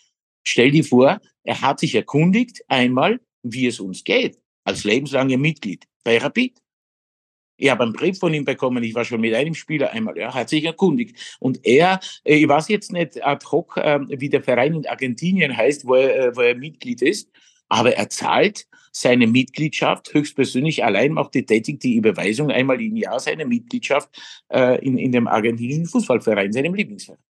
Stell 0.47 0.70
dir 0.70 0.85
vor, 0.85 1.19
er 1.45 1.61
hat 1.61 1.81
sich 1.81 1.95
erkundigt 1.95 2.62
einmal, 2.69 3.20
wie 3.43 3.66
es 3.66 3.81
uns 3.81 4.05
geht, 4.05 4.39
als 4.65 4.85
lebenslange 4.85 5.39
Mitglied 5.39 5.86
bei 6.05 6.19
Rapid. 6.19 6.59
Ich 7.59 7.70
habe 7.70 7.82
einen 7.82 7.93
Brief 7.93 8.18
von 8.18 8.32
ihm 8.32 8.44
bekommen, 8.44 8.82
ich 8.82 8.94
war 8.94 9.05
schon 9.05 9.20
mit 9.20 9.35
einem 9.35 9.55
Spieler 9.55 9.90
einmal, 9.90 10.16
er 10.16 10.32
hat 10.32 10.48
sich 10.48 10.64
erkundigt. 10.64 11.36
Und 11.40 11.66
er, 11.66 12.01
äh, 12.24 12.36
ich 12.36 12.48
weiß 12.48 12.68
jetzt 12.68 12.93
nicht 12.93 13.24
ad 13.24 13.44
hoc, 13.51 13.78
ähm, 13.82 14.09
wie 14.10 14.28
der 14.28 14.43
Verein 14.43 14.74
in 14.74 14.86
Argentinien 14.86 15.56
heißt, 15.56 15.86
wo 15.86 15.97
er, 15.97 16.28
äh, 16.28 16.36
wo 16.36 16.40
er 16.40 16.55
Mitglied 16.55 17.02
ist, 17.02 17.30
aber 17.68 17.94
er 17.94 18.09
zahlt 18.09 18.66
seine 18.93 19.26
Mitgliedschaft 19.26 20.14
höchstpersönlich, 20.14 20.85
allein 20.85 21.12
macht 21.12 21.35
die 21.35 21.44
tätig 21.44 21.80
die 21.80 21.97
Überweisung 21.97 22.51
einmal 22.51 22.80
im 22.80 22.97
Jahr 22.97 23.20
seine 23.20 23.44
Mitgliedschaft 23.44 24.09
äh, 24.48 24.85
in, 24.85 24.97
in 24.97 25.12
dem 25.12 25.26
argentinischen 25.28 25.86
Fußballverein, 25.86 26.52
seinem 26.52 26.74
Lieblingsverein. 26.74 27.27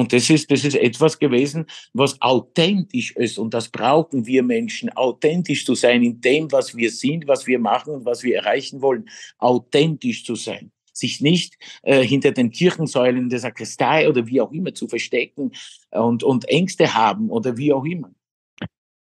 Und 0.00 0.14
das 0.14 0.30
ist, 0.30 0.50
das 0.50 0.64
ist 0.64 0.76
etwas 0.76 1.18
gewesen, 1.18 1.66
was 1.92 2.22
authentisch 2.22 3.14
ist. 3.16 3.38
Und 3.38 3.52
das 3.52 3.68
brauchen 3.68 4.24
wir 4.24 4.42
Menschen, 4.42 4.88
authentisch 4.96 5.66
zu 5.66 5.74
sein 5.74 6.02
in 6.02 6.22
dem, 6.22 6.50
was 6.50 6.74
wir 6.74 6.90
sind, 6.90 7.28
was 7.28 7.46
wir 7.46 7.58
machen 7.58 7.92
und 7.92 8.06
was 8.06 8.22
wir 8.22 8.36
erreichen 8.36 8.80
wollen. 8.80 9.10
Authentisch 9.36 10.24
zu 10.24 10.36
sein. 10.36 10.72
Sich 10.94 11.20
nicht 11.20 11.58
äh, 11.82 12.02
hinter 12.02 12.32
den 12.32 12.50
Kirchensäulen 12.50 13.28
der 13.28 13.40
Sakristei 13.40 14.08
oder 14.08 14.26
wie 14.26 14.40
auch 14.40 14.52
immer 14.52 14.72
zu 14.72 14.88
verstecken 14.88 15.52
und, 15.90 16.22
und 16.22 16.48
Ängste 16.48 16.94
haben 16.94 17.28
oder 17.28 17.58
wie 17.58 17.74
auch 17.74 17.84
immer. 17.84 18.10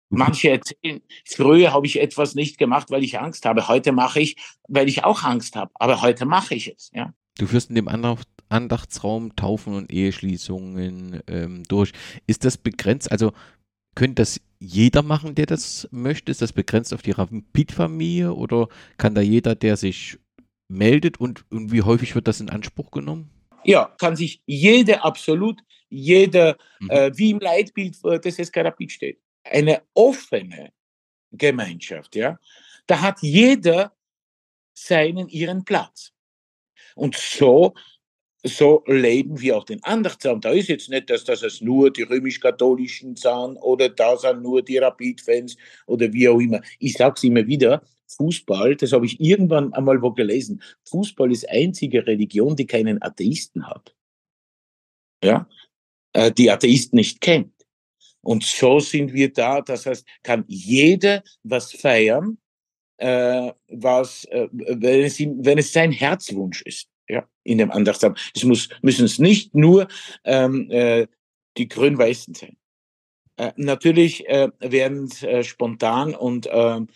Manche 0.10 0.49
erzählen, 0.49 1.03
früher 1.26 1.74
habe 1.74 1.86
ich 1.86 2.02
etwas 2.02 2.34
nicht 2.34 2.57
gemacht, 2.57 2.90
weil 2.90 3.03
ich 3.03 3.19
Angst 3.19 3.45
habe. 3.45 3.68
Heute 3.68 3.91
mache 3.91 4.19
ich, 4.19 4.36
weil 4.68 4.90
ich 4.90 5.03
auch 5.03 5.24
Angst 5.24 5.56
habe. 5.56 5.69
Aber 5.76 6.02
heute 6.02 6.26
mache 6.26 6.56
ich 6.56 6.74
es. 6.76 6.90
Ja. 6.91 7.14
Du 7.38 7.47
führst 7.47 7.69
in 7.69 7.76
dem 7.76 7.88
Andachtsraum 8.49 9.35
Taufen 9.35 9.76
und 9.76 9.91
Eheschließungen 9.91 11.22
ähm, 11.27 11.64
durch. 11.64 11.91
Ist 12.26 12.45
das 12.45 12.57
begrenzt? 12.57 13.11
Also 13.11 13.34
könnte 13.95 14.15
das 14.15 14.41
jeder 14.59 15.01
machen, 15.01 15.35
der 15.35 15.45
das 15.45 15.88
möchte? 15.91 16.31
Ist 16.31 16.41
das 16.41 16.53
begrenzt 16.53 16.93
auf 16.93 17.01
die 17.01 17.11
Rapid-Familie 17.11 18.34
oder 18.34 18.69
kann 18.97 19.15
da 19.15 19.22
jeder, 19.22 19.55
der 19.55 19.77
sich 19.77 20.18
meldet 20.68 21.19
und, 21.19 21.45
und 21.51 21.72
wie 21.72 21.81
häufig 21.81 22.15
wird 22.15 22.27
das 22.27 22.39
in 22.39 22.49
Anspruch 22.49 22.91
genommen? 22.91 23.30
Ja, 23.64 23.93
kann 23.97 24.15
sich 24.15 24.41
jeder 24.45 25.03
absolut, 25.03 25.61
jeder, 25.89 26.57
mhm. 26.80 26.89
äh, 26.89 27.18
wie 27.18 27.31
im 27.31 27.39
Leitbild 27.39 27.95
des 28.23 28.35
SK 28.38 28.57
Rapid 28.57 28.91
steht, 28.91 29.19
eine 29.43 29.81
offene 29.93 30.72
Gemeinschaft, 31.31 32.15
ja, 32.15 32.39
da 32.85 33.01
hat 33.01 33.22
jeder 33.22 33.93
seinen, 34.73 35.27
ihren 35.27 35.65
Platz. 35.65 36.14
Und 36.98 37.15
so, 37.15 37.74
so 38.44 38.84
leben 38.88 39.40
wir 39.40 39.57
auch 39.57 39.65
den 39.65 39.84
Andachtsraum. 39.84 40.41
Da 40.41 40.52
ist 40.52 40.69
jetzt 40.69 40.90
nicht, 40.90 41.10
dass 41.10 41.24
das 41.24 41.44
es 41.44 41.61
nur 41.61 41.91
die 41.91 42.03
römisch-katholischen 42.03 43.15
sind 43.15 43.57
oder 43.57 43.90
da 43.90 44.18
sind 44.18 44.41
nur 44.41 44.61
die 44.61 44.78
Rapid-Fans 44.78 45.57
oder 45.86 46.11
wie 46.11 46.28
auch 46.28 46.40
immer. 46.40 46.61
Ich 46.80 46.94
sage 46.94 47.15
es 47.18 47.24
immer 47.24 47.45
wieder, 47.48 47.84
Fußball, 48.07 48.76
das 48.76 48.94
habe 48.94 49.06
ich 49.06 49.19
irgendwann 49.19 49.74
einmal 49.74 50.02
wo 50.02 50.11
gelesen, 50.11 50.61
Fußball 50.86 51.32
ist 51.32 51.49
einzige 51.49 52.06
Religion, 52.07 52.56
die 52.56 52.65
keinen 52.65 53.02
Atheisten 53.02 53.68
hat. 53.68 53.95
Ja, 55.24 55.48
äh, 56.14 56.32
die 56.32 56.49
Atheisten 56.49 56.98
nicht 56.98 57.22
kennt. 57.22 57.53
Und 58.22 58.44
so 58.44 58.80
sind 58.80 59.14
wir 59.14 59.32
da, 59.32 59.61
das 59.61 59.86
heißt, 59.86 60.06
kann 60.24 60.45
jeder 60.48 61.24
was 61.44 61.72
feiern, 61.72 62.38
äh, 62.98 63.52
was, 63.69 64.26
äh, 64.26 64.48
wenn, 64.52 65.03
es 65.03 65.19
ihm, 65.19 65.45
wenn 65.45 65.57
es 65.57 65.74
sein 65.74 65.91
Herzwunsch 65.91 66.61
ist, 66.64 66.90
ja, 67.07 67.28
in 67.44 67.57
dem 67.57 67.72
Andachtsraum. 67.72 68.15
Es 68.36 68.44
muss, 68.44 68.69
müssen 68.82 69.06
es 69.06 69.19
nicht 69.19 69.56
nur 69.56 69.88
ähm, 70.24 70.69
äh, 70.72 71.07
die 71.57 71.68
Grün-Weißen 71.68 72.34
sein. 72.34 72.57
Äh, 73.38 73.53
natürlich 73.56 74.28
äh, 74.28 74.49
werden 74.60 75.10
äh, 75.22 75.44
spontan 75.44 76.15
und 76.15 76.49
ähm, 76.52 76.88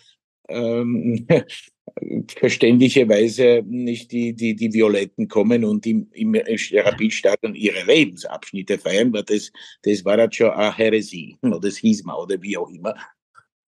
ähm, 0.48 1.26
verständlicherweise 2.36 3.62
nicht 3.66 4.12
die, 4.12 4.34
die, 4.34 4.54
die 4.54 4.72
Violetten 4.72 5.28
kommen 5.28 5.64
und 5.64 5.86
im, 5.86 6.08
im 6.12 6.34
Rapidstadion 6.34 7.54
ihre 7.54 7.84
Lebensabschnitte 7.84 8.78
feiern, 8.78 9.12
weil 9.12 9.24
das, 9.24 9.52
das 9.82 10.04
war 10.04 10.18
halt 10.18 10.34
schon 10.34 10.50
eine 10.50 10.76
Heresie, 10.76 11.36
oder 11.42 11.60
das 11.60 11.76
hieß 11.76 12.04
man, 12.04 12.16
oder 12.16 12.40
wie 12.42 12.56
auch 12.56 12.70
immer. 12.70 12.94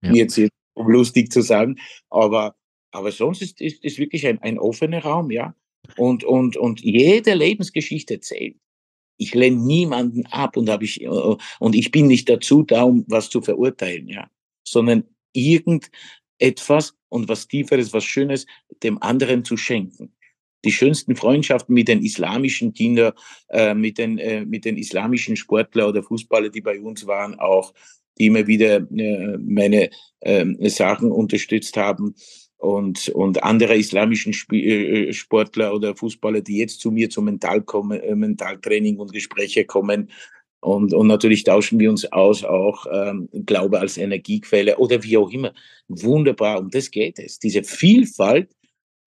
Ja. 0.01 0.13
Jetzt, 0.13 0.39
um 0.75 0.87
lustig 0.89 1.31
zu 1.31 1.41
sagen. 1.41 1.77
Aber, 2.09 2.55
aber 2.91 3.11
sonst 3.11 3.41
ist, 3.41 3.59
ist, 3.59 3.83
ist 3.83 3.97
wirklich 3.97 4.27
ein, 4.27 4.39
ein 4.41 4.59
offener 4.59 5.03
Raum, 5.03 5.31
ja. 5.31 5.55
Und, 5.97 6.23
und, 6.23 6.57
und 6.57 6.81
jede 6.81 7.33
Lebensgeschichte 7.33 8.19
zählt. 8.19 8.57
Ich 9.17 9.33
lehne 9.33 9.57
niemanden 9.57 10.25
ab 10.27 10.57
und, 10.57 10.69
hab 10.69 10.81
ich, 10.81 11.01
äh, 11.01 11.07
und 11.07 11.75
ich 11.75 11.91
bin 11.91 12.07
nicht 12.07 12.29
dazu 12.29 12.63
da, 12.63 12.83
um 12.83 13.05
was 13.07 13.29
zu 13.29 13.41
verurteilen, 13.41 14.07
ja. 14.07 14.29
Sondern 14.67 15.05
irgendetwas 15.33 16.95
und 17.09 17.29
was 17.29 17.47
Tieferes, 17.47 17.93
was 17.93 18.03
Schönes 18.03 18.45
dem 18.83 19.01
anderen 19.01 19.45
zu 19.45 19.57
schenken. 19.57 20.13
Die 20.65 20.71
schönsten 20.71 21.15
Freundschaften 21.15 21.75
mit 21.75 21.87
den 21.87 22.01
islamischen 22.01 22.73
Kindern, 22.73 23.13
äh, 23.49 23.75
mit, 23.75 23.99
den, 23.99 24.17
äh, 24.17 24.43
mit 24.43 24.65
den 24.65 24.77
islamischen 24.77 25.35
Sportler 25.35 25.87
oder 25.87 26.01
Fußballer, 26.01 26.49
die 26.49 26.61
bei 26.61 26.79
uns 26.79 27.05
waren, 27.05 27.39
auch 27.39 27.73
die 28.17 28.27
immer 28.27 28.47
wieder 28.47 28.77
äh, 28.91 29.37
meine 29.37 29.89
äh, 30.21 30.45
Sachen 30.69 31.11
unterstützt 31.11 31.77
haben 31.77 32.15
und, 32.57 33.09
und 33.09 33.43
andere 33.43 33.75
islamischen 33.75 34.31
Sp 34.33 34.57
äh, 34.57 35.13
Sportler 35.13 35.73
oder 35.73 35.95
Fußballer, 35.95 36.41
die 36.41 36.57
jetzt 36.57 36.79
zu 36.79 36.91
mir 36.91 37.09
zum 37.09 37.25
Mental 37.25 37.61
kommen, 37.61 37.99
äh, 37.99 38.15
Mentaltraining 38.15 38.97
und 38.97 39.13
Gespräche 39.13 39.65
kommen. 39.65 40.09
Und, 40.61 40.93
und 40.93 41.07
natürlich 41.07 41.43
tauschen 41.43 41.79
wir 41.79 41.91
uns 41.91 42.11
aus, 42.11 42.43
auch 42.43 42.87
ähm, 42.91 43.29
Glaube 43.45 43.79
als 43.79 43.97
Energiequelle 43.97 44.77
oder 44.77 45.03
wie 45.03 45.17
auch 45.17 45.29
immer. 45.29 45.53
Wunderbar, 45.87 46.59
um 46.59 46.71
das 46.71 46.89
geht 46.89 47.19
es. 47.19 47.37
Diese 47.37 47.63
Vielfalt, 47.63 48.49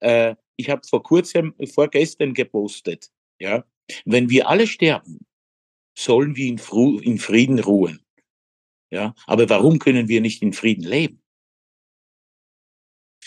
äh, 0.01 0.37
ich 0.57 0.71
habe 0.71 0.83
vor 0.89 1.03
kurzem, 1.03 1.55
vorgestern 1.75 2.33
gepostet, 2.33 3.11
ja, 3.41 3.65
wenn 4.05 4.31
wir 4.31 4.49
alle 4.49 4.69
sterben, 4.69 5.19
sollen 5.97 6.37
wir 6.37 6.47
in, 6.47 6.61
in 7.03 7.19
Frieden 7.19 7.59
ruhen. 7.59 8.01
Ja, 8.91 9.15
aber 9.27 9.49
warum 9.49 9.79
können 9.79 10.09
wir 10.09 10.21
nicht 10.21 10.43
in 10.43 10.53
Frieden 10.53 10.85
leben? 10.85 11.23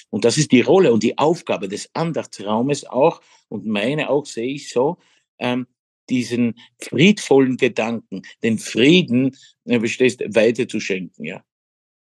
Und 0.10 0.26
das 0.26 0.38
ist 0.38 0.52
die 0.52 0.62
Rolle 0.62 0.92
und 0.92 1.04
die 1.04 1.18
Aufgabe 1.18 1.68
des 1.68 1.90
Andachtsraumes 1.94 2.86
auch 2.86 3.22
und 3.50 3.66
meine 3.66 4.10
auch 4.10 4.26
sehe 4.26 4.54
ich 4.54 4.70
so, 4.70 4.98
ähm, 5.40 5.68
diesen 6.10 6.60
friedvollen 6.80 7.58
Gedanken, 7.58 8.24
den 8.44 8.58
Frieden, 8.58 9.38
äh, 9.66 10.68
zu 10.68 10.80
schenken, 10.80 11.24
ja. 11.24 11.44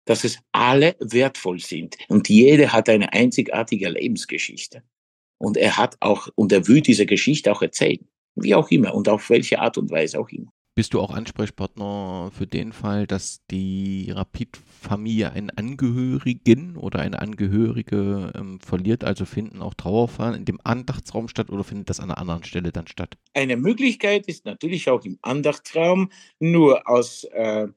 Dass 0.04 0.22
es 0.22 0.38
alle 0.52 0.96
wertvoll 1.00 1.58
sind 1.58 1.96
und 2.08 2.28
jeder 2.28 2.72
hat 2.72 2.88
eine 2.88 3.12
einzigartige 3.12 3.88
Lebensgeschichte. 3.88 4.82
Und 5.38 5.56
er 5.56 5.76
hat 5.76 5.96
auch, 6.00 6.28
und 6.36 6.52
er 6.52 6.68
will 6.68 6.80
diese 6.80 7.06
Geschichte 7.06 7.52
auch 7.52 7.62
erzählen. 7.62 8.06
Wie 8.36 8.54
auch 8.54 8.70
immer 8.70 8.94
und 8.94 9.08
auf 9.08 9.28
welche 9.30 9.58
Art 9.58 9.78
und 9.78 9.90
Weise 9.90 10.20
auch 10.20 10.28
immer. 10.28 10.52
Bist 10.78 10.92
du 10.92 11.00
auch 11.00 11.10
Ansprechpartner 11.10 12.30
für 12.36 12.46
den 12.46 12.74
Fall, 12.74 13.06
dass 13.06 13.40
die 13.50 14.10
Rapid-Familie 14.10 15.32
einen 15.32 15.48
Angehörigen 15.48 16.76
oder 16.76 16.98
eine 16.98 17.18
Angehörige 17.18 18.30
ähm, 18.34 18.60
verliert? 18.60 19.02
Also 19.02 19.24
finden 19.24 19.62
auch 19.62 19.72
Trauerfeiern 19.72 20.34
in 20.34 20.44
dem 20.44 20.60
Andachtsraum 20.64 21.28
statt 21.28 21.48
oder 21.48 21.64
findet 21.64 21.88
das 21.88 21.98
an 21.98 22.10
einer 22.10 22.18
anderen 22.18 22.44
Stelle 22.44 22.72
dann 22.72 22.86
statt? 22.88 23.16
Eine 23.32 23.56
Möglichkeit 23.56 24.26
ist 24.26 24.44
natürlich 24.44 24.90
auch 24.90 25.02
im 25.06 25.18
Andachtsraum, 25.22 26.10
nur 26.40 26.86
aus 26.86 27.24
äh, 27.32 27.68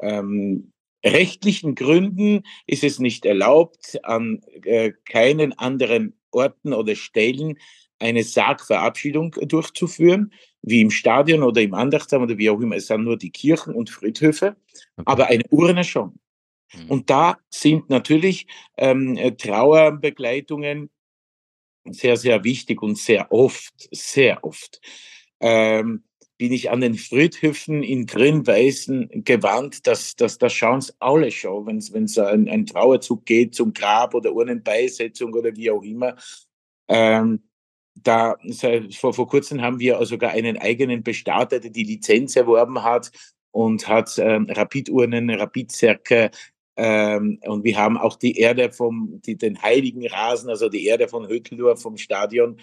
ähm, 0.00 0.72
rechtlichen 1.04 1.74
Gründen 1.74 2.44
ist 2.66 2.82
es 2.82 2.98
nicht 2.98 3.26
erlaubt, 3.26 4.02
an 4.04 4.40
äh, 4.62 4.92
keinen 5.04 5.52
anderen 5.58 6.14
Orten 6.30 6.72
oder 6.72 6.96
Stellen 6.96 7.58
eine 7.98 8.22
Sargverabschiedung 8.22 9.32
durchzuführen, 9.42 10.32
wie 10.62 10.80
im 10.80 10.90
Stadion 10.90 11.42
oder 11.42 11.62
im 11.62 11.74
Andachtsraum 11.74 12.24
oder 12.24 12.38
wie 12.38 12.50
auch 12.50 12.60
immer. 12.60 12.76
Es 12.76 12.88
sind 12.88 13.04
nur 13.04 13.16
die 13.16 13.30
Kirchen 13.30 13.74
und 13.74 13.90
Friedhöfe, 13.90 14.56
okay. 14.96 15.02
aber 15.04 15.26
eine 15.26 15.44
Urne 15.50 15.84
schon. 15.84 16.18
Mhm. 16.74 16.90
Und 16.90 17.10
da 17.10 17.38
sind 17.50 17.88
natürlich 17.90 18.46
ähm, 18.76 19.16
Trauerbegleitungen 19.38 20.90
sehr, 21.90 22.16
sehr 22.16 22.44
wichtig 22.44 22.82
und 22.82 22.98
sehr 22.98 23.32
oft, 23.32 23.72
sehr 23.90 24.44
oft. 24.44 24.80
Ähm, 25.40 26.04
bin 26.36 26.52
ich 26.52 26.70
an 26.70 26.80
den 26.80 26.94
Friedhöfen 26.94 27.82
in 27.82 28.06
grün-weißen 28.06 29.24
gewandt, 29.24 29.86
dass, 29.86 30.14
dass 30.14 30.38
da 30.38 30.48
schauen 30.48 30.78
es 30.78 30.94
alle 31.00 31.32
schon, 31.32 31.66
wenn 31.66 32.04
es 32.04 32.18
ein, 32.18 32.48
ein 32.48 32.64
Trauerzug 32.64 33.26
geht 33.26 33.56
zum 33.56 33.72
Grab 33.72 34.14
oder 34.14 34.32
Urnenbeisetzung 34.32 35.34
oder 35.34 35.56
wie 35.56 35.70
auch 35.70 35.82
immer. 35.82 36.14
Ähm, 36.86 37.47
da 38.02 38.36
vor, 38.92 39.14
vor 39.14 39.28
kurzem 39.28 39.62
haben 39.62 39.78
wir 39.80 40.04
sogar 40.06 40.30
einen 40.32 40.58
eigenen 40.58 41.02
Bestarter, 41.02 41.60
der 41.60 41.70
die 41.70 41.84
Lizenz 41.84 42.36
erworben 42.36 42.82
hat 42.82 43.10
und 43.50 43.88
hat 43.88 44.18
ähm, 44.18 44.46
Rapidurnen, 44.50 45.30
Rapidcerke 45.30 46.30
ähm, 46.78 47.40
und 47.44 47.64
wir 47.64 47.76
haben 47.76 47.98
auch 47.98 48.14
die 48.14 48.38
Erde 48.38 48.70
vom, 48.70 49.20
die, 49.26 49.36
den 49.36 49.60
heiligen 49.60 50.06
Rasen, 50.06 50.48
also 50.48 50.68
die 50.68 50.86
Erde 50.86 51.08
von 51.08 51.26
Höteldorf 51.26 51.82
vom 51.82 51.96
Stadion 51.96 52.56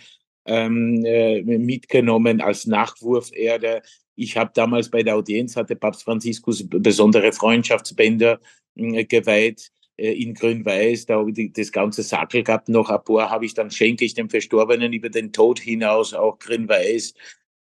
ähm, 0.46 1.04
äh, 1.04 1.42
mitgenommen 1.42 2.40
als 2.40 2.66
Nachwurferde. 2.66 3.82
Ich 4.16 4.38
habe 4.38 4.52
damals 4.54 4.90
bei 4.90 5.04
der 5.04 5.18
Audienz 5.18 5.58
hatte 5.58 5.76
Papst 5.76 6.04
Franziskus 6.04 6.66
besondere 6.66 7.34
Freundschaftsbänder 7.34 8.40
äh, 8.76 9.04
geweiht 9.04 9.70
in 9.98 10.34
Grün-Weiß, 10.34 11.06
da 11.06 11.20
habe 11.20 11.32
ich 11.32 11.54
das 11.54 11.72
ganze 11.72 12.04
Sackel 12.04 12.44
gehabt, 12.44 12.70
noch 12.70 12.90
ein 12.90 13.04
paar 13.04 13.30
habe 13.30 13.46
ich 13.46 13.54
dann, 13.54 13.72
schenke 13.72 14.06
ich 14.06 14.14
dem 14.14 14.30
Verstorbenen 14.30 14.94
über 14.94 15.10
den 15.10 15.32
Tod 15.32 15.60
hinaus, 15.60 16.14
auch 16.14 16.38
Grün-Weiß, 16.40 17.14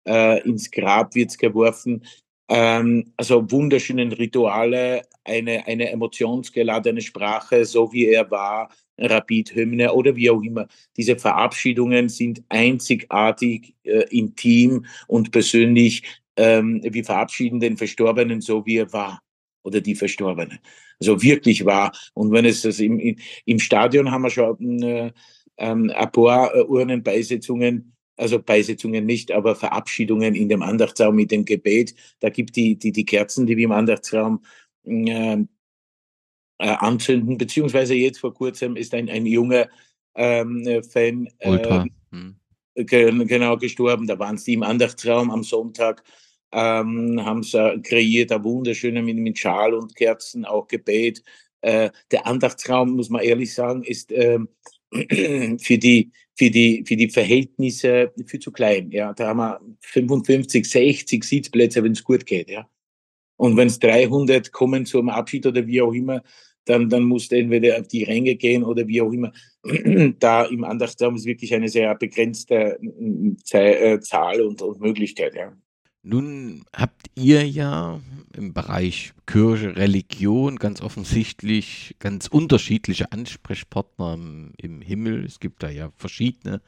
äh, 0.07 0.41
ins 0.47 0.69
Grab 0.71 1.15
wird's 1.15 1.37
geworfen. 1.37 2.03
Ähm, 2.49 3.13
also 3.17 3.49
wunderschöne 3.51 4.17
Rituale, 4.17 5.03
eine, 5.23 5.67
eine 5.67 5.89
emotionsgeladene 5.91 7.01
Sprache, 7.01 7.65
so 7.65 7.91
wie 7.93 8.07
er 8.07 8.29
war, 8.31 8.69
Rapid-Hymne 8.97 9.93
oder 9.93 10.15
wie 10.15 10.29
auch 10.29 10.41
immer. 10.41 10.67
Diese 10.97 11.15
Verabschiedungen 11.15 12.09
sind 12.09 12.43
einzigartig, 12.49 13.75
äh, 13.83 14.05
intim 14.09 14.85
und 15.07 15.31
persönlich. 15.31 16.03
Ähm, 16.35 16.81
wir 16.83 17.03
verabschieden 17.03 17.59
den 17.59 17.77
Verstorbenen 17.77 18.41
so, 18.41 18.65
wie 18.65 18.77
er 18.77 18.91
war 18.93 19.21
oder 19.63 19.81
die 19.81 19.95
Verstorbene. 19.95 20.59
Also 20.99 21.21
wirklich 21.21 21.65
wahr. 21.65 21.91
Und 22.13 22.31
wenn 22.31 22.45
es 22.45 22.61
das 22.61 22.79
im, 22.79 23.17
im 23.45 23.59
Stadion 23.59 24.11
haben 24.11 24.23
wir 24.23 24.29
schon 24.29 24.81
äh, 24.83 25.11
ähm, 25.57 25.91
ein 25.95 26.11
paar 26.11 26.55
äh, 26.55 26.63
Urnenbeisetzungen, 26.63 27.93
also 28.17 28.41
Beisetzungen 28.41 29.05
nicht, 29.05 29.31
aber 29.31 29.55
Verabschiedungen 29.55 30.35
in 30.35 30.49
dem 30.49 30.61
Andachtsraum 30.61 31.15
mit 31.15 31.31
dem 31.31 31.45
Gebet. 31.45 31.95
Da 32.19 32.29
gibt 32.29 32.55
die, 32.55 32.77
die, 32.77 32.91
die 32.91 33.05
Kerzen, 33.05 33.45
die 33.45 33.57
wir 33.57 33.65
im 33.65 33.71
Andachtsraum 33.71 34.43
äh, 34.85 35.37
äh, 35.37 35.45
anzünden, 36.57 37.37
beziehungsweise 37.37 37.95
jetzt 37.95 38.19
vor 38.19 38.33
kurzem 38.33 38.75
ist 38.75 38.93
ein, 38.93 39.09
ein 39.09 39.25
junger 39.25 39.69
ähm, 40.15 40.83
Fan 40.83 41.29
äh, 41.39 41.85
hm. 42.11 42.35
genau 42.75 43.57
gestorben. 43.57 44.07
Da 44.07 44.19
waren 44.19 44.37
sie 44.37 44.53
im 44.53 44.63
Andachtsraum 44.63 45.31
am 45.31 45.43
Sonntag 45.43 46.03
ähm, 46.51 47.23
haben 47.23 47.43
sie 47.43 47.81
kreiert, 47.81 48.31
ein 48.31 48.43
wunderschöner 48.43 49.01
mit, 49.01 49.17
mit 49.17 49.37
Schal 49.37 49.73
und 49.73 49.95
Kerzen, 49.95 50.45
auch 50.45 50.67
Gebet. 50.67 51.23
Äh, 51.61 51.89
der 52.11 52.25
Andachtsraum, 52.25 52.95
muss 52.95 53.09
man 53.09 53.21
ehrlich 53.21 53.53
sagen, 53.53 53.83
ist 53.83 54.11
äh, 54.11 54.39
für, 55.59 55.77
die, 55.77 56.11
für, 56.35 56.49
die, 56.49 56.83
für 56.87 56.95
die 56.95 57.09
Verhältnisse 57.09 58.11
viel 58.25 58.39
zu 58.39 58.51
klein. 58.51 58.91
Ja. 58.91 59.13
Da 59.13 59.27
haben 59.27 59.37
wir 59.37 59.59
55, 59.81 60.69
60 60.69 61.23
Sitzplätze, 61.23 61.83
wenn 61.83 61.91
es 61.91 62.03
gut 62.03 62.25
geht. 62.25 62.49
Ja. 62.49 62.67
Und 63.37 63.55
wenn 63.57 63.67
es 63.67 63.79
300 63.79 64.51
kommen 64.51 64.85
zum 64.85 65.09
Abschied 65.09 65.45
oder 65.45 65.65
wie 65.67 65.81
auch 65.81 65.93
immer, 65.93 66.23
dann, 66.65 66.89
dann 66.89 67.03
muss 67.03 67.31
entweder 67.31 67.79
auf 67.79 67.87
die 67.87 68.03
Ränge 68.03 68.35
gehen 68.35 68.63
oder 68.63 68.87
wie 68.87 69.01
auch 69.01 69.11
immer. 69.11 69.31
da 70.19 70.45
im 70.45 70.63
Andachtsraum 70.63 71.15
ist 71.15 71.25
wirklich 71.25 71.53
eine 71.53 71.69
sehr 71.69 71.93
begrenzte 71.95 72.79
äh, 73.51 73.99
Zahl 73.99 74.41
und, 74.41 74.61
und 74.61 74.79
Möglichkeit. 74.79 75.35
Ja. 75.35 75.57
Nun 76.09 76.65
habt 76.75 77.11
ihr 77.13 77.47
ja 77.47 78.01
im 78.35 78.51
Bereich 78.51 79.13
Kirche, 79.27 79.75
Religion 79.75 80.55
ganz 80.55 80.81
offensichtlich 80.81 81.95
ganz 81.99 82.25
unterschiedliche 82.25 83.11
Ansprechpartner 83.11 84.15
im, 84.15 84.53
im 84.57 84.81
Himmel. 84.81 85.23
Es 85.23 85.39
gibt 85.39 85.61
da 85.61 85.69
ja 85.69 85.91
verschiedene 85.97 86.63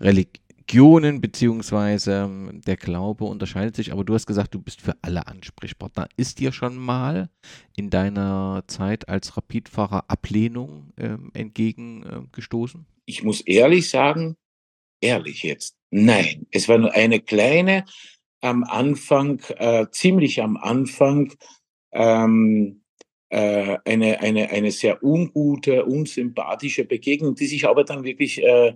Religionen, 0.00 1.20
beziehungsweise 1.20 2.30
der 2.66 2.78
Glaube 2.78 3.24
unterscheidet 3.26 3.76
sich, 3.76 3.92
aber 3.92 4.02
du 4.02 4.14
hast 4.14 4.26
gesagt, 4.26 4.54
du 4.54 4.62
bist 4.62 4.80
für 4.80 4.96
alle 5.02 5.26
Ansprechpartner. 5.26 6.08
Ist 6.16 6.38
dir 6.38 6.50
schon 6.50 6.78
mal 6.78 7.28
in 7.76 7.90
deiner 7.90 8.64
Zeit 8.66 9.10
als 9.10 9.36
Rapidfahrer 9.36 10.04
Ablehnung 10.08 10.94
äh, 10.96 11.18
entgegengestoßen? 11.34 12.86
Ich 13.04 13.24
muss 13.24 13.42
ehrlich 13.42 13.90
sagen, 13.90 14.36
ehrlich 15.02 15.42
jetzt, 15.42 15.76
nein. 15.90 16.46
Es 16.50 16.66
war 16.66 16.78
nur 16.78 16.94
eine 16.94 17.20
kleine 17.20 17.84
am 18.40 18.64
Anfang, 18.64 19.40
äh, 19.56 19.86
ziemlich 19.90 20.42
am 20.42 20.56
Anfang, 20.56 21.32
ähm, 21.92 22.82
äh, 23.28 23.78
eine, 23.84 24.20
eine, 24.20 24.50
eine 24.50 24.70
sehr 24.70 25.02
ungute, 25.02 25.84
unsympathische 25.84 26.84
Begegnung, 26.84 27.34
die 27.34 27.46
sich 27.46 27.66
aber 27.66 27.84
dann 27.84 28.04
wirklich 28.04 28.42
äh, 28.42 28.74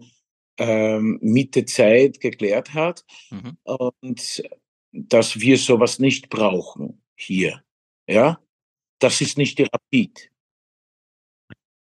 äh, 0.59 1.01
mit 1.01 1.57
der 1.57 1.67
Zeit 1.67 2.21
geklärt 2.21 2.75
hat 2.75 3.05
mhm. 3.31 3.57
und 3.65 4.43
dass 4.93 5.41
wir 5.41 5.59
sowas 5.59 5.99
nicht 5.99 6.29
brauchen 6.29 7.03
hier. 7.17 7.65
Ja, 8.07 8.41
das 9.01 9.21
ist 9.21 9.39
nicht 9.39 9.59
die 9.59 9.65
Rapid. 9.65 10.31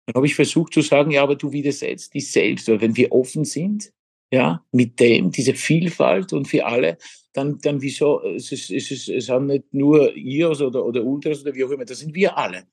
Dann 0.05 0.15
habe 0.15 0.25
ich 0.25 0.35
versucht 0.35 0.73
zu 0.73 0.81
sagen, 0.81 1.11
ja, 1.11 1.23
aber 1.23 1.35
du 1.35 1.51
widersetzt 1.51 2.13
dich 2.13 2.31
selbst, 2.31 2.67
weil 2.67 2.81
wenn 2.81 2.97
wir 2.97 3.11
offen 3.11 3.45
sind, 3.45 3.93
ja, 4.33 4.65
mit 4.71 4.99
dem, 4.99 5.29
diese 5.29 5.53
Vielfalt 5.53 6.33
und 6.33 6.47
für 6.47 6.65
alle, 6.65 6.97
dann, 7.33 7.59
dann 7.59 7.83
wieso, 7.83 8.19
es, 8.23 8.51
ist, 8.51 8.71
es, 8.71 8.89
ist, 8.89 9.07
es 9.07 9.27
sind 9.27 9.45
nicht 9.45 9.71
nur 9.71 10.11
IOS 10.15 10.59
oder, 10.61 10.83
oder 10.83 11.03
Ultras 11.03 11.43
oder 11.43 11.53
wie 11.53 11.63
auch 11.63 11.69
immer, 11.69 11.85
das 11.85 11.99
sind 11.99 12.15
wir 12.15 12.35
alle. 12.35 12.63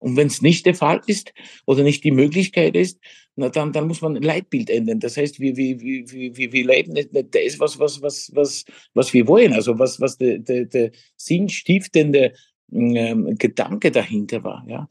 Und 0.00 0.16
wenn 0.16 0.26
es 0.26 0.42
nicht 0.42 0.66
der 0.66 0.74
Fall 0.74 1.00
ist 1.06 1.32
oder 1.66 1.84
nicht 1.84 2.02
die 2.02 2.10
Möglichkeit 2.10 2.74
ist, 2.74 2.98
na 3.36 3.48
dann, 3.48 3.72
dann 3.72 3.86
muss 3.86 4.00
man 4.00 4.16
ein 4.16 4.24
Leitbild 4.24 4.70
ändern. 4.70 4.98
Das 4.98 5.16
heißt, 5.16 5.38
wir, 5.38 5.56
wir, 5.56 5.80
wir, 5.80 6.36
wir, 6.36 6.52
wir 6.52 6.66
leben 6.66 6.94
nicht, 6.94 7.12
nicht 7.12 7.32
das, 7.32 7.60
was, 7.60 7.78
was, 7.78 8.02
was, 8.02 8.32
was, 8.34 8.64
was 8.94 9.14
wir 9.14 9.28
wollen, 9.28 9.52
also 9.52 9.78
was, 9.78 10.00
was 10.00 10.18
der, 10.18 10.40
der, 10.40 10.64
der 10.64 10.90
sinnstiftende 11.16 12.32
ähm, 12.72 13.36
Gedanke 13.38 13.92
dahinter 13.92 14.42
war. 14.42 14.64
Ja? 14.66 14.88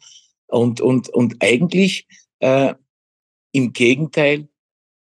Und, 0.47 0.79
und, 0.79 1.09
und 1.09 1.35
eigentlich 1.41 2.07
äh, 2.39 2.73
im 3.51 3.73
Gegenteil, 3.73 4.47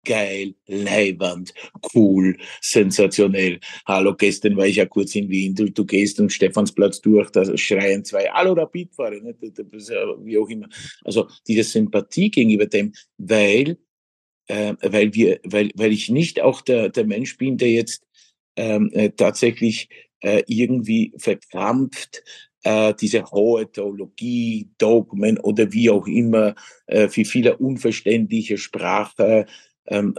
geil, 0.04 0.54
leibernd, 0.66 1.52
cool, 1.94 2.36
sensationell. 2.60 3.60
Hallo, 3.86 4.14
gestern 4.14 4.56
war 4.56 4.66
ich 4.66 4.76
ja 4.76 4.86
kurz 4.86 5.14
in 5.14 5.28
Wien, 5.28 5.54
du, 5.54 5.70
du 5.70 5.84
gehst 5.84 6.20
am 6.20 6.28
Stephansplatz 6.28 7.00
durch, 7.00 7.30
da 7.30 7.56
schreien 7.56 8.04
zwei, 8.04 8.24
hallo 8.32 8.52
Rapidfahrer, 8.52 9.20
ne? 9.20 9.34
wie 9.40 10.38
auch 10.38 10.48
immer. 10.48 10.68
Also 11.04 11.28
diese 11.46 11.64
Sympathie 11.64 12.30
gegenüber 12.30 12.66
dem, 12.66 12.92
weil, 13.18 13.78
äh, 14.46 14.74
weil, 14.82 15.14
wir, 15.14 15.40
weil, 15.44 15.70
weil 15.74 15.92
ich 15.92 16.08
nicht 16.08 16.40
auch 16.40 16.60
der, 16.60 16.90
der 16.90 17.04
Mensch 17.04 17.36
bin, 17.36 17.56
der 17.56 17.70
jetzt 17.70 18.06
ähm, 18.56 18.90
äh, 18.92 19.10
tatsächlich 19.10 19.88
äh, 20.20 20.42
irgendwie 20.46 21.12
verkrampft 21.18 22.22
äh, 22.64 22.94
diese 22.94 23.24
hohe 23.30 23.70
Theologie, 23.70 24.70
Dogmen 24.78 25.38
oder 25.38 25.72
wie 25.72 25.90
auch 25.90 26.06
immer, 26.06 26.54
äh, 26.86 27.08
für 27.08 27.24
viele 27.24 27.56
unverständliche 27.58 28.58
Sprache 28.58 29.46
ähm, 29.86 30.14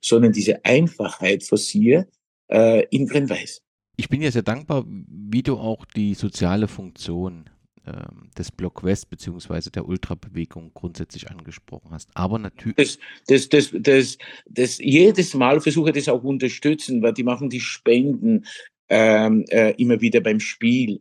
sondern 0.00 0.32
diese 0.32 0.64
Einfachheit 0.64 1.42
sie, 1.42 2.02
äh, 2.50 2.86
in 2.90 3.06
Grün-Weiß. 3.06 3.62
Ich 3.96 4.08
bin 4.08 4.22
ja 4.22 4.30
sehr 4.30 4.42
dankbar, 4.42 4.84
wie 4.86 5.42
du 5.42 5.56
auch 5.56 5.84
die 5.84 6.14
soziale 6.14 6.68
Funktion 6.68 7.50
ähm, 7.86 8.30
des 8.36 8.50
Block 8.50 8.82
West 8.82 9.10
bzw. 9.10 9.70
der 9.70 9.86
Ultrabewegung 9.86 10.72
grundsätzlich 10.74 11.30
angesprochen 11.30 11.90
hast. 11.92 12.08
Aber 12.14 12.38
natürlich. 12.38 12.98
Das, 13.26 13.48
das, 13.48 13.70
das, 13.72 14.18
das, 14.46 14.78
jedes 14.78 15.34
Mal 15.34 15.60
versuche 15.60 15.90
ich 15.90 15.96
das 15.96 16.08
auch 16.08 16.22
unterstützen, 16.22 17.02
weil 17.02 17.12
die 17.12 17.24
machen 17.24 17.50
die 17.50 17.60
Spenden 17.60 18.46
ähm, 18.88 19.44
äh, 19.48 19.72
immer 19.72 20.00
wieder 20.00 20.20
beim 20.20 20.40
Spiel. 20.40 21.00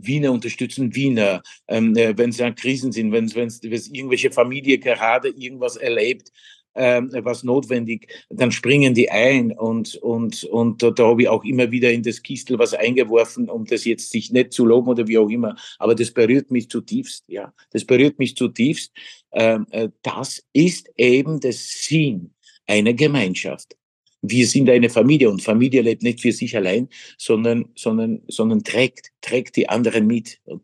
Wiener 0.00 0.32
unterstützen 0.32 0.94
Wiener, 0.94 1.42
ähm, 1.68 1.96
äh, 1.96 2.16
wenn 2.16 2.30
es 2.30 2.38
ja 2.38 2.50
Krisen 2.50 2.92
sind, 2.92 3.12
wenn 3.12 3.26
es 3.26 3.88
irgendwelche 3.88 4.30
Familie 4.30 4.78
gerade 4.78 5.28
irgendwas 5.28 5.76
erlebt, 5.76 6.30
ähm, 6.74 7.10
was 7.12 7.42
notwendig, 7.42 8.08
dann 8.30 8.50
springen 8.50 8.94
die 8.94 9.10
ein 9.10 9.52
und, 9.52 9.96
und, 9.96 10.44
und 10.44 10.82
da, 10.82 10.90
da 10.90 11.08
habe 11.08 11.22
ich 11.22 11.28
auch 11.28 11.44
immer 11.44 11.70
wieder 11.70 11.92
in 11.92 12.02
das 12.02 12.22
Kistel 12.22 12.58
was 12.58 12.74
eingeworfen, 12.74 13.50
um 13.50 13.64
das 13.64 13.84
jetzt 13.84 14.10
sich 14.10 14.32
nicht 14.32 14.52
zu 14.52 14.64
loben 14.64 14.88
oder 14.88 15.06
wie 15.06 15.18
auch 15.18 15.28
immer, 15.28 15.56
aber 15.78 15.94
das 15.94 16.10
berührt 16.10 16.50
mich 16.50 16.70
zutiefst, 16.70 17.24
ja, 17.28 17.52
das 17.72 17.84
berührt 17.84 18.18
mich 18.18 18.36
zutiefst. 18.36 18.92
Ähm, 19.32 19.66
äh, 19.70 19.88
das 20.02 20.42
ist 20.52 20.90
eben 20.96 21.40
das 21.40 21.84
Sinn 21.84 22.32
einer 22.66 22.94
Gemeinschaft 22.94 23.76
wir 24.22 24.46
sind 24.46 24.70
eine 24.70 24.88
Familie 24.88 25.28
und 25.28 25.42
Familie 25.42 25.82
lebt 25.82 26.02
nicht 26.02 26.20
für 26.20 26.32
sich 26.32 26.56
allein, 26.56 26.88
sondern, 27.18 27.68
sondern, 27.74 28.22
sondern 28.28 28.62
trägt, 28.62 29.10
trägt 29.20 29.56
die 29.56 29.68
anderen 29.68 30.06
mit. 30.06 30.40
Und 30.44 30.62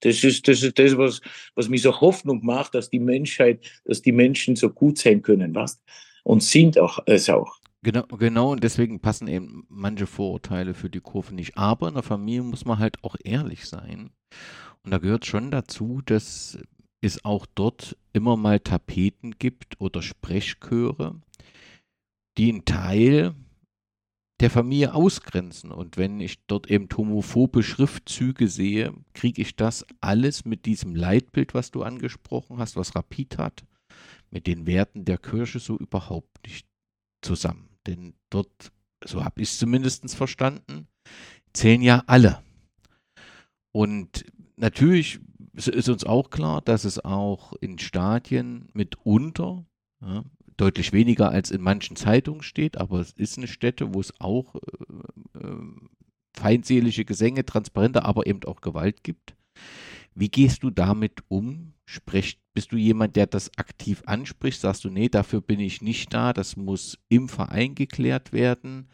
das 0.00 0.24
ist, 0.24 0.46
das 0.48 0.62
ist 0.62 0.78
das, 0.78 0.98
was, 0.98 1.20
was 1.54 1.68
mir 1.68 1.78
so 1.78 2.00
Hoffnung 2.00 2.44
macht, 2.44 2.74
dass 2.74 2.90
die 2.90 2.98
Menschheit, 2.98 3.64
dass 3.84 4.02
die 4.02 4.12
Menschen 4.12 4.56
so 4.56 4.70
gut 4.70 4.98
sein 4.98 5.22
können, 5.22 5.54
was? 5.54 5.80
Und 6.24 6.42
sind 6.42 6.78
auch, 6.78 6.98
es 7.06 7.30
auch. 7.30 7.60
Genau, 7.82 8.02
genau, 8.18 8.52
und 8.52 8.62
deswegen 8.62 9.00
passen 9.00 9.26
eben 9.26 9.64
manche 9.68 10.06
Vorurteile 10.06 10.74
für 10.74 10.90
die 10.90 11.00
Kurve 11.00 11.34
nicht. 11.34 11.56
Aber 11.56 11.88
in 11.88 11.94
der 11.94 12.02
Familie 12.02 12.42
muss 12.42 12.66
man 12.66 12.78
halt 12.78 13.02
auch 13.02 13.16
ehrlich 13.24 13.66
sein. 13.66 14.10
Und 14.84 14.90
da 14.90 14.98
gehört 14.98 15.24
schon 15.24 15.50
dazu, 15.50 16.02
dass 16.04 16.58
es 17.00 17.24
auch 17.24 17.46
dort 17.54 17.96
immer 18.12 18.36
mal 18.36 18.60
Tapeten 18.60 19.36
gibt 19.38 19.80
oder 19.80 20.02
Sprechchöre, 20.02 21.20
die 22.40 22.48
einen 22.48 22.64
Teil 22.64 23.34
der 24.40 24.48
Familie 24.48 24.94
ausgrenzen. 24.94 25.70
Und 25.70 25.98
wenn 25.98 26.20
ich 26.20 26.46
dort 26.46 26.70
eben 26.70 26.88
homophobe 26.96 27.62
Schriftzüge 27.62 28.48
sehe, 28.48 28.94
kriege 29.12 29.42
ich 29.42 29.56
das 29.56 29.84
alles 30.00 30.46
mit 30.46 30.64
diesem 30.64 30.94
Leitbild, 30.94 31.52
was 31.52 31.70
du 31.70 31.82
angesprochen 31.82 32.56
hast, 32.56 32.76
was 32.76 32.96
Rapid 32.96 33.36
hat, 33.36 33.64
mit 34.30 34.46
den 34.46 34.66
Werten 34.66 35.04
der 35.04 35.18
Kirche 35.18 35.58
so 35.58 35.76
überhaupt 35.76 36.46
nicht 36.46 36.66
zusammen. 37.20 37.68
Denn 37.86 38.14
dort, 38.30 38.72
so 39.04 39.22
habe 39.22 39.42
ich 39.42 39.50
es 39.50 39.58
zumindest 39.58 40.14
verstanden, 40.14 40.88
zählen 41.52 41.82
ja 41.82 42.04
alle. 42.06 42.42
Und 43.70 44.24
natürlich 44.56 45.20
ist 45.52 45.90
uns 45.90 46.04
auch 46.04 46.30
klar, 46.30 46.62
dass 46.62 46.86
es 46.86 47.04
auch 47.04 47.52
in 47.60 47.78
Stadien 47.78 48.70
mitunter 48.72 49.66
ja, 50.00 50.24
deutlich 50.60 50.92
weniger 50.92 51.30
als 51.30 51.50
in 51.50 51.62
manchen 51.62 51.96
Zeitungen 51.96 52.42
steht, 52.42 52.76
aber 52.76 53.00
es 53.00 53.12
ist 53.12 53.38
eine 53.38 53.48
Stätte, 53.48 53.94
wo 53.94 54.00
es 54.00 54.12
auch 54.20 54.54
äh, 54.56 55.38
äh, 55.38 55.56
feindselige 56.36 57.04
Gesänge, 57.04 57.46
transparente, 57.46 58.04
aber 58.04 58.26
eben 58.26 58.44
auch 58.44 58.60
Gewalt 58.60 59.02
gibt. 59.02 59.34
Wie 60.14 60.28
gehst 60.28 60.62
du 60.62 60.70
damit 60.70 61.22
um? 61.28 61.72
Sprech, 61.86 62.38
bist 62.52 62.72
du 62.72 62.76
jemand, 62.76 63.16
der 63.16 63.26
das 63.26 63.56
aktiv 63.56 64.02
anspricht? 64.06 64.60
Sagst 64.60 64.84
du, 64.84 64.90
nee, 64.90 65.08
dafür 65.08 65.40
bin 65.40 65.60
ich 65.60 65.82
nicht 65.82 66.12
da, 66.12 66.32
das 66.32 66.56
muss 66.56 66.98
im 67.08 67.28
Verein 67.28 67.74
geklärt 67.74 68.32
werden? 68.32 68.88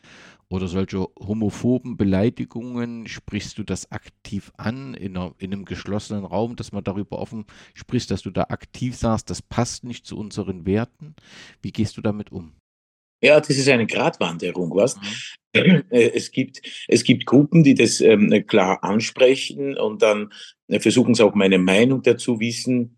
Oder 0.48 0.68
solche 0.68 1.08
homophoben 1.18 1.96
Beleidigungen, 1.96 3.08
sprichst 3.08 3.58
du 3.58 3.64
das 3.64 3.90
aktiv 3.90 4.52
an 4.56 4.94
in, 4.94 5.16
einer, 5.16 5.34
in, 5.38 5.52
einem 5.52 5.64
geschlossenen 5.64 6.24
Raum, 6.24 6.54
dass 6.54 6.70
man 6.70 6.84
darüber 6.84 7.18
offen 7.18 7.46
spricht, 7.74 8.12
dass 8.12 8.22
du 8.22 8.30
da 8.30 8.42
aktiv 8.42 8.96
sagst, 8.96 9.28
das 9.28 9.42
passt 9.42 9.82
nicht 9.82 10.06
zu 10.06 10.16
unseren 10.16 10.64
Werten? 10.64 11.16
Wie 11.62 11.72
gehst 11.72 11.96
du 11.96 12.00
damit 12.00 12.30
um? 12.30 12.52
Ja, 13.22 13.40
das 13.40 13.50
ist 13.50 13.68
eine 13.68 13.86
Gratwanderung, 13.86 14.74
was? 14.74 14.96
Mhm. 14.96 15.84
Äh, 15.90 16.10
es 16.14 16.30
gibt, 16.30 16.60
es 16.86 17.02
gibt 17.02 17.24
Gruppen, 17.24 17.64
die 17.64 17.74
das 17.74 18.00
ähm, 18.00 18.44
klar 18.46 18.84
ansprechen 18.84 19.76
und 19.76 20.02
dann 20.02 20.32
äh, 20.68 20.80
versuchen 20.80 21.14
sie 21.14 21.24
auch 21.24 21.34
meine 21.34 21.58
Meinung 21.58 22.02
dazu 22.02 22.40
wissen. 22.40 22.95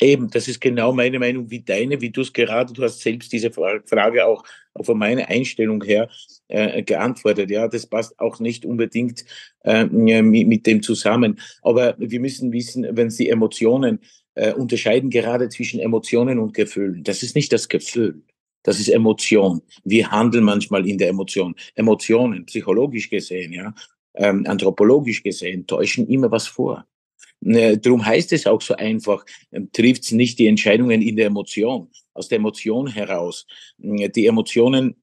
Eben, 0.00 0.28
das 0.28 0.48
ist 0.48 0.60
genau 0.60 0.92
meine 0.92 1.18
Meinung 1.18 1.50
wie 1.50 1.60
deine, 1.60 2.00
wie 2.00 2.10
du 2.10 2.22
es 2.22 2.32
gerade, 2.32 2.72
du 2.72 2.82
hast 2.82 3.00
selbst 3.00 3.32
diese 3.32 3.52
Frage 3.52 4.26
auch 4.26 4.44
von 4.82 4.98
meiner 4.98 5.28
Einstellung 5.28 5.82
her 5.84 6.08
äh, 6.48 6.82
geantwortet. 6.82 7.50
Ja, 7.50 7.68
das 7.68 7.86
passt 7.86 8.18
auch 8.18 8.40
nicht 8.40 8.64
unbedingt 8.64 9.24
äh, 9.62 9.84
mit, 9.84 10.48
mit, 10.48 10.66
dem 10.66 10.82
zusammen. 10.82 11.38
Aber 11.62 11.94
wir 11.98 12.18
müssen 12.18 12.52
wissen, 12.52 12.86
wenn 12.90 13.10
Sie 13.10 13.28
Emotionen 13.28 14.00
äh, 14.34 14.52
unterscheiden, 14.52 15.10
gerade 15.10 15.48
zwischen 15.48 15.78
Emotionen 15.78 16.40
und 16.40 16.54
Gefühlen. 16.54 17.04
Das 17.04 17.22
ist 17.22 17.36
nicht 17.36 17.52
das 17.52 17.68
Gefühl. 17.68 18.22
Das 18.64 18.80
ist 18.80 18.88
Emotion. 18.88 19.62
Wir 19.84 20.10
handeln 20.10 20.42
manchmal 20.42 20.88
in 20.88 20.98
der 20.98 21.10
Emotion. 21.10 21.54
Emotionen, 21.76 22.46
psychologisch 22.46 23.10
gesehen, 23.10 23.52
ja, 23.52 23.74
ähm, 24.14 24.44
anthropologisch 24.48 25.22
gesehen, 25.22 25.66
täuschen 25.66 26.08
immer 26.08 26.30
was 26.30 26.48
vor. 26.48 26.84
Darum 27.44 28.04
heißt 28.04 28.32
es 28.32 28.46
auch 28.46 28.62
so 28.62 28.74
einfach, 28.74 29.24
ähm, 29.52 29.70
trifft 29.72 30.10
nicht 30.12 30.38
die 30.38 30.46
Entscheidungen 30.46 31.02
in 31.02 31.16
der 31.16 31.26
Emotion, 31.26 31.90
aus 32.14 32.28
der 32.28 32.36
Emotion 32.36 32.86
heraus. 32.86 33.46
Hm, 33.80 34.10
die 34.12 34.26
Emotionen 34.26 34.96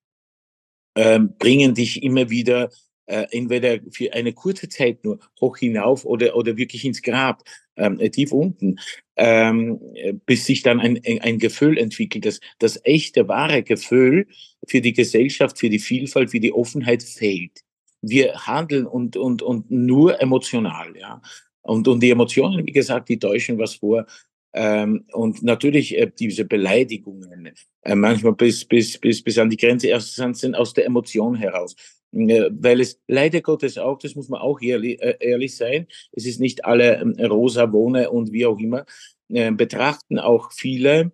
äh, 0.96 1.20
bringen 1.20 1.76
dich 1.76 2.02
immer 2.02 2.30
wieder 2.30 2.70
äh, 3.06 3.28
entweder 3.32 3.80
für 3.92 4.14
eine 4.14 4.34
kurze 4.34 4.70
Zeit 4.70 5.04
nur 5.04 5.20
hoch 5.40 5.58
hinauf 5.58 6.06
oder, 6.06 6.36
oder 6.36 6.58
wirklich 6.58 6.86
ins 6.86 7.02
Grab, 7.02 7.44
ähm, 7.76 8.00
tief 8.12 8.32
unten, 8.32 8.78
ähm, 9.18 9.80
bis 10.26 10.46
sich 10.46 10.62
dann 10.62 10.80
ein, 10.80 11.00
ein 11.22 11.38
Gefühl 11.38 11.78
entwickelt. 11.78 12.26
Das, 12.26 12.40
das 12.60 12.80
echte, 12.86 13.28
wahre 13.28 13.64
Gefühl 13.64 14.28
für 14.68 14.82
die 14.82 14.94
Gesellschaft, 14.94 15.60
für 15.60 15.70
die 15.70 15.80
Vielfalt, 15.80 16.32
für 16.32 16.40
die 16.40 16.54
Offenheit 16.54 17.04
fehlt. 17.04 17.62
Wir 18.02 18.34
handeln 18.48 18.88
und, 18.88 19.16
und, 19.18 19.42
und 19.42 19.70
nur 19.70 20.20
emotional, 20.22 20.96
ja. 20.98 21.22
Und, 21.64 21.88
und 21.88 22.02
die 22.02 22.10
Emotionen, 22.10 22.66
wie 22.66 22.72
gesagt, 22.72 23.10
die 23.10 23.20
täuschen 23.20 23.58
was 23.58 23.76
vor. 23.76 24.06
Ähm, 24.54 25.06
und 25.14 25.44
natürlich 25.44 25.98
äh, 25.98 26.12
diese 26.20 26.46
Beleidigungen, 26.46 27.52
äh, 27.84 27.96
manchmal 27.96 28.34
bis, 28.34 28.66
bis, 28.66 28.98
bis, 28.98 29.24
bis 29.24 29.38
an 29.38 29.50
die 29.50 29.58
Grenze 29.58 29.88
erst 29.88 30.16
sind 30.16 30.56
aus 30.56 30.74
der 30.74 30.86
Emotion 30.86 31.36
heraus. 31.36 31.76
Äh, 32.14 32.50
weil 32.52 32.82
es 32.82 33.00
leider 33.08 33.42
Gottes 33.42 33.78
auch, 33.78 33.98
das 34.00 34.16
muss 34.16 34.28
man 34.28 34.42
auch 34.42 34.62
ehrlich, 34.62 35.02
äh, 35.02 35.16
ehrlich 35.20 35.56
sein, 35.56 35.88
es 36.12 36.26
ist 36.26 36.40
nicht 36.40 36.66
alle 36.66 37.00
ähm, 37.00 37.16
rosa 37.26 37.72
Wohne 37.72 38.10
und 38.10 38.34
wie 38.34 38.46
auch 38.46 38.60
immer, 38.60 38.86
äh, 39.30 39.52
betrachten 39.52 40.20
auch 40.20 40.52
viele 40.52 41.14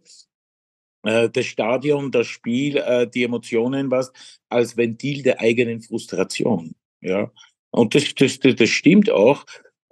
äh, 1.03 1.29
das 1.29 1.45
Stadion, 1.45 2.11
das 2.11 2.27
Spiel, 2.27 2.83
die 3.13 3.23
Emotionen 3.23 3.91
was 3.91 4.11
als 4.49 4.77
Ventil 4.77 5.21
der 5.21 5.39
eigenen 5.39 5.81
Frustration. 5.81 6.73
Ja. 7.01 7.31
Und 7.69 7.93
das, 7.93 8.15
das, 8.15 8.39
das, 8.39 8.55
das 8.55 8.69
stimmt 8.69 9.11
auch 9.11 9.45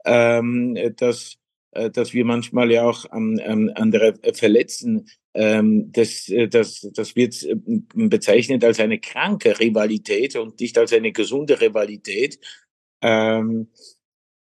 ähm, 0.06 0.78
dass, 0.98 1.38
äh, 1.72 1.90
dass 1.90 2.14
wir 2.14 2.26
manchmal 2.26 2.72
ja 2.72 2.88
auch 2.88 3.10
an, 3.12 3.40
an 3.40 3.70
andere 3.72 4.14
verletzen. 4.34 5.08
Ähm, 5.34 5.92
das, 5.92 6.30
äh, 6.30 6.48
das, 6.48 6.88
das 6.94 7.16
wird 7.16 7.44
äh, 7.44 7.56
bezeichnet 7.94 8.64
als 8.64 8.80
eine 8.80 9.00
kranke 9.00 9.60
Rivalität 9.60 10.36
und 10.36 10.60
nicht 10.60 10.78
als 10.78 10.94
eine 10.94 11.12
gesunde 11.12 11.60
Rivalität. 11.60 12.40
Ähm, 13.02 13.68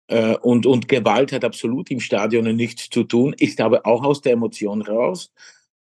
äh, 0.07 0.37
und, 0.37 0.67
und 0.67 0.89
Gewalt 0.89 1.33
hat 1.33 1.45
absolut 1.45 1.91
im 1.91 2.01
Stadion 2.01 2.55
nichts 2.55 2.91
zu 2.91 3.05
tun, 3.05 3.35
ist 3.39 3.61
aber 3.61 3.87
auch 3.87 4.05
aus 4.05 4.21
der 4.21 4.33
Emotion 4.33 4.83
raus. 4.83 5.33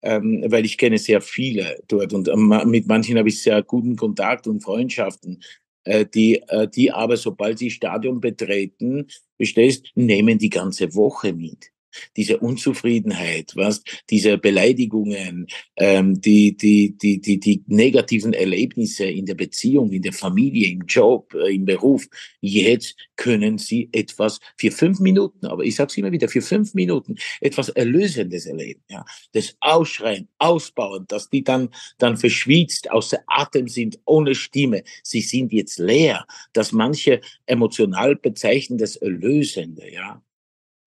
Ähm, 0.00 0.44
weil 0.46 0.64
ich 0.64 0.78
kenne 0.78 0.96
sehr 0.96 1.20
viele 1.20 1.82
dort 1.88 2.12
und 2.12 2.28
ähm, 2.28 2.54
mit 2.66 2.86
manchen 2.86 3.18
habe 3.18 3.30
ich 3.30 3.42
sehr 3.42 3.64
guten 3.64 3.96
Kontakt 3.96 4.46
und 4.46 4.62
Freundschaften. 4.62 5.42
Äh, 5.82 6.06
die, 6.06 6.42
äh, 6.48 6.68
die 6.68 6.92
aber, 6.92 7.16
sobald 7.16 7.58
sie 7.58 7.70
Stadion 7.70 8.20
betreten, 8.20 9.08
bestehst, 9.38 9.86
nehmen 9.94 10.38
die 10.38 10.50
ganze 10.50 10.94
Woche 10.94 11.32
mit 11.32 11.70
diese 12.16 12.38
Unzufriedenheit, 12.38 13.52
was, 13.54 13.82
diese 14.10 14.38
Beleidigungen, 14.38 15.46
ähm, 15.76 16.20
die, 16.20 16.56
die, 16.56 16.96
die, 16.96 17.20
die, 17.20 17.38
die 17.40 17.62
negativen 17.66 18.32
Erlebnisse 18.32 19.04
in 19.04 19.26
der 19.26 19.34
Beziehung, 19.34 19.92
in 19.92 20.02
der 20.02 20.12
Familie, 20.12 20.70
im 20.70 20.82
Job, 20.86 21.34
äh, 21.34 21.54
im 21.54 21.64
Beruf. 21.64 22.06
Jetzt 22.40 22.96
können 23.16 23.58
sie 23.58 23.88
etwas 23.92 24.40
für 24.56 24.70
fünf 24.70 25.00
Minuten, 25.00 25.46
aber 25.46 25.64
ich 25.64 25.76
sage 25.76 25.90
es 25.90 25.96
immer 25.96 26.12
wieder, 26.12 26.28
für 26.28 26.42
fünf 26.42 26.74
Minuten 26.74 27.16
etwas 27.40 27.68
Erlösendes 27.70 28.46
erleben. 28.46 28.82
Ja? 28.88 29.04
Das 29.32 29.56
Ausschreien, 29.60 30.28
Ausbauen, 30.38 31.06
dass 31.08 31.28
die 31.28 31.44
dann, 31.44 31.70
dann 31.98 32.16
verschwitzt, 32.16 32.90
außer 32.90 33.18
Atem 33.26 33.68
sind, 33.68 33.98
ohne 34.04 34.34
Stimme. 34.34 34.82
Sie 35.02 35.20
sind 35.20 35.52
jetzt 35.52 35.78
leer, 35.78 36.26
dass 36.52 36.72
manche 36.72 37.20
emotional 37.46 38.16
bezeichnen 38.16 38.78
das 38.78 38.96
Erlösende. 38.96 39.92
Ja? 39.92 40.22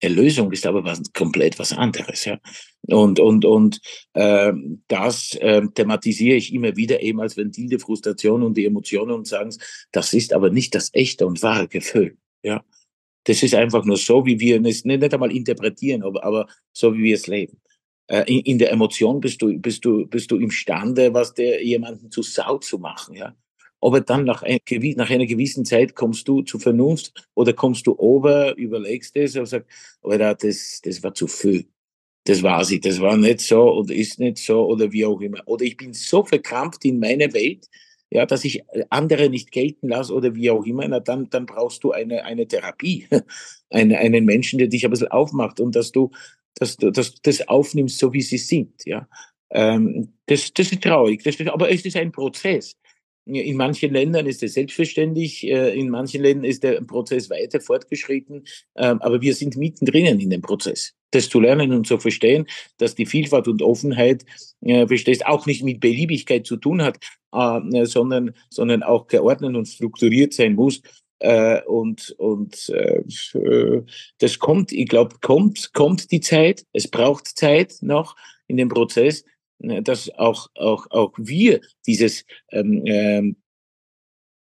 Erlösung 0.02 0.52
ist 0.52 0.66
aber 0.66 0.84
was, 0.84 1.02
komplett 1.14 1.60
was 1.60 1.74
anderes. 1.74 2.26
Ja. 2.26 2.40
Und, 2.88 3.20
und, 3.20 3.46
und 3.46 3.80
äh, 4.14 4.52
das 4.88 5.36
äh, 5.36 5.62
thematisiere 5.74 6.36
ich 6.36 6.54
immer 6.54 6.76
wieder 6.76 7.02
eben 7.02 7.22
als 7.22 7.38
Ventil 7.38 7.70
der 7.70 7.80
Frustration 7.80 8.44
und 8.44 8.58
die 8.58 8.66
Emotionen 8.66 9.12
und 9.12 9.28
sagen, 9.28 9.56
das 9.92 10.14
ist 10.14 10.34
aber 10.34 10.50
nicht 10.50 10.76
das 10.76 10.90
echte 10.94 11.26
und 11.26 11.42
wahre 11.44 11.68
Gefühl. 11.68 12.18
Ja. 12.44 12.64
Das 13.26 13.44
ist 13.44 13.54
einfach 13.54 13.86
nur 13.86 13.98
so, 13.98 14.26
wie 14.26 14.40
wir 14.40 14.56
es 14.66 14.84
nicht, 14.84 15.02
nicht 15.02 15.14
einmal 15.14 15.32
interpretieren, 15.32 16.04
aber, 16.04 16.24
aber 16.24 16.48
so, 16.74 16.94
wie 16.96 17.04
wir 17.04 17.16
es 17.16 17.28
leben. 17.28 17.62
Äh, 18.08 18.24
in, 18.26 18.40
in, 18.42 18.58
der 18.58 18.72
Emotion 18.72 19.22
bist 19.22 19.42
du, 19.42 19.58
bist 19.60 19.86
du, 19.86 20.08
bist 20.08 20.32
du 20.32 20.38
imstande, 20.38 21.14
was 21.14 21.34
der 21.34 21.64
jemanden 21.64 22.10
zu 22.10 22.24
Sau 22.24 22.58
zu 22.58 22.80
machen, 22.80 23.16
ja. 23.16 23.36
Aber 23.82 24.02
dann 24.02 24.26
nach, 24.26 24.44
ein, 24.44 24.60
nach 24.96 25.10
einer 25.10 25.26
gewissen 25.26 25.66
Zeit 25.66 25.96
kommst 25.96 26.28
du 26.28 26.42
zur 26.44 26.60
Vernunft 26.60 27.28
oder 27.34 27.54
kommst 27.54 27.88
du 27.88 27.98
ober, 27.98 28.56
überlegst 28.56 29.18
es 29.18 29.36
und 29.36 29.48
sagst, 29.48 29.68
Alter, 30.04 30.36
das, 30.36 30.82
das 30.84 31.04
war 31.04 31.14
zu 31.14 31.28
viel. 31.28 31.66
Das 32.26 32.44
war 32.44 32.64
sie, 32.64 32.80
das 32.80 33.00
war 33.00 33.18
nicht 33.18 33.42
so 33.42 33.74
oder 33.74 33.96
ist 33.96 34.20
nicht 34.20 34.38
so 34.38 34.66
oder 34.68 34.92
wie 34.92 35.06
auch 35.06 35.20
immer. 35.22 35.42
Oder 35.48 35.66
ich 35.66 35.76
bin 35.76 35.94
so 35.94 36.24
verkrampft 36.24 36.86
in 36.86 37.00
meiner 37.00 37.34
Welt, 37.34 37.68
ja, 38.12 38.26
dass 38.26 38.46
ich 38.46 38.62
andere 38.90 39.30
nicht 39.30 39.52
gelten 39.52 39.88
lasse 39.90 40.14
oder 40.14 40.36
wie 40.36 40.52
auch 40.52 40.66
immer, 40.66 40.88
na, 40.88 41.00
dann, 41.00 41.30
dann 41.30 41.46
brauchst 41.46 41.84
du 41.84 41.92
eine, 41.92 42.24
eine 42.26 42.48
Therapie, 42.48 43.08
eine, 43.72 43.98
einen 43.98 44.26
Menschen, 44.26 44.60
der 44.60 44.68
dich 44.68 44.86
ein 44.86 44.92
bisschen 44.92 45.08
aufmacht 45.08 45.60
und 45.60 45.76
dass 45.76 45.92
du, 45.92 46.12
dass 46.56 46.78
du 46.78 46.92
dass 46.92 47.16
das 47.22 47.48
aufnimmst, 47.48 47.98
so 47.98 48.14
wie 48.14 48.22
sie 48.22 48.38
sind, 48.38 48.86
ja. 48.86 49.08
Ähm, 49.50 50.14
das, 50.28 50.54
das 50.54 50.72
ist 50.72 50.84
traurig, 50.84 51.24
das 51.24 51.36
ist, 51.36 51.50
aber 51.50 51.70
es 51.72 51.84
ist 51.84 51.98
ein 51.98 52.12
Prozess. 52.12 52.78
In 53.26 53.56
manchen 53.56 53.94
Ländern 53.94 54.26
ist 54.26 54.42
es 54.42 54.56
selbstverständlich, 54.56 55.48
äh, 55.48 55.78
in 55.78 55.90
manchen 55.90 56.24
Ländern 56.24 56.46
ist 56.46 56.64
der 56.64 56.82
Prozess 56.82 57.30
weiter 57.30 57.62
fortgeschritten, 57.62 58.46
ähm, 58.76 59.00
aber 59.02 59.22
wir 59.22 59.36
sind 59.36 59.58
mittendrin 59.58 60.20
in 60.20 60.32
dem 60.32 60.42
Prozess. 60.42 60.94
Das 61.12 61.30
zu 61.30 61.40
lernen 61.40 61.72
und 61.72 61.86
zu 61.86 62.00
verstehen, 62.00 62.48
dass 62.78 62.96
die 62.96 63.06
Vielfalt 63.06 63.48
und 63.48 63.62
Offenheit, 63.62 64.26
äh, 64.62 64.88
verstehst, 64.88 65.26
auch 65.28 65.46
nicht 65.46 65.64
mit 65.64 65.80
Beliebigkeit 65.80 66.48
zu 66.48 66.58
tun 66.58 66.82
hat, 66.82 66.98
äh, 67.32 67.86
sondern, 67.86 68.32
sondern 68.50 68.82
auch 68.82 69.06
geordnet 69.06 69.56
und 69.56 69.68
strukturiert 69.68 70.34
sein 70.34 70.56
muss. 70.56 70.82
Und, 71.68 72.16
und 72.18 72.74
das 74.18 74.40
kommt, 74.40 74.72
ich 74.72 74.88
glaube, 74.88 75.18
kommt, 75.22 75.72
kommt 75.72 76.12
die 76.12 76.20
Zeit. 76.20 76.66
Es 76.74 76.88
braucht 76.88 77.28
Zeit 77.28 77.76
noch 77.82 78.16
in 78.48 78.58
dem 78.58 78.70
Prozess, 78.70 79.24
dass 79.62 80.10
auch, 80.18 80.48
auch, 80.56 80.88
auch 80.90 81.14
wir 81.18 81.62
dieses 81.86 82.26
ähm, 82.52 82.84
ähm, 82.86 83.36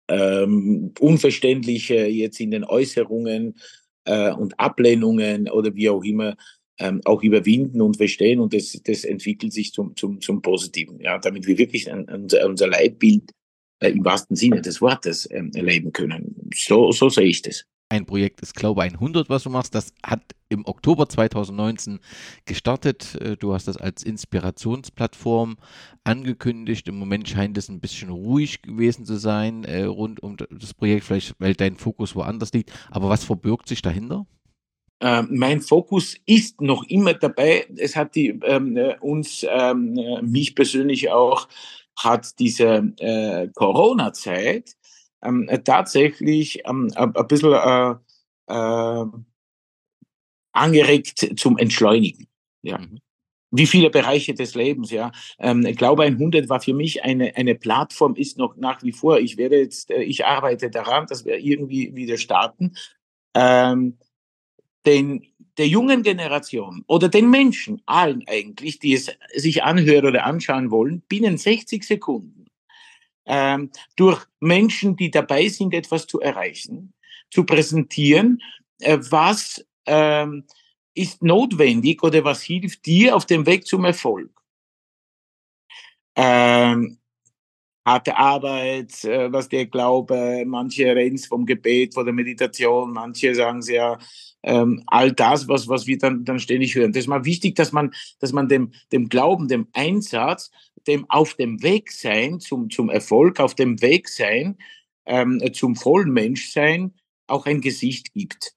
ähm, 0.09 0.93
Unverständliche 0.99 2.07
jetzt 2.07 2.39
in 2.39 2.51
den 2.51 2.63
Äußerungen 2.63 3.55
äh, 4.05 4.31
und 4.31 4.59
Ablehnungen 4.59 5.49
oder 5.49 5.73
wie 5.75 5.89
auch 5.89 6.03
immer 6.03 6.35
ähm, 6.79 7.01
auch 7.05 7.21
überwinden 7.23 7.81
und 7.81 7.97
verstehen 7.97 8.39
und 8.39 8.53
das, 8.53 8.79
das 8.83 9.03
entwickelt 9.03 9.53
sich 9.53 9.73
zum, 9.73 9.95
zum, 9.95 10.21
zum 10.21 10.41
Positiven, 10.41 10.99
ja, 10.99 11.17
damit 11.19 11.45
wir 11.45 11.57
wirklich 11.57 11.91
ein, 11.91 12.05
unser, 12.05 12.45
unser 12.47 12.67
Leitbild 12.67 13.31
äh, 13.79 13.89
im 13.89 14.03
wahrsten 14.03 14.35
Sinne 14.35 14.61
des 14.61 14.81
Wortes 14.81 15.27
ähm, 15.29 15.51
erleben 15.53 15.91
können. 15.91 16.49
So, 16.55 16.91
so 16.91 17.09
sehe 17.09 17.25
ich 17.25 17.41
das. 17.41 17.65
Ein 17.91 18.05
Projekt 18.05 18.41
ist 18.41 18.53
Glaube 18.53 18.83
100, 18.83 19.29
was 19.29 19.43
du 19.43 19.49
machst. 19.49 19.73
Das 19.73 19.93
hat 20.05 20.21
im 20.47 20.63
Oktober 20.67 21.09
2019 21.09 21.99
gestartet. 22.45 23.15
Äh, 23.15 23.35
du 23.35 23.53
hast 23.53 23.67
das 23.67 23.77
als 23.77 24.03
Inspirationsplattform 24.03 25.57
angekündigt. 26.03 26.87
Im 26.87 26.99
Moment 26.99 27.27
scheint 27.27 27.57
es 27.57 27.67
ein 27.67 27.79
bisschen 27.79 28.11
ruhig 28.11 28.61
gewesen 28.61 29.05
zu 29.05 29.17
sein 29.17 29.63
äh, 29.63 29.85
rund 29.85 30.21
um 30.21 30.37
das 30.37 30.75
Projekt, 30.75 31.05
vielleicht 31.05 31.33
weil 31.39 31.55
dein 31.55 31.77
Fokus 31.77 32.15
woanders 32.15 32.53
liegt. 32.53 32.71
Aber 32.91 33.09
was 33.09 33.23
verbirgt 33.23 33.67
sich 33.67 33.81
dahinter? 33.81 34.27
Äh, 34.99 35.23
mein 35.23 35.61
Fokus 35.61 36.15
ist 36.27 36.61
noch 36.61 36.83
immer 36.89 37.15
dabei. 37.15 37.65
Es 37.75 37.95
hat 37.95 38.13
die, 38.13 38.39
ähm, 38.43 38.77
äh, 38.77 38.97
uns, 38.99 39.43
ähm, 39.49 39.97
äh, 39.97 40.21
mich 40.21 40.53
persönlich 40.53 41.09
auch, 41.09 41.47
hat 41.97 42.37
diese 42.39 42.93
äh, 42.97 43.47
Corona-Zeit 43.55 44.75
ähm, 45.23 45.47
äh, 45.49 45.59
tatsächlich 45.59 46.61
ähm, 46.65 46.91
ein, 46.95 47.13
bisschen 47.27 47.53
äh, 47.53 47.95
äh, 48.47 49.05
angeregt 50.51 51.33
zum 51.37 51.57
Entschleunigen. 51.57 52.27
Ja. 52.61 52.77
Mhm. 52.77 52.99
Wie 53.51 53.65
viele 53.65 53.89
Bereiche 53.89 54.35
des 54.35 54.53
Lebens, 54.53 54.91
ja. 54.91 55.11
Ähm, 55.39 55.65
ich 55.65 55.75
glaube, 55.75 56.03
ein 56.03 56.13
100 56.13 56.49
war 56.49 56.61
für 56.61 56.73
mich 56.73 57.03
eine, 57.03 57.35
eine 57.35 57.55
Plattform, 57.55 58.15
ist 58.15 58.37
noch 58.37 58.55
nach 58.57 58.83
wie 58.83 58.91
vor. 58.91 59.19
Ich 59.19 59.37
werde 59.37 59.57
jetzt, 59.57 59.89
äh, 59.89 60.03
ich 60.03 60.25
arbeite 60.25 60.69
daran, 60.69 61.07
dass 61.07 61.25
wir 61.25 61.39
irgendwie 61.39 61.95
wieder 61.95 62.17
starten. 62.17 62.75
Ähm, 63.33 63.97
den, 64.85 65.25
der 65.57 65.67
jungen 65.67 66.03
Generation 66.03 66.83
oder 66.87 67.09
den 67.09 67.29
Menschen, 67.29 67.81
allen 67.85 68.23
eigentlich, 68.27 68.79
die 68.79 68.93
es 68.93 69.11
sich 69.35 69.63
anhören 69.63 70.05
oder 70.05 70.25
anschauen 70.25 70.71
wollen, 70.71 71.01
binnen 71.09 71.37
60 71.37 71.83
Sekunden 71.83 72.48
ähm, 73.29 73.69
durch 73.95 74.25
Menschen, 74.39 74.97
die 74.97 75.11
dabei 75.11 75.47
sind, 75.47 75.73
etwas 75.73 76.07
zu 76.07 76.19
erreichen, 76.19 76.93
zu 77.29 77.45
präsentieren, 77.45 78.41
äh, 78.79 78.97
was 78.99 79.63
ähm, 79.85 80.45
ist 80.95 81.21
notwendig 81.21 82.03
oder 82.03 82.23
was 82.23 82.41
hilft 82.41 82.85
dir 82.85 83.15
auf 83.15 83.25
dem 83.25 83.45
Weg 83.45 83.67
zum 83.67 83.85
Erfolg. 83.85 84.31
Ähm, 86.15 86.97
harte 87.85 88.17
Arbeit, 88.17 89.03
äh, 89.03 89.31
was 89.31 89.47
der 89.47 89.67
Glaube, 89.67 90.43
manche 90.45 90.95
reden 90.95 91.19
vom 91.19 91.45
Gebet, 91.45 91.93
von 91.93 92.05
der 92.05 92.13
Meditation, 92.13 92.91
manche 92.91 93.35
sagen 93.35 93.61
sie 93.61 93.75
ja, 93.75 93.99
ähm, 94.43 94.83
all 94.87 95.11
das, 95.11 95.47
was, 95.47 95.67
was 95.67 95.85
wir 95.85 95.97
dann, 95.97 96.23
dann 96.25 96.39
ständig 96.39 96.75
hören. 96.75 96.93
Das 96.93 97.01
ist 97.01 97.07
mal 97.07 97.25
wichtig, 97.25 97.55
dass 97.55 97.71
man, 97.71 97.93
dass 98.19 98.31
man 98.31 98.47
dem, 98.47 98.71
dem 98.91 99.09
Glauben, 99.09 99.47
dem 99.47 99.67
Einsatz, 99.73 100.51
dem 100.87 101.09
auf 101.09 101.35
dem 101.35 101.61
Weg 101.63 101.91
sein 101.91 102.39
zum, 102.39 102.69
zum 102.69 102.89
Erfolg, 102.89 103.39
auf 103.39 103.55
dem 103.55 103.81
Weg 103.81 104.09
sein 104.09 104.57
ähm, 105.05 105.41
zum 105.53 105.75
vollen 105.75 106.11
Menschsein 106.11 106.93
auch 107.27 107.45
ein 107.45 107.61
Gesicht 107.61 108.13
gibt. 108.13 108.53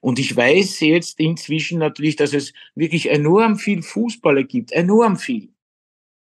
Und 0.00 0.18
ich 0.18 0.34
weiß 0.34 0.80
jetzt 0.80 1.20
inzwischen 1.20 1.78
natürlich, 1.78 2.16
dass 2.16 2.32
es 2.32 2.52
wirklich 2.74 3.10
enorm 3.10 3.56
viel 3.56 3.82
Fußballer 3.82 4.44
gibt, 4.44 4.72
enorm 4.72 5.16
viel. 5.16 5.52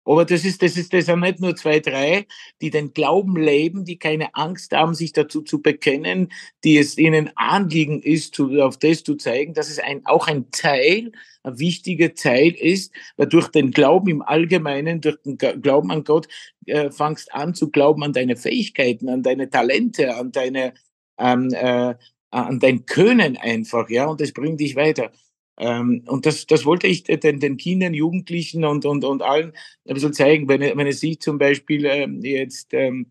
Aber 0.08 0.24
das 0.24 0.46
ist, 0.46 0.62
das 0.62 0.78
ist, 0.78 0.94
das 0.94 1.04
sind 1.04 1.20
nicht 1.20 1.38
nur 1.38 1.54
zwei, 1.54 1.80
drei, 1.80 2.26
die 2.62 2.70
den 2.70 2.94
Glauben 2.94 3.36
leben, 3.36 3.84
die 3.84 3.98
keine 3.98 4.34
Angst 4.34 4.72
haben, 4.72 4.94
sich 4.94 5.12
dazu 5.12 5.42
zu 5.42 5.60
bekennen, 5.60 6.32
die 6.64 6.78
es 6.78 6.96
ihnen 6.96 7.30
Anliegen 7.36 8.00
ist, 8.00 8.34
zu, 8.34 8.58
auf 8.62 8.78
das 8.78 9.04
zu 9.04 9.16
zeigen, 9.16 9.52
dass 9.52 9.68
es 9.68 9.78
ein, 9.78 10.06
auch 10.06 10.26
ein 10.26 10.50
Teil, 10.50 11.12
ein 11.42 11.58
wichtiger 11.58 12.14
Teil 12.14 12.52
ist, 12.52 12.90
weil 13.18 13.26
durch 13.26 13.48
den 13.48 13.70
Glauben 13.70 14.08
im 14.08 14.22
Allgemeinen, 14.22 15.02
durch 15.02 15.18
den 15.26 15.36
Glauben 15.36 15.90
an 15.90 16.04
Gott, 16.04 16.26
äh, 16.64 16.90
fangst 16.90 17.34
an 17.34 17.54
zu 17.54 17.70
glauben 17.70 18.02
an 18.02 18.14
deine 18.14 18.36
Fähigkeiten, 18.36 19.10
an 19.10 19.22
deine 19.22 19.50
Talente, 19.50 20.16
an 20.16 20.32
deine, 20.32 20.72
ähm, 21.18 21.50
äh, 21.52 21.94
an 22.30 22.60
dein 22.60 22.86
Können 22.86 23.36
einfach, 23.36 23.90
ja, 23.90 24.06
und 24.06 24.22
das 24.22 24.32
bringt 24.32 24.60
dich 24.60 24.74
weiter. 24.74 25.12
Ähm, 25.58 26.04
und 26.06 26.24
das, 26.24 26.46
das 26.46 26.64
wollte 26.64 26.86
ich 26.86 27.02
den, 27.02 27.40
den 27.40 27.56
Kindern, 27.56 27.92
Jugendlichen 27.92 28.64
und, 28.64 28.86
und, 28.86 29.04
und 29.04 29.22
allen 29.22 29.52
ein 29.86 29.94
bisschen 29.94 30.12
zeigen. 30.12 30.48
Wenn, 30.48 30.60
wenn 30.60 30.86
es 30.86 31.00
sich 31.00 31.20
zum 31.20 31.38
Beispiel 31.38 31.84
ähm, 31.84 32.20
jetzt, 32.22 32.72
ähm, 32.74 33.10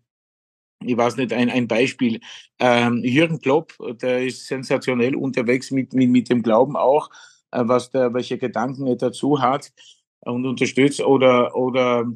ich 0.82 0.96
weiß 0.96 1.16
nicht, 1.16 1.32
ein, 1.32 1.50
ein 1.50 1.68
Beispiel, 1.68 2.20
ähm, 2.58 3.02
Jürgen 3.04 3.40
Klopp, 3.40 3.74
der 4.00 4.24
ist 4.24 4.46
sensationell 4.46 5.14
unterwegs 5.14 5.70
mit, 5.70 5.92
mit, 5.92 6.08
mit 6.10 6.30
dem 6.30 6.42
Glauben 6.42 6.76
auch, 6.76 7.10
äh, 7.50 7.62
was 7.64 7.90
der, 7.90 8.14
welche 8.14 8.38
Gedanken 8.38 8.86
er 8.86 8.96
dazu 8.96 9.40
hat 9.42 9.72
und 10.20 10.46
unterstützt. 10.46 11.02
Oder, 11.02 11.54
oder 11.54 12.10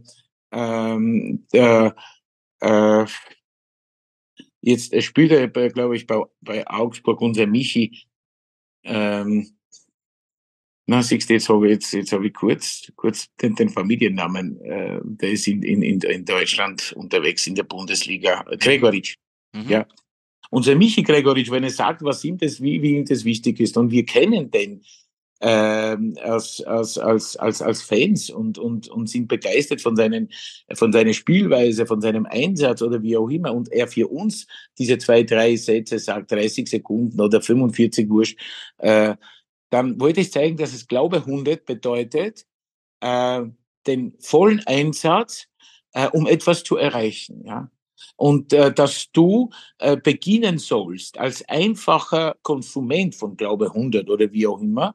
ähm, 0.51 1.47
der, 1.53 1.95
äh, 2.61 3.05
jetzt 4.63 5.03
spielt 5.03 5.33
er, 5.33 5.49
glaube 5.49 5.97
ich, 5.97 6.07
bei, 6.07 6.23
bei 6.41 6.67
Augsburg 6.67 7.21
unser 7.21 7.47
Michi, 7.47 8.07
ähm, 8.85 9.59
na, 10.87 11.03
siehst 11.03 11.31
du, 11.31 11.35
jetzt 11.35 11.49
habe 11.49 11.67
ich, 11.67 11.75
jetzt, 11.75 11.93
jetzt 11.93 12.13
habe 12.13 12.27
ich 12.27 12.35
kurz, 12.35 12.91
kurz 12.97 13.29
den, 13.41 13.55
den 13.55 13.69
Familiennamen, 13.69 14.61
äh, 14.63 15.01
der 15.03 15.31
ist 15.31 15.47
in, 15.47 15.63
in, 15.63 15.83
in 15.83 16.25
Deutschland 16.25 16.93
unterwegs 16.95 17.47
in 17.47 17.55
der 17.55 17.63
Bundesliga. 17.63 18.45
Gregoritsch. 18.59 19.15
Mhm. 19.53 19.69
Ja. 19.69 19.87
Unser 20.51 20.75
Michi 20.75 21.03
Gregoritsch, 21.03 21.51
wenn 21.51 21.65
er 21.65 21.71
sagt, 21.71 22.03
was 22.03 22.25
ihm 22.25 22.37
das, 22.37 22.61
wie, 22.61 22.83
wie 22.83 22.97
ihm 22.97 23.05
das 23.05 23.25
wichtig 23.25 23.61
ist, 23.61 23.77
und 23.77 23.91
wir 23.91 24.05
kennen 24.05 24.51
den 24.51 24.83
ähm, 25.45 26.17
als, 26.23 26.63
als, 26.63 26.99
als, 26.99 27.37
als, 27.37 27.61
als 27.61 27.83
Fans 27.83 28.31
und, 28.31 28.59
und, 28.59 28.89
und 28.89 29.09
sind 29.09 29.27
begeistert 29.27 29.81
von, 29.81 29.97
seinen, 29.97 30.29
von 30.75 30.93
seiner 30.93 31.13
Spielweise, 31.13 31.85
von 31.85 32.01
seinem 32.01 32.27
Einsatz 32.27 32.81
oder 32.81 33.03
wie 33.03 33.17
auch 33.17 33.29
immer. 33.29 33.53
Und 33.53 33.71
er 33.73 33.89
für 33.89 34.07
uns 34.07 34.47
diese 34.79 34.99
zwei, 34.99 35.25
drei 35.25 35.57
Sätze 35.57 35.99
sagt, 35.99 36.31
30 36.31 36.69
Sekunden 36.69 37.21
oder 37.21 37.43
45 37.43 38.09
Wurscht, 38.09 38.39
äh, 38.79 39.17
dann 39.73 39.99
wollte 39.99 40.21
ich 40.21 40.31
zeigen, 40.31 40.59
dass 40.59 40.75
es 40.75 40.87
Glaube 40.87 41.19
100 41.19 41.65
bedeutet, 41.65 42.47
äh, 43.01 43.43
den 43.87 44.15
vollen 44.21 44.61
Einsatz, 44.67 45.49
äh, 45.93 46.09
um 46.09 46.27
etwas 46.27 46.63
zu 46.63 46.77
erreichen. 46.77 47.43
Ja? 47.47 47.71
Und 48.17 48.53
äh, 48.53 48.73
dass 48.73 49.11
du 49.13 49.49
äh, 49.79 49.97
beginnen 49.97 50.59
sollst, 50.59 51.19
als 51.19 51.49
einfacher 51.49 52.37
Konsument 52.43 53.15
von 53.15 53.39
Glaube 53.39 53.69
100 53.69 54.11
oder 54.11 54.31
wie 54.33 54.47
auch 54.47 54.61
immer, 54.61 54.95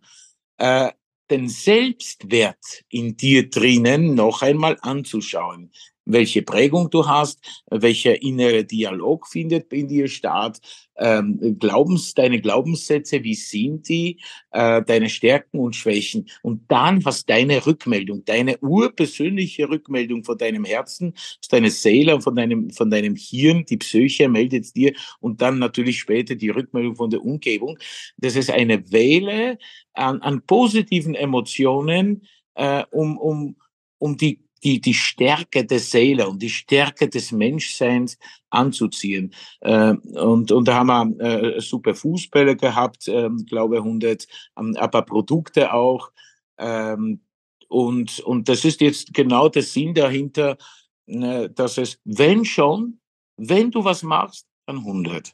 äh, 0.57 0.91
den 1.31 1.49
Selbstwert 1.49 2.83
in 2.89 3.17
dir 3.17 3.49
drinnen 3.49 4.13
noch 4.13 4.43
einmal 4.43 4.77
anzuschauen 4.81 5.71
welche 6.07 6.41
Prägung 6.41 6.89
du 6.89 7.05
hast, 7.05 7.39
welcher 7.69 8.21
innere 8.21 8.63
Dialog 8.63 9.27
findet 9.27 9.71
in 9.73 9.87
dir 9.87 10.07
statt, 10.07 10.59
ähm, 10.97 11.57
Glaubens, 11.59 12.13
deine 12.13 12.41
Glaubenssätze, 12.41 13.23
wie 13.23 13.35
sind 13.35 13.87
die, 13.87 14.19
äh, 14.51 14.81
deine 14.83 15.09
Stärken 15.09 15.59
und 15.59 15.75
Schwächen. 15.75 16.27
Und 16.41 16.63
dann 16.71 17.03
hast 17.05 17.29
deine 17.29 17.65
Rückmeldung, 17.65 18.25
deine 18.25 18.57
urpersönliche 18.59 19.69
Rückmeldung 19.69 20.23
von 20.23 20.37
deinem 20.37 20.65
Herzen, 20.65 21.13
aus 21.15 21.47
deiner 21.49 21.69
Seele 21.69 22.15
und 22.15 22.21
von 22.21 22.35
deinem, 22.35 22.69
von 22.71 22.89
deinem 22.89 23.15
Hirn, 23.15 23.65
die 23.65 23.77
Psyche 23.77 24.27
meldet 24.29 24.75
dir 24.75 24.93
und 25.19 25.41
dann 25.41 25.59
natürlich 25.59 25.99
später 25.99 26.35
die 26.35 26.49
Rückmeldung 26.49 26.95
von 26.95 27.09
der 27.09 27.23
Umgebung. 27.23 27.77
Das 28.17 28.35
ist 28.35 28.49
eine 28.49 28.91
Welle 28.91 29.57
an, 29.93 30.21
an 30.21 30.41
positiven 30.45 31.15
Emotionen, 31.15 32.23
äh, 32.55 32.83
um, 32.91 33.17
um, 33.17 33.55
um 33.99 34.17
die 34.17 34.46
die, 34.63 34.81
die 34.81 34.93
Stärke 34.93 35.65
der 35.65 35.79
Seele 35.79 36.27
und 36.27 36.41
die 36.41 36.49
Stärke 36.49 37.09
des 37.09 37.31
Menschseins 37.31 38.17
anzuziehen. 38.49 39.33
Äh, 39.61 39.93
und, 39.93 40.51
und 40.51 40.67
da 40.67 40.75
haben 40.75 41.17
wir 41.17 41.55
äh, 41.55 41.61
super 41.61 41.95
Fußbälle 41.95 42.55
gehabt, 42.55 43.07
äh, 43.07 43.29
glaube 43.45 43.77
100, 43.77 44.27
ähm, 44.57 44.75
ein 44.77 44.91
paar 44.91 45.05
Produkte 45.05 45.73
auch. 45.73 46.11
Ähm, 46.57 47.21
und, 47.67 48.19
und 48.21 48.49
das 48.49 48.65
ist 48.65 48.81
jetzt 48.81 49.13
genau 49.13 49.49
der 49.49 49.63
Sinn 49.63 49.93
dahinter, 49.93 50.57
äh, 51.07 51.49
dass 51.49 51.77
es, 51.77 51.99
wenn 52.05 52.45
schon, 52.45 52.99
wenn 53.37 53.71
du 53.71 53.83
was 53.83 54.03
machst, 54.03 54.47
dann 54.65 54.77
100. 54.77 55.33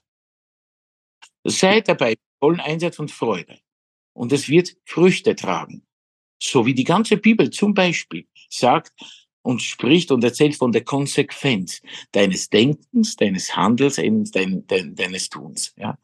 Sei 1.46 1.82
dabei, 1.82 2.16
vollen 2.40 2.60
Einsatz 2.60 3.00
und 3.00 3.12
Freude. 3.12 3.60
Und 4.14 4.32
es 4.32 4.48
wird 4.48 4.76
Früchte 4.86 5.36
tragen. 5.36 5.86
So 6.44 6.66
wie 6.66 6.74
die 6.74 6.84
ganze 6.84 7.18
Bibel 7.18 7.50
zum 7.50 7.74
Beispiel 7.74 8.28
sagt 8.50 8.92
und 9.44 9.62
spricht 9.62 10.12
und 10.12 10.24
erzählt 10.24 10.56
von 10.56 10.74
der 10.74 10.84
Konsequenz 10.84 11.82
deines 12.12 12.50
Denkens, 12.50 13.16
deines 13.16 13.56
Handels, 13.56 13.96
dein, 13.96 14.68
dein, 14.68 14.96
deines 14.96 15.30
Tuns. 15.30 15.74
Ja? 15.78 15.98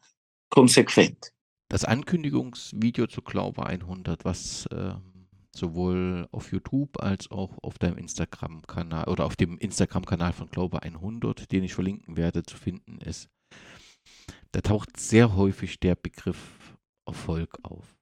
Konsequent. 0.48 1.32
Das 1.68 1.84
Ankündigungsvideo 1.84 3.06
zu 3.06 3.20
Glaube 3.22 3.66
100, 3.66 4.24
was 4.24 4.66
äh, 4.66 4.94
sowohl 5.54 6.26
auf 6.32 6.52
YouTube 6.52 7.00
als 7.02 7.30
auch 7.30 7.58
auf 7.62 7.78
deinem 7.78 7.98
Instagram-Kanal 7.98 9.08
oder 9.08 9.26
auf 9.26 9.36
dem 9.36 9.58
Instagram-Kanal 9.58 10.32
von 10.32 10.48
Glaube 10.48 10.82
100, 10.82 11.52
den 11.52 11.64
ich 11.64 11.74
verlinken 11.74 12.16
werde, 12.16 12.42
zu 12.42 12.56
finden 12.56 12.98
ist, 12.98 13.28
da 14.52 14.62
taucht 14.62 14.98
sehr 14.98 15.36
häufig 15.36 15.80
der 15.80 15.96
Begriff 15.96 16.76
Erfolg 17.06 17.58
auf. 17.62 17.94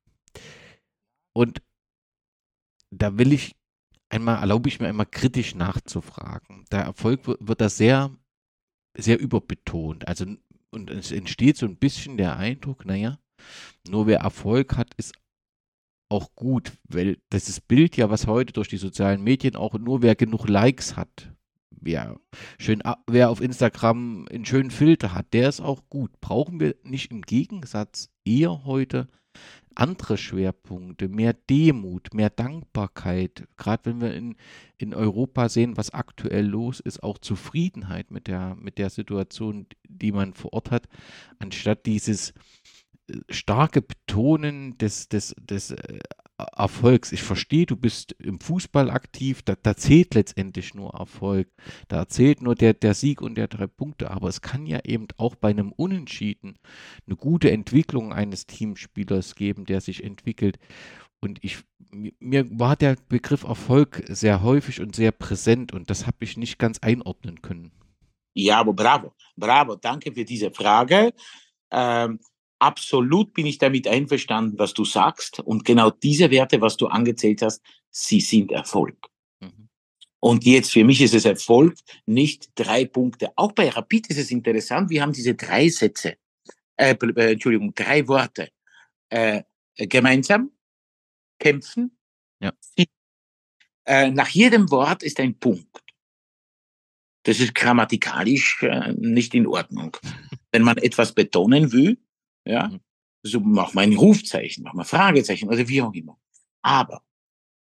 Und 1.33 1.61
da 2.91 3.19
will 3.19 3.33
ich 3.33 3.57
einmal, 4.09 4.39
erlaube 4.41 4.69
ich 4.69 4.81
mir 4.81 4.89
einmal 4.89 5.07
kritisch 5.07 5.55
nachzufragen. 5.55 6.65
Der 6.71 6.81
Erfolg 6.81 7.27
wird 7.27 7.61
da 7.61 7.69
sehr, 7.69 8.11
sehr 8.97 9.21
überbetont. 9.21 10.09
Also, 10.09 10.27
und 10.71 10.91
es 10.91 11.13
entsteht 11.13 11.57
so 11.57 11.67
ein 11.67 11.77
bisschen 11.77 12.17
der 12.17 12.37
Eindruck, 12.37 12.85
naja, 12.85 13.19
nur 13.89 14.07
wer 14.07 14.21
Erfolg 14.21 14.77
hat, 14.77 14.95
ist 14.97 15.15
auch 16.11 16.35
gut, 16.35 16.73
weil 16.85 17.19
das 17.31 17.49
ist 17.49 17.69
Bild 17.69 17.97
ja, 17.97 18.11
was 18.11 18.27
heute 18.27 18.53
durch 18.55 18.69
die 18.69 18.79
sozialen 18.79 19.23
Medien 19.23 19.57
auch 19.57 19.75
nur 19.75 20.03
wer 20.03 20.15
genug 20.15 20.49
Likes 20.49 20.97
hat, 20.97 21.33
wer 21.71 22.19
schön, 22.59 22.83
wer 23.07 23.31
auf 23.31 23.41
Instagram 23.41 24.27
einen 24.31 24.47
schönen 24.47 24.71
Filter 24.71 25.15
hat, 25.15 25.33
der 25.35 25.49
ist 25.49 25.61
auch 25.61 25.89
gut. 25.89 26.19
Brauchen 26.21 26.61
wir 26.61 26.77
nicht 26.83 27.11
im 27.11 27.23
Gegensatz 27.23 28.11
eher 28.25 28.65
heute 28.65 29.09
andere 29.79 30.19
Schwerpunkte, 30.19 31.09
mehr 31.09 31.33
Demut, 31.33 32.13
mehr 32.13 32.31
Dankbarkeit, 32.31 33.47
gerade 33.57 33.85
wenn 33.85 34.01
wir 34.01 34.15
in, 34.15 34.37
in 34.77 34.93
Europa 34.93 35.49
sehen, 35.49 35.77
was 35.77 35.91
aktuell 35.91 36.47
los 36.47 36.81
ist, 36.81 37.03
auch 37.03 37.19
Zufriedenheit 37.19 38.11
mit 38.11 38.27
der, 38.27 38.57
mit 38.57 38.79
der 38.79 38.91
Situation, 38.91 39.67
die 39.89 40.13
man 40.13 40.35
vor 40.35 40.53
Ort 40.53 40.71
hat, 40.73 40.89
anstatt 41.39 41.87
dieses 41.87 42.31
äh, 43.09 43.19
starke 43.31 43.81
Betonen 43.81 44.77
des, 44.79 45.09
des, 45.09 45.35
des 45.41 45.71
äh, 45.71 45.99
Erfolgs. 46.57 47.13
Ich 47.13 47.23
verstehe, 47.23 47.67
du 47.67 47.77
bist 47.77 48.13
im 48.21 48.39
Fußball 48.39 48.91
aktiv, 48.91 49.43
da, 49.43 49.57
da, 49.61 49.77
zählt 49.77 50.15
letztendlich 50.15 50.75
nur 50.75 50.95
Erfolg. 50.95 51.49
Da 51.89 52.09
zählt 52.09 52.43
nur 52.43 52.55
der, 52.55 52.75
der 52.75 52.95
Sieg 52.95 53.21
und 53.21 53.35
der 53.35 53.49
drei 53.49 53.67
Punkte. 53.67 54.11
Aber 54.11 54.29
es 54.29 54.41
kann 54.41 54.67
ja 54.67 54.81
eben 54.85 55.09
auch 55.17 55.35
bei 55.35 55.51
einem 55.51 55.73
Unentschieden 55.73 56.59
eine 57.07 57.17
gute 57.17 57.51
Entwicklung 57.51 58.13
eines 58.13 58.47
Teamspielers 58.47 59.35
geben, 59.35 59.65
der 59.65 59.81
sich 59.81 60.05
entwickelt. 60.05 60.59
Und 61.21 61.43
ich, 61.43 61.59
mir 61.91 62.47
war 62.59 62.77
der 62.77 62.97
Begriff 63.09 63.43
Erfolg 63.43 64.05
sehr 64.07 64.43
häufig 64.43 64.81
und 64.81 64.95
sehr 64.95 65.11
präsent 65.11 65.73
und 65.73 65.91
das 65.91 66.07
habe 66.07 66.19
ich 66.21 66.37
nicht 66.37 66.59
ganz 66.59 66.79
einordnen 66.79 67.43
können. 67.43 67.73
Ja, 68.35 68.61
aber 68.61 68.73
bravo, 68.73 69.13
bravo, 69.37 69.75
danke 69.75 70.13
für 70.13 70.25
diese 70.25 70.53
Frage. 70.53 71.13
Ähm, 71.73 72.21
absolut 72.59 73.35
bin 73.35 73.47
ich 73.47 73.59
damit 73.59 73.87
einverstanden, 73.87 74.59
was 74.59 74.75
du 74.75 74.85
sagst. 74.85 75.41
Und 75.41 75.65
genau 75.65 75.91
diese 75.91 76.31
Werte, 76.31 76.61
was 76.61 76.77
du 76.77 76.87
angezählt 76.87 77.43
hast, 77.43 77.63
sie 77.91 78.21
sind 78.21 78.53
Erfolg. 78.53 78.97
Mhm. 79.41 79.69
Und 80.21 80.45
jetzt 80.45 80.73
für 80.73 80.85
mich 80.85 81.01
ist 81.01 81.15
es 81.15 81.25
Erfolg, 81.25 81.77
nicht 82.07 82.51
drei 82.55 82.85
Punkte. 82.85 83.31
Auch 83.37 83.53
bei 83.53 83.69
Rapid 83.69 84.09
ist 84.09 84.19
es 84.19 84.31
interessant, 84.31 84.91
wir 84.91 85.03
haben 85.03 85.13
diese 85.13 85.35
drei 85.35 85.69
Sätze, 85.69 86.17
äh, 86.77 86.95
äh 86.95 87.33
Entschuldigung, 87.33 87.75
drei 87.75 88.07
Worte. 88.09 88.51
Äh, 89.11 89.43
gemeinsam, 89.77 90.51
kämpfen, 91.39 91.97
ja. 92.41 92.53
Äh, 93.87 94.11
nach 94.11 94.29
jedem 94.29 94.71
Wort 94.71 95.03
ist 95.03 95.19
ein 95.19 95.39
Punkt. 95.39 95.83
Das 97.23 97.41
ist 97.41 97.55
grammatikalisch 97.55 98.63
äh, 98.63 98.93
nicht 98.93 99.35
in 99.35 99.47
Ordnung. 99.47 99.97
Wenn 100.53 100.63
man 100.63 100.77
etwas 100.77 101.15
betonen 101.15 101.73
will, 101.73 101.99
ja, 102.49 102.69
mhm. 102.69 102.81
so 103.23 103.41
mach 103.41 103.75
mal 103.75 103.83
ein 103.83 103.95
Rufzeichen, 103.95 104.65
mach 104.65 104.75
mal 104.75 104.85
Fragezeichen 104.85 105.49
oder 105.49 105.69
wie 105.69 105.83
auch 105.83 105.93
immer. 105.93 106.19
Aber 106.63 107.03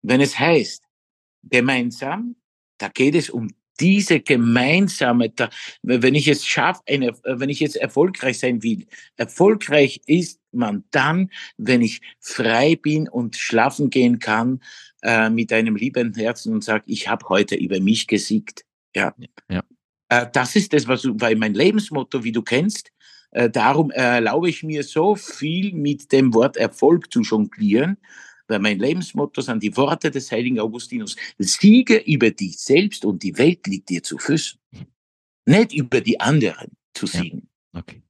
wenn 0.01 0.21
es 0.21 0.37
heißt, 0.37 0.83
gemeinsam, 1.43 2.35
da 2.77 2.89
geht 2.89 3.15
es 3.15 3.29
um 3.29 3.49
diese 3.79 4.19
gemeinsame, 4.19 5.29
da, 5.29 5.49
wenn 5.81 6.13
ich 6.13 6.27
es 6.27 6.45
schaffe, 6.45 6.81
eine, 6.87 7.13
wenn 7.23 7.49
ich 7.49 7.59
jetzt 7.59 7.75
erfolgreich 7.75 8.37
sein 8.39 8.61
will, 8.61 8.85
erfolgreich 9.17 10.01
ist 10.05 10.39
man 10.51 10.83
dann, 10.91 11.31
wenn 11.57 11.81
ich 11.81 12.01
frei 12.19 12.75
bin 12.75 13.07
und 13.07 13.35
schlafen 13.37 13.89
gehen 13.89 14.19
kann 14.19 14.61
äh, 15.01 15.29
mit 15.29 15.51
einem 15.51 15.75
liebenden 15.75 16.21
Herzen 16.21 16.53
und 16.53 16.63
sage, 16.63 16.83
ich 16.87 17.07
habe 17.07 17.27
heute 17.29 17.55
über 17.55 17.79
mich 17.79 18.07
gesiegt. 18.07 18.65
Ja. 18.95 19.15
ja. 19.49 19.63
Äh, 20.09 20.27
das 20.31 20.55
ist 20.55 20.73
das, 20.73 20.87
was 20.87 21.05
weil 21.05 21.35
mein 21.35 21.55
Lebensmotto, 21.55 22.23
wie 22.23 22.31
du 22.31 22.43
kennst, 22.43 22.91
äh, 23.31 23.49
darum 23.49 23.91
erlaube 23.91 24.49
ich 24.49 24.63
mir 24.63 24.83
so 24.83 25.15
viel 25.15 25.73
mit 25.73 26.11
dem 26.11 26.33
Wort 26.33 26.57
Erfolg 26.57 27.11
zu 27.11 27.21
jonglieren, 27.21 27.97
weil 28.47 28.59
mein 28.59 28.79
Lebensmotto 28.79 29.41
sind 29.41 29.63
die 29.63 29.75
Worte 29.77 30.11
des 30.11 30.31
heiligen 30.31 30.59
Augustinus. 30.59 31.15
Siege 31.37 31.97
über 31.97 32.31
dich 32.31 32.59
selbst 32.59 33.05
und 33.05 33.23
die 33.23 33.37
Welt 33.37 33.65
liegt 33.67 33.89
dir 33.89 34.03
zu 34.03 34.17
Füßen. 34.17 34.59
Nicht 35.45 35.73
über 35.73 36.01
die 36.01 36.19
anderen 36.19 36.71
zu 36.93 37.07
siegen. 37.07 37.49
Ja. 37.73 37.79
Okay. 37.79 38.01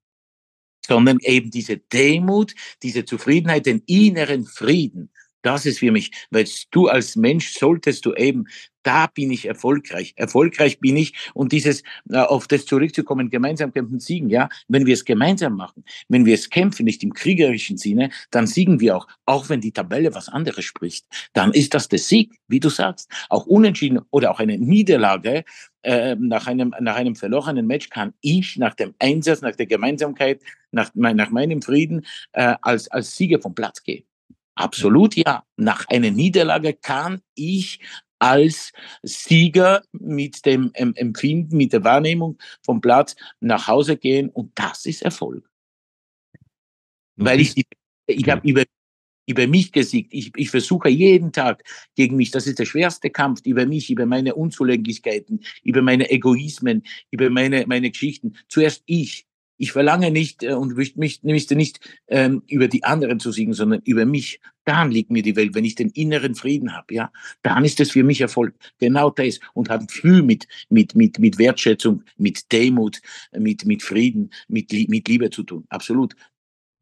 Sondern 0.86 1.20
eben 1.22 1.52
diese 1.52 1.78
Demut, 1.78 2.56
diese 2.82 3.06
Zufriedenheit, 3.06 3.68
den 3.68 3.84
inneren 3.86 4.46
Frieden. 4.46 5.12
Das 5.44 5.66
ist 5.66 5.80
für 5.80 5.92
mich, 5.92 6.12
weil 6.32 6.48
du 6.72 6.88
als 6.88 7.16
Mensch 7.16 7.54
solltest 7.54 8.06
du 8.06 8.14
eben 8.14 8.46
da 8.84 9.08
bin 9.08 9.32
ich 9.32 9.48
erfolgreich. 9.48 10.14
Erfolgreich 10.16 10.80
bin 10.80 10.98
ich. 10.98 11.14
Und 11.34 11.52
dieses, 11.52 11.84
äh, 12.10 12.18
auf 12.18 12.48
das 12.48 12.66
zurückzukommen, 12.66 13.30
gemeinsam 13.30 13.72
kämpfen, 13.74 14.00
siegen, 14.00 14.30
ja, 14.30 14.50
wenn 14.68 14.86
wir 14.86 14.94
es 14.94 15.06
gemeinsam 15.06 15.56
machen, 15.56 15.84
wenn 16.10 16.26
wir 16.26 16.36
es 16.36 16.50
kämpfen, 16.50 16.86
nicht 16.86 17.04
im 17.04 17.14
kriegerischen 17.14 17.78
Sinne, 17.78 18.10
dann 18.32 18.48
siegen 18.48 18.80
wir 18.80 18.98
auch. 18.98 19.08
Auch 19.26 19.50
wenn 19.50 19.62
die 19.62 19.72
Tabelle 19.72 20.14
was 20.14 20.30
anderes 20.30 20.66
spricht, 20.66 21.06
dann 21.34 21.52
ist 21.54 21.74
das 21.74 21.88
der 21.88 22.00
Sieg, 22.00 22.34
wie 22.48 22.60
du 22.60 22.70
sagst. 22.70 23.10
Auch 23.30 23.46
unentschieden 23.46 24.00
oder 24.10 24.32
auch 24.32 24.40
eine 24.40 24.58
Niederlage 24.58 25.44
äh, 25.84 26.16
nach 26.16 26.48
einem, 26.48 26.74
nach 26.80 26.96
einem 26.96 27.16
verlorenen 27.16 27.66
Match 27.66 27.90
kann 27.90 28.14
ich 28.22 28.58
nach 28.58 28.76
dem 28.76 28.94
Einsatz, 29.00 29.42
nach 29.42 29.56
der 29.56 29.66
Gemeinsamkeit, 29.66 30.42
nach, 30.72 30.92
nach 30.94 31.30
meinem 31.32 31.62
Frieden 31.62 32.06
äh, 32.34 32.56
als, 32.62 32.88
als 32.90 33.16
Sieger 33.16 33.40
vom 33.40 33.56
Platz 33.56 33.82
gehen. 33.84 34.04
Absolut 34.56 35.16
ja. 35.16 35.44
Nach 35.58 35.88
einer 35.88 36.12
Niederlage 36.12 36.74
kann 36.74 37.22
ich 37.36 37.80
als 38.22 38.72
Sieger 39.02 39.84
mit 39.92 40.46
dem 40.46 40.72
Empfinden, 40.74 41.58
mit 41.58 41.74
der 41.74 41.84
Wahrnehmung 41.84 42.38
vom 42.64 42.80
Platz 42.80 43.16
nach 43.40 43.68
Hause 43.68 43.98
gehen 43.98 44.30
und 44.30 44.52
das 44.56 44.86
ist 44.86 45.02
Erfolg. 45.02 45.50
Weil 47.16 47.40
ich, 47.40 47.66
ich 48.08 48.30
habe 48.30 48.48
über 48.48 48.64
über 49.28 49.48
mich 49.48 49.72
gesiegt. 49.72 50.14
Ich, 50.14 50.32
ich 50.36 50.50
versuche 50.50 50.90
jeden 50.90 51.32
Tag 51.32 51.64
gegen 51.96 52.16
mich, 52.18 52.32
das 52.32 52.48
ist 52.48 52.60
der 52.60 52.66
schwerste 52.66 53.10
Kampf, 53.10 53.42
über 53.46 53.66
mich, 53.66 53.90
über 53.90 54.06
meine 54.06 54.36
Unzulänglichkeiten, 54.36 55.44
über 55.64 55.82
meine 55.82 56.10
Egoismen, 56.10 56.84
über 57.12 57.30
meine, 57.30 57.66
meine 57.68 57.90
Geschichten. 57.92 58.34
Zuerst 58.50 58.84
ich. 58.86 59.26
Ich 59.62 59.74
verlange 59.74 60.10
nicht 60.10 60.42
äh, 60.42 60.54
und 60.54 60.76
möchte 60.76 60.98
mich 60.98 61.22
möchte 61.22 61.56
nicht 61.56 61.80
ähm, 62.08 62.42
über 62.48 62.68
die 62.68 62.84
anderen 62.84 63.20
zu 63.20 63.32
siegen, 63.32 63.54
sondern 63.54 63.82
über 63.86 64.08
mich. 64.08 64.40
Dann 64.66 64.90
liegt 64.90 65.12
mir 65.12 65.22
die 65.22 65.36
Welt, 65.36 65.54
wenn 65.54 65.66
ich 65.66 65.76
den 65.76 65.90
inneren 65.92 66.34
Frieden 66.34 66.76
habe, 66.76 66.96
ja, 66.96 67.12
dann 67.44 67.64
ist 67.64 67.80
es 67.80 67.92
für 67.92 68.04
mich 68.04 68.22
Erfolg. 68.22 68.56
Genau 68.80 69.12
das 69.12 69.40
und 69.54 69.70
haben 69.70 69.88
viel 69.88 70.24
mit 70.24 70.48
mit 70.70 70.96
mit 70.96 71.20
mit 71.20 71.38
Wertschätzung, 71.38 72.02
mit 72.18 72.52
Demut, 72.52 73.02
mit 73.38 73.64
mit 73.66 73.84
Frieden, 73.84 74.32
mit 74.48 74.72
mit 74.72 75.08
Liebe 75.08 75.30
zu 75.30 75.44
tun. 75.44 75.66
Absolut. 75.70 76.16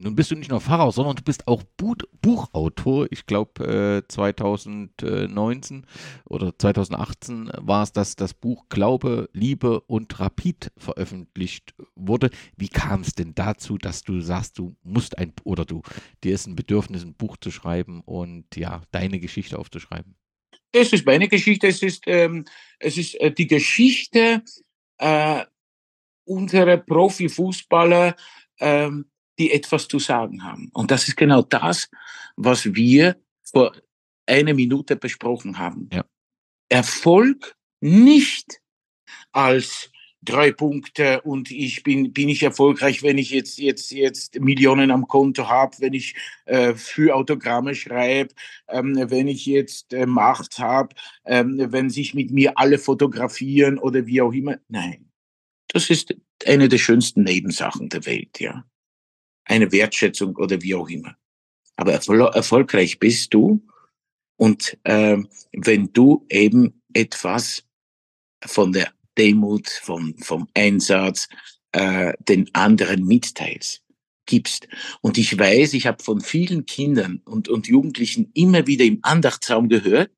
Nun 0.02 0.16
bist 0.16 0.32
du 0.32 0.36
nicht 0.36 0.50
nur 0.50 0.62
Pfarrer, 0.62 0.94
sondern 0.94 1.18
du 1.18 1.24
bist 1.24 1.46
auch 1.46 1.62
Buch 1.76 1.98
Buchautor. 2.22 3.08
Ich 3.12 3.26
glaube, 3.26 4.02
äh, 4.02 4.08
2019 4.08 5.86
oder 6.24 6.58
2018 6.58 7.52
war 7.58 7.84
es, 7.84 7.92
dass 7.92 8.16
das 8.16 8.34
Buch 8.34 8.70
Glaube, 8.70 9.30
Liebe 9.34 9.82
und 9.82 10.18
Rapid 10.18 10.72
veröffentlicht 10.78 11.76
wurde. 11.96 12.30
Wie 12.56 12.70
kam 12.70 13.02
es 13.02 13.14
denn 13.14 13.36
dazu, 13.36 13.78
dass 13.78 14.04
du 14.04 14.22
sagst, 14.22 14.58
du 14.58 14.78
musst 14.84 15.18
ein 15.18 15.34
oder 15.44 15.66
du 15.66 15.82
dir 16.24 16.34
ist 16.34 16.48
ein 16.48 16.56
Bedürfnis, 16.56 17.04
ein 17.04 17.16
Buch 17.16 17.36
zu 17.36 17.52
schreiben 17.52 18.02
und 18.06 18.56
ja, 18.56 18.84
deine 18.92 19.20
Geschichte 19.20 19.60
aufzuschreiben? 19.60 20.16
Es 20.72 20.94
ist 20.94 21.06
meine 21.06 21.28
Geschichte. 21.28 21.68
Es 21.68 21.84
ist, 21.84 22.04
ähm, 22.06 22.46
es 22.80 22.98
ist 22.98 23.16
äh, 23.16 23.34
die 23.34 23.48
Geschichte 23.48 24.44
äh, 24.98 25.44
unserer 26.24 26.78
Profifußballer. 26.78 28.16
Ähm, 28.62 29.09
die 29.40 29.52
etwas 29.52 29.88
zu 29.88 29.98
sagen 29.98 30.44
haben. 30.44 30.70
Und 30.74 30.92
das 30.92 31.08
ist 31.08 31.16
genau 31.16 31.42
das, 31.42 31.90
was 32.36 32.76
wir 32.76 33.16
vor 33.44 33.72
einer 34.28 34.54
Minute 34.54 34.96
besprochen 34.96 35.58
haben. 35.58 35.90
Ja. 35.92 36.06
Erfolg 36.70 37.56
nicht 37.82 38.62
als 39.32 39.90
drei 40.22 40.52
Punkte 40.52 41.22
und 41.22 41.50
ich 41.50 41.82
bin 41.84 42.12
bin 42.12 42.28
ich 42.28 42.44
erfolgreich, 42.44 43.02
wenn 43.04 43.18
ich 43.18 43.30
jetzt 43.32 43.58
jetzt 43.58 43.92
jetzt 43.92 44.40
Millionen 44.40 44.92
am 44.92 45.08
Konto 45.08 45.48
habe, 45.48 45.78
wenn 45.80 45.94
ich 45.94 46.16
äh, 46.46 46.76
für 46.76 47.16
Autogramme 47.16 47.74
schreibe, 47.74 48.36
ähm, 48.68 48.96
wenn 49.10 49.30
ich 49.30 49.46
jetzt 49.46 49.94
äh, 49.94 50.06
Macht 50.06 50.60
habe, 50.60 50.94
ähm, 51.26 51.58
wenn 51.70 51.90
sich 51.90 52.14
mit 52.14 52.32
mir 52.32 52.58
alle 52.58 52.78
fotografieren 52.78 53.80
oder 53.80 54.06
wie 54.06 54.22
auch 54.22 54.34
immer. 54.34 54.58
Nein, 54.68 55.10
das 55.70 55.90
ist 55.90 56.14
eine 56.46 56.68
der 56.68 56.80
schönsten 56.80 57.24
Nebensachen 57.24 57.88
der 57.88 58.06
Welt, 58.06 58.40
ja 58.42 58.66
eine 59.50 59.72
Wertschätzung 59.72 60.36
oder 60.38 60.62
wie 60.62 60.76
auch 60.76 60.90
immer. 60.90 61.16
Aber 61.76 61.94
erfol 61.94 62.22
erfolgreich 62.22 63.00
bist 63.00 63.34
du 63.34 63.62
und 64.38 64.78
äh, 64.84 65.18
wenn 65.52 65.92
du 65.92 66.26
eben 66.30 66.82
etwas 66.94 67.64
von 68.46 68.72
der 68.72 68.92
Demut, 69.18 69.70
vom, 69.70 70.18
vom 70.20 70.48
Einsatz 70.54 71.28
äh, 71.74 72.14
den 72.20 72.50
anderen 72.54 73.06
mitteilst, 73.06 73.84
gibst. 74.26 74.68
Und 75.02 75.18
ich 75.18 75.38
weiß, 75.38 75.74
ich 75.74 75.88
habe 75.88 76.04
von 76.04 76.22
vielen 76.22 76.66
Kindern 76.66 77.22
und, 77.26 77.50
und 77.50 77.68
Jugendlichen 77.68 78.32
immer 78.34 78.68
wieder 78.68 78.86
im 78.86 79.00
Andachtsraum 79.02 79.68
gehört, 79.68 80.12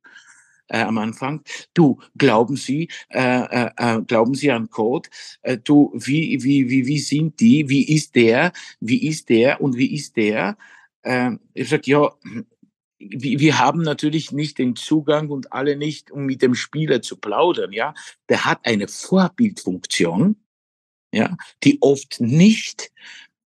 äh, 0.71 0.81
am 0.81 0.97
Anfang. 0.97 1.43
Du, 1.73 1.99
glauben 2.17 2.55
Sie, 2.55 2.89
äh, 3.09 3.19
äh, 3.19 3.69
äh, 3.77 4.01
glauben 4.01 4.33
Sie 4.33 4.51
an 4.51 4.69
Code? 4.69 5.09
Äh, 5.41 5.57
du, 5.57 5.91
wie, 5.93 6.43
wie, 6.43 6.69
wie, 6.69 6.87
wie 6.87 6.99
sind 6.99 7.39
die? 7.39 7.69
Wie 7.69 7.93
ist 7.93 8.15
der? 8.15 8.53
Wie 8.79 9.07
ist 9.07 9.29
der? 9.29 9.61
Und 9.61 9.77
wie 9.77 9.93
ist 9.93 10.15
der? 10.15 10.57
Äh, 11.03 11.31
ich 11.53 11.69
sag 11.69 11.87
ja, 11.87 12.09
wir 12.99 13.59
haben 13.59 13.81
natürlich 13.81 14.31
nicht 14.31 14.57
den 14.59 14.75
Zugang 14.75 15.29
und 15.29 15.53
alle 15.53 15.75
nicht, 15.75 16.11
um 16.11 16.25
mit 16.25 16.41
dem 16.41 16.55
Spieler 16.55 17.01
zu 17.01 17.17
plaudern, 17.17 17.73
ja. 17.73 17.93
Der 18.29 18.45
hat 18.45 18.59
eine 18.63 18.87
Vorbildfunktion, 18.87 20.35
ja, 21.11 21.35
die 21.63 21.79
oft 21.81 22.21
nicht 22.21 22.91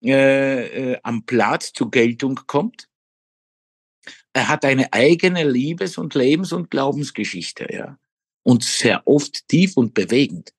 äh, 0.03 0.91
äh, 0.91 0.99
am 1.03 1.25
Platz 1.25 1.73
zur 1.73 1.89
Geltung 1.89 2.41
kommt 2.47 2.89
er 4.35 4.49
hat 4.49 4.65
eine 4.65 4.91
eigene 4.91 5.49
Liebes- 5.49 5.97
und 5.97 6.13
Lebens- 6.13 6.51
und 6.51 6.69
Glaubensgeschichte, 6.69 7.67
ja. 7.71 7.97
Und 8.43 8.63
sehr 8.65 9.07
oft 9.07 9.47
tief 9.47 9.77
und 9.77 9.93
bewegend. 9.93 10.53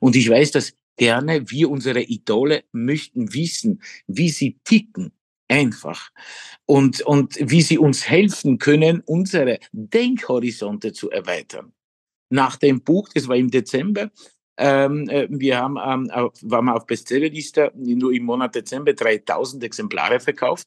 Und 0.00 0.16
ich 0.16 0.30
weiß, 0.30 0.52
dass 0.52 0.72
gerne 0.96 1.50
wir 1.50 1.70
unsere 1.70 2.00
Idole 2.00 2.64
möchten 2.72 3.34
wissen, 3.34 3.82
wie 4.06 4.30
sie 4.30 4.58
ticken, 4.64 5.12
einfach. 5.46 6.08
Und, 6.64 7.02
und 7.02 7.36
wie 7.38 7.60
sie 7.60 7.76
uns 7.76 8.08
helfen 8.08 8.58
können, 8.58 9.02
unsere 9.04 9.58
Denkhorizonte 9.72 10.94
zu 10.94 11.10
erweitern. 11.10 11.74
Nach 12.30 12.56
dem 12.56 12.82
Buch, 12.82 13.10
das 13.14 13.28
war 13.28 13.36
im 13.36 13.50
Dezember, 13.50 14.10
ähm, 14.56 15.06
äh, 15.08 15.28
wir 15.30 15.58
haben, 15.58 15.76
ähm, 15.76 16.10
waren 16.10 16.64
wir 16.64 16.74
auf 16.74 16.86
Bestsellerliste, 16.86 17.72
nur 17.76 18.12
im 18.12 18.24
Monat 18.24 18.54
Dezember 18.54 18.94
3000 18.94 19.62
Exemplare 19.64 20.18
verkauft. 20.18 20.66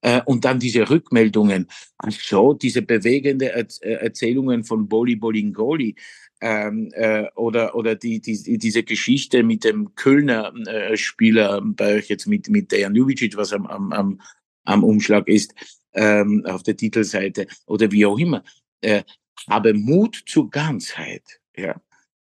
Äh, 0.00 0.20
und 0.24 0.44
dann 0.44 0.58
diese 0.58 0.88
Rückmeldungen, 0.88 1.68
so 2.08 2.54
diese 2.54 2.82
bewegende 2.82 3.52
er 3.52 3.66
äh, 3.80 3.92
Erzählungen 3.94 4.64
von 4.64 4.88
Boli 4.88 5.16
Bolingoli, 5.16 5.96
ähm, 6.40 6.90
äh, 6.94 7.26
oder 7.34 7.74
oder 7.74 7.94
die, 7.94 8.20
die 8.20 8.58
diese 8.58 8.82
Geschichte 8.82 9.42
mit 9.42 9.64
dem 9.64 9.94
Kölner 9.94 10.52
äh, 10.66 10.96
Spieler 10.96 11.60
bei 11.62 11.96
euch 11.96 12.08
jetzt 12.08 12.26
mit 12.26 12.48
mit 12.48 12.72
Dejan 12.72 12.94
Ljubicic, 12.94 13.36
was 13.36 13.52
am, 13.52 13.66
am, 13.66 13.92
am, 13.92 14.20
am 14.64 14.84
Umschlag 14.84 15.28
ist 15.28 15.54
ähm, 15.92 16.44
auf 16.46 16.62
der 16.62 16.76
Titelseite 16.76 17.46
oder 17.66 17.90
wie 17.92 18.06
auch 18.06 18.18
immer. 18.18 18.42
Äh, 18.80 19.02
habe 19.48 19.74
Mut 19.74 20.22
zur 20.26 20.50
Ganzheit 20.50 21.40
ja. 21.56 21.80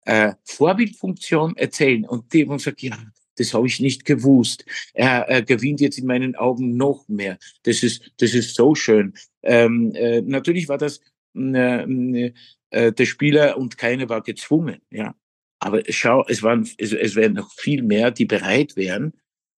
Äh, 0.06 0.34
Vorbildfunktion 0.44 1.56
erzählen. 1.58 2.06
Und 2.06 2.34
dem 2.34 2.50
und 2.50 2.62
sagt 2.62 2.82
ja 2.82 2.98
das 3.40 3.54
habe 3.54 3.68
ich 3.68 3.80
nicht 3.80 4.06
gewusst. 4.06 4.66
Er, 4.94 5.28
er 5.30 5.42
gewinnt 5.42 5.82
jetzt 5.82 5.98
in 5.98 6.06
meinen 6.06 6.36
Augen 6.36 6.76
noch 6.76 7.08
mehr. 7.08 7.38
Das 7.64 7.84
ist, 7.84 8.12
das 8.18 8.34
ist 8.34 8.56
so 8.56 8.76
schön. 8.76 9.14
Ähm, 9.44 9.94
äh, 9.96 10.22
natürlich 10.22 10.68
war 10.68 10.78
das 10.78 11.02
äh, 11.36 12.32
äh, 12.72 12.92
der 12.92 13.06
Spieler 13.06 13.58
und 13.58 13.78
keiner 13.78 14.10
war 14.10 14.22
gezwungen, 14.22 14.82
ja. 14.92 15.16
Aber 15.62 15.82
schau, 15.90 16.24
es 16.28 16.42
waren, 16.42 16.70
es, 16.78 16.94
es 16.94 17.16
wären 17.16 17.34
noch 17.34 17.52
viel 17.52 17.84
mehr, 17.84 18.12
die 18.12 18.26
bereit 18.26 18.78
wären, 18.78 19.14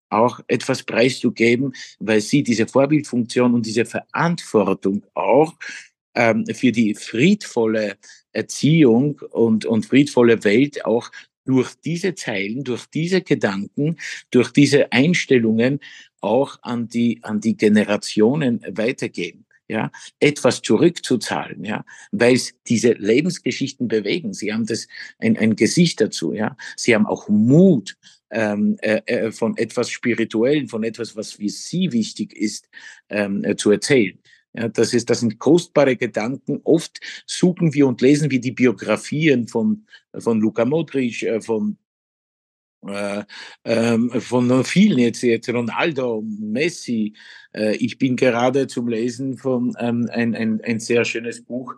auch 0.08 0.40
etwas 0.48 0.82
preiszugeben, 0.82 1.74
weil 1.98 2.20
sie 2.20 2.42
diese 2.42 2.66
Vorbildfunktion 2.66 3.54
und 3.54 3.66
diese 3.66 3.84
Verantwortung 3.84 5.04
auch 5.14 5.54
ähm, 6.14 6.46
für 6.46 6.72
die 6.72 6.94
friedvolle 6.94 7.96
Erziehung 8.32 9.20
und, 9.30 9.66
und 9.66 9.86
friedvolle 9.86 10.42
Welt 10.44 10.84
auch 10.84 11.10
durch 11.44 11.74
diese 11.74 12.14
Zeilen, 12.14 12.64
durch 12.64 12.86
diese 12.86 13.22
Gedanken, 13.22 13.96
durch 14.30 14.52
diese 14.52 14.92
Einstellungen 14.92 15.80
auch 16.20 16.58
an 16.62 16.88
die, 16.88 17.20
an 17.22 17.40
die 17.40 17.56
Generationen 17.56 18.60
weitergeben. 18.68 19.46
Ja, 19.68 19.92
etwas 20.18 20.62
zurückzuzahlen, 20.62 21.64
ja, 21.64 21.84
weil 22.10 22.34
es 22.34 22.54
diese 22.66 22.90
Lebensgeschichten 22.94 23.86
bewegen. 23.86 24.34
Sie 24.34 24.52
haben 24.52 24.66
das 24.66 24.88
ein, 25.20 25.36
ein 25.36 25.54
Gesicht 25.54 26.00
dazu, 26.00 26.32
ja. 26.32 26.56
Sie 26.74 26.92
haben 26.92 27.06
auch 27.06 27.28
Mut, 27.28 27.96
ähm, 28.32 28.78
äh, 28.80 29.00
äh 29.06 29.30
von 29.30 29.56
etwas 29.56 29.88
Spirituellen, 29.88 30.66
von 30.66 30.82
etwas, 30.82 31.14
was 31.14 31.34
für 31.34 31.48
sie 31.48 31.92
wichtig 31.92 32.32
ist, 32.32 32.68
ähm, 33.10 33.44
äh, 33.44 33.54
zu 33.54 33.70
erzählen. 33.70 34.18
Ja, 34.52 34.68
das, 34.68 34.94
ist, 34.94 35.08
das 35.10 35.20
sind 35.20 35.38
kostbare 35.38 35.96
Gedanken. 35.96 36.60
Oft 36.64 37.00
suchen 37.26 37.72
wir 37.72 37.86
und 37.86 38.00
lesen 38.00 38.30
wir 38.30 38.40
die 38.40 38.50
Biografien 38.50 39.46
von, 39.46 39.86
von 40.18 40.40
Luka 40.40 40.64
Modric, 40.64 41.22
äh, 41.22 41.40
von, 41.40 41.78
äh, 42.86 43.22
ähm, 43.64 44.10
von 44.20 44.64
vielen 44.64 44.98
jetzt, 44.98 45.22
jetzt 45.22 45.48
Ronaldo, 45.48 46.24
Messi. 46.26 47.14
Äh, 47.54 47.76
ich 47.76 47.98
bin 47.98 48.16
gerade 48.16 48.66
zum 48.66 48.88
Lesen 48.88 49.36
von 49.36 49.76
ähm, 49.78 50.08
ein, 50.10 50.34
ein, 50.34 50.60
ein 50.62 50.80
sehr 50.80 51.04
schönes 51.04 51.44
Buch 51.44 51.76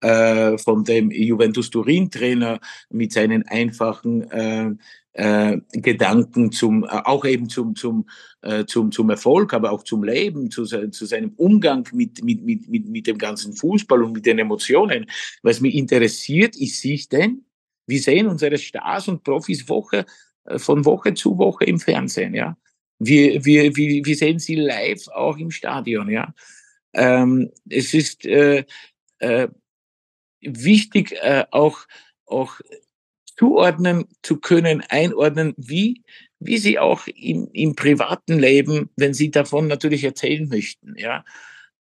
äh, 0.00 0.58
von 0.58 0.84
dem 0.84 1.10
Juventus 1.10 1.70
Turin 1.70 2.10
Trainer 2.10 2.60
mit 2.90 3.12
seinen 3.12 3.46
einfachen 3.48 4.30
äh, 4.30 4.70
äh, 5.12 5.58
Gedanken 5.72 6.52
zum, 6.52 6.84
äh, 6.84 6.88
auch 6.88 7.24
eben 7.24 7.48
zum, 7.48 7.74
zum, 7.74 8.08
äh, 8.42 8.64
zum, 8.64 8.92
zum 8.92 9.10
Erfolg, 9.10 9.52
aber 9.52 9.72
auch 9.72 9.82
zum 9.82 10.04
Leben, 10.04 10.50
zu, 10.50 10.64
zu 10.64 11.06
seinem 11.06 11.32
Umgang 11.36 11.86
mit, 11.92 12.22
mit, 12.22 12.42
mit, 12.44 12.68
mit, 12.68 12.88
mit 12.88 13.06
dem 13.06 13.18
ganzen 13.18 13.52
Fußball 13.52 14.02
und 14.02 14.12
mit 14.12 14.26
den 14.26 14.38
Emotionen. 14.38 15.06
Was 15.42 15.60
mich 15.60 15.74
interessiert, 15.74 16.56
ist 16.56 16.80
sich 16.80 17.08
denn, 17.08 17.44
wir 17.86 18.00
sehen 18.00 18.28
unsere 18.28 18.56
Stars 18.56 19.08
und 19.08 19.24
Profis 19.24 19.68
Woche, 19.68 20.06
äh, 20.44 20.58
von 20.58 20.84
Woche 20.84 21.14
zu 21.14 21.36
Woche 21.38 21.64
im 21.64 21.78
Fernsehen, 21.80 22.34
ja. 22.34 22.56
Wir, 23.02 23.44
wir, 23.44 23.74
wir, 23.76 24.04
wir 24.04 24.16
sehen 24.16 24.38
sie 24.38 24.56
live 24.56 25.08
auch 25.08 25.38
im 25.38 25.50
Stadion, 25.50 26.08
ja. 26.10 26.32
Ähm, 26.92 27.50
es 27.68 27.94
ist 27.94 28.26
äh, 28.26 28.64
wichtig, 30.40 31.12
äh, 31.22 31.44
auch, 31.50 31.80
auch 32.26 32.60
zuordnen 33.36 34.04
zu 34.22 34.38
können, 34.38 34.82
einordnen, 34.88 35.54
wie, 35.56 36.02
wie 36.38 36.58
sie 36.58 36.78
auch 36.78 37.06
im, 37.06 37.48
im 37.52 37.74
privaten 37.74 38.38
Leben, 38.38 38.90
wenn 38.96 39.14
sie 39.14 39.30
davon 39.30 39.66
natürlich 39.66 40.04
erzählen 40.04 40.48
möchten, 40.48 40.94
ja, 40.96 41.24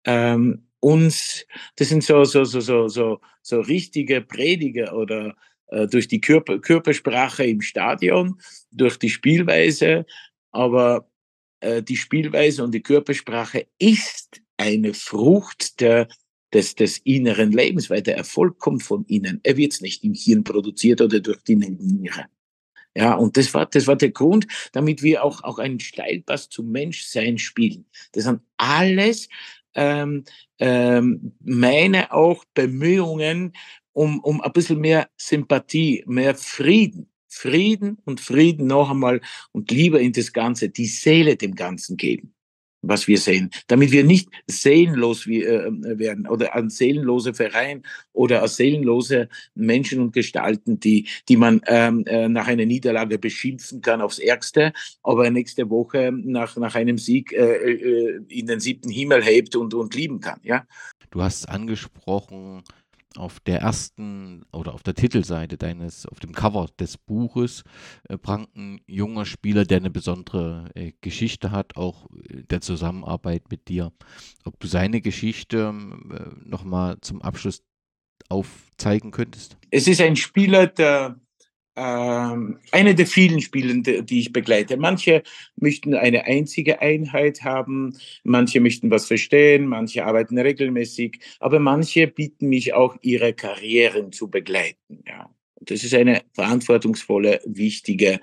ähm, 0.04 0.68
uns, 0.80 1.44
das 1.76 1.88
sind 1.88 2.04
so, 2.04 2.24
so, 2.24 2.44
so, 2.44 2.60
so, 2.60 2.88
so, 2.88 3.20
so 3.42 3.60
richtige 3.60 4.20
Prediger 4.20 4.94
oder 4.94 5.34
äh, 5.68 5.86
durch 5.86 6.08
die 6.08 6.20
Körper, 6.20 6.58
Körpersprache 6.58 7.44
im 7.44 7.60
Stadion, 7.60 8.40
durch 8.70 8.96
die 8.98 9.10
Spielweise, 9.10 10.06
aber 10.52 11.10
äh, 11.60 11.82
die 11.82 11.96
Spielweise 11.96 12.62
und 12.64 12.72
die 12.72 12.82
Körpersprache 12.82 13.66
ist 13.78 14.40
eine 14.56 14.94
Frucht 14.94 15.80
der, 15.80 16.08
des, 16.52 16.74
des 16.74 16.98
inneren 16.98 17.52
Lebens, 17.52 17.90
weil 17.90 18.02
der 18.02 18.16
Erfolg 18.16 18.58
kommt 18.58 18.82
von 18.82 19.04
innen. 19.06 19.40
Er 19.42 19.56
wird 19.56 19.80
nicht 19.80 20.04
im 20.04 20.14
Hirn 20.14 20.44
produziert 20.44 21.00
oder 21.00 21.20
durch 21.20 21.42
die 21.42 21.56
Niere. 21.56 22.26
Ja, 22.96 23.14
und 23.14 23.36
das 23.36 23.52
war, 23.54 23.66
das 23.66 23.86
war 23.86 23.96
der 23.96 24.10
Grund, 24.10 24.46
damit 24.72 25.02
wir 25.02 25.22
auch, 25.22 25.44
auch 25.44 25.58
einen 25.58 25.78
Steilpass 25.78 26.48
zum 26.48 26.70
Menschsein 26.70 27.38
spielen. 27.38 27.86
Das 28.12 28.24
sind 28.24 28.40
alles 28.56 29.28
ähm, 29.74 30.24
ähm, 30.58 31.32
meine 31.40 32.12
auch 32.12 32.44
Bemühungen 32.54 33.52
um, 33.92 34.20
um 34.20 34.40
ein 34.40 34.52
bisschen 34.52 34.80
mehr 34.80 35.08
Sympathie, 35.16 36.02
mehr 36.06 36.34
Frieden. 36.34 37.10
Frieden 37.30 37.98
und 38.06 38.20
Frieden 38.20 38.66
noch 38.66 38.90
einmal 38.90 39.20
und 39.52 39.70
Liebe 39.70 40.00
in 40.00 40.12
das 40.12 40.32
Ganze, 40.32 40.70
die 40.70 40.86
Seele 40.86 41.36
dem 41.36 41.54
Ganzen 41.54 41.98
geben 41.98 42.34
was 42.82 43.08
wir 43.08 43.18
sehen, 43.18 43.50
damit 43.66 43.90
wir 43.90 44.04
nicht 44.04 44.28
seelenlos 44.46 45.26
äh, 45.26 45.70
werden 45.98 46.26
oder 46.28 46.54
ein 46.54 46.70
seelenloser 46.70 47.34
Verein 47.34 47.82
oder 48.12 48.42
ein 48.42 48.48
seelenlose 48.48 49.28
Menschen 49.54 50.00
und 50.00 50.12
Gestalten, 50.12 50.78
die, 50.78 51.08
die 51.28 51.36
man 51.36 51.60
ähm, 51.66 52.04
äh, 52.06 52.28
nach 52.28 52.46
einer 52.46 52.66
Niederlage 52.66 53.18
beschimpfen 53.18 53.80
kann 53.80 54.00
aufs 54.00 54.18
Ärgste, 54.18 54.72
aber 55.02 55.30
nächste 55.30 55.70
Woche 55.70 56.12
nach, 56.12 56.56
nach 56.56 56.74
einem 56.74 56.98
Sieg 56.98 57.32
äh, 57.32 57.72
äh 57.72 58.20
in 58.28 58.46
den 58.46 58.60
siebten 58.60 58.90
Himmel 58.90 59.22
hebt 59.22 59.56
und, 59.56 59.74
und 59.74 59.94
lieben 59.94 60.20
kann. 60.20 60.40
Ja? 60.42 60.66
Du 61.10 61.22
hast 61.22 61.48
angesprochen, 61.48 62.62
auf 63.16 63.40
der 63.40 63.60
ersten 63.60 64.44
oder 64.52 64.74
auf 64.74 64.82
der 64.82 64.94
Titelseite 64.94 65.56
deines, 65.56 66.06
auf 66.06 66.20
dem 66.20 66.32
Cover 66.32 66.68
des 66.78 66.98
Buches 66.98 67.64
äh, 68.08 68.18
prangt 68.18 68.54
ein 68.56 68.80
junger 68.86 69.24
Spieler, 69.24 69.64
der 69.64 69.78
eine 69.78 69.90
besondere 69.90 70.70
äh, 70.74 70.92
Geschichte 71.00 71.50
hat, 71.50 71.76
auch 71.76 72.08
der 72.12 72.60
Zusammenarbeit 72.60 73.50
mit 73.50 73.68
dir. 73.68 73.92
Ob 74.44 74.60
du 74.60 74.66
seine 74.66 75.00
Geschichte 75.00 75.72
äh, 76.10 76.48
nochmal 76.48 76.98
zum 77.00 77.22
Abschluss 77.22 77.62
aufzeigen 78.28 79.10
könntest? 79.10 79.56
Es 79.70 79.88
ist 79.88 80.00
ein 80.00 80.16
Spieler, 80.16 80.66
der 80.66 81.16
ähm, 81.16 81.27
eine 81.78 82.94
der 82.94 83.06
vielen 83.06 83.40
Spiele, 83.40 84.02
die 84.02 84.20
ich 84.20 84.32
begleite. 84.32 84.76
Manche 84.76 85.22
möchten 85.56 85.94
eine 85.94 86.24
einzige 86.24 86.80
Einheit 86.80 87.42
haben, 87.42 87.96
manche 88.24 88.60
möchten 88.60 88.90
was 88.90 89.06
verstehen, 89.06 89.66
manche 89.66 90.04
arbeiten 90.04 90.38
regelmäßig, 90.38 91.20
aber 91.40 91.60
manche 91.60 92.06
bieten 92.06 92.48
mich 92.48 92.74
auch 92.74 92.96
ihre 93.02 93.32
Karrieren 93.32 94.12
zu 94.12 94.28
begleiten. 94.28 95.02
Ja. 95.06 95.30
Das 95.60 95.84
ist 95.84 95.94
eine 95.94 96.22
verantwortungsvolle, 96.32 97.40
wichtige 97.44 98.20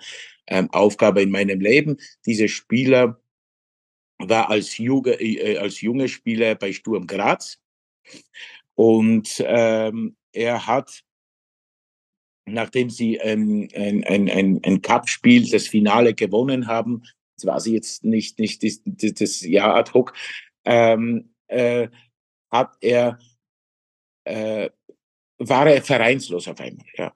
ähm, 0.48 0.70
Aufgabe 0.72 1.22
in 1.22 1.32
meinem 1.32 1.60
Leben. 1.60 1.98
Dieser 2.26 2.48
Spieler 2.48 3.20
war 4.18 4.50
als, 4.50 4.78
Juge, 4.78 5.14
äh, 5.20 5.58
als 5.58 5.82
junger 5.82 6.08
Spieler 6.08 6.56
bei 6.56 6.72
Sturm 6.72 7.08
Graz 7.08 7.60
und 8.76 9.44
ähm, 9.46 10.16
er 10.34 10.68
hat 10.68 11.05
nachdem 12.46 12.90
sie 12.90 13.16
ähm, 13.16 13.68
ein, 13.76 14.04
ein, 14.04 14.30
ein, 14.30 14.60
ein 14.64 14.82
Cup-Spiel, 14.82 15.50
das 15.50 15.68
Finale 15.68 16.14
gewonnen 16.14 16.68
haben, 16.68 17.04
das 17.36 17.46
war 17.46 17.60
sie 17.60 17.74
jetzt 17.74 18.04
nicht, 18.04 18.40
nicht 18.40 18.64
das, 18.64 18.82
das 19.14 19.42
Jahr 19.42 19.76
ad 19.76 19.92
hoc, 19.94 20.14
ähm, 20.64 21.34
äh, 21.48 21.90
hat 22.52 22.76
er, 22.82 23.20
äh, 24.26 24.70
war 25.38 25.68
er 25.68 25.82
vereinslos 25.82 26.48
auf 26.48 26.60
einmal, 26.60 26.86
ja. 26.96 27.14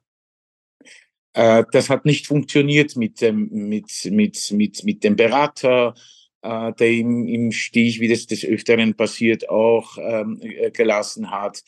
Äh, 1.33 1.63
das 1.71 1.89
hat 1.89 2.05
nicht 2.05 2.27
funktioniert 2.27 2.95
mit 2.95 3.21
dem, 3.21 3.49
mit, 3.49 3.91
mit, 4.05 4.51
mit, 4.51 4.83
mit 4.83 5.03
dem 5.03 5.15
Berater, 5.15 5.93
äh, 6.41 6.73
der 6.73 6.89
ihm 6.89 7.27
im 7.27 7.51
Stich, 7.51 7.99
wie 7.99 8.07
das 8.07 8.25
des 8.25 8.43
Öfteren 8.43 8.95
passiert, 8.95 9.47
auch 9.47 9.97
ähm, 9.99 10.39
äh, 10.41 10.71
gelassen 10.71 11.29
hat. 11.31 11.63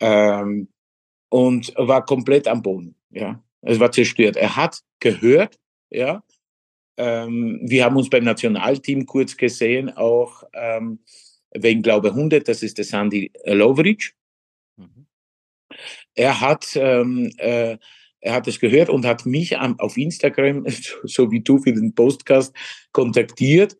Ähm, 0.00 0.68
und 1.32 1.72
war 1.76 2.04
komplett 2.04 2.46
am 2.46 2.62
Boden. 2.62 2.94
Ja, 3.10 3.42
es 3.62 3.80
war 3.80 3.90
zerstört. 3.90 4.36
Er 4.36 4.54
hat 4.54 4.82
gehört, 5.00 5.58
ja. 5.88 6.22
Ähm, 6.98 7.58
wir 7.62 7.86
haben 7.86 7.96
uns 7.96 8.10
beim 8.10 8.24
Nationalteam 8.24 9.06
kurz 9.06 9.34
gesehen, 9.38 9.88
auch 9.88 10.42
ähm, 10.52 11.00
wegen 11.54 11.80
Glaube 11.80 12.10
100, 12.10 12.46
das 12.46 12.62
ist 12.62 12.76
der 12.76 12.84
Sandy 12.84 13.32
Lovric. 13.46 14.14
Mhm. 14.76 15.06
Er 16.14 16.38
hat 16.42 16.76
ähm, 16.76 17.32
äh, 17.38 17.78
er 18.20 18.34
hat 18.34 18.46
es 18.46 18.60
gehört 18.60 18.90
und 18.90 19.06
hat 19.06 19.24
mich 19.24 19.58
am, 19.58 19.80
auf 19.80 19.96
Instagram, 19.96 20.66
so 21.04 21.30
wie 21.30 21.40
du 21.40 21.58
für 21.58 21.72
den 21.72 21.94
Postcast, 21.94 22.54
kontaktiert. 22.92 23.78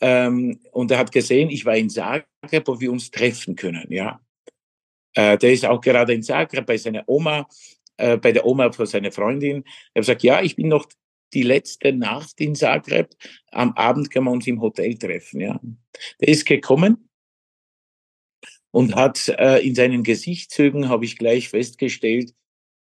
Ähm, 0.00 0.58
und 0.72 0.90
er 0.90 0.98
hat 0.98 1.12
gesehen, 1.12 1.50
ich 1.50 1.66
war 1.66 1.76
in 1.76 1.90
Zagreb, 1.90 2.66
wo 2.66 2.80
wir 2.80 2.90
uns 2.90 3.10
treffen 3.10 3.56
können. 3.56 3.86
Ja, 3.90 4.20
äh, 5.14 5.38
der 5.38 5.52
ist 5.52 5.64
auch 5.64 5.80
gerade 5.80 6.14
in 6.14 6.22
Zagreb 6.22 6.66
bei 6.66 6.76
seiner 6.76 7.04
Oma, 7.06 7.46
äh, 7.96 8.16
bei 8.16 8.32
der 8.32 8.46
Oma 8.46 8.72
von 8.72 8.86
seiner 8.86 9.12
Freundin. 9.12 9.64
Er 9.94 10.02
gesagt, 10.02 10.22
ja, 10.22 10.42
ich 10.42 10.56
bin 10.56 10.68
noch 10.68 10.86
die 11.32 11.42
letzte 11.42 11.92
Nacht 11.92 12.40
in 12.40 12.54
Zagreb. 12.54 13.10
Am 13.50 13.72
Abend 13.72 14.10
können 14.10 14.26
wir 14.26 14.32
uns 14.32 14.46
im 14.46 14.60
Hotel 14.60 14.96
treffen. 14.96 15.40
Ja. 15.40 15.60
Der 16.20 16.28
ist 16.28 16.46
gekommen 16.46 17.08
und 18.70 18.94
hat 18.94 19.28
äh, 19.28 19.58
in 19.58 19.74
seinen 19.74 20.02
Gesichtszügen, 20.02 20.88
habe 20.88 21.04
ich 21.04 21.16
gleich 21.16 21.48
festgestellt, 21.48 22.32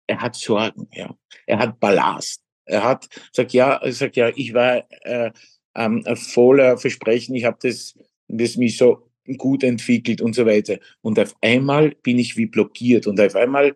er 0.07 0.21
hat 0.21 0.37
Sorgen. 0.37 0.89
Ja. 0.93 1.17
Er 1.47 1.59
hat 1.59 1.81
Ballast. 1.81 2.43
Er 2.65 2.85
hat 2.85 3.09
gesagt, 3.33 3.53
ja, 3.53 3.77
er 3.77 3.93
sagt, 3.93 4.17
ja, 4.17 4.31
ich 4.35 4.53
war 4.53 4.85
äh, 5.03 5.31
ähm, 5.75 6.05
voller 6.17 6.77
Versprechen. 6.77 7.35
Ich 7.35 7.45
habe 7.45 7.59
das, 7.63 7.95
das 8.27 8.57
mich 8.57 8.77
so 8.77 9.08
gut 9.37 9.63
entwickelt 9.63 10.21
und 10.21 10.35
so 10.35 10.47
weiter. 10.47 10.79
Und 11.03 11.19
auf 11.19 11.35
einmal 11.41 11.95
bin 12.03 12.19
ich 12.19 12.37
wie 12.37 12.47
blockiert 12.47 13.07
und 13.07 13.21
auf 13.21 13.35
einmal 13.35 13.75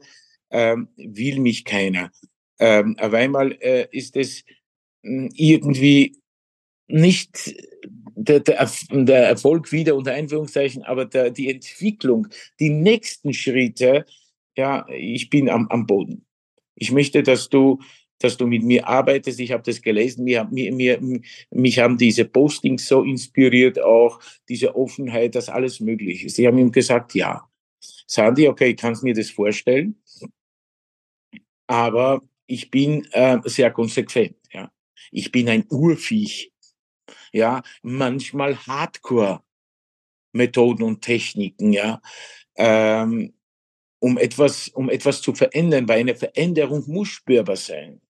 ähm, 0.50 0.88
will 0.96 1.40
mich 1.40 1.64
keiner. 1.64 2.10
Ähm, 2.58 2.96
auf 2.98 3.12
einmal 3.12 3.52
äh, 3.60 3.88
ist 3.90 4.16
es 4.16 4.44
hm, 5.02 5.30
irgendwie 5.34 6.16
nicht 6.88 7.54
der, 8.14 8.40
der, 8.40 8.70
der, 8.90 9.26
Erfolg 9.26 9.72
wieder 9.72 9.96
unter 9.96 10.12
Einführungszeichen, 10.12 10.82
aber 10.82 11.06
der, 11.06 11.30
die 11.30 11.50
Entwicklung, 11.50 12.28
die 12.60 12.70
nächsten 12.70 13.32
Schritte, 13.32 14.04
ja, 14.56 14.86
ich 14.88 15.30
bin 15.30 15.48
am, 15.48 15.66
am 15.68 15.86
Boden. 15.86 16.26
Ich 16.74 16.92
möchte, 16.92 17.22
dass 17.22 17.48
du 17.48 17.80
dass 18.23 18.36
du 18.36 18.47
mit 18.47 18.62
mir 18.62 18.86
arbeitest. 18.86 19.40
Ich 19.40 19.53
habe 19.53 19.62
das 19.62 19.82
gelesen. 19.82 20.24
Mir, 20.24 20.44
mir, 20.51 20.73
mir, 20.73 21.20
mich 21.51 21.78
haben 21.78 21.99
diese 21.99 22.24
Postings 22.24 22.86
so 22.86 23.03
inspiriert, 23.03 23.81
auch 23.81 24.20
diese 24.49 24.74
Offenheit, 24.77 25.35
dass 25.35 25.49
alles 25.49 25.81
möglich 25.81 26.24
ist. 26.24 26.36
Sie 26.36 26.47
haben 26.47 26.59
ihm 26.59 26.73
gesagt, 26.73 27.15
ja. 27.15 27.49
Sandy, 28.07 28.49
okay, 28.49 28.74
kannst 28.74 29.03
mir 29.03 29.15
das 29.15 29.31
vorstellen, 29.31 29.97
aber 31.66 32.23
ich 32.47 32.70
bin 32.70 33.07
äh, 33.12 33.39
sehr 33.44 33.70
konsequent. 33.70 34.36
Ja. 34.53 34.70
Ich 35.11 35.32
bin 35.32 35.49
ein 35.49 35.65
Urviech. 35.70 36.53
Ja, 37.32 37.62
manchmal 37.81 38.59
Hardcore-Methoden 38.59 40.82
und 40.82 41.01
Techniken. 41.01 41.73
Ja. 41.73 42.03
Ähm, 42.57 43.32
um 44.01 44.19
etwas, 44.19 44.69
um 44.69 44.90
etwas 44.90 45.23
zu 45.23 45.32
verändern, 45.32 45.89
weil 45.89 46.01
eine 46.01 46.15
Veränderung 46.15 46.85
muss 46.89 47.09
spürbar 47.09 47.57
sein. 47.57 48.01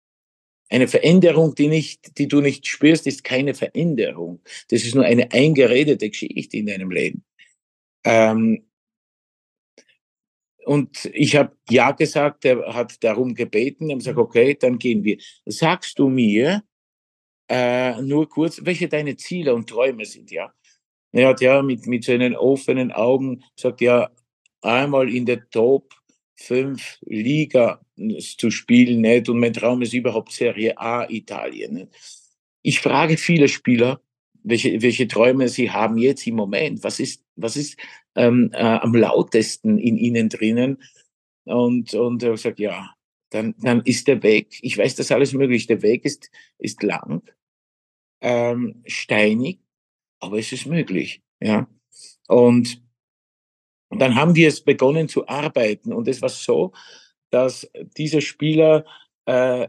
Eine 0.72 0.88
Veränderung, 0.88 1.54
die, 1.54 1.68
nicht, 1.68 2.16
die 2.16 2.28
du 2.28 2.40
nicht 2.40 2.66
spürst, 2.66 3.06
ist 3.06 3.24
keine 3.24 3.52
Veränderung. 3.52 4.40
Das 4.70 4.84
ist 4.84 4.94
nur 4.94 5.04
eine 5.04 5.30
eingeredete 5.30 6.08
Geschichte 6.08 6.56
in 6.56 6.64
deinem 6.64 6.90
Leben. 6.90 7.24
Ähm, 8.04 8.64
und 10.64 11.10
ich 11.12 11.36
habe 11.36 11.54
ja 11.68 11.90
gesagt, 11.90 12.46
er 12.46 12.72
hat 12.72 13.04
darum 13.04 13.34
gebeten, 13.34 13.90
er 13.90 13.96
hat 13.96 13.98
gesagt, 13.98 14.16
okay, 14.16 14.56
dann 14.58 14.78
gehen 14.78 15.04
wir. 15.04 15.18
Sagst 15.44 15.98
du 15.98 16.08
mir 16.08 16.62
äh, 17.50 18.00
nur 18.00 18.26
kurz, 18.30 18.64
welche 18.64 18.88
deine 18.88 19.16
Ziele 19.16 19.54
und 19.54 19.68
Träume 19.68 20.06
sind, 20.06 20.30
ja? 20.30 20.54
Er 21.12 21.28
hat 21.28 21.42
ja 21.42 21.60
mit, 21.60 21.86
mit 21.86 22.04
seinen 22.04 22.34
offenen 22.34 22.92
Augen 22.92 23.44
gesagt, 23.54 23.82
ja, 23.82 24.10
einmal 24.62 25.14
in 25.14 25.26
der 25.26 25.50
Top 25.50 25.92
fünf 26.42 26.98
Liga 27.02 27.80
zu 28.36 28.50
spielen 28.50 29.00
nicht 29.00 29.28
und 29.28 29.38
mein 29.38 29.52
Traum 29.52 29.82
ist 29.82 29.94
überhaupt 29.94 30.32
Serie 30.32 30.78
A 30.78 31.08
Italien. 31.08 31.74
Nicht? 31.74 31.88
Ich 32.62 32.80
frage 32.80 33.16
viele 33.16 33.48
Spieler, 33.48 34.00
welche, 34.42 34.82
welche 34.82 35.08
Träume 35.08 35.48
sie 35.48 35.70
haben 35.70 35.98
jetzt 35.98 36.26
im 36.26 36.34
Moment. 36.34 36.82
Was 36.84 37.00
ist, 37.00 37.24
was 37.36 37.56
ist 37.56 37.78
ähm, 38.16 38.50
äh, 38.52 38.58
am 38.58 38.94
lautesten 38.94 39.78
in 39.78 39.96
ihnen 39.96 40.28
drinnen? 40.28 40.82
Und, 41.44 41.94
und 41.94 42.22
er 42.22 42.36
sagt, 42.36 42.58
ja, 42.58 42.94
dann, 43.30 43.54
dann 43.58 43.82
ist 43.82 44.08
der 44.08 44.22
Weg, 44.22 44.58
ich 44.62 44.76
weiß, 44.76 44.94
dass 44.96 45.10
alles 45.10 45.32
möglich, 45.32 45.66
der 45.66 45.82
Weg 45.82 46.04
ist, 46.04 46.30
ist 46.58 46.82
lang, 46.82 47.22
ähm, 48.20 48.82
steinig, 48.86 49.58
aber 50.20 50.38
es 50.38 50.52
ist 50.52 50.66
möglich, 50.66 51.22
ja. 51.40 51.66
Und, 52.28 52.80
und 53.92 53.98
dann 53.98 54.14
haben 54.14 54.34
wir 54.34 54.48
es 54.48 54.62
begonnen 54.62 55.06
zu 55.06 55.28
arbeiten 55.28 55.92
und 55.92 56.08
es 56.08 56.22
war 56.22 56.30
so, 56.30 56.72
dass 57.28 57.70
dieser 57.98 58.22
Spieler 58.22 58.86
äh, 59.26 59.68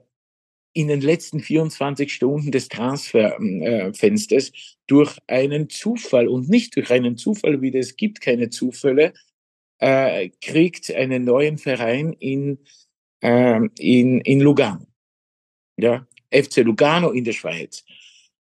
in 0.72 0.88
den 0.88 1.02
letzten 1.02 1.42
24 1.42 2.14
Stunden 2.14 2.50
des 2.50 2.70
Transferfensters 2.70 4.48
äh, 4.48 4.52
durch 4.88 5.18
einen 5.28 5.70
Zufall 5.70 6.30
und 6.30 6.48
nicht 6.48 6.78
durch 6.78 6.90
einen 6.90 7.18
Zufall, 7.18 7.62
wie 7.62 7.76
es 7.78 7.98
gibt 7.98 8.22
keine 8.22 8.50
Zufälle, 8.50 9.12
äh, 9.80 10.30
kriegt 10.40 10.90
einen 10.90 11.26
neuen 11.26 11.58
Verein 11.58 12.14
in, 12.14 12.60
äh, 13.22 13.60
in, 13.78 14.22
in 14.22 14.40
Lugano. 14.40 14.88
Ja, 15.76 16.08
FC 16.32 16.64
Lugano 16.64 17.12
in 17.12 17.26
der 17.26 17.34
Schweiz. 17.34 17.84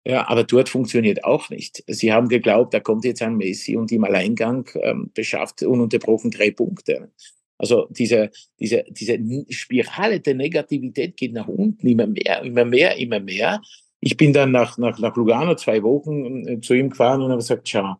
Ja, 0.05 0.27
aber 0.27 0.43
dort 0.43 0.67
funktioniert 0.67 1.23
auch 1.23 1.49
nicht. 1.49 1.83
Sie 1.87 2.11
haben 2.11 2.27
geglaubt, 2.27 2.73
da 2.73 2.81
kommt 2.81 3.05
jetzt 3.05 3.21
ein 3.21 3.37
Messi 3.37 3.77
und 3.77 3.91
im 3.91 4.03
Alleingang 4.03 4.69
ähm, 4.75 5.11
beschafft 5.13 5.63
ununterbrochen 5.63 6.29
drei 6.29 6.51
Punkte. 6.51 7.09
Also 7.57 7.87
diese, 7.89 8.29
diese, 8.59 8.83
diese 8.89 9.17
Spirale 9.49 10.19
der 10.19 10.35
Negativität 10.35 11.15
geht 11.15 11.31
nach 11.31 11.47
unten, 11.47 11.87
immer 11.87 12.07
mehr, 12.07 12.41
immer 12.41 12.65
mehr, 12.65 12.97
immer 12.97 13.21
mehr. 13.21 13.61
Ich 14.01 14.17
bin 14.17 14.33
dann 14.33 14.51
nach, 14.51 14.77
nach, 14.77 14.99
nach 14.99 15.15
Lugano 15.15 15.55
zwei 15.55 15.81
Wochen 15.81 16.47
äh, 16.47 16.59
zu 16.59 16.73
ihm 16.73 16.89
gefahren 16.89 17.21
und 17.21 17.29
habe 17.29 17.39
gesagt, 17.39 17.69
schau, 17.69 17.95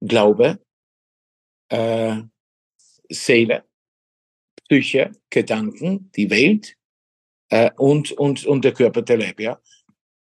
Glaube, 0.00 0.60
äh, 1.70 2.16
Seele, 3.08 3.64
Psyche, 4.68 5.12
Gedanken, 5.30 6.10
die 6.14 6.28
Welt 6.30 6.76
äh, 7.48 7.70
und, 7.76 8.12
und, 8.12 8.44
und 8.46 8.64
der 8.64 8.72
Körper, 8.72 9.02
der 9.02 9.16
Leib, 9.16 9.40
ja. 9.40 9.58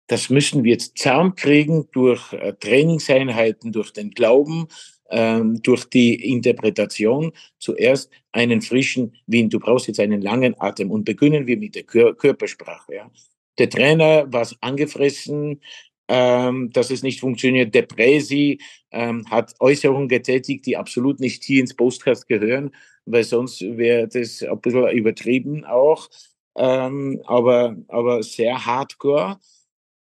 Das 0.07 0.31
müssen 0.31 0.65
wir 0.65 0.79
zusammenkriegen 0.79 1.89
durch 1.93 2.33
äh, 2.33 2.53
Trainingseinheiten, 2.55 3.73
durch 3.73 3.93
den 3.93 4.11
Glauben, 4.11 4.69
ähm, 5.11 5.61
durch 5.63 5.85
die 5.85 6.15
Interpretation. 6.33 7.33
Zuerst 7.59 8.11
einen 8.33 8.63
frischen 8.63 9.17
Wind. 9.27 9.53
Du 9.53 9.61
brauchst 9.61 9.89
jetzt 9.89 10.01
einen 10.01 10.23
langen 10.23 10.55
Atem. 10.61 10.91
Und 10.91 11.05
beginnen 11.05 11.47
wir 11.47 11.57
mit 11.57 11.75
der 11.75 11.83
Kör 11.85 12.15
Körpersprache. 12.15 12.95
Ja. 12.95 13.11
Der 13.59 13.71
Trainer 13.71 14.33
war 14.33 14.47
angefressen, 14.61 15.61
ähm, 16.09 16.71
dass 16.73 16.91
es 16.91 17.03
nicht 17.03 17.21
funktioniert. 17.21 17.75
Der 17.75 17.83
Präsi 17.83 18.61
ähm, 18.93 19.25
hat 19.31 19.55
Äußerungen 19.61 20.09
getätigt, 20.09 20.67
die 20.67 20.77
absolut 20.77 21.21
nicht 21.21 21.43
hier 21.45 21.61
ins 21.61 21.75
Postcast 21.75 22.29
gehören, 22.29 22.71
weil 23.07 23.25
sonst 23.25 23.61
wäre 23.61 24.07
das 24.09 24.43
ein 24.43 24.61
bisschen 24.61 24.89
übertrieben 24.91 25.65
auch. 25.65 26.09
Ähm, 26.57 27.21
aber, 27.27 27.77
aber 27.89 28.23
sehr 28.23 28.65
hardcore. 28.65 29.39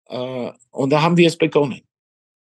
Äh, 0.10 0.52
und 0.72 0.90
da 0.92 1.02
haben 1.02 1.18
wir 1.18 1.28
es 1.28 1.38
begonnen. 1.38 1.82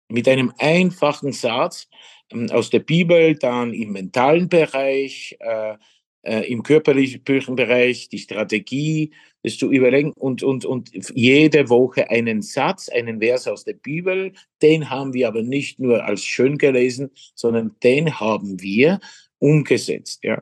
Mit 0.10 0.28
einem 0.28 0.54
einfachen 0.60 1.32
Satz 1.32 1.88
ähm, 2.32 2.50
aus 2.52 2.70
der 2.70 2.80
Bibel, 2.80 3.36
dann 3.36 3.74
im 3.74 3.94
mentalen 3.94 4.50
Bereich, 4.50 5.36
äh, 5.40 5.76
äh, 6.22 6.52
im 6.52 6.64
körperlichen 6.64 7.24
Bereich, 7.56 8.10
die 8.10 8.18
Strategie, 8.20 9.12
das 9.44 9.58
zu 9.58 9.72
überlegen 9.72 10.12
und, 10.14 10.44
und, 10.44 10.66
und 10.66 10.90
jede 11.14 11.70
Woche 11.70 12.10
einen 12.10 12.42
Satz, 12.42 12.90
einen 12.90 13.20
Vers 13.20 13.48
aus 13.48 13.64
der 13.64 13.74
Bibel, 13.74 14.34
den 14.62 14.90
haben 14.90 15.14
wir 15.14 15.28
aber 15.28 15.44
nicht 15.44 15.80
nur 15.80 16.04
als 16.04 16.24
schön 16.24 16.58
gelesen, 16.58 17.12
sondern 17.36 17.76
den 17.84 18.20
haben 18.20 18.60
wir 18.60 19.00
umgesetzt. 19.40 20.24
Ja. 20.24 20.42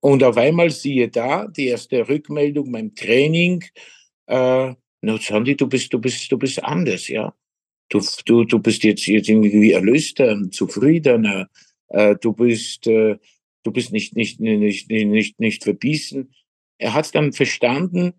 Und 0.00 0.22
auf 0.22 0.36
einmal 0.36 0.70
siehe 0.70 1.08
da, 1.08 1.46
die 1.46 1.68
erste 1.68 2.06
Rückmeldung 2.08 2.70
beim 2.70 2.94
Training, 2.94 3.64
äh, 4.26 4.74
na, 5.02 5.18
Sandy, 5.18 5.56
du 5.56 5.66
bist, 5.66 5.92
du 5.92 5.98
bist, 5.98 6.30
du 6.30 6.38
bist 6.38 6.62
anders, 6.62 7.08
ja. 7.08 7.34
Du, 7.88 8.00
du, 8.24 8.44
du 8.44 8.58
bist 8.58 8.84
jetzt, 8.84 9.06
jetzt 9.06 9.28
irgendwie 9.28 9.72
erlöster, 9.72 10.38
zufriedener, 10.50 11.50
äh, 11.88 12.14
du 12.20 12.32
bist, 12.32 12.86
äh, 12.86 13.18
du 13.64 13.72
bist 13.72 13.92
nicht, 13.92 14.16
nicht, 14.16 14.40
nicht, 14.40 14.88
nicht, 14.88 15.40
nicht 15.40 15.64
verbissen. 15.64 16.32
Er 16.78 16.94
hat 16.94 17.14
dann 17.14 17.32
verstanden, 17.32 18.14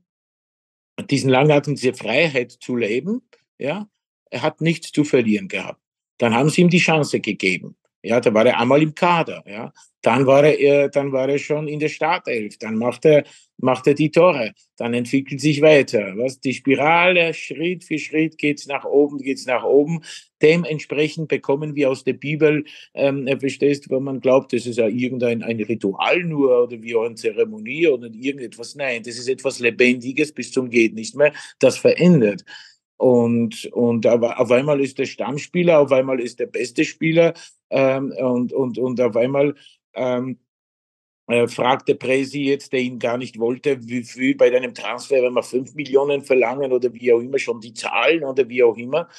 diesen 1.10 1.30
Langatmen, 1.30 1.76
diese 1.76 1.94
Freiheit 1.94 2.52
zu 2.52 2.76
leben, 2.76 3.22
ja. 3.58 3.90
Er 4.30 4.42
hat 4.42 4.62
nichts 4.62 4.92
zu 4.92 5.04
verlieren 5.04 5.48
gehabt. 5.48 5.80
Dann 6.18 6.34
haben 6.34 6.50
sie 6.50 6.62
ihm 6.62 6.70
die 6.70 6.80
Chance 6.80 7.20
gegeben. 7.20 7.76
Ja, 8.06 8.20
da 8.20 8.34
war 8.34 8.46
er 8.46 8.60
einmal 8.60 8.82
im 8.82 8.94
Kader. 8.94 9.44
Ja, 9.48 9.72
dann 10.02 10.26
war 10.26 10.44
er, 10.44 10.90
dann 10.90 11.14
war 11.14 11.30
er 11.30 11.40
schon 11.40 11.70
in 11.70 11.80
der 11.80 11.88
Startelf. 11.88 12.58
Dann 12.58 12.76
macht 12.76 13.06
er, 13.06 13.24
macht 13.58 13.88
er 13.88 13.94
die 13.94 14.12
Tore. 14.12 14.52
Dann 14.76 14.94
entwickelt 14.94 15.40
sich 15.40 15.62
weiter. 15.62 16.18
Was 16.18 16.42
die 16.42 16.54
Spirale 16.54 17.34
Schritt 17.34 17.86
für 17.86 17.98
Schritt 17.98 18.38
geht's 18.38 18.68
nach 18.68 18.84
oben, 18.84 19.20
geht's 19.20 19.46
nach 19.46 19.64
oben. 19.64 20.02
Dementsprechend 20.42 21.30
bekommen 21.30 21.76
wir 21.76 21.90
aus 21.90 22.04
der 22.04 22.14
Bibel, 22.14 22.66
ähm, 22.94 23.26
verstehst, 23.40 23.90
wenn 23.90 24.04
man 24.04 24.20
glaubt, 24.20 24.52
das 24.52 24.66
ist 24.66 24.78
ja 24.78 24.88
irgendein 24.90 25.42
ein 25.42 25.62
Ritual 25.62 26.24
nur 26.26 26.64
oder 26.64 26.82
wie 26.84 26.98
eine 26.98 27.16
Zeremonie 27.16 27.88
oder 27.88 28.10
irgendetwas. 28.12 28.76
Nein, 28.76 29.04
das 29.04 29.18
ist 29.18 29.30
etwas 29.30 29.60
Lebendiges 29.60 30.34
bis 30.34 30.52
zum 30.52 30.70
geht 30.70 30.94
nicht 30.94 31.16
mehr. 31.16 31.32
Das 31.60 31.78
verändert. 31.78 32.44
Und, 33.04 33.66
und 33.74 34.08
auf 34.08 34.50
einmal 34.50 34.80
ist 34.80 34.98
der 34.98 35.06
Stammspieler, 35.06 35.78
auf 35.78 35.92
einmal 35.92 36.22
ist 36.22 36.40
der 36.40 36.46
beste 36.46 36.86
Spieler 36.86 37.34
ähm, 37.70 38.14
und, 38.18 38.54
und, 38.54 38.78
und 38.78 39.02
auf 39.02 39.18
einmal 39.18 39.56
ähm, 39.94 40.40
äh, 41.28 41.46
fragt 41.50 41.90
der 41.90 41.96
Präsi 41.96 42.44
jetzt, 42.44 42.72
der 42.72 42.80
ihn 42.80 43.00
gar 43.00 43.18
nicht 43.18 43.38
wollte, 43.38 43.86
wie 43.90 44.04
viel 44.04 44.38
bei 44.38 44.50
deinem 44.50 44.74
Transfer, 44.74 45.22
wenn 45.22 45.34
wir 45.34 45.44
fünf 45.44 45.76
Millionen 45.76 46.22
verlangen 46.22 46.72
oder 46.72 46.94
wie 46.94 47.12
auch 47.12 47.20
immer, 47.20 47.40
schon 47.40 47.60
die 47.60 47.74
Zahlen 47.74 48.24
oder 48.24 48.48
wie 48.48 48.64
auch 48.64 48.78
immer. 48.78 49.10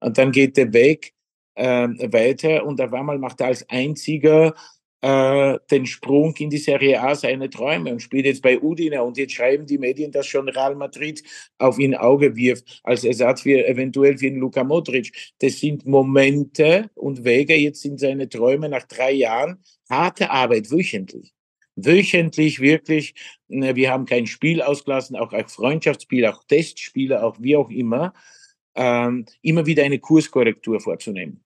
Und 0.00 0.16
dann 0.16 0.32
geht 0.32 0.56
der 0.56 0.72
weg 0.72 1.12
äh, 1.54 1.86
weiter 2.10 2.64
und 2.64 2.80
auf 2.80 2.94
einmal 2.94 3.18
macht 3.18 3.42
er 3.42 3.48
als 3.48 3.68
einziger 3.68 4.54
äh, 5.04 5.58
den 5.70 5.84
Sprung 5.84 6.34
in 6.38 6.48
die 6.48 6.56
Serie 6.56 6.98
A 7.02 7.14
seine 7.14 7.50
Träume 7.50 7.92
und 7.92 8.00
spielt 8.00 8.24
jetzt 8.24 8.40
bei 8.40 8.58
Udine. 8.58 9.02
Und 9.02 9.18
jetzt 9.18 9.34
schreiben 9.34 9.66
die 9.66 9.76
Medien, 9.76 10.10
dass 10.10 10.26
schon 10.26 10.48
Real 10.48 10.74
Madrid 10.74 11.22
auf 11.58 11.78
ihn 11.78 11.94
Auge 11.94 12.34
wirft, 12.36 12.80
als 12.84 13.04
Ersatz 13.04 13.42
für 13.42 13.66
eventuell 13.66 14.16
für 14.16 14.30
den 14.30 14.38
Luka 14.38 14.64
Modric. 14.64 15.12
Das 15.40 15.60
sind 15.60 15.84
Momente 15.84 16.90
und 16.94 17.22
Wege 17.22 17.54
jetzt 17.54 17.84
in 17.84 17.98
seine 17.98 18.30
Träume 18.30 18.70
nach 18.70 18.84
drei 18.84 19.12
Jahren. 19.12 19.58
Harte 19.90 20.30
Arbeit, 20.30 20.70
wöchentlich. 20.70 21.34
Wöchentlich 21.76 22.60
wirklich. 22.60 23.14
Ne, 23.48 23.76
wir 23.76 23.90
haben 23.90 24.06
kein 24.06 24.26
Spiel 24.26 24.62
ausgelassen, 24.62 25.16
auch 25.16 25.34
als 25.34 25.52
Freundschaftsspiel, 25.52 26.24
auch 26.24 26.44
Testspiele, 26.44 27.22
auch 27.22 27.36
wie 27.40 27.56
auch 27.56 27.68
immer. 27.68 28.14
Ähm, 28.74 29.26
immer 29.42 29.66
wieder 29.66 29.84
eine 29.84 29.98
Kurskorrektur 29.98 30.80
vorzunehmen 30.80 31.44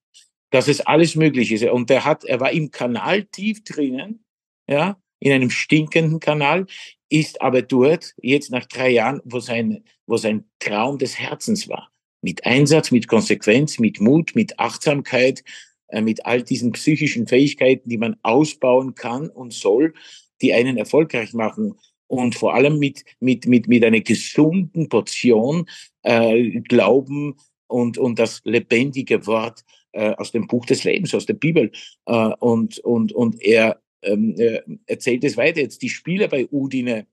dass 0.50 0.68
es 0.68 0.80
alles 0.80 1.14
möglich 1.14 1.52
ist. 1.52 1.64
Und 1.64 1.90
er 1.90 2.04
hat, 2.04 2.24
er 2.24 2.40
war 2.40 2.52
im 2.52 2.70
Kanal 2.70 3.24
tief 3.24 3.64
drinnen, 3.64 4.24
ja, 4.66 5.00
in 5.20 5.32
einem 5.32 5.50
stinkenden 5.50 6.20
Kanal, 6.20 6.66
ist 7.08 7.40
aber 7.40 7.62
dort 7.62 8.14
jetzt 8.20 8.50
nach 8.50 8.66
drei 8.66 8.90
Jahren, 8.90 9.20
wo 9.24 9.40
sein, 9.40 9.84
wo 10.06 10.16
sein 10.16 10.44
Traum 10.58 10.98
des 10.98 11.18
Herzens 11.18 11.68
war. 11.68 11.90
Mit 12.22 12.44
Einsatz, 12.44 12.90
mit 12.90 13.08
Konsequenz, 13.08 13.78
mit 13.78 14.00
Mut, 14.00 14.32
mit 14.34 14.58
Achtsamkeit, 14.58 15.42
äh, 15.88 16.00
mit 16.00 16.26
all 16.26 16.42
diesen 16.42 16.72
psychischen 16.72 17.26
Fähigkeiten, 17.26 17.88
die 17.88 17.98
man 17.98 18.16
ausbauen 18.22 18.94
kann 18.94 19.28
und 19.30 19.52
soll, 19.52 19.94
die 20.42 20.52
einen 20.52 20.76
erfolgreich 20.76 21.32
machen 21.32 21.74
und 22.06 22.34
vor 22.34 22.54
allem 22.54 22.78
mit, 22.78 23.04
mit, 23.20 23.46
mit, 23.46 23.68
mit 23.68 23.84
einer 23.84 24.00
gesunden 24.00 24.88
Portion 24.88 25.66
äh, 26.02 26.60
Glauben 26.60 27.36
und, 27.66 27.98
und 27.98 28.18
das 28.18 28.40
lebendige 28.44 29.26
Wort 29.26 29.64
äh, 29.92 30.14
aus 30.14 30.32
dem 30.32 30.46
Buch 30.46 30.66
des 30.66 30.84
Lebens, 30.84 31.14
aus 31.14 31.26
der 31.26 31.34
Bibel. 31.34 31.70
Äh, 32.06 32.12
und, 32.38 32.78
und, 32.80 33.12
und 33.12 33.42
er 33.42 33.80
ähm, 34.02 34.34
äh, 34.38 34.60
erzählt 34.86 35.24
es 35.24 35.36
weiter. 35.36 35.60
Jetzt 35.60 35.82
die 35.82 35.88
Spieler 35.88 36.28
bei 36.28 36.46
Udine, 36.50 37.06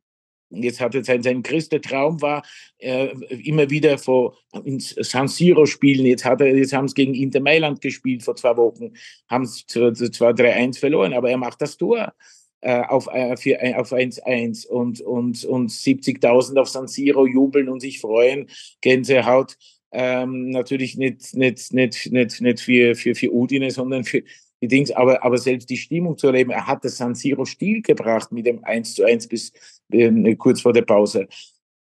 Jetzt 0.52 0.80
hat 0.80 0.96
er 0.96 1.04
sein, 1.04 1.24
sein 1.24 1.42
größter 1.42 1.82
Traum 1.82 2.22
war, 2.22 2.44
äh, 2.78 3.08
immer 3.44 3.70
wieder 3.70 3.98
vor 3.98 4.38
ins 4.64 4.96
San 5.00 5.28
Siro 5.28 5.66
spielen. 5.66 6.06
Jetzt 6.06 6.24
hat 6.24 6.42
er, 6.42 6.56
jetzt 6.56 6.74
haben 6.74 6.88
sie 6.88 6.94
gegen 6.94 7.16
Inter 7.16 7.40
Mailand 7.40 7.82
gespielt 7.82 8.24
vor 8.24 8.36
zwei 8.36 8.56
Wochen, 8.56 8.94
haben 9.28 9.44
es 9.44 9.66
zwar 9.66 10.32
3-1 10.32 10.80
verloren, 10.80 11.14
aber 11.14 11.30
er 11.32 11.38
macht 11.38 11.62
das 11.62 11.78
Tor 11.78 12.14
äh, 12.62 12.82
auf, 12.82 13.08
äh, 13.08 13.36
für, 13.38 13.60
äh, 13.62 13.74
auf 13.74 13.92
1-1 13.92 14.68
und, 14.68 15.02
und, 15.02 15.44
und 15.46 15.72
70.000 15.72 16.60
auf 16.60 16.70
San 16.70 16.88
Siro 16.88 17.26
jubeln 17.26 17.68
und 17.68 17.80
sich 17.80 18.00
freuen. 18.00 18.48
Gänsehaut 18.82 19.58
ähm, 19.92 20.50
natürlich 20.50 20.98
nicht, 20.98 21.36
nicht, 21.36 21.74
nicht, 21.74 22.12
nicht, 22.12 22.42
nicht 22.42 22.60
für, 22.60 22.96
für, 22.96 23.16
für 23.16 23.34
Udine, 23.34 23.72
sondern 23.72 24.04
für 24.04 24.24
die 24.62 24.68
Dings, 24.68 24.92
aber, 24.92 25.24
aber 25.24 25.38
selbst 25.38 25.70
die 25.70 25.78
Stimmung 25.78 26.18
zu 26.18 26.28
erleben, 26.28 26.52
er 26.52 26.68
hat 26.68 26.84
das 26.84 26.98
San 26.98 27.16
Siro 27.16 27.46
Stil 27.46 27.82
gebracht 27.82 28.32
mit 28.32 28.46
dem 28.46 28.64
1 28.64 28.96
zu 28.96 29.04
1 29.04 29.28
bis 29.28 29.52
äh, 29.92 30.36
kurz 30.36 30.62
vor 30.62 30.74
der 30.74 30.84
Pause. 30.84 31.28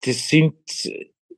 Das 0.01 0.27
sind 0.27 0.55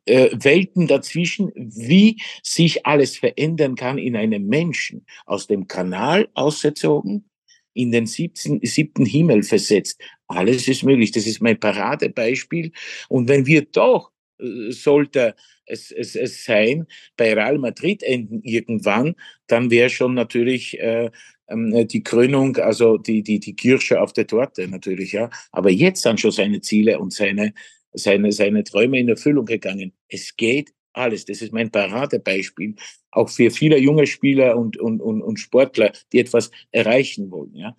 äh, 0.06 0.30
Welten 0.34 0.88
dazwischen, 0.88 1.52
wie 1.56 2.22
sich 2.44 2.86
alles 2.86 3.18
verändern 3.18 3.76
kann 3.76 3.98
in 3.98 4.16
einem 4.16 4.48
Menschen, 4.48 5.06
aus 5.26 5.48
dem 5.48 5.68
Kanal 5.68 6.28
ausgezogen, 6.34 7.30
in 7.74 7.92
den 7.92 8.06
siebten, 8.06 8.60
siebten 8.64 9.06
Himmel 9.06 9.44
versetzt, 9.44 10.02
Alles 10.28 10.68
ist 10.68 10.84
möglich. 10.84 11.12
Das 11.12 11.28
ist 11.28 11.42
mein 11.42 11.60
Paradebeispiel. 11.60 12.72
Und 13.10 13.28
wenn 13.28 13.46
wir 13.46 13.64
doch 13.66 14.12
sollte 14.38 15.36
es, 15.66 15.92
es, 15.92 16.16
es 16.16 16.44
sein, 16.44 16.88
bei 17.18 17.34
Real 17.34 17.58
Madrid 17.58 18.04
enden 18.04 18.42
irgendwann, 18.44 19.16
dann 19.48 19.72
wäre 19.72 19.90
schon 19.90 20.14
natürlich 20.14 20.80
äh, 20.80 21.10
ähm, 21.48 21.88
die 21.88 22.04
Krönung, 22.04 22.58
also 22.58 22.98
die, 22.98 23.24
die, 23.24 23.40
die 23.40 23.56
Kirsche 23.56 24.02
auf 24.02 24.14
der 24.14 24.28
Torte 24.28 24.68
natürlich, 24.68 25.12
ja. 25.14 25.30
Aber 25.52 25.70
jetzt 25.70 26.04
sind 26.04 26.20
schon 26.20 26.32
seine 26.32 26.62
Ziele 26.62 27.00
und 27.00 27.14
seine, 27.14 27.54
seine, 27.94 28.32
seine 28.32 28.64
Träume 28.64 29.00
in 29.00 29.10
Erfüllung 29.10 29.46
gegangen. 29.46 29.94
Es 30.08 30.36
geht 30.36 30.74
alles. 30.94 31.26
Das 31.26 31.42
ist 31.42 31.54
mein 31.54 31.72
Paradebeispiel, 31.72 32.76
auch 33.12 33.30
für 33.30 33.52
viele 33.52 33.78
junge 33.78 34.08
Spieler 34.08 34.58
und, 34.58 34.78
und, 34.78 35.02
und, 35.02 35.22
und 35.22 35.40
Sportler, 35.40 35.92
die 36.12 36.20
etwas 36.20 36.52
erreichen 36.72 37.32
wollen, 37.32 37.56
ja 37.56 37.76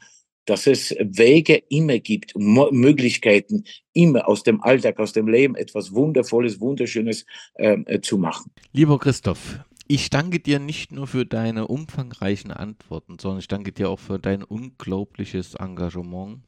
dass 0.47 0.67
es 0.67 0.95
Wege 0.99 1.63
immer 1.69 1.99
gibt, 1.99 2.33
Möglichkeiten 2.37 3.65
immer 3.93 4.29
aus 4.29 4.43
dem 4.43 4.63
Alltag, 4.63 4.99
aus 4.99 5.13
dem 5.13 5.29
Leben 5.29 5.55
etwas 5.55 5.93
Wundervolles, 5.93 6.61
Wunderschönes 6.61 7.27
ähm, 7.57 7.85
äh, 7.87 8.01
zu 8.01 8.17
machen. 8.17 8.51
Lieber 8.73 8.99
Christoph, 8.99 9.61
ich 9.89 10.11
danke 10.11 10.41
dir 10.41 10.59
nicht 10.59 10.91
nur 10.93 11.07
für 11.07 11.27
deine 11.27 11.69
umfangreichen 11.69 12.51
Antworten, 12.51 13.19
sondern 13.21 13.41
ich 13.41 13.49
danke 13.49 13.73
dir 13.73 13.91
auch 13.91 14.01
für 14.01 14.19
dein 14.19 14.43
unglaubliches 14.43 15.55
Engagement. 15.55 16.41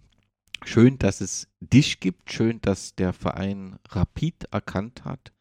Schön, 0.65 0.99
dass 0.99 1.21
es 1.21 1.49
dich 1.61 2.01
gibt, 2.01 2.33
schön, 2.33 2.61
dass 2.61 2.97
der 2.97 3.13
Verein 3.13 3.79
Rapid 3.91 4.49
erkannt 4.51 5.05
hat, 5.05 5.33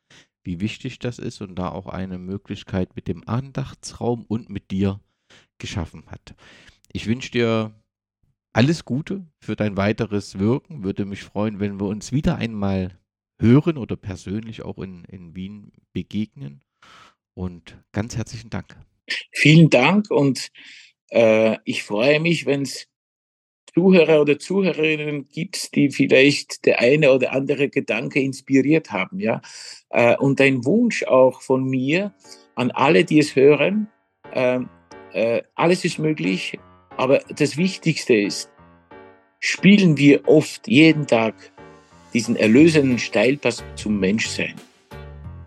wie 0.44 0.60
wichtig 0.60 1.00
das 1.00 1.18
ist 1.18 1.42
und 1.42 1.56
da 1.56 1.70
auch 1.70 1.88
eine 1.88 2.20
Möglichkeit 2.20 2.96
mit 2.96 3.08
dem 3.08 3.28
Andachtsraum 3.28 4.26
und 4.28 4.50
mit 4.50 4.70
dir 4.70 5.00
geschaffen 5.58 6.04
hat. 6.08 6.36
Ich 6.94 7.08
wünsche 7.08 7.32
dir 7.32 7.74
alles 8.58 8.86
Gute 8.86 9.24
für 9.40 9.56
dein 9.56 9.78
weiteres 9.78 10.40
Wirken. 10.40 10.84
Würde 10.84 11.06
mich 11.06 11.22
freuen, 11.22 11.60
wenn 11.60 11.80
wir 11.80 11.86
uns 11.86 12.12
wieder 12.12 12.38
einmal 12.38 12.98
hören 13.40 13.78
oder 13.78 13.96
persönlich 13.96 14.64
auch 14.64 14.80
in, 14.80 15.06
in 15.06 15.36
Wien 15.36 15.72
begegnen. 15.94 16.64
Und 17.36 17.78
ganz 17.92 18.18
herzlichen 18.18 18.50
Dank. 18.50 18.76
Vielen 19.32 19.70
Dank 19.70 20.10
und 20.10 20.50
äh, 21.12 21.58
ich 21.66 21.84
freue 21.84 22.20
mich, 22.20 22.48
wenn 22.48 22.64
es 22.64 22.88
Zuhörer 23.76 24.22
oder 24.22 24.40
Zuhörerinnen 24.40 25.30
gibt, 25.30 25.76
die 25.76 25.92
vielleicht 25.92 26.66
der 26.66 26.80
eine 26.80 27.12
oder 27.12 27.34
andere 27.34 27.70
Gedanke 27.70 28.22
inspiriert 28.22 28.90
haben, 28.90 29.20
ja. 29.20 29.40
Äh, 29.92 30.18
und 30.18 30.42
ein 30.42 30.66
Wunsch 30.66 31.04
auch 31.04 31.44
von 31.44 31.64
mir 31.64 32.12
an 32.56 32.72
alle, 32.72 33.06
die 33.06 33.20
es 33.20 33.36
hören. 33.36 33.88
Äh, 34.32 34.62
äh 35.14 35.44
alles 35.54 35.86
ist 35.86 36.00
möglich, 36.00 36.58
aber 36.98 37.19
das 37.36 37.57
Wichtigste 37.57 38.15
ist, 38.15 38.49
spielen 39.40 39.98
wir 39.98 40.28
oft 40.28 40.68
jeden 40.68 41.07
Tag 41.07 41.36
diesen 42.14 42.36
erlösenden 42.36 42.99
Steilpass 42.99 43.64
zum 43.76 43.99
Menschsein. 43.99 44.56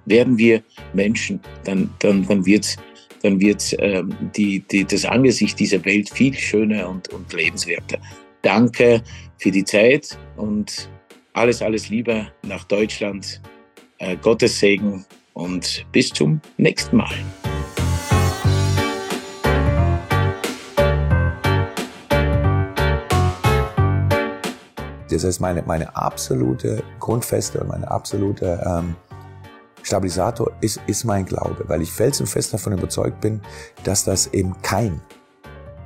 Werden 0.06 0.38
wir 0.38 0.62
Menschen, 0.92 1.40
dann, 1.64 1.90
dann, 1.98 2.26
dann 2.26 2.46
wird 2.46 2.76
dann 3.22 3.40
wird's, 3.40 3.74
ähm, 3.78 4.14
die, 4.34 4.60
die, 4.60 4.84
das 4.84 5.04
Angesicht 5.04 5.58
dieser 5.58 5.84
Welt 5.84 6.10
viel 6.10 6.34
schöner 6.34 6.88
und, 6.88 7.08
und 7.08 7.32
lebenswerter. 7.32 7.98
Danke 8.42 9.02
für 9.38 9.50
die 9.50 9.64
Zeit 9.64 10.18
und 10.36 10.88
alles, 11.34 11.62
alles 11.62 11.88
Liebe 11.88 12.28
nach 12.42 12.64
Deutschland. 12.64 13.40
Äh, 13.98 14.16
Gottes 14.16 14.58
Segen 14.58 15.04
und 15.34 15.84
bis 15.92 16.10
zum 16.10 16.40
nächsten 16.56 16.96
Mal. 16.96 17.14
Das 25.10 25.24
heißt, 25.24 25.40
meine, 25.40 25.62
meine 25.62 25.96
absolute 25.96 26.82
Grundfeste 26.98 27.60
und 27.60 27.68
meine 27.68 27.90
absolute 27.90 28.62
ähm, 28.66 28.96
Stabilisator 29.82 30.52
ist, 30.60 30.80
ist 30.86 31.04
mein 31.04 31.24
Glaube, 31.24 31.64
weil 31.66 31.82
ich 31.82 31.90
felsenfest 31.90 32.52
davon 32.52 32.72
überzeugt 32.72 33.20
bin, 33.20 33.40
dass 33.84 34.04
das 34.04 34.28
eben 34.28 34.60
kein 34.62 35.00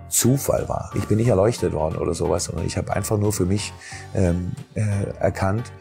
Zufall 0.08 0.68
war. 0.68 0.90
Ich 0.94 1.06
bin 1.06 1.18
nicht 1.18 1.28
erleuchtet 1.28 1.72
worden 1.72 1.96
oder 1.96 2.14
sowas, 2.14 2.44
sondern 2.44 2.66
ich 2.66 2.76
habe 2.76 2.92
einfach 2.92 3.18
nur 3.18 3.32
für 3.32 3.46
mich 3.46 3.72
ähm, 4.14 4.52
äh, 4.74 4.82
erkannt, 5.18 5.72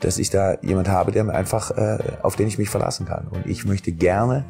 dass 0.00 0.18
ich 0.18 0.30
da 0.30 0.56
jemand 0.62 0.88
habe, 0.88 1.12
der 1.12 1.24
mir 1.24 1.34
einfach, 1.34 1.70
äh, 1.72 1.98
auf 2.22 2.36
den 2.36 2.48
ich 2.48 2.58
mich 2.58 2.70
verlassen 2.70 3.06
kann. 3.06 3.28
Und 3.28 3.46
ich 3.46 3.64
möchte 3.64 3.92
gerne 3.92 4.44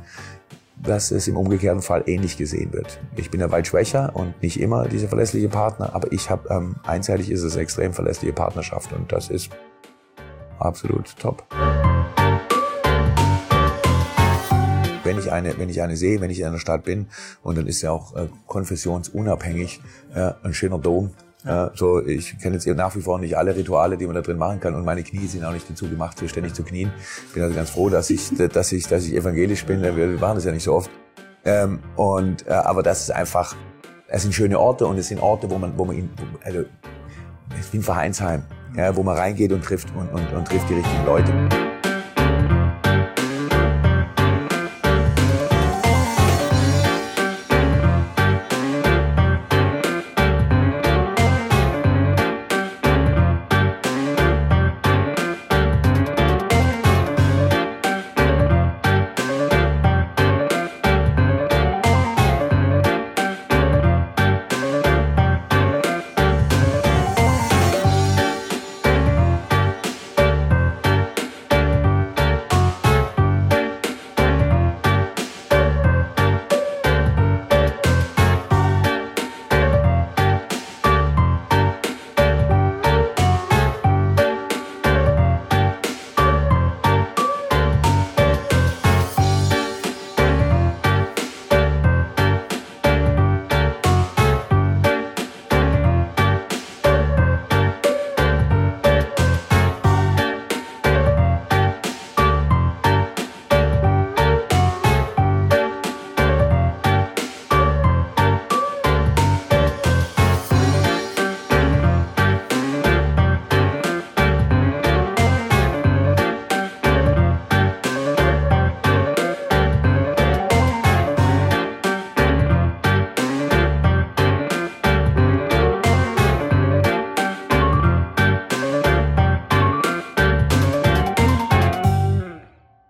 dass 0.82 1.10
es 1.10 1.28
im 1.28 1.36
umgekehrten 1.36 1.82
Fall 1.82 2.04
ähnlich 2.06 2.36
gesehen 2.36 2.72
wird. 2.72 3.00
Ich 3.16 3.30
bin 3.30 3.40
ja 3.40 3.50
weit 3.50 3.66
schwächer 3.66 4.12
und 4.14 4.42
nicht 4.42 4.60
immer 4.60 4.88
dieser 4.88 5.08
verlässliche 5.08 5.48
Partner, 5.48 5.94
aber 5.94 6.12
ich 6.12 6.30
habe 6.30 6.48
ähm, 6.48 6.76
einseitig 6.84 7.30
ist 7.30 7.42
es 7.42 7.56
extrem 7.56 7.92
verlässliche 7.92 8.32
Partnerschaft 8.32 8.92
und 8.92 9.12
das 9.12 9.28
ist 9.28 9.50
absolut 10.58 11.14
top. 11.18 11.44
Wenn 15.04 15.18
ich 15.18 15.32
eine, 15.32 15.58
wenn 15.58 15.68
ich 15.68 15.82
eine 15.82 15.96
sehe, 15.96 16.20
wenn 16.20 16.30
ich 16.30 16.40
in 16.40 16.46
einer 16.46 16.58
Stadt 16.58 16.84
bin 16.84 17.08
und 17.42 17.58
dann 17.58 17.66
ist 17.66 17.82
ja 17.82 17.90
auch 17.90 18.14
äh, 18.16 18.28
konfessionsunabhängig 18.46 19.80
äh, 20.14 20.32
ein 20.42 20.54
schöner 20.54 20.78
Dom, 20.78 21.10
ja, 21.44 21.70
so, 21.74 22.04
ich 22.04 22.38
kenne 22.38 22.56
jetzt 22.56 22.66
nach 22.66 22.94
wie 22.94 23.00
vor 23.00 23.18
nicht 23.18 23.36
alle 23.36 23.56
Rituale, 23.56 23.96
die 23.96 24.06
man 24.06 24.14
da 24.14 24.20
drin 24.20 24.36
machen 24.36 24.60
kann 24.60 24.74
und 24.74 24.84
meine 24.84 25.02
Knie 25.02 25.26
sind 25.26 25.44
auch 25.44 25.52
nicht 25.52 25.68
dazu 25.70 25.88
gemacht, 25.88 26.18
so 26.18 26.28
ständig 26.28 26.54
zu 26.54 26.62
knien. 26.62 26.92
Bin 27.32 27.42
also 27.42 27.54
ganz 27.54 27.70
froh, 27.70 27.88
dass 27.88 28.10
ich, 28.10 28.30
dass 28.52 28.72
ich, 28.72 28.86
dass 28.86 29.06
ich 29.06 29.14
evangelisch 29.14 29.64
bin. 29.64 29.82
Wir 29.82 30.06
machen 30.18 30.34
das 30.34 30.44
ja 30.44 30.52
nicht 30.52 30.64
so 30.64 30.74
oft. 30.74 30.90
Ähm, 31.44 31.80
und, 31.96 32.46
äh, 32.46 32.50
aber 32.50 32.82
das 32.82 33.00
ist 33.00 33.10
einfach, 33.10 33.56
es 34.08 34.22
sind 34.22 34.34
schöne 34.34 34.58
Orte 34.58 34.86
und 34.86 34.98
es 34.98 35.08
sind 35.08 35.22
Orte, 35.22 35.50
wo 35.50 35.58
man, 35.58 35.76
wo 35.78 35.84
man 35.84 35.96
ihn, 35.96 36.10
also, 36.44 36.64
es 37.54 37.66
ist 37.66 37.72
wie 37.72 37.78
ein 37.78 37.82
Vereinsheim, 37.82 38.44
ja, 38.76 38.94
wo 38.94 39.02
man 39.02 39.16
reingeht 39.16 39.52
und 39.52 39.64
trifft 39.64 39.88
und, 39.96 40.08
und, 40.10 40.32
und 40.32 40.46
trifft 40.46 40.68
die 40.68 40.74
richtigen 40.74 41.06
Leute. 41.06 41.69